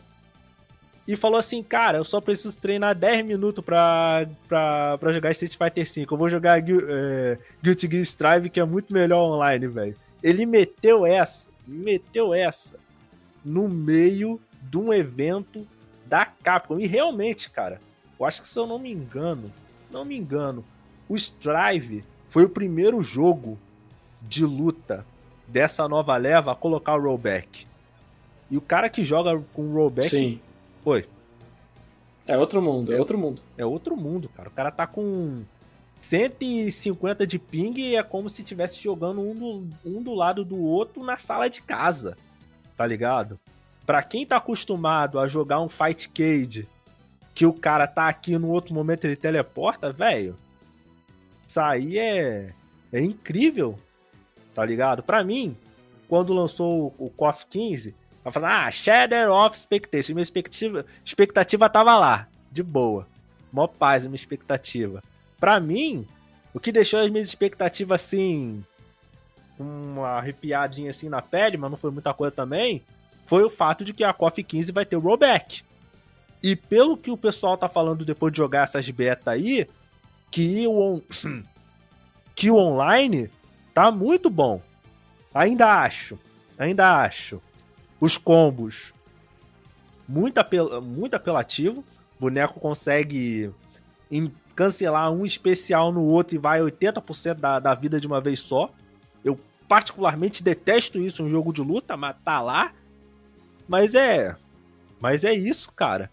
e 1.06 1.16
falou 1.16 1.38
assim: 1.38 1.62
Cara, 1.62 1.98
eu 1.98 2.04
só 2.04 2.20
preciso 2.20 2.56
treinar 2.56 2.94
10 2.94 3.24
minutos 3.26 3.64
pra, 3.64 4.26
pra, 4.46 4.96
pra 4.98 5.12
jogar 5.12 5.30
Street 5.32 5.56
Fighter 5.56 5.84
V. 5.84 6.06
Eu 6.10 6.18
vou 6.18 6.28
jogar 6.28 6.60
é, 6.60 7.38
Guilty 7.62 7.88
Gear 7.90 8.02
Strive, 8.02 8.50
que 8.50 8.60
é 8.60 8.64
muito 8.64 8.92
melhor 8.92 9.22
online, 9.22 9.66
velho. 9.66 9.96
Ele 10.22 10.46
meteu 10.46 11.04
essa, 11.04 11.50
meteu 11.66 12.32
essa 12.32 12.76
no 13.44 13.68
meio 13.68 14.40
de 14.62 14.78
um 14.78 14.92
evento 14.92 15.66
da 16.06 16.24
Capcom. 16.24 16.78
E 16.78 16.86
realmente, 16.86 17.50
cara, 17.50 17.80
eu 18.18 18.24
acho 18.24 18.42
que 18.42 18.48
se 18.48 18.58
eu 18.58 18.66
não 18.66 18.78
me 18.78 18.92
engano, 18.92 19.52
não 19.90 20.04
me 20.04 20.16
engano, 20.16 20.64
o 21.08 21.16
Strive 21.16 22.04
foi 22.28 22.44
o 22.44 22.48
primeiro 22.48 23.02
jogo 23.02 23.58
de 24.22 24.44
luta 24.44 25.04
dessa 25.48 25.88
nova 25.88 26.16
leva 26.16 26.52
a 26.52 26.54
colocar 26.56 26.94
o 26.94 27.02
rollback. 27.02 27.66
E 28.52 28.56
o 28.58 28.60
cara 28.60 28.90
que 28.90 29.02
joga 29.02 29.42
com 29.54 29.72
rollback, 29.72 30.10
Sim. 30.10 30.40
Oi. 30.84 31.06
É 32.26 32.36
outro 32.36 32.60
mundo, 32.60 32.92
é, 32.92 32.96
é 32.96 32.98
outro 32.98 33.16
mundo. 33.16 33.42
É 33.56 33.64
outro 33.64 33.96
mundo, 33.96 34.28
cara. 34.28 34.50
O 34.50 34.52
cara 34.52 34.70
tá 34.70 34.86
com 34.86 35.42
150 36.02 37.26
de 37.26 37.38
ping 37.38 37.72
e 37.78 37.96
é 37.96 38.02
como 38.02 38.28
se 38.28 38.42
estivesse 38.42 38.78
jogando 38.78 39.22
um 39.22 39.34
do, 39.34 39.68
um 39.86 40.02
do 40.02 40.12
lado 40.12 40.44
do 40.44 40.60
outro 40.60 41.02
na 41.02 41.16
sala 41.16 41.48
de 41.48 41.62
casa. 41.62 42.14
Tá 42.76 42.86
ligado? 42.86 43.40
Pra 43.86 44.02
quem 44.02 44.26
tá 44.26 44.36
acostumado 44.36 45.18
a 45.18 45.26
jogar 45.26 45.58
um 45.62 45.68
Fight 45.70 46.10
Cage, 46.10 46.68
que 47.34 47.46
o 47.46 47.54
cara 47.54 47.86
tá 47.86 48.06
aqui 48.06 48.36
no 48.36 48.50
outro 48.50 48.74
momento 48.74 49.06
ele 49.06 49.16
teleporta, 49.16 49.90
velho. 49.90 50.36
Isso 51.48 51.58
aí 51.58 51.98
é, 51.98 52.52
é 52.92 53.00
incrível. 53.00 53.78
Tá 54.52 54.62
ligado? 54.62 55.02
Pra 55.02 55.24
mim, 55.24 55.56
quando 56.06 56.34
lançou 56.34 56.94
o 56.98 57.08
KOF 57.08 57.46
15, 57.46 58.01
vai 58.22 58.32
falar, 58.32 58.66
ah, 58.66 58.70
Shadow 58.70 59.32
of 59.32 59.56
Expectation. 59.56 60.14
Minha 60.14 60.22
expectativa, 60.22 60.86
expectativa 61.04 61.68
tava 61.68 61.98
lá, 61.98 62.28
de 62.50 62.62
boa. 62.62 63.06
Mó 63.52 63.66
paz, 63.66 64.06
minha 64.06 64.16
expectativa. 64.16 65.02
Pra 65.38 65.60
mim, 65.60 66.06
o 66.54 66.60
que 66.60 66.72
deixou 66.72 67.00
as 67.00 67.10
minhas 67.10 67.26
expectativas 67.26 68.02
assim, 68.02 68.64
uma 69.58 70.10
arrepiadinha 70.10 70.90
assim 70.90 71.08
na 71.08 71.20
pele, 71.20 71.56
mas 71.56 71.70
não 71.70 71.76
foi 71.76 71.90
muita 71.90 72.14
coisa 72.14 72.34
também, 72.34 72.82
foi 73.24 73.44
o 73.44 73.50
fato 73.50 73.84
de 73.84 73.92
que 73.92 74.04
a 74.04 74.12
KOF 74.12 74.42
15 74.42 74.72
vai 74.72 74.84
ter 74.84 74.96
o 74.96 75.00
rollback. 75.00 75.62
E 76.42 76.56
pelo 76.56 76.96
que 76.96 77.10
o 77.10 77.16
pessoal 77.16 77.56
tá 77.56 77.68
falando 77.68 78.04
depois 78.04 78.32
de 78.32 78.38
jogar 78.38 78.64
essas 78.64 78.88
beta 78.90 79.30
aí, 79.30 79.66
que 80.30 80.66
o, 80.66 80.72
on... 80.72 81.02
que 82.34 82.50
o 82.50 82.56
online 82.56 83.30
tá 83.72 83.90
muito 83.90 84.28
bom. 84.28 84.60
Ainda 85.32 85.82
acho, 85.82 86.18
ainda 86.58 87.02
acho. 87.02 87.40
Os 88.02 88.18
combos 88.18 88.92
muito, 90.08 90.38
apel... 90.38 90.82
muito 90.82 91.14
apelativo. 91.14 91.84
O 92.18 92.22
boneco 92.22 92.58
consegue 92.58 93.54
cancelar 94.56 95.12
um 95.12 95.24
especial 95.24 95.92
no 95.92 96.02
outro 96.02 96.34
e 96.34 96.38
vai 96.38 96.60
80% 96.60 97.34
da, 97.34 97.60
da 97.60 97.74
vida 97.76 98.00
de 98.00 98.08
uma 98.08 98.20
vez 98.20 98.40
só. 98.40 98.68
Eu 99.24 99.38
particularmente 99.68 100.42
detesto 100.42 100.98
isso 100.98 101.22
em 101.22 101.26
um 101.26 101.28
jogo 101.28 101.52
de 101.52 101.62
luta, 101.62 101.96
mas 101.96 102.16
tá 102.24 102.40
lá. 102.40 102.74
Mas 103.68 103.94
é. 103.94 104.34
Mas 105.00 105.22
é 105.22 105.32
isso, 105.32 105.70
cara. 105.70 106.10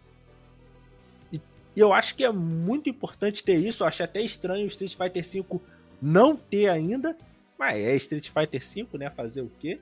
E, 1.34 1.42
e 1.76 1.80
eu 1.80 1.92
acho 1.92 2.14
que 2.14 2.24
é 2.24 2.32
muito 2.32 2.88
importante 2.88 3.44
ter 3.44 3.58
isso. 3.58 3.82
Eu 3.82 3.88
acho 3.88 4.04
até 4.04 4.22
estranho 4.22 4.66
o 4.66 4.68
Street 4.68 4.96
Fighter 4.96 5.28
V 5.28 5.60
não 6.00 6.36
ter 6.36 6.70
ainda. 6.70 7.18
Mas 7.58 7.80
é 7.80 7.96
Street 7.96 8.30
Fighter 8.30 8.62
V, 8.62 9.00
né? 9.00 9.10
Fazer 9.10 9.42
o 9.42 9.52
quê? 9.60 9.82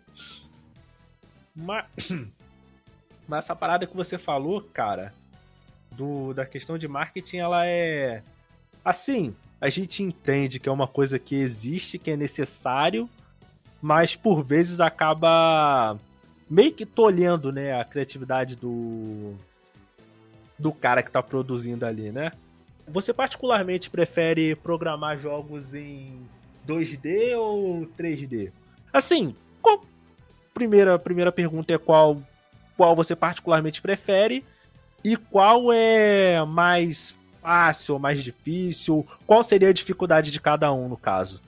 Mas, 1.58 1.86
mas 3.28 3.46
essa 3.46 3.56
parada 3.56 3.88
que 3.88 3.96
você 3.96 4.18
falou, 4.18 4.62
cara, 4.62 5.12
do, 5.92 6.34
da 6.34 6.46
questão 6.46 6.78
de 6.78 6.88
marketing, 6.88 7.38
ela 7.38 7.66
é. 7.66 8.22
Assim, 8.86 9.36
a 9.60 9.68
gente 9.70 10.04
entende 10.04 10.60
que 10.60 10.70
é 10.70 10.72
uma 10.72 10.88
coisa 10.88 11.18
que 11.18 11.36
existe, 11.36 11.98
que 11.98 12.12
é 12.12 12.16
necessário, 12.16 13.10
mas 13.82 14.16
por 14.16 14.44
vezes 14.44 14.80
acaba 14.80 15.98
meio 16.50 16.72
que 16.72 16.86
tolhendo, 16.86 17.52
né, 17.52 17.78
a 17.78 17.84
criatividade 17.84 18.56
do 18.56 19.34
do 20.58 20.72
cara 20.72 21.04
que 21.04 21.12
tá 21.12 21.22
produzindo 21.22 21.86
ali, 21.86 22.12
né? 22.12 22.32
Você 22.88 23.14
particularmente 23.14 23.92
prefere 23.92 24.56
programar 24.56 25.18
jogos 25.18 25.74
em 25.74 26.22
2D 26.68 27.38
ou 27.38 27.86
3D? 27.98 28.52
Assim. 28.94 29.36
Primeira, 30.58 30.98
primeira 30.98 31.32
pergunta 31.32 31.74
é 31.74 31.78
qual, 31.78 32.22
qual 32.76 32.96
você 32.96 33.16
particularmente 33.16 33.82
prefere 33.82 34.44
e 35.04 35.16
qual 35.16 35.72
é 35.72 36.44
mais 36.46 37.24
fácil 37.42 37.98
mais 38.00 38.24
difícil? 38.24 39.06
Qual 39.26 39.44
seria 39.44 39.70
a 39.70 39.74
dificuldade 39.74 40.32
de 40.32 40.42
cada 40.42 40.74
um 40.74 40.90
no 40.90 40.98
caso? 40.98 41.42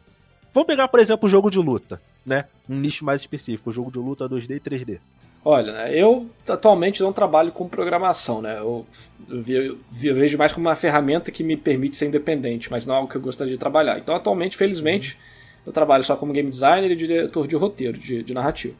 Vamos 0.53 0.67
pegar, 0.67 0.87
por 0.87 0.99
exemplo, 0.99 1.27
o 1.27 1.29
jogo 1.29 1.49
de 1.49 1.59
luta, 1.59 2.01
né? 2.25 2.45
Um 2.69 2.75
nicho 2.75 3.03
mais 3.03 3.21
específico, 3.21 3.69
o 3.69 3.73
jogo 3.73 3.91
de 3.91 3.99
luta 3.99 4.29
2D 4.29 4.55
e 4.55 4.59
3D. 4.59 4.99
Olha, 5.43 5.71
né, 5.71 5.97
eu 5.97 6.29
atualmente 6.47 7.01
não 7.01 7.13
trabalho 7.13 7.51
com 7.51 7.67
programação, 7.67 8.41
né? 8.41 8.59
Eu, 8.59 8.85
eu, 9.29 9.41
eu, 9.41 9.77
eu, 10.03 10.15
vejo 10.15 10.37
mais 10.37 10.51
como 10.51 10.67
uma 10.67 10.75
ferramenta 10.75 11.31
que 11.31 11.43
me 11.43 11.55
permite 11.55 11.97
ser 11.97 12.07
independente, 12.07 12.69
mas 12.69 12.85
não 12.85 12.93
é 12.93 12.97
algo 12.97 13.09
que 13.09 13.15
eu 13.15 13.21
gostaria 13.21 13.53
de 13.53 13.59
trabalhar. 13.59 13.97
Então, 13.97 14.15
atualmente, 14.15 14.57
felizmente, 14.57 15.17
eu 15.65 15.71
trabalho 15.71 16.03
só 16.03 16.15
como 16.15 16.33
game 16.33 16.49
designer 16.49 16.91
e 16.91 16.95
diretor 16.95 17.47
de 17.47 17.55
roteiro, 17.55 17.97
de, 17.97 18.21
de 18.23 18.33
narrativa. 18.33 18.75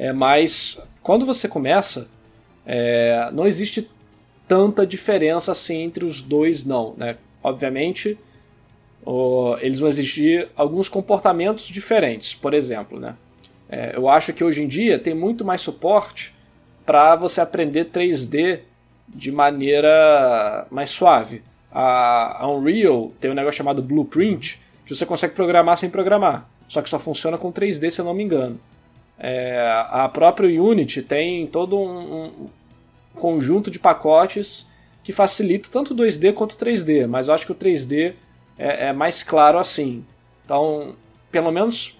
É, 0.00 0.14
mas 0.14 0.78
quando 1.02 1.26
você 1.26 1.46
começa, 1.46 2.08
é, 2.64 3.28
não 3.34 3.46
existe 3.46 3.86
tanta 4.48 4.86
diferença 4.86 5.52
assim 5.52 5.82
entre 5.82 6.06
os 6.06 6.22
dois, 6.22 6.64
não. 6.64 6.94
Né? 6.96 7.18
Obviamente, 7.44 8.18
eles 9.60 9.78
vão 9.78 9.90
exigir 9.90 10.48
alguns 10.56 10.88
comportamentos 10.88 11.66
diferentes, 11.66 12.34
por 12.34 12.54
exemplo, 12.54 12.98
né? 12.98 13.14
É, 13.68 13.94
eu 13.94 14.08
acho 14.08 14.32
que 14.32 14.42
hoje 14.42 14.62
em 14.62 14.66
dia 14.66 14.98
tem 14.98 15.14
muito 15.14 15.44
mais 15.44 15.60
suporte 15.60 16.34
para 16.86 17.14
você 17.14 17.42
aprender 17.42 17.90
3D 17.90 18.60
de 19.06 19.30
maneira 19.30 20.66
mais 20.70 20.88
suave. 20.88 21.42
A, 21.70 22.48
Unreal 22.48 23.12
tem 23.20 23.30
um 23.30 23.34
negócio 23.34 23.58
chamado 23.58 23.82
Blueprint, 23.82 24.58
que 24.86 24.94
você 24.94 25.04
consegue 25.04 25.34
programar 25.34 25.76
sem 25.76 25.90
programar, 25.90 26.48
só 26.66 26.80
que 26.80 26.88
só 26.88 26.98
funciona 26.98 27.36
com 27.36 27.52
3D 27.52 27.90
se 27.90 28.00
eu 28.00 28.04
não 28.06 28.14
me 28.14 28.24
engano. 28.24 28.58
É, 29.22 29.84
a 29.90 30.08
própria 30.08 30.48
Unity 30.62 31.02
tem 31.02 31.46
todo 31.46 31.78
um, 31.78 32.24
um 32.24 32.48
conjunto 33.14 33.70
de 33.70 33.78
pacotes 33.78 34.66
que 35.04 35.12
facilita 35.12 35.68
tanto 35.70 35.94
2D 35.94 36.32
quanto 36.32 36.56
3D, 36.56 37.06
mas 37.06 37.28
eu 37.28 37.34
acho 37.34 37.44
que 37.44 37.52
o 37.52 37.54
3D 37.54 38.14
é, 38.58 38.88
é 38.88 38.92
mais 38.94 39.22
claro 39.22 39.58
assim. 39.58 40.04
Então, 40.44 40.96
pelo 41.30 41.52
menos 41.52 41.98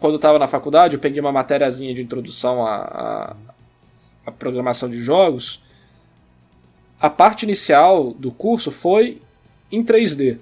quando 0.00 0.14
eu 0.14 0.16
estava 0.16 0.38
na 0.38 0.48
faculdade, 0.48 0.96
eu 0.96 1.00
peguei 1.00 1.20
uma 1.20 1.30
matériazinha 1.30 1.92
de 1.92 2.02
introdução 2.02 2.66
à, 2.66 2.76
à, 2.76 3.36
à, 4.26 4.32
programação 4.32 4.88
de 4.88 4.98
jogos. 4.98 5.62
A 6.98 7.10
parte 7.10 7.44
inicial 7.44 8.12
do 8.14 8.32
curso 8.32 8.72
foi 8.72 9.20
em 9.70 9.84
3D. 9.84 10.38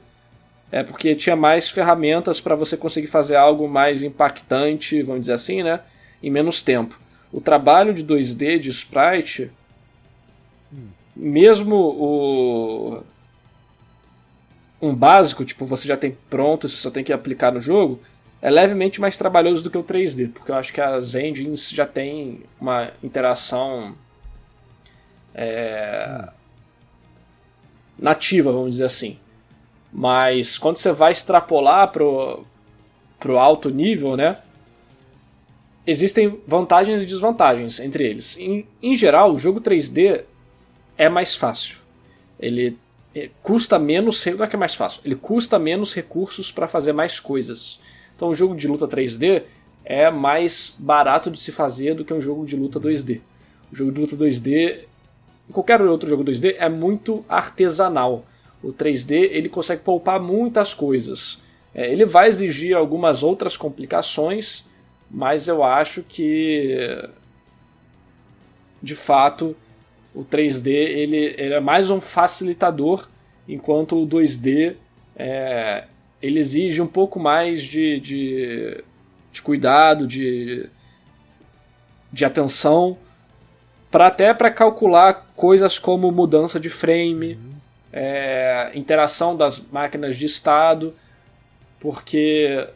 É 0.70 0.85
porque 0.85 1.15
tinha 1.16 1.35
mais 1.35 1.69
ferramentas 1.69 2.40
para 2.40 2.55
você 2.55 2.77
conseguir 2.77 3.09
fazer 3.09 3.35
algo 3.35 3.69
mais 3.69 4.05
impactante, 4.05 5.02
vamos 5.02 5.23
dizer 5.23 5.32
assim, 5.32 5.62
né? 5.62 5.81
Em 6.23 6.31
menos 6.31 6.63
tempo. 6.63 6.99
O 7.33 7.41
trabalho 7.41 7.95
de 7.95 8.05
2D, 8.05 8.59
de 8.59 8.71
sprite, 8.71 9.51
hum. 10.73 10.89
mesmo 11.15 11.77
o 11.77 13.03
um 14.81 14.95
básico, 14.95 15.45
tipo, 15.45 15.67
você 15.67 15.87
já 15.87 15.97
tem 15.97 16.17
pronto, 16.31 16.69
você 16.69 16.77
só 16.77 16.91
tem 16.91 17.05
que 17.05 17.13
aplicar 17.13 17.53
no 17.53 17.61
jogo, 17.61 18.01
é 18.41 18.49
levemente 18.51 19.01
mais 19.01 19.19
trabalhoso 19.19 19.63
do 19.63 19.71
que 19.71 19.77
o 19.77 19.85
3D, 19.85 20.33
porque 20.33 20.51
eu 20.51 20.55
acho 20.55 20.73
que 20.73 20.81
as 20.81 21.15
engines 21.15 21.69
já 21.69 21.87
tem 21.87 22.43
uma 22.59 22.91
interação 23.03 23.95
é, 25.35 26.31
nativa, 27.99 28.51
vamos 28.51 28.73
dizer 28.73 28.87
assim. 28.87 29.19
Mas 29.93 30.57
quando 30.57 30.79
você 30.79 30.93
vai 30.93 31.13
extrapolar 31.13 31.89
pro, 31.89 32.47
pro 33.19 33.39
alto 33.39 33.69
nível, 33.69 34.17
né? 34.17 34.39
Existem 35.86 36.40
vantagens 36.47 37.01
e 37.01 37.07
desvantagens 37.07 37.81
entre 37.81 38.07
eles. 38.07 38.36
Em, 38.39 38.66
em 38.82 38.94
geral, 38.94 39.32
o 39.32 39.39
jogo 39.39 39.61
3D 39.61 40.24
é 40.97 41.09
mais 41.09 41.35
fácil. 41.35 41.78
Ele 42.39 42.78
é, 43.15 43.31
custa 43.43 43.78
menos, 43.78 44.24
não 44.27 44.44
é 44.44 44.47
que 44.47 44.57
é 44.57 44.59
mais 44.59 44.74
fácil, 44.74 45.01
ele 45.05 45.16
custa 45.16 45.59
menos 45.59 45.94
recursos 45.94 46.52
para 46.52 46.69
fazer 46.69 46.93
mais 46.93 47.19
coisas. 47.19 47.81
Então 48.15 48.28
o 48.28 48.35
jogo 48.35 48.55
de 48.55 48.69
luta 48.69 48.86
3D 48.86 49.43
é 49.85 50.11
mais 50.11 50.77
barato 50.78 51.31
de 51.31 51.40
se 51.40 51.51
fazer 51.51 51.94
do 51.94 52.05
que 52.05 52.15
um 52.15 52.20
jogo 52.20 52.44
de 52.44 52.55
luta 52.55 52.78
2D. 52.78 53.20
O 53.73 53.77
jogo 53.77 53.93
de 53.93 54.01
luta 54.01 54.16
2D, 54.16 54.85
qualquer 55.51 55.81
outro 55.81 56.09
jogo 56.09 56.24
2D, 56.24 56.57
é 56.59 56.69
muito 56.69 57.24
artesanal. 57.28 58.24
O 58.62 58.73
3D 58.73 59.12
ele 59.31 59.48
consegue 59.48 59.82
poupar 59.82 60.20
muitas 60.20 60.74
coisas. 60.74 61.40
É, 61.74 61.90
ele 61.90 62.05
vai 62.05 62.28
exigir 62.28 62.77
algumas 62.77 63.23
outras 63.23 63.57
complicações, 63.57 64.65
mas 65.11 65.49
eu 65.49 65.65
acho 65.65 66.03
que 66.03 67.09
de 68.82 68.95
fato 68.95 69.57
o 70.15 70.24
3D 70.24 70.69
ele, 70.69 71.35
ele 71.37 71.55
é 71.55 71.61
mais 71.61 71.91
um 71.91 72.01
facilitador, 72.01 73.09
enquanto 73.49 74.01
o 74.01 74.07
2D 74.07 74.77
é, 75.16 75.85
ele 76.23 76.39
exige 76.39 76.81
um 76.81 76.87
pouco 76.87 77.19
mais 77.19 77.62
de, 77.62 78.01
de, 78.01 78.85
de 79.32 79.43
cuidado, 79.43 80.07
de, 80.07 80.69
de 82.12 82.24
atenção, 82.24 82.97
para 83.91 84.07
até 84.07 84.32
para 84.32 84.51
calcular 84.51 85.27
coisas 85.35 85.78
como 85.78 86.11
mudança 86.12 86.61
de 86.61 86.70
frame, 86.70 87.35
uhum. 87.35 87.53
é, 87.93 88.70
interação 88.74 89.37
das 89.37 89.61
máquinas 89.61 90.16
de 90.16 90.27
estado, 90.27 90.95
porque 91.81 92.69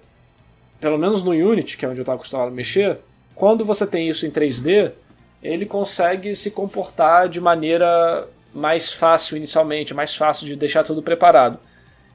pelo 0.85 0.99
menos 0.99 1.25
no 1.25 1.31
Unity, 1.31 1.79
que 1.79 1.87
é 1.87 1.89
onde 1.89 1.99
eu 1.99 2.03
estava 2.03 2.17
acostumado 2.17 2.49
a 2.49 2.51
mexer, 2.51 2.99
quando 3.35 3.65
você 3.65 3.87
tem 3.87 4.07
isso 4.07 4.27
em 4.27 4.31
3D, 4.31 4.93
ele 5.43 5.65
consegue 5.65 6.37
se 6.37 6.51
comportar 6.51 7.27
de 7.27 7.41
maneira 7.41 8.29
mais 8.53 8.93
fácil 8.93 9.35
inicialmente, 9.35 9.95
mais 9.95 10.15
fácil 10.15 10.47
de 10.47 10.55
deixar 10.55 10.85
tudo 10.85 11.03
preparado. 11.03 11.59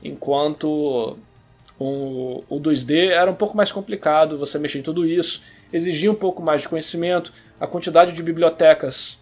Enquanto 0.04 1.18
o, 1.80 2.44
o 2.48 2.60
2D 2.60 3.10
era 3.10 3.32
um 3.32 3.34
pouco 3.34 3.58
mais 3.58 3.72
complicado, 3.72 4.38
você 4.38 4.60
mexer 4.60 4.78
em 4.78 4.84
tudo 4.84 5.04
isso, 5.04 5.42
exigia 5.74 6.12
um 6.12 6.16
pouco 6.16 6.40
mais 6.40 6.62
de 6.62 6.70
conhecimento, 6.70 7.34
a 7.60 7.66
quantidade 7.66 8.14
de 8.14 8.22
bibliotecas, 8.22 9.18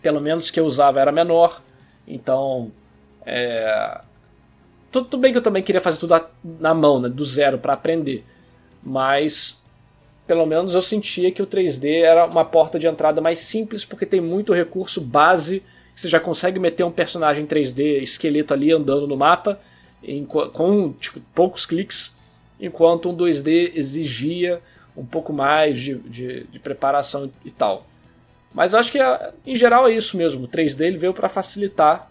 pelo 0.00 0.20
menos 0.20 0.48
que 0.48 0.60
eu 0.60 0.64
usava, 0.64 1.00
era 1.00 1.10
menor, 1.10 1.60
então 2.06 2.70
é, 3.26 4.00
tudo, 4.92 5.18
bem 5.18 5.32
que 5.32 5.38
eu 5.38 5.42
também 5.42 5.60
queria 5.60 5.80
fazer 5.80 5.98
tudo 5.98 6.14
na 6.44 6.72
mão, 6.72 7.00
né, 7.00 7.08
do 7.08 7.24
zero, 7.24 7.58
para 7.58 7.72
aprender, 7.72 8.24
mas 8.82 9.60
pelo 10.26 10.46
menos 10.46 10.74
eu 10.74 10.82
sentia 10.82 11.30
que 11.32 11.42
o 11.42 11.46
3D 11.46 12.02
era 12.02 12.24
uma 12.26 12.44
porta 12.44 12.78
de 12.78 12.86
entrada 12.86 13.20
mais 13.20 13.40
simples, 13.40 13.84
porque 13.84 14.06
tem 14.06 14.20
muito 14.20 14.52
recurso 14.52 15.00
base. 15.00 15.62
Você 15.94 16.08
já 16.08 16.20
consegue 16.20 16.58
meter 16.58 16.84
um 16.84 16.90
personagem 16.90 17.46
3D, 17.46 18.00
esqueleto 18.00 18.54
ali 18.54 18.70
andando 18.70 19.08
no 19.08 19.16
mapa, 19.16 19.60
em, 20.02 20.24
com 20.24 20.92
tipo, 20.92 21.20
poucos 21.34 21.66
cliques, 21.66 22.14
enquanto 22.60 23.10
um 23.10 23.16
2D 23.16 23.72
exigia 23.74 24.60
um 24.96 25.04
pouco 25.04 25.32
mais 25.32 25.80
de, 25.80 25.96
de, 25.96 26.44
de 26.44 26.58
preparação 26.58 27.30
e 27.44 27.50
tal. 27.50 27.86
Mas 28.52 28.72
eu 28.72 28.78
acho 28.78 28.92
que 28.92 28.98
em 29.46 29.54
geral 29.54 29.88
é 29.88 29.94
isso 29.94 30.16
mesmo. 30.16 30.44
O 30.44 30.48
3D 30.48 30.86
ele 30.86 30.98
veio 30.98 31.14
para 31.14 31.28
facilitar 31.28 32.10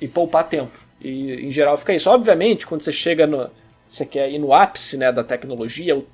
e 0.00 0.06
poupar 0.06 0.48
tempo. 0.48 0.78
E 1.00 1.46
em 1.46 1.50
geral 1.50 1.76
fica 1.76 1.94
isso. 1.94 2.10
Obviamente, 2.10 2.66
quando 2.66 2.82
você 2.82 2.92
chega 2.92 3.26
no. 3.26 3.50
Você 3.92 4.06
quer 4.06 4.32
ir 4.32 4.38
no 4.38 4.54
ápice 4.54 4.96
né, 4.96 5.12
da 5.12 5.22
tecnologia, 5.22 5.94
o 5.94 6.06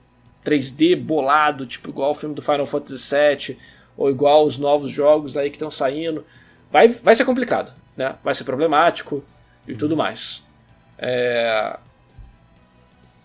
3D 0.44 0.96
bolado, 0.96 1.64
tipo 1.64 1.90
igual 1.90 2.10
o 2.10 2.14
filme 2.14 2.34
do 2.34 2.42
Final 2.42 2.66
Fantasy 2.66 3.14
VII, 3.14 3.56
ou 3.96 4.10
igual 4.10 4.44
os 4.44 4.58
novos 4.58 4.90
jogos 4.90 5.36
aí 5.36 5.48
que 5.48 5.54
estão 5.54 5.70
saindo, 5.70 6.26
vai, 6.72 6.88
vai 6.88 7.14
ser 7.14 7.24
complicado, 7.24 7.72
né? 7.96 8.16
Vai 8.24 8.34
ser 8.34 8.42
problemático 8.42 9.22
e 9.64 9.76
tudo 9.76 9.96
mais. 9.96 10.42
É... 10.98 11.78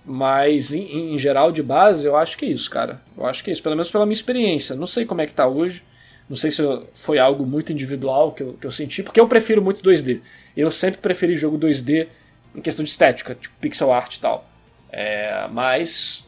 Mas 0.05 0.71
em, 0.71 1.15
em, 1.15 1.17
geral, 1.17 1.51
de 1.51 1.63
base, 1.63 2.05
eu 2.05 2.15
acho 2.15 2.38
que 2.38 2.45
é 2.45 2.49
isso, 2.49 2.69
cara. 2.69 3.01
Eu 3.17 3.25
acho 3.25 3.43
que 3.43 3.49
é 3.49 3.53
isso, 3.53 3.63
pelo 3.63 3.75
menos 3.75 3.89
pela 3.89 4.05
minha 4.05 4.13
experiência. 4.13 4.75
Não 4.75 4.85
sei 4.85 5.03
como 5.03 5.21
é 5.21 5.25
que 5.25 5.34
tá 5.34 5.47
hoje. 5.47 5.84
Não 6.30 6.35
sei 6.35 6.51
se 6.51 6.61
foi 6.93 7.17
algo 7.17 7.43
muito 7.43 7.73
individual 7.73 8.31
que 8.34 8.43
eu, 8.43 8.53
que 8.53 8.67
eu 8.67 8.71
senti, 8.71 9.01
porque 9.01 9.19
eu 9.19 9.27
prefiro 9.27 9.63
muito 9.63 9.81
2D. 9.81 10.19
Eu 10.55 10.69
sempre 10.69 11.01
preferi 11.01 11.35
jogo 11.35 11.57
2D 11.57 12.07
em 12.55 12.61
questão 12.61 12.84
de 12.84 12.91
estética, 12.91 13.35
tipo 13.35 13.53
pixel 13.59 13.91
art 13.91 14.15
e 14.15 14.19
tal. 14.19 14.45
É, 14.91 15.47
mas 15.51 16.27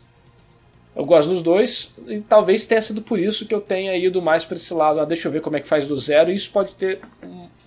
eu 0.95 1.05
gosto 1.05 1.29
dos 1.29 1.41
dois 1.41 1.93
e 2.07 2.21
talvez 2.21 2.65
tenha 2.65 2.81
sido 2.81 3.01
por 3.01 3.19
isso 3.19 3.45
que 3.45 3.53
eu 3.53 3.61
tenha 3.61 3.95
ido 3.97 4.21
mais 4.21 4.45
para 4.45 4.55
esse 4.55 4.73
lado. 4.73 4.99
Ah, 4.99 5.05
deixa 5.05 5.27
eu 5.27 5.31
ver 5.31 5.41
como 5.41 5.57
é 5.57 5.59
que 5.59 5.67
faz 5.67 5.85
do 5.85 5.99
zero. 5.99 6.31
E 6.31 6.35
isso 6.35 6.49
pode 6.49 6.73
ter 6.75 7.01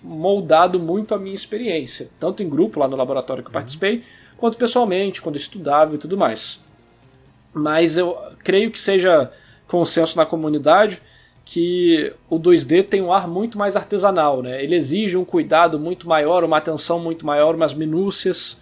moldado 0.01 0.79
muito 0.79 1.13
a 1.13 1.19
minha 1.19 1.35
experiência, 1.35 2.09
tanto 2.19 2.41
em 2.41 2.49
grupo 2.49 2.79
lá 2.79 2.87
no 2.87 2.95
laboratório 2.95 3.43
que 3.43 3.49
eu 3.49 3.53
participei, 3.53 4.03
quanto 4.37 4.57
pessoalmente, 4.57 5.21
quando 5.21 5.35
estudava 5.35 5.95
e 5.95 5.97
tudo 5.97 6.17
mais. 6.17 6.59
Mas 7.53 7.97
eu 7.97 8.17
creio 8.43 8.71
que 8.71 8.79
seja 8.79 9.29
consenso 9.67 10.17
na 10.17 10.25
comunidade 10.25 11.01
que 11.51 12.13
o 12.29 12.39
2D 12.39 12.83
tem 12.83 13.01
um 13.01 13.11
ar 13.11 13.27
muito 13.27 13.57
mais 13.57 13.75
artesanal, 13.75 14.43
né? 14.43 14.63
Ele 14.63 14.75
exige 14.75 15.17
um 15.17 15.25
cuidado 15.25 15.79
muito 15.79 16.07
maior, 16.07 16.43
uma 16.43 16.57
atenção 16.57 16.99
muito 16.99 17.25
maior, 17.25 17.55
umas 17.55 17.73
minúcias, 17.73 18.55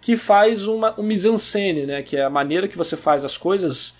que 0.00 0.16
faz 0.16 0.66
uma, 0.66 0.92
um 0.98 1.04
mise-en-scène, 1.04 1.86
né? 1.86 2.02
Que 2.02 2.16
é 2.16 2.24
a 2.24 2.28
maneira 2.28 2.66
que 2.66 2.76
você 2.76 2.96
faz 2.96 3.24
as 3.24 3.38
coisas 3.38 3.94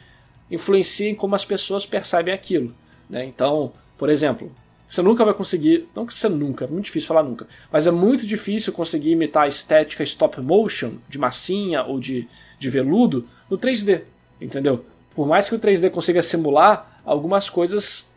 influencia 0.51 1.09
em 1.09 1.15
como 1.15 1.37
as 1.37 1.45
pessoas 1.45 1.87
percebem 1.87 2.35
aquilo. 2.35 2.75
Né? 3.09 3.25
Então, 3.25 3.73
por 3.97 4.11
exemplo, 4.11 4.51
você 4.89 5.03
nunca 5.03 5.25
vai 5.25 5.35
conseguir. 5.35 5.89
Não 5.95 6.05
que 6.05 6.13
você 6.13 6.29
nunca, 6.29 6.65
é 6.65 6.69
muito 6.69 6.87
difícil 6.87 7.07
falar 7.07 7.23
nunca. 7.23 7.47
Mas 7.71 7.87
é 7.87 7.93
muito 7.93 8.27
difícil 8.27 8.73
conseguir 8.73 9.13
imitar 9.13 9.45
a 9.45 9.49
estética 9.49 10.03
stop 10.03 10.41
motion, 10.41 10.95
de 11.09 11.17
massinha 11.17 11.85
ou 11.85 12.01
de, 12.01 12.27
de 12.59 12.69
veludo, 12.69 13.25
no 13.49 13.57
3D. 13.57 14.03
Entendeu? 14.41 14.85
Por 15.15 15.29
mais 15.29 15.49
que 15.49 15.55
o 15.55 15.61
3D 15.61 15.91
consiga 15.91 16.21
simular, 16.23 17.01
algumas 17.05 17.49
coisas 17.49 18.11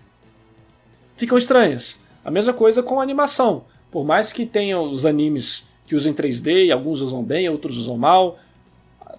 ficam 1.15 1.37
estranhas. 1.37 1.97
A 2.23 2.31
mesma 2.31 2.53
coisa 2.53 2.83
com 2.83 2.99
a 2.99 3.03
animação. 3.03 3.65
Por 3.91 4.03
mais 4.03 4.33
que 4.33 4.45
tenham 4.45 4.83
os 4.89 5.05
animes 5.05 5.65
que 5.87 5.95
usem 5.95 6.13
3D, 6.13 6.65
e 6.65 6.71
alguns 6.71 7.01
usam 7.01 7.23
bem, 7.23 7.47
outros 7.47 7.77
usam 7.77 7.97
mal, 7.97 8.39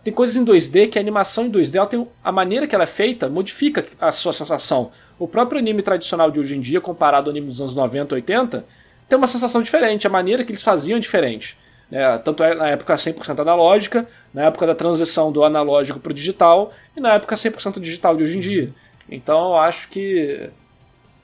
tem 0.07 0.15
coisas 0.15 0.37
em 0.37 0.45
2D 0.45 0.89
que 0.89 0.99
a 0.99 1.01
animação 1.01 1.47
em 1.47 1.51
2D, 1.51 1.75
ela 1.75 1.87
tem, 1.87 2.07
a 2.23 2.31
maneira 2.31 2.67
que 2.67 2.75
ela 2.75 2.85
é 2.85 2.87
feita 2.87 3.29
modifica 3.29 3.85
a 4.01 4.13
sua 4.13 4.33
sensação. 4.33 4.93
O 5.19 5.27
próprio 5.27 5.59
anime 5.59 5.83
tradicional 5.83 6.31
de 6.31 6.39
hoje 6.39 6.57
em 6.57 6.61
dia, 6.61 6.81
comparado 6.81 7.29
ao 7.29 7.33
anime 7.33 7.49
dos 7.49 7.61
anos 7.61 7.75
90, 7.75 8.15
80, 8.15 8.65
tem 9.09 9.19
uma 9.19 9.27
sensação 9.27 9.63
diferente, 9.63 10.07
a 10.07 10.11
maneira 10.11 10.45
que 10.45 10.53
eles 10.53 10.63
faziam 10.63 10.97
é 10.97 11.01
diferente. 11.01 11.57
É, 11.91 12.19
tanto 12.19 12.43
é 12.43 12.55
na 12.55 12.69
época 12.69 12.95
100% 12.95 13.41
analógica, 13.41 14.07
na 14.35 14.45
época 14.45 14.67
da 14.67 14.75
transição 14.75 15.31
do 15.31 15.45
analógico 15.45 15.99
para 15.99 16.11
o 16.11 16.15
digital 16.15 16.73
e 16.97 17.01
na 17.01 17.15
época 17.15 17.37
100% 17.37 17.81
digital 17.81 18.17
de 18.17 18.25
hoje 18.25 18.37
em 18.37 18.41
dia. 18.41 18.71
Então 19.09 19.51
eu 19.51 19.57
acho 19.57 19.89
que 19.89 20.51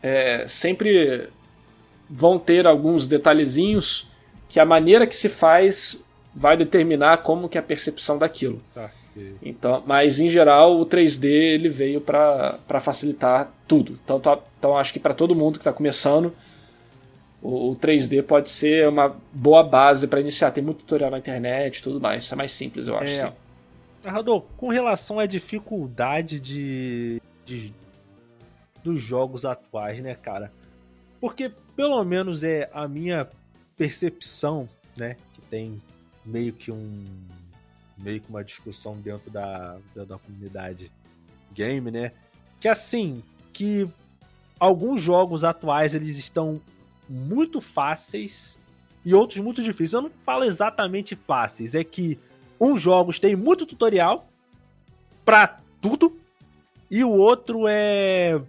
é, 0.03 0.45
sempre 0.47 1.29
vão 2.09 2.39
ter 2.39 2.67
alguns 2.67 3.07
detalhezinhos 3.07 4.07
que 4.49 4.61
a 4.61 4.65
maneira 4.65 5.07
que 5.07 5.17
se 5.17 5.29
faz 5.29 6.03
vai 6.35 6.57
determinar 6.57 7.19
como 7.19 7.49
que 7.49 7.57
é 7.57 7.61
a 7.61 7.65
percepção 7.65 8.19
daquilo. 8.19 8.61
Tá, 8.75 8.91
então, 9.43 9.83
mas 9.87 10.21
em 10.21 10.29
geral 10.29 10.81
o 10.81 10.87
3D 10.87 11.25
ele 11.25 11.69
veio 11.69 12.01
para 12.01 12.81
facilitar 12.81 13.53
tudo. 13.69 13.99
Então, 14.05 14.19
tá, 14.19 14.39
então 14.59 14.77
acho 14.77 14.93
que 14.93 14.99
para 14.99 15.15
todo 15.15 15.35
mundo 15.35 15.55
que 15.55 15.61
está 15.61 15.73
começando 15.73 16.33
o, 17.43 17.71
o 17.71 17.77
3D 17.77 18.23
pode 18.23 18.49
ser 18.49 18.89
uma 18.89 19.15
boa 19.33 19.63
base 19.63 20.07
para 20.07 20.21
iniciar. 20.21 20.53
Tem 20.53 20.63
muito 20.63 20.79
tutorial 20.79 21.11
na 21.11 21.19
internet 21.19 21.79
e 21.79 21.83
tudo 21.83 22.01
mais. 22.01 22.25
Isso 22.25 22.35
é 22.35 22.37
mais 22.37 22.53
simples, 22.53 22.87
eu 22.87 22.97
acho. 22.97 23.13
É. 23.13 23.33
Radô, 24.05 24.41
com 24.57 24.69
relação 24.69 25.19
à 25.19 25.27
dificuldade 25.27 26.41
de, 26.41 27.21
de 27.45 27.73
dos 28.83 29.01
jogos 29.01 29.45
atuais, 29.45 30.01
né, 30.01 30.15
cara? 30.15 30.53
Porque 31.21 31.53
pelo 31.77 32.03
menos 32.05 32.43
é 32.43 32.69
a 32.73 32.89
minha 32.89 33.29
percepção, 33.77 34.69
né, 34.97 35.17
que 35.33 35.41
tem 35.43 35.81
meio 36.25 36.53
que 36.53 36.71
um 36.71 37.05
meio 37.97 38.21
que 38.21 38.29
uma 38.29 38.43
discussão 38.43 38.97
dentro 38.97 39.31
da, 39.31 39.79
da, 39.95 40.05
da 40.05 40.19
comunidade 40.19 40.91
game, 41.53 41.91
né? 41.91 42.13
Que 42.59 42.69
assim, 42.69 43.23
que 43.53 43.89
alguns 44.59 45.01
jogos 45.01 45.45
atuais 45.45 45.95
eles 45.95 46.19
estão 46.19 46.61
muito 47.09 47.61
fáceis 47.61 48.59
e 49.05 49.15
outros 49.15 49.39
muito 49.39 49.63
difíceis. 49.63 49.93
Eu 49.93 50.03
não 50.03 50.11
falo 50.11 50.45
exatamente 50.45 51.15
fáceis, 51.15 51.75
é 51.75 51.85
que 51.85 52.19
uns 52.61 52.81
jogos 52.81 53.19
têm 53.21 53.37
muito 53.37 53.67
tutorial 53.67 54.29
para 55.25 55.61
tudo 55.81 56.17
e 56.91 57.03
o 57.05 57.11
outro 57.11 57.67
é 57.69 58.41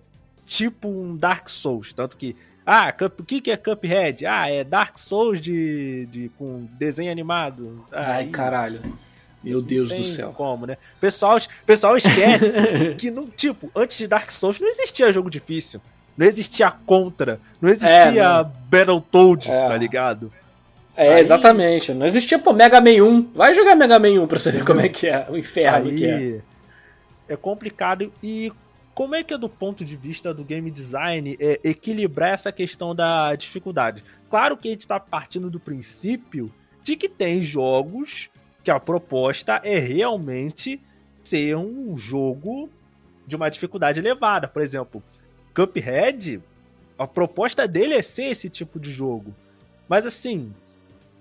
tipo 0.45 0.87
um 0.87 1.15
Dark 1.15 1.47
Souls, 1.47 1.93
tanto 1.93 2.17
que 2.17 2.35
ah, 2.65 2.91
Cup, 2.91 3.19
o 3.19 3.23
que, 3.23 3.41
que 3.41 3.51
é 3.51 3.57
Cuphead? 3.57 4.25
Ah, 4.25 4.49
é 4.49 4.63
Dark 4.63 4.97
Souls 4.97 5.41
de, 5.41 6.05
de 6.05 6.29
com 6.37 6.65
desenho 6.77 7.11
animado. 7.11 7.85
Ai, 7.91 8.27
caralho. 8.27 8.81
Meu 9.43 9.61
Deus 9.61 9.89
do 9.89 10.05
céu. 10.05 10.31
Como, 10.31 10.65
né? 10.65 10.77
Pessoal, 11.01 11.37
pessoal 11.65 11.97
esquece 11.97 12.95
que 12.97 13.11
não, 13.11 13.27
tipo, 13.27 13.69
antes 13.75 13.97
de 13.97 14.07
Dark 14.07 14.31
Souls 14.31 14.59
não 14.59 14.67
existia 14.67 15.11
jogo 15.11 15.29
difícil. 15.29 15.81
Não 16.15 16.25
existia 16.25 16.71
Contra, 16.71 17.39
não 17.59 17.69
existia 17.69 18.23
é, 18.23 18.43
Battletoads, 18.69 19.49
é. 19.49 19.67
tá 19.67 19.75
ligado? 19.75 20.31
É, 20.95 21.15
aí... 21.15 21.19
exatamente. 21.19 21.93
Não 21.93 22.05
existia, 22.05 22.39
pô, 22.39 22.53
Mega 22.53 22.79
Man 22.79 23.03
1. 23.03 23.31
Vai 23.33 23.53
jogar 23.53 23.75
Mega 23.75 23.99
Man 23.99 24.21
1 24.21 24.27
pra 24.27 24.39
você 24.39 24.51
ver 24.51 24.63
como 24.63 24.79
é 24.79 24.87
que 24.87 25.07
é, 25.07 25.25
o 25.29 25.37
inferno 25.37 25.89
aí... 25.89 25.95
que 25.95 26.05
é. 26.05 26.41
É 27.27 27.35
complicado 27.37 28.11
e 28.21 28.51
como 28.93 29.15
é 29.15 29.23
que 29.23 29.33
é 29.33 29.37
do 29.37 29.49
ponto 29.49 29.83
de 29.83 29.95
vista 29.95 30.33
do 30.33 30.43
game 30.43 30.69
design 30.69 31.35
é, 31.39 31.59
equilibrar 31.63 32.33
essa 32.33 32.51
questão 32.51 32.93
da 32.93 33.35
dificuldade? 33.35 34.03
Claro 34.29 34.55
que 34.55 34.67
a 34.67 34.71
gente 34.71 34.81
está 34.81 34.99
partindo 34.99 35.49
do 35.49 35.59
princípio 35.59 36.53
de 36.81 36.95
que 36.95 37.09
tem 37.09 37.41
jogos 37.41 38.29
que 38.63 38.69
a 38.69 38.79
proposta 38.79 39.61
é 39.63 39.77
realmente 39.77 40.79
ser 41.23 41.55
um 41.55 41.95
jogo 41.97 42.69
de 43.25 43.35
uma 43.35 43.49
dificuldade 43.49 43.99
elevada. 43.99 44.47
Por 44.47 44.61
exemplo, 44.61 45.03
Cuphead, 45.55 46.41
a 46.97 47.07
proposta 47.07 47.67
dele 47.67 47.95
é 47.95 48.01
ser 48.01 48.25
esse 48.25 48.49
tipo 48.49 48.79
de 48.79 48.91
jogo. 48.91 49.33
Mas 49.87 50.05
assim, 50.05 50.53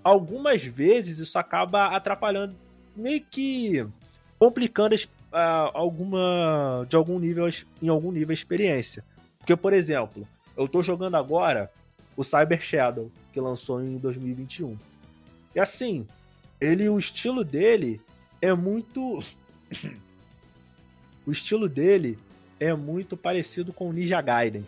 algumas 0.03 0.63
vezes 0.63 1.19
isso 1.19 1.39
acaba 1.39 1.87
atrapalhando, 1.87 2.55
meio 2.95 3.21
que 3.21 3.85
complicando 4.37 4.93
as 4.93 5.05
alguma 5.73 6.85
de 6.87 6.95
algum 6.95 7.19
nível 7.19 7.47
em 7.81 7.89
algum 7.89 8.11
nível 8.11 8.33
experiência. 8.33 9.03
Porque, 9.39 9.55
por 9.55 9.73
exemplo, 9.73 10.27
eu 10.55 10.67
tô 10.67 10.81
jogando 10.81 11.15
agora 11.15 11.71
o 12.15 12.23
Cyber 12.23 12.61
Shadow, 12.61 13.11
que 13.31 13.39
lançou 13.39 13.81
em 13.81 13.97
2021. 13.97 14.77
E 15.55 15.59
assim, 15.59 16.07
ele 16.61 16.87
o 16.87 16.97
estilo 16.97 17.43
dele 17.43 17.99
é 18.41 18.53
muito 18.53 19.19
o 21.25 21.31
estilo 21.31 21.67
dele 21.67 22.17
é 22.59 22.73
muito 22.73 23.17
parecido 23.17 23.73
com 23.73 23.89
o 23.89 23.93
Ninja 23.93 24.21
Gaiden. 24.21 24.65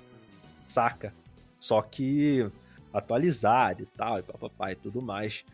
saca? 0.68 1.14
Só 1.60 1.82
que 1.82 2.50
atualizado 2.94 3.84
e 3.84 3.86
tal, 3.86 4.20
e 4.20 4.24
papapá 4.24 4.72
e 4.72 4.76
tudo 4.76 5.02
mais. 5.02 5.46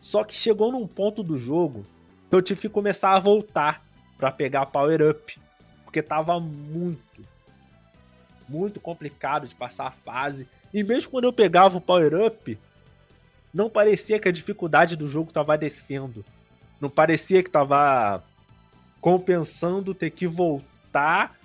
Só 0.00 0.24
que 0.24 0.34
chegou 0.34 0.72
num 0.72 0.86
ponto 0.86 1.22
do 1.22 1.38
jogo 1.38 1.84
que 2.28 2.36
eu 2.36 2.42
tive 2.42 2.62
que 2.62 2.68
começar 2.68 3.12
a 3.12 3.20
voltar 3.20 3.85
para 4.18 4.32
pegar 4.32 4.66
power 4.66 5.10
up, 5.10 5.38
porque 5.84 6.02
tava 6.02 6.40
muito 6.40 7.06
muito 8.48 8.78
complicado 8.80 9.48
de 9.48 9.54
passar 9.54 9.88
a 9.88 9.90
fase. 9.90 10.48
E 10.72 10.82
mesmo 10.82 11.10
quando 11.10 11.24
eu 11.24 11.32
pegava 11.32 11.78
o 11.78 11.80
power 11.80 12.26
up, 12.26 12.58
não 13.52 13.68
parecia 13.68 14.18
que 14.18 14.28
a 14.28 14.32
dificuldade 14.32 14.96
do 14.96 15.08
jogo 15.08 15.32
tava 15.32 15.56
descendo. 15.56 16.24
Não 16.80 16.90
parecia 16.90 17.42
que 17.42 17.50
tava 17.50 18.22
compensando 19.00 19.94
ter 19.94 20.10
que 20.10 20.26
voltar. 20.26 21.36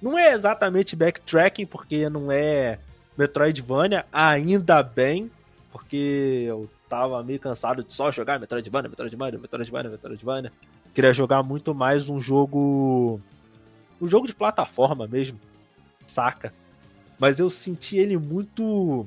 Não 0.00 0.18
é 0.18 0.32
exatamente 0.32 0.96
backtracking, 0.96 1.66
porque 1.66 2.10
não 2.10 2.32
é 2.32 2.78
Metroidvania, 3.16 4.04
ainda 4.12 4.82
bem, 4.82 5.30
porque 5.70 6.44
eu 6.48 6.68
tava 6.88 7.22
meio 7.22 7.38
cansado 7.38 7.84
de 7.84 7.92
só 7.92 8.10
jogar 8.10 8.40
Metroidvania, 8.40 8.88
Metroidvania, 8.88 9.38
Metroidvania, 9.38 9.90
Metroidvania. 9.90 10.52
Queria 10.94 11.12
jogar 11.12 11.42
muito 11.42 11.74
mais 11.74 12.10
um 12.10 12.18
jogo. 12.18 13.20
Um 14.00 14.06
jogo 14.06 14.26
de 14.26 14.34
plataforma 14.34 15.06
mesmo, 15.06 15.40
saca? 16.06 16.52
Mas 17.18 17.38
eu 17.38 17.48
senti 17.48 17.96
ele 17.96 18.16
muito. 18.16 19.06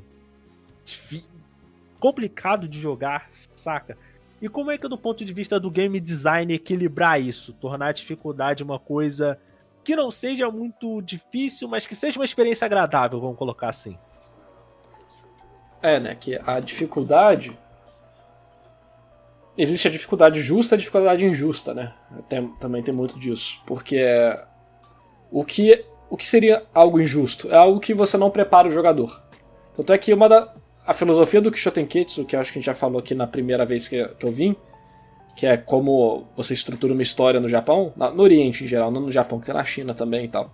complicado 1.99 2.67
de 2.67 2.79
jogar, 2.79 3.27
saca? 3.55 3.97
E 4.41 4.49
como 4.49 4.71
é 4.71 4.77
que, 4.77 4.87
do 4.87 4.97
ponto 4.97 5.23
de 5.23 5.33
vista 5.33 5.59
do 5.59 5.71
game 5.71 5.99
design, 5.99 6.53
equilibrar 6.53 7.21
isso? 7.21 7.53
Tornar 7.53 7.87
a 7.87 7.91
dificuldade 7.91 8.63
uma 8.63 8.79
coisa 8.79 9.39
que 9.83 9.95
não 9.95 10.09
seja 10.09 10.49
muito 10.49 11.01
difícil, 11.01 11.67
mas 11.67 11.85
que 11.85 11.95
seja 11.95 12.19
uma 12.19 12.25
experiência 12.25 12.65
agradável, 12.65 13.21
vamos 13.21 13.37
colocar 13.37 13.69
assim. 13.69 13.97
É, 15.81 15.99
né? 15.99 16.15
Que 16.15 16.39
a 16.43 16.59
dificuldade. 16.59 17.57
Existe 19.57 19.87
a 19.87 19.91
dificuldade 19.91 20.41
justa 20.41 20.73
e 20.73 20.77
a 20.77 20.79
dificuldade 20.79 21.25
injusta, 21.25 21.73
né? 21.73 21.93
Tem, 22.27 22.47
também 22.59 22.83
tem 22.83 22.93
muito 22.93 23.17
disso. 23.17 23.61
Porque 23.65 24.03
o 25.31 25.45
que, 25.45 25.83
o 26.09 26.17
que 26.17 26.27
seria 26.27 26.63
algo 26.73 26.99
injusto? 26.99 27.49
É 27.49 27.55
algo 27.55 27.79
que 27.79 27.93
você 27.93 28.17
não 28.17 28.29
prepara 28.29 28.67
o 28.67 28.71
jogador. 28.71 29.23
Tanto 29.73 29.93
é 29.93 29.97
que 29.97 30.13
uma 30.13 30.27
da, 30.27 30.53
a 30.85 30.93
filosofia 30.93 31.41
do 31.41 31.51
Kishotenketsu, 31.51 32.25
que 32.25 32.35
acho 32.35 32.51
que 32.51 32.59
a 32.59 32.61
gente 32.61 32.65
já 32.67 32.75
falou 32.75 32.99
aqui 32.99 33.15
na 33.15 33.27
primeira 33.27 33.65
vez 33.65 33.87
que, 33.87 34.03
que 34.05 34.25
eu 34.25 34.31
vim, 34.31 34.55
que 35.35 35.45
é 35.45 35.57
como 35.57 36.27
você 36.35 36.53
estrutura 36.53 36.93
uma 36.93 37.01
história 37.01 37.39
no 37.39 37.49
Japão, 37.49 37.91
no 37.95 38.23
Oriente 38.23 38.63
em 38.63 38.67
geral, 38.67 38.91
não 38.91 39.01
no 39.01 39.11
Japão, 39.11 39.39
que 39.39 39.45
tem 39.45 39.55
na 39.55 39.63
China 39.63 39.93
também 39.93 40.25
e 40.25 40.27
tal. 40.27 40.53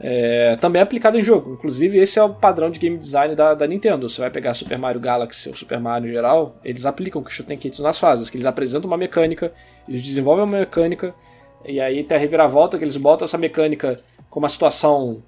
É, 0.00 0.56
também 0.56 0.80
é 0.80 0.82
aplicado 0.82 1.18
em 1.18 1.22
jogo. 1.22 1.54
Inclusive, 1.54 1.98
esse 1.98 2.18
é 2.18 2.22
o 2.22 2.34
padrão 2.34 2.70
de 2.70 2.78
game 2.78 2.98
design 2.98 3.34
da, 3.34 3.54
da, 3.54 3.66
Nintendo. 3.66 4.08
Você 4.08 4.20
vai 4.20 4.30
pegar 4.30 4.54
Super 4.54 4.78
Mario 4.78 5.00
Galaxy 5.00 5.48
ou 5.48 5.54
Super 5.54 5.78
Mario 5.78 6.08
em 6.08 6.10
geral, 6.10 6.56
eles 6.64 6.84
aplicam 6.84 7.22
o 7.22 7.24
Kishotenketsu 7.24 7.82
nas 7.82 7.98
fases, 7.98 8.28
que 8.28 8.36
eles 8.36 8.46
apresentam 8.46 8.88
uma 8.88 8.96
mecânica, 8.96 9.52
eles 9.88 10.02
desenvolvem 10.02 10.44
uma 10.44 10.58
mecânica, 10.58 11.14
e 11.64 11.80
aí 11.80 12.02
tem 12.02 12.16
a 12.16 12.20
reviravolta 12.20 12.76
que 12.76 12.84
eles 12.84 12.96
botam 12.96 13.24
essa 13.24 13.38
mecânica 13.38 14.00
com 14.28 14.40
uma 14.40 14.48
situação 14.48 15.22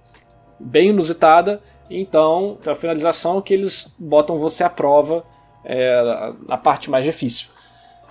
bem 0.59 0.89
inusitada, 0.89 1.63
então 1.89 2.59
tem 2.63 2.73
a 2.73 2.77
finalização 2.77 3.41
que 3.41 3.55
eles 3.55 3.95
botam 3.99 4.39
você 4.39 4.65
à 4.65 4.71
prova 4.71 5.25
é, 5.65 6.33
na 6.47 6.57
parte 6.57 6.91
mais 6.91 7.05
difícil. 7.05 7.49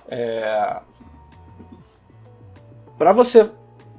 É... 0.08 0.80
Para 2.96 3.12
você 3.12 3.50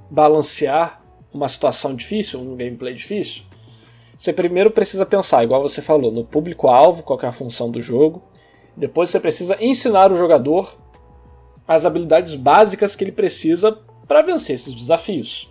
balancear 0.10 1.02
uma 1.38 1.48
situação 1.48 1.96
difícil, 1.96 2.40
um 2.40 2.56
gameplay 2.56 2.94
difícil, 2.94 3.44
você 4.18 4.34
primeiro 4.34 4.72
precisa 4.72 5.06
pensar, 5.06 5.44
igual 5.44 5.62
você 5.62 5.82
falou, 5.82 6.12
no 6.12 6.24
público-alvo, 6.24 7.04
qual 7.04 7.20
é 7.22 7.28
a 7.28 7.32
função 7.32 7.70
do 7.70 7.80
jogo. 7.80 8.24
Depois 8.76 9.10
você 9.10 9.20
precisa 9.20 9.56
ensinar 9.60 10.12
o 10.12 10.18
jogador 10.18 10.76
as 11.68 11.86
habilidades 11.86 12.34
básicas 12.34 12.96
que 12.96 13.04
ele 13.04 13.12
precisa 13.12 13.78
para 14.08 14.22
vencer 14.22 14.56
esses 14.56 14.74
desafios. 14.74 15.50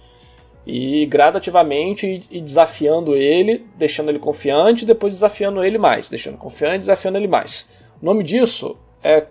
E 0.66 1.06
gradativamente 1.06 2.22
ir 2.30 2.40
desafiando 2.40 3.14
ele, 3.14 3.66
deixando 3.76 4.08
ele 4.08 4.18
confiante, 4.18 4.84
depois 4.84 5.12
desafiando 5.12 5.62
ele 5.62 5.78
mais, 5.78 6.08
deixando 6.08 6.38
confiante, 6.38 6.78
desafiando 6.78 7.18
ele 7.18 7.28
mais. 7.28 7.68
O 8.02 8.04
nome 8.04 8.24
disso 8.24 8.76
é 9.02 9.26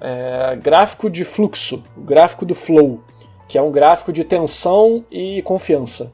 é, 0.00 0.56
gráfico 0.56 1.10
de 1.10 1.24
fluxo, 1.24 1.82
gráfico 1.96 2.44
do 2.44 2.54
flow, 2.54 3.02
que 3.48 3.56
é 3.58 3.62
um 3.62 3.70
gráfico 3.70 4.12
de 4.12 4.24
tensão 4.24 5.04
e 5.10 5.42
confiança. 5.42 6.12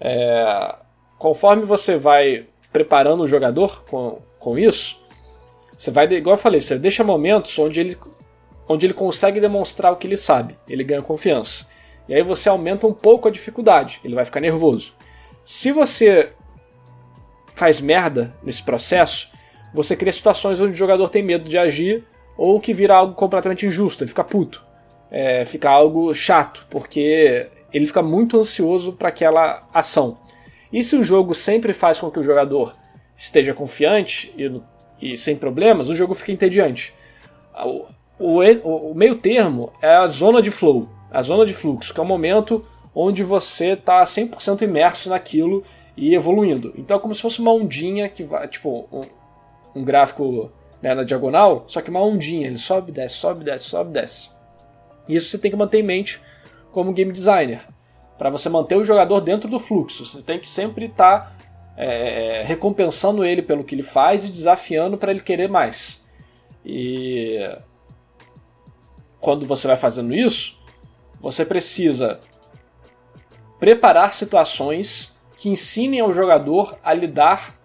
É, 0.00 0.74
conforme 1.18 1.64
você 1.64 1.96
vai 1.96 2.46
preparando 2.72 3.22
o 3.22 3.28
jogador 3.28 3.84
com, 3.84 4.18
com 4.38 4.58
isso, 4.58 5.00
você 5.76 5.90
vai, 5.90 6.06
igual 6.12 6.34
eu 6.34 6.40
falei, 6.40 6.60
você 6.60 6.78
deixa 6.78 7.04
momentos 7.04 7.58
onde 7.58 7.80
ele, 7.80 7.96
onde 8.68 8.86
ele 8.86 8.94
consegue 8.94 9.40
demonstrar 9.40 9.92
o 9.92 9.96
que 9.96 10.06
ele 10.06 10.16
sabe, 10.16 10.58
ele 10.68 10.84
ganha 10.84 11.02
confiança. 11.02 11.66
E 12.08 12.14
aí 12.14 12.22
você 12.22 12.48
aumenta 12.48 12.86
um 12.86 12.92
pouco 12.92 13.28
a 13.28 13.30
dificuldade, 13.30 14.00
ele 14.04 14.14
vai 14.14 14.24
ficar 14.24 14.40
nervoso. 14.40 14.94
Se 15.44 15.70
você 15.70 16.32
faz 17.54 17.80
merda 17.80 18.34
nesse 18.42 18.62
processo, 18.62 19.30
você 19.72 19.96
cria 19.96 20.12
situações 20.12 20.60
onde 20.60 20.72
o 20.72 20.76
jogador 20.76 21.08
tem 21.08 21.22
medo 21.22 21.48
de 21.48 21.58
agir 21.58 22.04
ou 22.36 22.60
que 22.60 22.72
vira 22.72 22.94
algo 22.94 23.14
completamente 23.14 23.66
injusto, 23.66 24.02
ele 24.02 24.08
fica 24.08 24.24
puto. 24.24 24.64
É, 25.14 25.44
fica 25.44 25.68
algo 25.68 26.14
chato, 26.14 26.66
porque 26.70 27.46
ele 27.70 27.86
fica 27.86 28.02
muito 28.02 28.38
ansioso 28.38 28.94
para 28.94 29.10
aquela 29.10 29.68
ação. 29.72 30.16
E 30.72 30.82
se 30.82 30.96
o 30.96 31.04
jogo 31.04 31.34
sempre 31.34 31.74
faz 31.74 31.98
com 31.98 32.10
que 32.10 32.18
o 32.18 32.22
jogador 32.22 32.74
esteja 33.14 33.52
confiante 33.52 34.32
e, 34.36 35.12
e 35.12 35.16
sem 35.16 35.36
problemas, 35.36 35.88
o 35.88 35.94
jogo 35.94 36.14
fica 36.14 36.32
entediante. 36.32 36.94
O, 38.18 38.40
o, 38.40 38.90
o, 38.90 38.94
meio 38.94 39.18
termo 39.18 39.72
é 39.82 39.94
a 39.96 40.06
zona 40.06 40.40
de 40.40 40.50
flow, 40.50 40.88
a 41.10 41.20
zona 41.20 41.44
de 41.44 41.52
fluxo, 41.52 41.92
que 41.92 42.00
é 42.00 42.02
o 42.02 42.06
momento 42.06 42.64
onde 42.94 43.22
você 43.22 43.72
está 43.72 44.02
100% 44.02 44.62
imerso 44.62 45.10
naquilo 45.10 45.62
e 45.96 46.14
evoluindo. 46.14 46.72
Então 46.76 46.96
é 46.96 47.00
como 47.00 47.14
se 47.14 47.20
fosse 47.22 47.40
uma 47.40 47.52
ondinha 47.52 48.08
que 48.08 48.22
vai, 48.22 48.48
tipo, 48.48 48.88
um, 48.90 49.06
um 49.74 49.84
gráfico 49.84 50.50
né, 50.80 50.94
na 50.94 51.04
diagonal, 51.04 51.64
só 51.66 51.80
que 51.80 51.90
uma 51.90 52.02
ondinha, 52.02 52.46
ele 52.46 52.58
sobe, 52.58 52.90
desce, 52.92 53.16
sobe, 53.16 53.44
desce, 53.44 53.66
sobe, 53.66 53.92
desce. 53.92 54.31
Isso 55.08 55.28
você 55.28 55.38
tem 55.38 55.50
que 55.50 55.56
manter 55.56 55.80
em 55.80 55.82
mente 55.82 56.20
como 56.70 56.92
game 56.92 57.12
designer, 57.12 57.66
para 58.18 58.30
você 58.30 58.48
manter 58.48 58.76
o 58.76 58.84
jogador 58.84 59.20
dentro 59.20 59.48
do 59.48 59.58
fluxo. 59.58 60.06
Você 60.06 60.22
tem 60.22 60.38
que 60.38 60.48
sempre 60.48 60.86
estar 60.86 61.20
tá, 61.20 61.36
é, 61.76 62.42
recompensando 62.44 63.24
ele 63.24 63.42
pelo 63.42 63.64
que 63.64 63.74
ele 63.74 63.82
faz 63.82 64.24
e 64.24 64.30
desafiando 64.30 64.96
para 64.96 65.10
ele 65.10 65.20
querer 65.20 65.48
mais. 65.48 66.00
E 66.64 67.38
quando 69.20 69.46
você 69.46 69.66
vai 69.66 69.76
fazendo 69.76 70.14
isso, 70.14 70.58
você 71.20 71.44
precisa 71.44 72.20
preparar 73.60 74.12
situações 74.12 75.14
que 75.36 75.48
ensinem 75.48 76.00
ao 76.00 76.12
jogador 76.12 76.76
a 76.82 76.92
lidar 76.92 77.58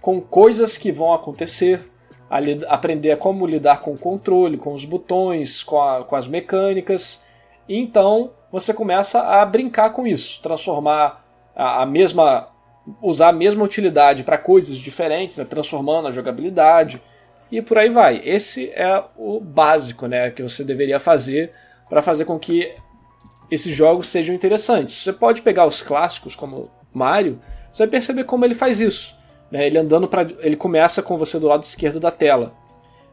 com 0.00 0.20
coisas 0.20 0.76
que 0.76 0.92
vão 0.92 1.12
acontecer, 1.12 1.90
a 2.30 2.38
aprender 2.72 3.12
a 3.12 3.16
como 3.16 3.46
lidar 3.46 3.80
com 3.80 3.92
o 3.92 3.98
controle, 3.98 4.56
com 4.56 4.72
os 4.72 4.84
botões, 4.84 5.62
com, 5.62 5.80
a, 5.80 6.04
com 6.04 6.16
as 6.16 6.26
mecânicas. 6.26 7.22
E 7.68 7.76
então 7.76 8.32
você 8.50 8.72
começa 8.72 9.20
a 9.20 9.44
brincar 9.44 9.90
com 9.90 10.06
isso, 10.06 10.40
transformar 10.42 11.24
a, 11.54 11.82
a 11.82 11.86
mesma. 11.86 12.48
usar 13.02 13.28
a 13.28 13.32
mesma 13.32 13.64
utilidade 13.64 14.24
para 14.24 14.38
coisas 14.38 14.78
diferentes, 14.78 15.36
né, 15.38 15.44
transformando 15.44 16.08
a 16.08 16.10
jogabilidade 16.10 17.00
e 17.50 17.62
por 17.62 17.78
aí 17.78 17.88
vai. 17.88 18.20
Esse 18.24 18.70
é 18.70 19.02
o 19.16 19.40
básico 19.40 20.06
né, 20.06 20.30
que 20.30 20.42
você 20.42 20.64
deveria 20.64 20.98
fazer 20.98 21.52
para 21.88 22.02
fazer 22.02 22.24
com 22.24 22.38
que 22.38 22.74
esses 23.50 23.74
jogos 23.74 24.08
sejam 24.08 24.34
interessantes. 24.34 24.96
Você 24.96 25.12
pode 25.12 25.42
pegar 25.42 25.66
os 25.66 25.82
clássicos 25.82 26.34
como 26.34 26.70
Mario, 26.92 27.40
você 27.70 27.84
vai 27.84 27.90
perceber 27.90 28.24
como 28.24 28.44
ele 28.44 28.54
faz 28.54 28.80
isso. 28.80 29.16
Né? 29.50 29.66
Ele 29.66 29.78
andando 29.78 30.08
para, 30.08 30.26
ele 30.40 30.56
começa 30.56 31.02
com 31.02 31.16
você 31.16 31.38
do 31.38 31.46
lado 31.46 31.62
esquerdo 31.62 32.00
da 32.00 32.10
tela. 32.10 32.54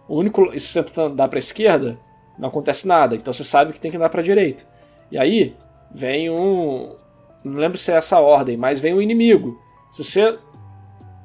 O 0.08 0.18
único, 0.18 0.52
se 0.60 0.68
você 0.68 0.84
tenta 0.84 1.04
andar 1.04 1.28
para 1.28 1.38
a 1.38 1.40
esquerda, 1.40 1.98
não 2.38 2.50
acontece 2.50 2.88
nada. 2.88 3.16
Então 3.16 3.34
você 3.34 3.44
sabe 3.44 3.74
que 3.74 3.80
tem 3.80 3.92
que 3.92 3.98
andar 3.98 4.10
para 4.10 4.22
direita. 4.22 4.66
E 5.12 5.18
aí 5.18 5.56
vem 5.92 6.30
um, 6.30 6.96
não 7.44 7.60
lembro 7.60 7.78
se 7.78 7.92
é 7.92 7.96
essa 7.96 8.20
ordem, 8.20 8.58
mas 8.58 8.80
vem 8.80 8.94
um 8.94 9.02
inimigo. 9.02 9.60
Se 9.92 10.04
você 10.04 10.38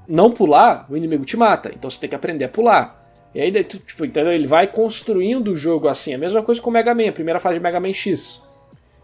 não 0.06 0.30
pular, 0.30 0.86
o 0.90 0.96
inimigo 0.96 1.24
te 1.24 1.36
mata. 1.36 1.70
Então 1.74 1.90
você 1.90 2.00
tem 2.00 2.10
que 2.10 2.16
aprender 2.16 2.44
a 2.44 2.48
pular. 2.48 2.98
E 3.34 3.40
aí, 3.40 3.52
tipo, 3.62 4.04
entendeu? 4.04 4.32
Ele 4.32 4.46
vai 4.46 4.66
construindo 4.66 5.52
o 5.52 5.56
jogo 5.56 5.86
assim. 5.86 6.14
A 6.14 6.18
mesma 6.18 6.42
coisa 6.42 6.60
com 6.60 6.70
o 6.70 6.72
Mega 6.72 6.94
Man, 6.94 7.08
a 7.08 7.12
primeira 7.12 7.38
fase 7.38 7.58
de 7.58 7.62
Mega 7.62 7.78
Man 7.78 7.92
X. 7.92 8.42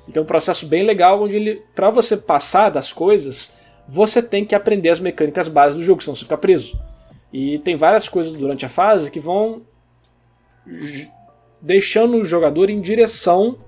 Então 0.08 0.22
um 0.22 0.26
processo 0.26 0.66
bem 0.66 0.82
legal 0.82 1.22
onde 1.22 1.36
ele, 1.36 1.62
para 1.74 1.90
você 1.90 2.16
passar 2.16 2.70
das 2.70 2.92
coisas, 2.92 3.52
você 3.86 4.22
tem 4.22 4.44
que 4.44 4.54
aprender 4.54 4.88
as 4.88 5.00
mecânicas 5.00 5.48
básicas 5.48 5.80
do 5.80 5.84
jogo, 5.84 6.02
senão 6.02 6.14
você 6.14 6.24
fica 6.24 6.38
preso. 6.38 6.78
E 7.32 7.58
tem 7.58 7.76
várias 7.76 8.08
coisas 8.08 8.34
durante 8.34 8.64
a 8.64 8.68
fase 8.68 9.10
que 9.10 9.20
vão 9.20 9.62
deixando 11.60 12.18
o 12.18 12.24
jogador 12.24 12.70
em 12.70 12.80
direção 12.80 13.58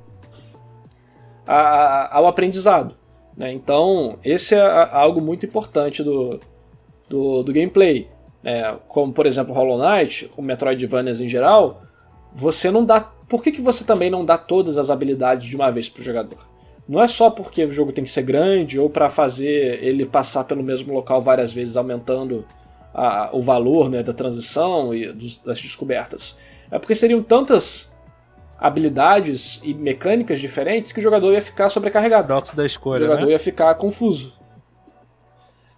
a, 1.47 2.17
ao 2.17 2.27
aprendizado. 2.27 2.97
Né? 3.37 3.53
Então, 3.53 4.19
esse 4.25 4.55
é 4.55 4.61
algo 4.93 5.21
muito 5.21 5.45
importante 5.45 6.03
do, 6.03 6.41
do, 7.09 7.43
do 7.43 7.53
gameplay. 7.53 8.09
É, 8.45 8.77
como, 8.87 9.13
por 9.13 9.27
exemplo, 9.27 9.55
Hollow 9.55 9.79
Knight, 9.79 10.29
com 10.29 10.41
Metroidvanias 10.41 11.21
em 11.21 11.29
geral, 11.29 11.83
você 12.33 12.71
não 12.71 12.85
dá. 12.85 13.01
Por 13.01 13.43
que, 13.43 13.51
que 13.51 13.61
você 13.61 13.85
também 13.85 14.09
não 14.09 14.25
dá 14.25 14.39
todas 14.39 14.79
as 14.79 14.91
habilidades 14.91 15.49
de 15.49 15.57
uma 15.57 15.71
vez 15.71 15.89
pro 15.89 16.03
jogador? 16.03 16.39
Não 16.89 17.03
é 17.03 17.09
só 17.09 17.31
porque 17.31 17.65
o 17.65 17.71
jogo 17.71 17.93
tem 17.93 18.05
que 18.05 18.11
ser 18.11 18.23
grande 18.23 18.79
ou 18.79 18.89
para 18.89 19.11
fazer 19.11 19.83
ele 19.83 20.07
passar 20.07 20.45
pelo 20.45 20.63
mesmo 20.63 20.95
local 20.95 21.21
várias 21.21 21.53
vezes, 21.53 21.77
aumentando 21.77 22.47
a, 22.95 23.31
o 23.33 23.43
valor 23.43 23.91
né, 23.91 24.03
da 24.03 24.13
transição 24.13 24.95
e 24.95 25.13
dos, 25.13 25.37
das 25.39 25.61
descobertas. 25.61 26.37
É 26.71 26.79
porque 26.79 26.95
seriam 26.95 27.23
tantas 27.23 27.93
habilidades 28.59 29.61
e 29.63 29.75
mecânicas 29.75 30.41
diferentes 30.41 30.93
que 30.93 31.01
o 31.01 31.03
jogador 31.03 31.33
ia 31.33 31.43
ficar 31.43 31.69
sobrecarregado. 31.69 32.29
Dox 32.29 32.55
da 32.55 32.65
escolha, 32.65 33.05
o 33.05 33.07
jogador 33.07 33.27
né? 33.27 33.33
ia 33.33 33.39
ficar 33.39 33.75
confuso. 33.75 34.35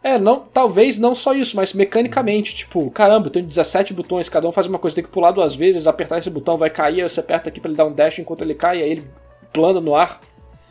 É, 0.02 0.16
não, 0.16 0.40
talvez 0.40 0.96
não 0.96 1.12
só 1.14 1.34
isso, 1.34 1.56
mas 1.56 1.72
mecanicamente, 1.72 2.54
tipo, 2.54 2.88
caramba, 2.90 3.26
eu 3.26 3.30
tenho 3.32 3.46
17 3.46 3.92
botões, 3.92 4.28
cada 4.28 4.46
um 4.46 4.52
faz 4.52 4.68
uma 4.68 4.78
coisa, 4.78 4.94
tem 4.94 5.04
que 5.04 5.10
pular 5.10 5.32
duas 5.32 5.56
vezes, 5.56 5.88
apertar 5.88 6.18
esse 6.18 6.30
botão, 6.30 6.56
vai 6.56 6.70
cair, 6.70 7.02
aí 7.02 7.08
você 7.08 7.18
aperta 7.18 7.48
aqui 7.48 7.60
para 7.60 7.70
ele 7.70 7.76
dar 7.76 7.84
um 7.84 7.92
dash 7.92 8.20
enquanto 8.20 8.42
ele 8.42 8.54
cai, 8.54 8.80
aí 8.80 8.90
ele 8.90 9.10
plana 9.52 9.80
no 9.80 9.96
ar, 9.96 10.20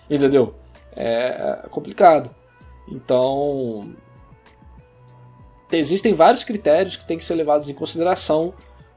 entendeu? 0.10 0.56
É 0.96 1.60
complicado. 1.70 2.30
Então, 2.90 3.94
existem 5.72 6.14
vários 6.14 6.44
critérios 6.44 6.96
que 6.96 7.06
têm 7.06 7.18
que 7.18 7.26
ser 7.26 7.36
levados 7.36 7.70
em 7.70 7.74
consideração 7.74 8.54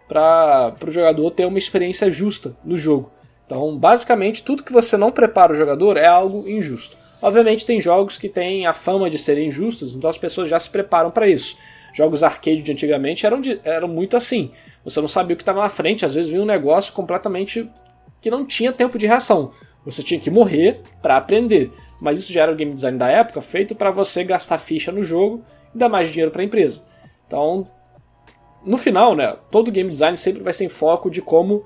para 0.09 0.75
o 0.87 0.91
jogador 0.91 1.31
ter 1.31 1.47
uma 1.47 1.59
experiência 1.59 2.11
justa 2.11 2.57
no 2.65 2.77
jogo. 2.77 3.11
Então, 3.47 3.77
basicamente, 3.77 4.43
tudo 4.43 4.63
que 4.63 4.73
você 4.73 4.97
não 4.97 5.11
prepara 5.11 5.53
o 5.53 5.57
jogador 5.57 5.97
é 5.97 6.07
algo 6.07 6.49
injusto. 6.49 6.97
Obviamente, 7.21 7.67
tem 7.67 7.81
jogos 7.81 8.17
que 8.17 8.29
têm 8.29 8.67
a 8.67 8.73
fama 8.73 9.11
de 9.11 9.19
serem 9.19 9.49
injustos, 9.49 9.95
então 9.95 10.09
as 10.09 10.17
pessoas 10.17 10.49
já 10.49 10.59
se 10.59 10.71
preparam 10.71 11.11
para 11.11 11.29
isso. 11.29 11.57
Jogos 11.93 12.23
arcade 12.23 12.63
de 12.63 12.73
antigamente 12.73 13.27
eram, 13.27 13.41
de, 13.41 13.61
eram 13.65 13.89
muito 13.89 14.17
assim. 14.17 14.53
Você 14.85 15.01
não 15.01 15.09
sabia 15.09 15.35
o 15.35 15.37
que 15.37 15.43
estava 15.43 15.61
na 15.61 15.69
frente, 15.69 16.07
às 16.07 16.15
vezes 16.15 16.31
vinha 16.31 16.43
um 16.43 16.47
negócio 16.47 16.93
completamente 16.93 17.69
que 18.21 18.31
não 18.31 18.47
tinha 18.47 18.73
tempo 18.73 18.97
de 18.97 19.07
reação. 19.07 19.51
Você 19.85 20.03
tinha 20.03 20.21
que 20.21 20.31
morrer 20.31 20.83
para 21.01 21.17
aprender. 21.17 21.71
Mas 22.01 22.19
isso 22.19 22.33
já 22.33 22.43
era 22.43 22.53
o 22.53 22.57
game 22.57 22.73
design 22.73 22.99
da 22.99 23.09
época, 23.09 23.43
feito 23.43 23.75
para 23.75 23.91
você 23.91 24.25
gastar 24.25 24.59
ficha 24.59 24.91
no 24.91 25.03
jogo 25.03 25.43
e 25.75 25.79
dar 25.79 25.89
mais 25.89 26.09
dinheiro 26.09 26.31
para 26.31 26.43
a 26.43 26.45
empresa. 26.45 26.83
Então, 27.27 27.67
no 28.65 28.77
final, 28.77 29.15
né, 29.15 29.37
todo 29.51 29.71
game 29.71 29.89
design 29.89 30.17
sempre 30.17 30.43
vai 30.43 30.53
ser 30.53 30.65
em 30.65 30.69
foco 30.69 31.11
de 31.11 31.21
como 31.23 31.65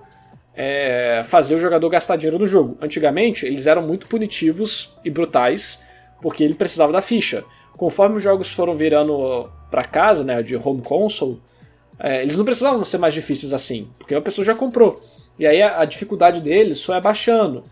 é, 0.54 1.22
fazer 1.24 1.54
o 1.54 1.60
jogador 1.60 1.88
gastar 1.88 2.16
dinheiro 2.16 2.38
no 2.38 2.46
jogo. 2.46 2.76
Antigamente, 2.80 3.46
eles 3.46 3.66
eram 3.66 3.82
muito 3.82 4.06
punitivos 4.06 4.94
e 5.04 5.10
brutais, 5.10 5.78
porque 6.20 6.44
ele 6.44 6.54
precisava 6.54 6.92
da 6.92 7.00
ficha. 7.00 7.44
Conforme 7.76 8.16
os 8.16 8.22
jogos 8.22 8.48
foram 8.52 8.74
virando 8.74 9.50
para 9.70 9.84
casa, 9.84 10.22
né, 10.24 10.42
de 10.42 10.56
home 10.56 10.82
console, 10.82 11.40
é, 11.98 12.22
eles 12.22 12.36
não 12.36 12.44
precisavam 12.44 12.84
ser 12.84 12.98
mais 12.98 13.14
difíceis 13.14 13.52
assim, 13.52 13.88
porque 13.98 14.14
a 14.14 14.20
pessoa 14.20 14.44
já 14.44 14.54
comprou. 14.54 15.00
E 15.38 15.46
aí 15.46 15.60
a, 15.60 15.80
a 15.80 15.84
dificuldade 15.84 16.40
deles 16.40 16.78
só 16.78 16.94
é 16.94 17.00
baixando. 17.00 17.64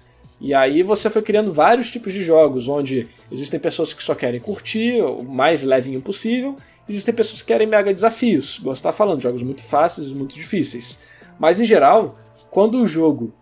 E 0.42 0.52
aí 0.52 0.82
você 0.82 1.08
foi 1.08 1.22
criando 1.22 1.52
vários 1.52 1.88
tipos 1.88 2.12
de 2.12 2.24
jogos, 2.24 2.68
onde 2.68 3.06
existem 3.30 3.60
pessoas 3.60 3.94
que 3.94 4.02
só 4.02 4.12
querem 4.12 4.40
curtir, 4.40 5.00
o 5.00 5.22
mais 5.22 5.62
levinho 5.62 6.02
possível, 6.02 6.56
existem 6.88 7.14
pessoas 7.14 7.40
que 7.40 7.46
querem 7.46 7.64
mega 7.64 7.94
desafios. 7.94 8.58
De 8.60 8.68
estar 8.70 8.90
falando, 8.90 9.20
jogos 9.20 9.44
muito 9.44 9.62
fáceis 9.62 10.08
e 10.08 10.14
muito 10.14 10.34
difíceis. 10.34 10.98
Mas 11.38 11.60
em 11.60 11.64
geral, 11.64 12.18
quando 12.50 12.80
o 12.80 12.86
jogo 12.86 13.32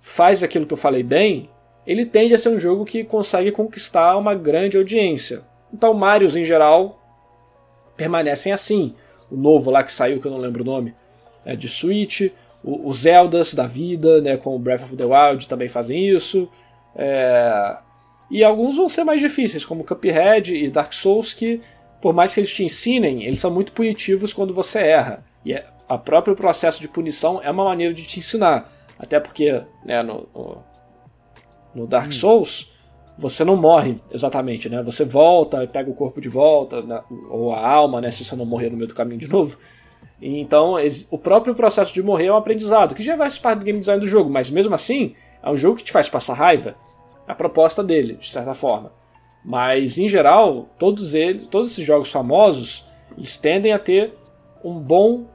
faz 0.00 0.42
aquilo 0.42 0.66
que 0.66 0.72
eu 0.72 0.76
falei 0.76 1.04
bem, 1.04 1.48
ele 1.86 2.04
tende 2.04 2.34
a 2.34 2.38
ser 2.38 2.48
um 2.48 2.58
jogo 2.58 2.84
que 2.84 3.04
consegue 3.04 3.52
conquistar 3.52 4.16
uma 4.16 4.34
grande 4.34 4.76
audiência. 4.76 5.42
Então, 5.72 5.94
Marios 5.94 6.34
em 6.34 6.44
geral 6.44 7.00
permanecem 7.96 8.52
assim. 8.52 8.92
O 9.30 9.36
novo 9.36 9.70
lá 9.70 9.84
que 9.84 9.92
saiu, 9.92 10.20
que 10.20 10.26
eu 10.26 10.32
não 10.32 10.38
lembro 10.38 10.64
o 10.64 10.66
nome, 10.66 10.96
é 11.44 11.54
de 11.54 11.68
Switch. 11.68 12.22
Os 12.62 13.00
Zeldas 13.00 13.54
da 13.54 13.66
vida, 13.66 14.20
né, 14.20 14.36
com 14.36 14.54
o 14.54 14.58
Breath 14.58 14.82
of 14.82 14.96
the 14.96 15.04
Wild, 15.04 15.48
também 15.48 15.68
fazem 15.68 16.08
isso. 16.08 16.48
É... 16.94 17.76
E 18.30 18.44
alguns 18.44 18.76
vão 18.76 18.88
ser 18.88 19.02
mais 19.02 19.20
difíceis, 19.20 19.64
como 19.64 19.84
Cuphead 19.84 20.54
e 20.54 20.70
Dark 20.70 20.92
Souls, 20.92 21.34
que, 21.34 21.60
por 22.00 22.14
mais 22.14 22.32
que 22.32 22.40
eles 22.40 22.52
te 22.52 22.62
ensinem, 22.62 23.24
eles 23.24 23.40
são 23.40 23.50
muito 23.50 23.72
punitivos 23.72 24.32
quando 24.32 24.54
você 24.54 24.78
erra. 24.78 25.24
E 25.44 25.52
é, 25.52 25.66
o 25.88 25.98
próprio 25.98 26.36
processo 26.36 26.80
de 26.80 26.88
punição 26.88 27.40
é 27.42 27.50
uma 27.50 27.64
maneira 27.64 27.92
de 27.92 28.04
te 28.04 28.18
ensinar. 28.20 28.70
Até 28.98 29.18
porque 29.18 29.62
né, 29.84 30.02
no, 30.02 30.28
no, 30.34 30.64
no 31.74 31.86
Dark 31.86 32.08
hum. 32.08 32.12
Souls 32.12 32.70
você 33.20 33.44
não 33.44 33.56
morre 33.56 33.96
exatamente, 34.10 34.68
né? 34.68 34.82
Você 34.82 35.04
volta 35.04 35.62
e 35.62 35.66
pega 35.66 35.90
o 35.90 35.94
corpo 35.94 36.20
de 36.20 36.28
volta, 36.28 36.80
né? 36.80 37.02
ou 37.28 37.52
a 37.52 37.68
alma, 37.68 38.00
né? 38.00 38.10
Se 38.10 38.24
você 38.24 38.34
não 38.34 38.46
morrer 38.46 38.70
no 38.70 38.76
meio 38.76 38.88
do 38.88 38.94
caminho 38.94 39.20
de 39.20 39.28
novo. 39.28 39.58
Então, 40.22 40.76
o 41.10 41.18
próprio 41.18 41.54
processo 41.54 41.94
de 41.94 42.02
morrer 42.02 42.26
é 42.26 42.32
um 42.32 42.36
aprendizado, 42.36 42.94
que 42.94 43.02
já 43.02 43.16
faz 43.16 43.38
parte 43.38 43.60
do 43.60 43.64
game 43.64 43.80
design 43.80 44.00
do 44.00 44.06
jogo, 44.06 44.28
mas 44.28 44.50
mesmo 44.50 44.74
assim, 44.74 45.14
é 45.42 45.50
um 45.50 45.56
jogo 45.56 45.76
que 45.78 45.84
te 45.84 45.92
faz 45.92 46.08
passar 46.08 46.34
raiva. 46.34 46.74
A 47.26 47.34
proposta 47.34 47.82
dele, 47.82 48.14
de 48.14 48.28
certa 48.28 48.52
forma. 48.54 48.92
Mas, 49.44 49.98
em 49.98 50.08
geral, 50.08 50.68
todos 50.78 51.14
eles, 51.14 51.48
todos 51.48 51.70
esses 51.70 51.86
jogos 51.86 52.10
famosos, 52.10 52.84
eles 53.16 53.38
tendem 53.38 53.72
a 53.72 53.78
ter 53.78 54.12
um 54.62 54.78
bom, 54.78 55.26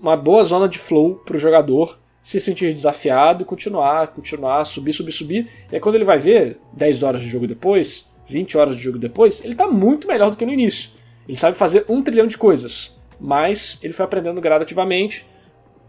uma 0.00 0.16
boa 0.16 0.44
zona 0.44 0.68
de 0.68 0.78
flow 0.78 1.16
para 1.24 1.36
o 1.36 1.40
jogador 1.40 1.98
se 2.22 2.38
sentir 2.38 2.72
desafiado 2.72 3.42
e 3.42 3.44
continuar, 3.44 4.08
continuar, 4.08 4.64
subir, 4.64 4.92
subir, 4.92 5.12
subir. 5.12 5.48
E 5.70 5.74
aí 5.74 5.80
quando 5.80 5.96
ele 5.96 6.04
vai 6.04 6.18
ver 6.18 6.58
10 6.72 7.02
horas 7.02 7.20
de 7.20 7.28
jogo 7.28 7.46
depois, 7.46 8.12
20 8.26 8.56
horas 8.56 8.76
de 8.76 8.82
jogo 8.82 8.98
depois, 8.98 9.42
ele 9.42 9.54
está 9.54 9.66
muito 9.66 10.06
melhor 10.06 10.30
do 10.30 10.36
que 10.36 10.46
no 10.46 10.52
início. 10.52 10.90
Ele 11.28 11.36
sabe 11.36 11.56
fazer 11.56 11.84
um 11.88 12.00
trilhão 12.02 12.26
de 12.26 12.38
coisas, 12.38 12.96
mas 13.22 13.78
ele 13.80 13.92
foi 13.92 14.04
aprendendo 14.04 14.40
gradativamente. 14.40 15.24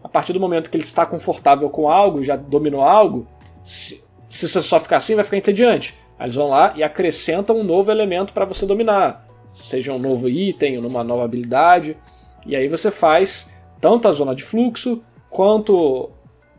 A 0.03 0.07
partir 0.07 0.33
do 0.33 0.39
momento 0.39 0.69
que 0.69 0.77
ele 0.77 0.83
está 0.83 1.03
confortável 1.03 1.67
com 1.67 1.89
algo, 1.89 2.21
já 2.21 2.35
dominou 2.35 2.83
algo, 2.83 3.25
se, 3.63 4.03
se 4.29 4.47
você 4.47 4.61
só 4.61 4.79
ficar 4.79 4.97
assim, 4.97 5.15
vai 5.15 5.23
ficar 5.23 5.37
entediante. 5.37 5.95
Aí 6.19 6.27
eles 6.27 6.35
vão 6.35 6.49
lá 6.49 6.73
e 6.75 6.83
acrescentam 6.83 7.57
um 7.57 7.63
novo 7.63 7.89
elemento 7.89 8.33
para 8.33 8.45
você 8.45 8.67
dominar, 8.67 9.27
seja 9.51 9.91
um 9.91 9.97
novo 9.97 10.29
item, 10.29 10.77
uma 10.77 11.03
nova 11.03 11.23
habilidade. 11.23 11.97
E 12.45 12.55
aí 12.55 12.67
você 12.67 12.91
faz 12.91 13.49
tanto 13.81 14.07
a 14.07 14.11
zona 14.11 14.35
de 14.35 14.43
fluxo 14.43 15.01
quanto 15.29 16.11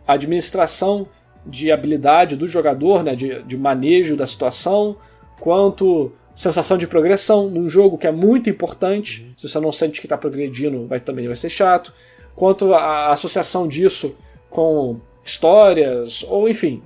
administração 0.07 1.07
de 1.47 1.71
habilidade 1.71 2.37
do 2.37 2.49
jogador, 2.49 3.05
né, 3.05 3.15
de, 3.15 3.45
de 3.45 3.57
manejo 3.57 4.17
da 4.17 4.27
situação, 4.27 4.97
quanto 5.39 6.11
sensação 6.35 6.77
de 6.77 6.87
progressão 6.87 7.49
num 7.49 7.69
jogo 7.69 7.97
que 7.97 8.07
é 8.07 8.13
muito 8.13 8.51
importante. 8.51 9.23
Uhum. 9.23 9.35
Se 9.37 9.49
você 9.49 9.61
não 9.61 9.73
sente 9.73 10.01
que 10.01 10.07
está 10.07 10.19
progredindo, 10.19 10.87
vai, 10.87 11.01
também 11.01 11.27
vai 11.27 11.37
ser 11.37 11.51
chato. 11.51 11.93
Quanto 12.35 12.75
a 12.75 13.13
associação 13.13 13.69
disso 13.69 14.15
com 14.51 15.01
histórias, 15.25 16.25
ou 16.25 16.49
enfim, 16.49 16.83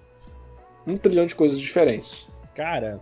um 0.87 0.97
trilhão 0.97 1.27
de 1.27 1.35
coisas 1.35 1.59
diferentes. 1.59 2.29
Cara, 2.55 3.01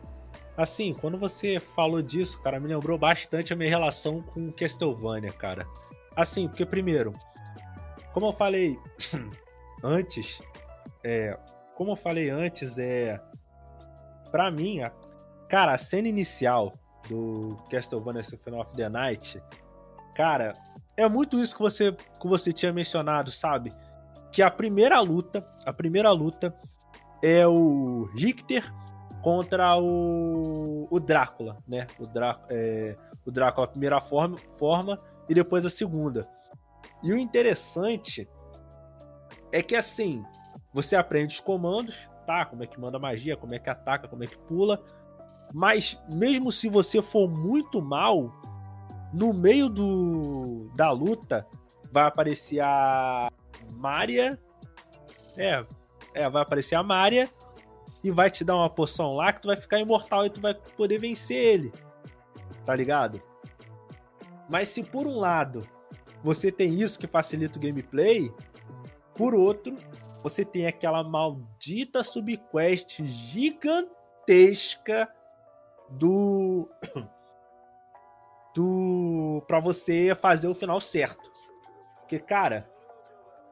assim, 0.57 0.95
quando 0.95 1.19
você 1.19 1.61
falou 1.61 2.01
disso, 2.01 2.41
cara, 2.41 2.59
me 2.61 2.69
lembrou 2.69 2.97
bastante 2.97 3.53
a 3.53 3.57
minha 3.57 3.69
relação 3.69 4.23
com 4.23 4.51
Castlevania, 4.53 5.33
cara. 5.33 5.67
Assim, 6.15 6.49
porque 6.49 6.65
primeiro, 6.65 7.13
como 8.13 8.27
eu 8.27 8.33
falei 8.33 8.79
antes, 9.83 10.41
é, 11.05 11.37
como 11.75 11.93
eu 11.93 11.97
falei 11.97 12.31
antes, 12.31 12.79
é 12.79 13.21
para 14.31 14.51
mim, 14.51 14.81
a, 14.81 14.91
cara, 15.49 15.73
a 15.73 15.79
cena 15.79 16.09
inicial 16.09 16.75
do 17.09 17.57
Castlevania 17.71 18.23
Symphony 18.23 18.59
of 18.59 18.75
the 18.75 18.89
Night, 18.89 19.43
cara, 20.15 20.55
é 20.97 21.09
muito 21.09 21.39
isso 21.39 21.55
que 21.55 21.63
você 21.63 21.93
que 21.93 22.27
você 22.27 22.53
tinha 22.53 22.73
mencionado, 22.73 23.31
sabe? 23.31 23.73
Que 24.33 24.43
a 24.43 24.51
primeira 24.51 25.01
luta, 25.01 25.47
a 25.65 25.73
primeira 25.73 26.11
luta 26.11 26.55
é 27.23 27.47
o 27.47 28.09
Richter 28.15 28.65
contra 29.23 29.77
o, 29.77 30.87
o 30.91 31.01
Drácula, 31.01 31.59
né? 31.67 31.87
O, 31.99 32.07
Drá, 32.07 32.39
é, 32.49 32.97
o 33.25 33.31
Drácula 33.31 33.67
a 33.67 33.71
primeira 33.71 34.01
forma, 34.01 34.39
forma 34.59 35.01
e 35.29 35.35
depois 35.35 35.65
a 35.67 35.71
segunda. 35.71 36.29
E 37.03 37.13
o 37.13 37.19
interessante 37.19 38.29
é 39.53 39.63
que 39.63 39.77
assim, 39.77 40.25
você 40.73 40.97
aprende 40.97 41.35
os 41.35 41.41
comandos, 41.41 42.09
tá? 42.27 42.45
Como 42.45 42.63
é 42.63 42.67
que 42.67 42.81
manda 42.81 42.99
magia, 42.99 43.37
como 43.37 43.55
é 43.55 43.59
que 43.59 43.71
ataca, 43.71 44.09
como 44.09 44.25
é 44.25 44.27
que 44.27 44.39
pula. 44.39 44.83
Mas 45.53 45.99
mesmo 46.13 46.53
se 46.53 46.69
você 46.69 47.01
for 47.01 47.29
muito 47.29 47.81
mal, 47.81 48.33
no 49.13 49.33
meio 49.33 49.69
do 49.69 50.69
da 50.75 50.91
luta 50.91 51.47
vai 51.93 52.05
aparecer 52.05 52.61
a 52.61 53.31
Maria. 53.73 54.39
É, 55.37 55.65
é, 56.15 56.31
vai 56.31 56.43
aparecer 56.43 56.75
a 56.75 56.83
Maria 56.83 57.31
e 58.03 58.11
vai 58.11 58.31
te 58.31 58.45
dar 58.45 58.57
uma 58.57 58.71
poção 58.71 59.15
lá 59.15 59.33
que 59.33 59.43
tu 59.43 59.49
vai 59.49 59.57
ficar 59.57 59.79
imortal 59.81 60.27
e 60.27 60.31
tu 60.31 60.41
vai 60.41 60.55
poder 60.55 60.99
vencer 60.99 61.37
ele. 61.37 61.73
Tá 62.65 62.75
ligado? 62.75 63.23
Mas 64.49 64.69
se 64.69 64.83
por 64.83 65.07
um 65.07 65.19
lado 65.19 65.67
você 66.23 66.51
tem 66.51 66.75
isso 66.75 66.99
que 66.99 67.07
facilita 67.07 67.59
o 67.59 67.63
gameplay, 67.63 68.33
por 69.15 69.35
outro, 69.35 69.77
você 70.23 70.45
tem 70.45 70.67
aquela 70.67 71.05
maldita 71.05 72.03
subquest 72.03 73.01
gigantesca 73.03 73.89
do 75.91 76.69
tu 78.55 79.43
para 79.47 79.61
você 79.61 80.15
fazer 80.15 80.49
o 80.49 80.55
final 80.55 80.81
certo. 80.81 81.31
Porque 82.01 82.19
cara, 82.19 82.71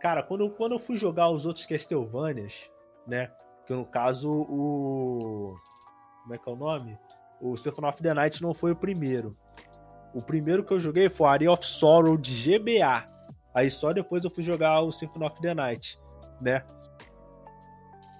cara, 0.01 0.23
quando, 0.23 0.51
quando 0.51 0.73
eu 0.73 0.79
fui 0.79 0.97
jogar 0.97 1.31
os 1.31 1.47
outros 1.47 1.67
Castlevanias, 1.67 2.71
né, 3.07 3.31
que 3.67 3.73
no 3.73 3.85
caso 3.85 4.31
o 4.31 5.57
como 6.23 6.35
é 6.35 6.39
que 6.39 6.49
é 6.49 6.53
o 6.53 6.57
nome? 6.57 6.99
O 7.41 7.57
Symphony 7.57 7.89
of 7.89 8.03
the 8.03 8.15
Night 8.15 8.43
não 8.43 8.55
foi 8.55 8.73
o 8.73 8.77
primeiro. 8.77 9.37
O 10.15 10.23
primeiro 10.23 10.65
que 10.65 10.73
eu 10.73 10.79
joguei 10.79 11.09
foi 11.11 11.29
Area 11.29 11.53
of 11.53 11.65
Sorrow 11.65 12.17
de 12.17 12.33
GBA. 12.33 13.07
Aí 13.53 13.71
só 13.71 13.93
depois 13.93 14.25
eu 14.25 14.31
fui 14.31 14.43
jogar 14.43 14.81
o 14.81 14.91
Symphony 14.91 15.27
of 15.27 15.41
the 15.41 15.55
Night, 15.55 16.01
né? 16.41 16.65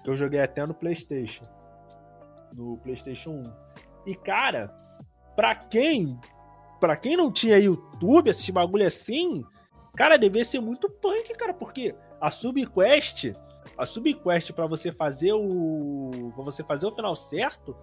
Eu 0.05 0.15
joguei 0.15 0.39
até 0.39 0.65
no 0.65 0.73
PlayStation. 0.73 1.45
No 2.53 2.77
PlayStation 2.77 3.31
1. 3.31 3.64
E 4.05 4.15
cara, 4.15 4.73
pra 5.35 5.55
quem 5.55 6.19
para 6.79 6.95
quem 6.95 7.17
não 7.17 7.31
tinha 7.31 7.57
YouTube, 7.57 8.29
assistir 8.29 8.51
bagulho 8.51 8.85
assim, 8.85 9.43
cara, 9.95 10.17
devia 10.17 10.43
ser 10.43 10.59
muito 10.59 10.89
punk, 10.89 11.33
cara, 11.35 11.53
porque 11.53 11.95
a 12.21 12.29
subquest, 12.29 13.33
a 13.77 13.85
subquest 13.85 14.51
para 14.51 14.67
você 14.67 14.91
fazer 14.91 15.33
o 15.33 16.31
para 16.35 16.43
você 16.43 16.63
fazer 16.63 16.85
o 16.85 16.91
final 16.91 17.15
certo, 17.15 17.75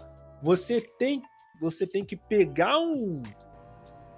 você 0.43 0.81
tem 0.99 1.23
você 1.61 1.87
tem 1.87 2.05
que 2.05 2.17
pegar 2.17 2.79
um 2.79 3.23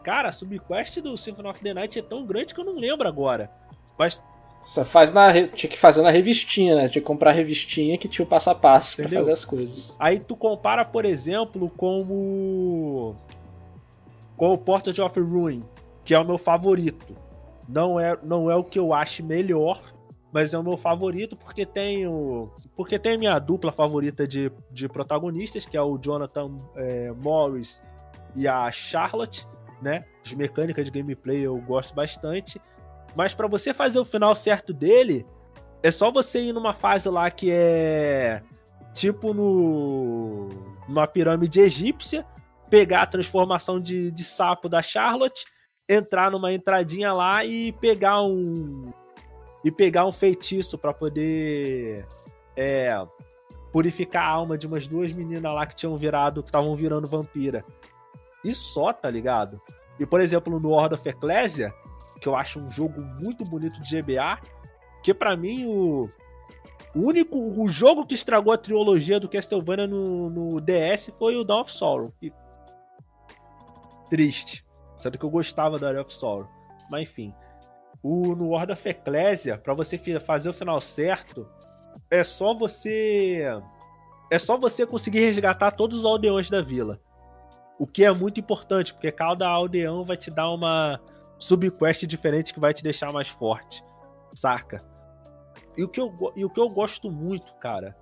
Cara, 0.05 0.28
a 0.28 0.32
subquest 0.32 1.01
do 1.01 1.16
Symphony 1.16 1.48
of 1.48 1.60
the 1.62 1.72
Night 1.72 1.98
é 1.98 2.02
tão 2.02 2.26
grande 2.26 2.52
que 2.52 2.60
eu 2.60 2.64
não 2.64 2.74
lembro 2.74 3.09
agora. 3.09 3.51
Mas 3.98 4.22
você 4.65 4.85
faz 4.85 5.12
na. 5.12 5.31
Tinha 5.49 5.70
que 5.70 5.78
fazer 5.78 6.01
na 6.01 6.11
revistinha, 6.11 6.74
né? 6.74 6.89
Tinha 6.89 7.03
que 7.03 7.07
comprar 7.07 7.31
a 7.31 7.35
revistinha 7.35 7.99
que 7.99 8.09
tinha 8.09 8.24
o 8.24 8.28
passo 8.28 8.49
a 8.49 8.55
passo 8.55 8.95
Entendeu? 8.95 9.11
pra 9.11 9.19
fazer 9.20 9.32
as 9.32 9.45
coisas. 9.45 9.95
Aí 9.99 10.19
tu 10.19 10.35
compara, 10.35 10.85
por 10.85 11.05
exemplo, 11.05 11.70
com 11.70 12.01
o 12.03 13.15
com 14.36 14.53
o 14.53 14.59
Portrait 14.59 15.01
of 15.01 15.20
Ruin, 15.20 15.62
que 16.03 16.15
é 16.15 16.19
o 16.19 16.24
meu 16.24 16.39
favorito. 16.39 17.15
Não 17.69 18.01
é, 18.01 18.19
não 18.23 18.51
é 18.51 18.57
o 18.57 18.65
que 18.65 18.78
eu 18.78 18.93
acho 18.93 19.24
melhor, 19.24 19.81
mas 20.32 20.53
é 20.53 20.59
o 20.59 20.62
meu 20.62 20.77
favorito 20.77 21.36
porque 21.36 21.65
tem 21.65 22.07
o, 22.07 22.51
porque 22.77 22.99
tem 22.99 23.15
a 23.15 23.19
minha 23.19 23.39
dupla 23.39 23.70
favorita 23.70 24.27
de, 24.27 24.51
de 24.70 24.89
protagonistas, 24.89 25.65
que 25.65 25.77
é 25.77 25.82
o 25.82 25.97
Jonathan 25.99 26.59
é, 26.74 27.12
Morris 27.12 27.81
e 28.35 28.49
a 28.49 28.70
Charlotte, 28.70 29.47
né? 29.81 30.05
As 30.24 30.32
mecânicas 30.35 30.86
de 30.86 30.91
gameplay 30.91 31.41
eu 31.47 31.57
gosto 31.59 31.95
bastante. 31.95 32.61
Mas 33.16 33.35
para 33.35 33.47
você 33.47 33.73
fazer 33.73 33.99
o 33.99 34.05
final 34.05 34.35
certo 34.35 34.73
dele, 34.73 35.27
é 35.82 35.91
só 35.91 36.11
você 36.11 36.41
ir 36.41 36.53
numa 36.53 36.73
fase 36.73 37.09
lá 37.09 37.31
que 37.31 37.51
é 37.51 38.43
tipo 38.93 39.35
no 39.35 40.49
numa 40.89 41.07
pirâmide 41.07 41.61
egípcia 41.61 42.27
pegar 42.70 43.03
a 43.03 43.07
transformação 43.07 43.78
de, 43.81 44.11
de 44.11 44.24
sapo 44.24 44.69
da 44.69 44.82
Charlotte, 44.82 45.45
entrar 45.89 46.31
numa 46.31 46.53
entradinha 46.53 47.12
lá 47.12 47.45
e 47.45 47.73
pegar 47.73 48.23
um 48.23 48.93
e 49.65 49.70
pegar 49.70 50.05
um 50.07 50.12
feitiço 50.12 50.77
para 50.77 50.93
poder 50.93 52.07
é, 52.57 52.95
purificar 53.73 54.24
a 54.24 54.28
alma 54.28 54.59
de 54.59 54.66
umas 54.66 54.86
duas 54.86 55.12
meninas 55.12 55.55
lá 55.55 55.66
que 55.66 55.74
tinham 55.74 55.97
virado, 55.97 56.43
que 56.43 56.49
estavam 56.49 56.74
virando 56.74 57.09
vampira. 57.09 57.65
E 58.45 58.55
só, 58.55 58.93
tá 58.93 59.09
ligado? 59.09 59.61
E 59.99 60.05
por 60.05 60.20
exemplo, 60.20 60.59
no 60.59 60.70
World 60.70 60.95
of 60.95 61.09
Ecclesia, 61.09 61.73
que 62.20 62.28
eu 62.28 62.36
acho 62.36 62.61
um 62.61 62.70
jogo 62.70 63.01
muito 63.01 63.45
bonito 63.45 63.82
de 63.82 64.01
GBA, 64.01 64.41
que 65.03 65.12
para 65.12 65.36
mim 65.36 65.66
o, 65.66 66.09
o 66.95 67.01
único 67.01 67.39
o 67.39 67.69
jogo 67.69 68.07
que 68.07 68.15
estragou 68.15 68.53
a 68.53 68.59
trilogia 68.59 69.20
do 69.20 69.28
Castlevania 69.28 69.86
no, 69.86 70.31
no 70.31 70.61
DS 70.61 71.12
foi 71.19 71.36
o 71.36 71.45
Dawn 71.45 71.61
of 71.61 71.73
Sorrow 71.73 72.12
triste. 74.15 74.65
Sendo 74.97 75.19
que 75.19 75.24
eu 75.24 75.31
gostava 75.31 75.78
do 75.78 75.86
Area 75.86 76.03
of 76.03 76.12
Sorrow. 76.12 76.49
Mas 76.89 77.03
enfim. 77.03 77.35
O, 78.03 78.36
no 78.36 78.49
World 78.49 78.73
of 78.73 78.89
Ecclesia, 78.89 79.59
para 79.59 79.74
você 79.74 79.99
fazer 80.20 80.49
o 80.49 80.53
final 80.53 80.81
certo, 80.81 81.49
é 82.11 82.23
só 82.23 82.55
você. 82.55 83.43
É 84.31 84.39
só 84.39 84.57
você 84.57 84.86
conseguir 84.86 85.20
resgatar 85.20 85.73
todos 85.73 85.99
os 85.99 86.05
aldeões 86.05 86.49
da 86.49 86.62
vila. 86.62 87.01
O 87.78 87.86
que 87.86 88.05
é 88.05 88.12
muito 88.12 88.39
importante, 88.39 88.95
porque 88.95 89.11
cada 89.11 89.49
aldeão 89.49 90.05
vai 90.05 90.16
te 90.16 90.31
dar 90.31 90.51
uma 90.51 91.01
subquest 91.45 92.07
diferente 92.07 92.55
que 92.55 92.61
vai 92.61 92.73
te 92.73 92.83
deixar 92.83 93.12
mais 93.12 93.29
forte. 93.29 93.85
Saca? 94.35 94.83
E 95.77 95.85
o 95.85 95.89
que 95.89 96.01
eu, 96.01 96.33
e 96.35 96.45
o 96.45 96.51
que 96.51 96.59
eu 96.59 96.71
gosto 96.71 97.11
muito, 97.11 97.55
cara, 97.57 97.97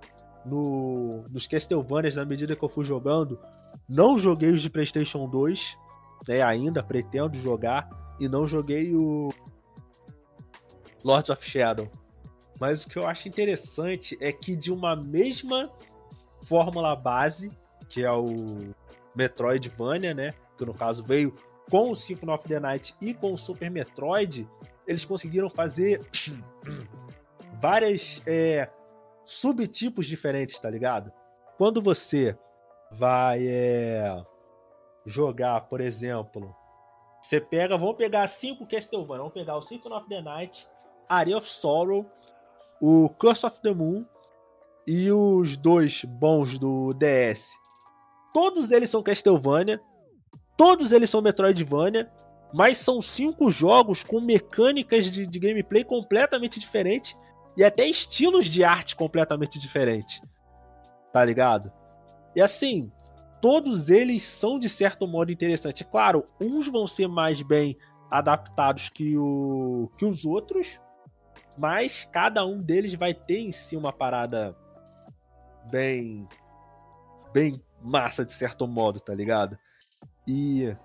no, 0.45 1.25
nos 1.29 1.45
Castlevanias, 1.45 2.15
na 2.15 2.23
medida 2.23 2.55
que 2.55 2.63
eu 2.63 2.69
fui 2.69 2.85
jogando, 2.85 3.39
não 3.87 4.17
joguei 4.17 4.49
os 4.49 4.61
de 4.61 4.69
PlayStation 4.69 5.27
2, 5.27 5.77
né, 6.27 6.41
ainda 6.41 6.81
pretendo 6.81 7.35
jogar 7.35 7.89
e 8.19 8.29
não 8.29 8.47
joguei 8.47 8.95
o 8.95 9.33
Lords 11.03 11.29
of 11.29 11.43
Shadow. 11.45 11.91
Mas 12.59 12.85
o 12.85 12.89
que 12.89 12.97
eu 12.97 13.05
acho 13.05 13.27
interessante 13.27 14.17
é 14.21 14.31
que 14.31 14.55
de 14.55 14.71
uma 14.71 14.95
mesma 14.95 15.69
fórmula 16.43 16.95
base, 16.95 17.51
que 17.89 18.05
é 18.05 18.11
o 18.11 18.73
Metroidvania, 19.13 20.13
né, 20.13 20.33
que 20.57 20.65
no 20.65 20.73
caso 20.73 21.03
veio 21.03 21.35
com 21.69 21.91
o 21.91 21.95
Symphony 21.95 22.31
of 22.31 22.47
the 22.47 22.59
Night 22.59 22.95
e 23.01 23.13
com 23.13 23.33
o 23.33 23.37
Super 23.37 23.69
Metroid, 23.69 24.47
eles 24.87 25.05
conseguiram 25.05 25.49
fazer 25.49 26.05
várias 27.59 28.21
é, 28.25 28.69
subtipos 29.25 30.07
diferentes, 30.07 30.59
tá 30.59 30.69
ligado? 30.69 31.11
Quando 31.57 31.81
você 31.81 32.37
vai 32.91 33.47
é, 33.47 34.23
jogar, 35.05 35.61
por 35.61 35.81
exemplo, 35.81 36.55
você 37.21 37.39
pega, 37.39 37.77
vamos 37.77 37.95
pegar 37.95 38.27
cinco 38.27 38.67
Castlevania, 38.67 39.19
vamos 39.19 39.33
pegar 39.33 39.57
o 39.57 39.61
Symphony 39.61 39.95
of 39.95 40.09
the 40.09 40.21
Night, 40.21 40.67
Area 41.07 41.37
of 41.37 41.47
Sorrow, 41.47 42.05
o 42.81 43.09
Curse 43.09 43.45
of 43.45 43.61
the 43.61 43.73
Moon 43.73 44.05
e 44.85 45.11
os 45.11 45.55
dois 45.55 46.03
bons 46.03 46.59
do 46.59 46.93
DS. 46.93 47.53
Todos 48.33 48.71
eles 48.71 48.89
são 48.89 49.01
Castlevania, 49.01 49.81
todos 50.57 50.91
eles 50.91 51.09
são 51.09 51.21
Metroidvania, 51.21 52.11
mas 52.53 52.77
são 52.77 53.01
cinco 53.01 53.49
jogos 53.49 54.03
com 54.03 54.21
mecânicas 54.21 55.09
de, 55.09 55.25
de 55.25 55.39
gameplay 55.39 55.83
completamente 55.83 56.59
diferentes 56.59 57.17
e 57.57 57.63
até 57.63 57.87
estilos 57.87 58.45
de 58.45 58.63
arte 58.63 58.95
completamente 58.95 59.59
diferentes. 59.59 60.21
Tá 61.11 61.23
ligado? 61.23 61.71
E 62.35 62.41
assim, 62.41 62.91
todos 63.41 63.89
eles 63.89 64.23
são 64.23 64.57
de 64.57 64.69
certo 64.69 65.07
modo 65.07 65.31
interessantes. 65.31 65.85
Claro, 65.89 66.27
uns 66.39 66.67
vão 66.67 66.87
ser 66.87 67.07
mais 67.07 67.41
bem 67.41 67.77
adaptados 68.09 68.89
que, 68.89 69.17
o, 69.17 69.89
que 69.97 70.05
os 70.05 70.25
outros, 70.25 70.79
mas 71.57 72.07
cada 72.11 72.45
um 72.45 72.61
deles 72.61 72.93
vai 72.93 73.13
ter 73.13 73.39
em 73.39 73.51
si 73.51 73.75
uma 73.75 73.91
parada 73.91 74.55
bem 75.71 76.27
bem 77.33 77.61
massa 77.81 78.23
de 78.23 78.31
certo 78.31 78.67
modo, 78.67 78.99
tá 78.99 79.13
ligado? 79.13 79.57
E 80.27 80.75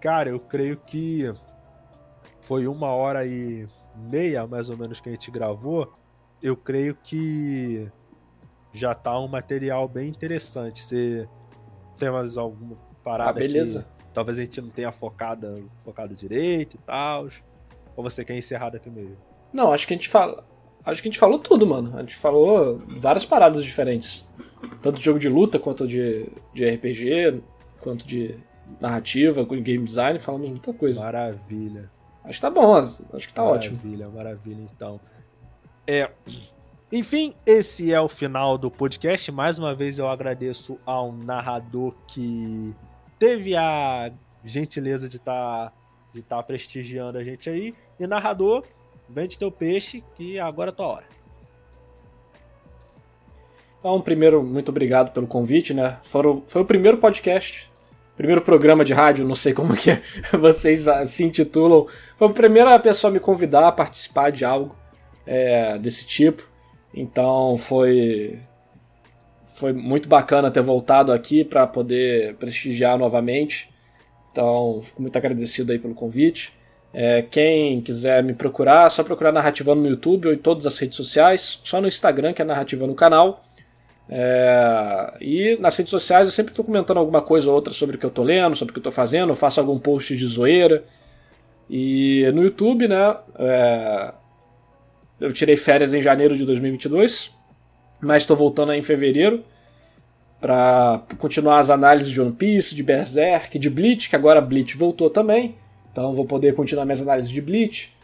cara, 0.00 0.28
eu 0.28 0.38
creio 0.38 0.76
que 0.76 1.32
foi 2.42 2.66
uma 2.66 2.88
hora 2.88 3.26
e 3.26 3.66
meia 3.96 4.46
mais 4.46 4.68
ou 4.68 4.76
menos 4.76 5.00
que 5.00 5.08
a 5.08 5.12
gente 5.12 5.30
gravou. 5.30 5.92
Eu 6.42 6.56
creio 6.56 6.94
que 6.94 7.90
já 8.72 8.94
tá 8.94 9.18
um 9.18 9.28
material 9.28 9.88
bem 9.88 10.08
interessante. 10.08 10.82
Você 10.82 11.26
tem 11.96 12.10
mais 12.10 12.36
alguma 12.36 12.76
parada? 13.02 13.30
Ah, 13.30 13.32
beleza. 13.32 13.86
Que 13.98 14.12
talvez 14.12 14.38
a 14.38 14.42
gente 14.42 14.60
não 14.60 14.68
tenha 14.68 14.92
focado, 14.92 15.70
focado 15.80 16.14
direito 16.14 16.74
e 16.76 16.78
tal. 16.80 17.28
Ou 17.96 18.02
você 18.04 18.24
quer 18.24 18.36
encerrar 18.36 18.70
daqui 18.70 18.90
mesmo? 18.90 19.16
Não, 19.52 19.72
acho 19.72 19.86
que 19.86 19.94
a 19.94 19.96
gente 19.96 20.08
fala. 20.08 20.44
Acho 20.84 21.00
que 21.00 21.08
a 21.08 21.10
gente 21.10 21.18
falou 21.18 21.38
tudo, 21.38 21.66
mano. 21.66 21.96
A 21.96 22.00
gente 22.00 22.14
falou 22.14 22.82
várias 22.88 23.24
paradas 23.24 23.64
diferentes. 23.64 24.28
Tanto 24.82 24.98
de 24.98 25.04
jogo 25.04 25.18
de 25.18 25.30
luta, 25.30 25.58
quanto 25.58 25.88
de, 25.88 26.28
de 26.52 26.68
RPG, 26.68 27.42
quanto 27.80 28.06
de 28.06 28.38
narrativa, 28.80 29.44
game 29.44 29.84
design, 29.84 30.18
falamos 30.18 30.50
muita 30.50 30.72
coisa. 30.72 31.00
Maravilha. 31.00 31.90
Acho 32.24 32.34
que 32.34 32.40
tá 32.40 32.50
bom, 32.50 32.76
acho 32.76 33.02
que 33.02 33.34
tá 33.34 33.42
maravilha, 33.42 33.72
ótimo. 33.72 33.76
Maravilha, 33.76 34.08
maravilha, 34.08 34.68
então. 34.74 35.00
É, 35.86 36.10
enfim, 36.90 37.34
esse 37.44 37.92
é 37.92 38.00
o 38.00 38.08
final 38.08 38.56
do 38.56 38.70
podcast. 38.70 39.30
Mais 39.32 39.58
uma 39.58 39.74
vez 39.74 39.98
eu 39.98 40.08
agradeço 40.08 40.78
ao 40.86 41.12
narrador 41.12 41.94
que 42.06 42.74
teve 43.18 43.56
a 43.56 44.12
gentileza 44.44 45.08
de 45.08 45.16
estar 45.16 45.70
tá, 45.70 45.72
de 46.12 46.22
tá 46.22 46.42
prestigiando 46.42 47.18
a 47.18 47.24
gente 47.24 47.50
aí. 47.50 47.74
E 47.98 48.06
narrador, 48.06 48.64
vende 49.08 49.38
teu 49.38 49.50
peixe, 49.50 50.04
que 50.14 50.38
agora 50.38 50.70
é 50.70 50.72
tua 50.72 50.86
hora. 50.86 51.06
Então, 53.78 54.00
primeiro, 54.00 54.42
muito 54.42 54.70
obrigado 54.70 55.12
pelo 55.12 55.26
convite, 55.26 55.74
né? 55.74 55.98
Foram, 56.04 56.42
foi 56.46 56.62
o 56.62 56.64
primeiro 56.64 56.98
podcast, 56.98 57.70
primeiro 58.16 58.42
programa 58.42 58.84
de 58.84 58.92
rádio, 58.92 59.26
não 59.26 59.34
sei 59.34 59.52
como 59.52 59.76
que 59.76 59.90
vocês 60.38 60.86
se 61.06 61.24
intitulam. 61.24 61.86
Foi 62.16 62.28
a 62.28 62.32
primeira 62.32 62.78
pessoa 62.78 63.10
a 63.10 63.14
me 63.14 63.20
convidar 63.20 63.68
a 63.68 63.72
participar 63.72 64.30
de 64.30 64.44
algo 64.44 64.74
é, 65.26 65.78
desse 65.78 66.06
tipo. 66.06 66.48
Então 66.94 67.56
foi 67.56 68.38
foi 69.54 69.72
muito 69.72 70.08
bacana 70.08 70.50
ter 70.50 70.60
voltado 70.60 71.12
aqui 71.12 71.44
para 71.44 71.66
poder 71.66 72.34
prestigiar 72.36 72.98
novamente. 72.98 73.70
Então, 74.32 74.80
fico 74.82 75.00
muito 75.00 75.16
agradecido 75.16 75.70
aí 75.70 75.78
pelo 75.78 75.94
convite. 75.94 76.52
É, 76.92 77.22
quem 77.22 77.80
quiser 77.80 78.22
me 78.22 78.34
procurar, 78.34 78.86
é 78.86 78.90
só 78.90 79.04
procurar 79.04 79.30
Narrativando 79.30 79.80
no 79.80 79.88
YouTube 79.88 80.26
ou 80.26 80.34
em 80.34 80.36
todas 80.36 80.66
as 80.66 80.76
redes 80.76 80.96
sociais. 80.96 81.60
Só 81.62 81.80
no 81.80 81.86
Instagram, 81.86 82.32
que 82.32 82.42
é 82.42 82.44
Narrativa 82.44 82.84
no 82.84 82.96
canal. 82.96 83.44
É, 84.08 85.14
e 85.20 85.56
nas 85.60 85.76
redes 85.76 85.90
sociais 85.90 86.26
eu 86.26 86.32
sempre 86.32 86.52
estou 86.52 86.64
comentando 86.64 86.98
alguma 86.98 87.22
coisa 87.22 87.48
ou 87.48 87.54
outra 87.54 87.72
sobre 87.72 87.96
o 87.96 87.98
que 87.98 88.04
eu 88.04 88.10
estou 88.10 88.24
lendo, 88.24 88.54
sobre 88.54 88.70
o 88.70 88.74
que 88.74 88.78
eu 88.78 88.80
estou 88.80 88.92
fazendo, 88.92 89.30
eu 89.30 89.36
faço 89.36 89.60
algum 89.60 89.78
post 89.78 90.16
de 90.16 90.26
zoeira. 90.26 90.84
E 91.68 92.30
no 92.34 92.42
YouTube, 92.42 92.86
né? 92.86 93.16
É, 93.38 94.12
eu 95.20 95.32
tirei 95.32 95.56
férias 95.56 95.94
em 95.94 96.02
janeiro 96.02 96.36
de 96.36 96.44
2022, 96.44 97.30
mas 98.00 98.22
estou 98.22 98.36
voltando 98.36 98.72
aí 98.72 98.78
em 98.78 98.82
fevereiro 98.82 99.44
para 100.40 101.02
continuar 101.16 101.58
as 101.58 101.70
análises 101.70 102.12
de 102.12 102.20
One 102.20 102.32
Piece, 102.32 102.74
de 102.74 102.82
Berserk, 102.82 103.58
de 103.58 103.70
Bleach, 103.70 104.10
que 104.10 104.16
agora 104.16 104.42
Bleach 104.42 104.76
voltou 104.76 105.08
também, 105.08 105.54
então 105.90 106.14
vou 106.14 106.26
poder 106.26 106.54
continuar 106.54 106.84
minhas 106.84 107.00
análises 107.00 107.30
de 107.30 107.40
Bleach. 107.40 107.94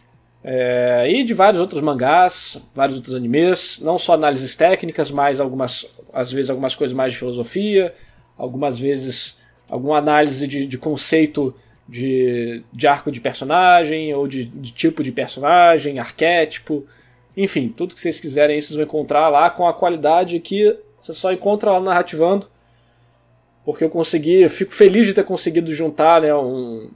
É, 0.43 1.07
e 1.11 1.23
de 1.23 1.35
vários 1.35 1.61
outros 1.61 1.83
mangás, 1.83 2.59
vários 2.75 2.97
outros 2.97 3.15
animes, 3.15 3.79
não 3.81 3.99
só 3.99 4.15
análises 4.15 4.57
técnicas, 4.57 5.11
mas 5.11 5.39
algumas, 5.39 5.87
às 6.13 6.33
vezes 6.33 6.51
algumas 6.51 6.75
coisas 6.75 6.97
mais 6.97 7.13
de 7.13 7.19
filosofia, 7.19 7.95
algumas 8.39 8.79
vezes 8.79 9.39
alguma 9.69 9.99
análise 9.99 10.49
de, 10.49 10.67
de 10.67 10.79
conceito 10.79 11.55
de, 11.89 12.63
de 12.73 12.87
arco 12.87 13.11
de 13.11 13.21
personagem 13.21 14.15
ou 14.15 14.27
de, 14.27 14.47
de, 14.47 14.73
tipo 14.73 15.03
de 15.03 15.13
personagem, 15.13 15.99
arquétipo, 15.99 16.87
enfim, 17.37 17.69
tudo 17.69 17.95
que 17.95 18.01
vocês 18.01 18.19
quiserem 18.19 18.61
vocês 18.61 18.75
vão 18.75 18.85
encontrar 18.85 19.29
lá 19.29 19.51
com 19.51 19.67
a 19.67 19.75
qualidade 19.75 20.41
que 20.41 20.77
você 21.01 21.13
só 21.13 21.33
encontra 21.33 21.73
lá 21.73 21.81
narrativando, 21.81 22.49
porque 23.65 23.85
eu 23.85 23.91
consegui, 23.91 24.43
eu 24.43 24.51
fico 24.51 24.73
feliz 24.73 25.07
de 25.07 25.15
ter 25.15 25.25
conseguido 25.25 25.73
juntar 25.73 26.23
né, 26.23 26.35
um, 26.35 26.91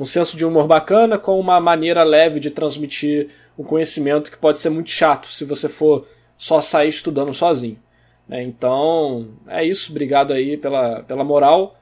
um 0.00 0.06
senso 0.06 0.34
de 0.34 0.46
humor 0.46 0.66
bacana 0.66 1.18
com 1.18 1.38
uma 1.38 1.60
maneira 1.60 2.02
leve 2.02 2.40
de 2.40 2.50
transmitir 2.50 3.28
um 3.58 3.62
conhecimento 3.62 4.30
que 4.30 4.38
pode 4.38 4.58
ser 4.58 4.70
muito 4.70 4.88
chato 4.88 5.26
se 5.26 5.44
você 5.44 5.68
for 5.68 6.06
só 6.38 6.62
sair 6.62 6.88
estudando 6.88 7.34
sozinho. 7.34 7.78
Né? 8.26 8.42
Então, 8.42 9.28
é 9.46 9.62
isso. 9.62 9.90
Obrigado 9.90 10.32
aí 10.32 10.56
pela, 10.56 11.02
pela 11.02 11.22
moral. 11.22 11.76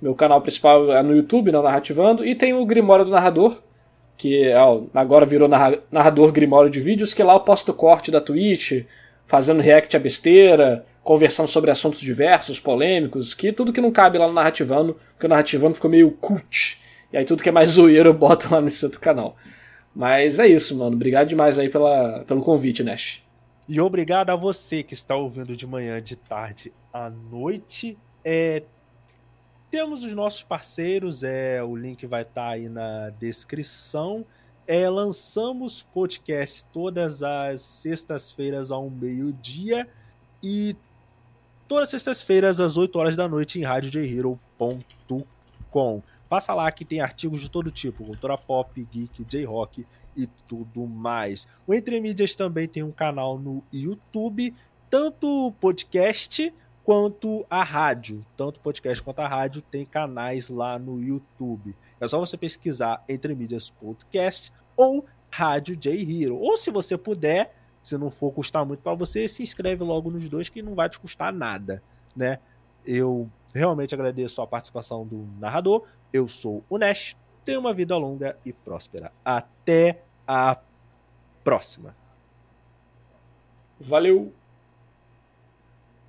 Meu 0.00 0.14
canal 0.14 0.40
principal 0.40 0.92
é 0.92 1.02
no 1.02 1.16
YouTube, 1.16 1.50
na 1.50 1.60
Narrativando, 1.60 2.24
e 2.24 2.36
tem 2.36 2.54
o 2.54 2.64
Grimório 2.64 3.04
do 3.04 3.10
Narrador, 3.10 3.56
que 4.16 4.44
é, 4.44 4.56
agora 4.94 5.24
virou 5.24 5.48
narrador 5.48 6.30
Grimório 6.30 6.70
de 6.70 6.80
vídeos, 6.80 7.12
que 7.12 7.22
lá 7.22 7.32
eu 7.32 7.40
posto 7.40 7.74
corte 7.74 8.10
da 8.10 8.20
Twitch, 8.20 8.84
fazendo 9.26 9.60
react 9.60 9.96
a 9.96 10.00
besteira, 10.00 10.86
conversando 11.02 11.48
sobre 11.48 11.70
assuntos 11.70 12.00
diversos, 12.00 12.60
polêmicos, 12.60 13.34
que 13.34 13.52
tudo 13.52 13.72
que 13.72 13.80
não 13.80 13.90
cabe 13.90 14.18
lá 14.18 14.28
no 14.28 14.34
Narrativando, 14.34 14.96
porque 15.14 15.26
o 15.26 15.28
Narrativando 15.28 15.74
ficou 15.74 15.90
meio 15.90 16.12
cult. 16.12 16.78
E 17.12 17.16
aí 17.16 17.24
tudo 17.24 17.42
que 17.42 17.48
é 17.48 17.52
mais 17.52 17.70
zoeiro 17.70 18.10
eu 18.10 18.14
boto 18.14 18.52
lá 18.52 18.60
nesse 18.60 18.84
outro 18.84 19.00
canal. 19.00 19.36
Mas 19.94 20.38
é 20.38 20.46
isso, 20.46 20.76
mano. 20.76 20.94
Obrigado 20.94 21.28
demais 21.28 21.58
aí 21.58 21.68
pela, 21.68 22.24
pelo 22.26 22.42
convite, 22.42 22.82
Nash. 22.82 23.22
E 23.68 23.80
obrigado 23.80 24.30
a 24.30 24.36
você 24.36 24.82
que 24.82 24.94
está 24.94 25.16
ouvindo 25.16 25.56
de 25.56 25.66
manhã, 25.66 26.00
de 26.00 26.16
tarde, 26.16 26.72
à 26.92 27.10
noite. 27.10 27.98
É, 28.24 28.62
temos 29.70 30.04
os 30.04 30.14
nossos 30.14 30.44
parceiros, 30.44 31.24
é, 31.24 31.62
o 31.62 31.74
link 31.74 32.06
vai 32.06 32.22
estar 32.22 32.46
tá 32.46 32.50
aí 32.50 32.68
na 32.68 33.10
descrição. 33.10 34.24
É, 34.66 34.88
lançamos 34.88 35.82
podcast 35.82 36.64
todas 36.72 37.22
as 37.22 37.60
sextas-feiras 37.60 38.70
ao 38.70 38.88
meio-dia 38.88 39.88
e 40.42 40.76
todas 41.66 41.84
as 41.84 41.90
sextas-feiras 41.90 42.60
às 42.60 42.76
8 42.76 42.98
horas 42.98 43.16
da 43.16 43.28
noite 43.28 43.58
em 43.58 43.62
radiojhero.com. 43.62 46.02
Passa 46.36 46.52
lá 46.52 46.70
que 46.70 46.84
tem 46.84 47.00
artigos 47.00 47.40
de 47.40 47.50
todo 47.50 47.70
tipo, 47.70 48.04
cultura 48.04 48.36
pop, 48.36 48.86
geek, 48.92 49.24
J-rock 49.24 49.86
e 50.14 50.26
tudo 50.46 50.86
mais. 50.86 51.48
O 51.66 51.72
Entre 51.72 51.98
Mídias 51.98 52.36
também 52.36 52.68
tem 52.68 52.82
um 52.82 52.92
canal 52.92 53.38
no 53.38 53.64
YouTube, 53.72 54.54
tanto 54.90 55.50
podcast 55.58 56.52
quanto 56.84 57.46
a 57.48 57.64
rádio. 57.64 58.20
Tanto 58.36 58.60
podcast 58.60 59.02
quanto 59.02 59.20
a 59.20 59.26
rádio 59.26 59.62
tem 59.62 59.86
canais 59.86 60.50
lá 60.50 60.78
no 60.78 61.02
YouTube. 61.02 61.74
É 61.98 62.06
só 62.06 62.18
você 62.18 62.36
pesquisar 62.36 63.02
Entre 63.08 63.34
Mídias 63.34 63.70
Podcast 63.70 64.52
ou 64.76 65.06
Rádio 65.32 65.74
J 65.74 65.90
Hero. 65.90 66.36
Ou 66.36 66.54
se 66.54 66.70
você 66.70 66.98
puder, 66.98 67.56
se 67.82 67.96
não 67.96 68.10
for 68.10 68.30
custar 68.30 68.62
muito 68.66 68.82
para 68.82 68.92
você, 68.92 69.26
se 69.26 69.42
inscreve 69.42 69.82
logo 69.82 70.10
nos 70.10 70.28
dois 70.28 70.50
que 70.50 70.60
não 70.60 70.74
vai 70.74 70.90
te 70.90 71.00
custar 71.00 71.32
nada, 71.32 71.82
né? 72.14 72.40
Eu 72.84 73.26
realmente 73.56 73.94
agradeço 73.94 74.42
a 74.42 74.46
participação 74.46 75.06
do 75.06 75.26
narrador. 75.40 75.84
Eu 76.12 76.28
sou 76.28 76.64
o 76.68 76.78
Nash. 76.78 77.16
Tenha 77.44 77.58
uma 77.58 77.72
vida 77.72 77.96
longa 77.96 78.38
e 78.44 78.52
próspera. 78.52 79.12
Até 79.24 80.02
a 80.26 80.60
próxima. 81.44 81.96
Valeu! 83.78 84.32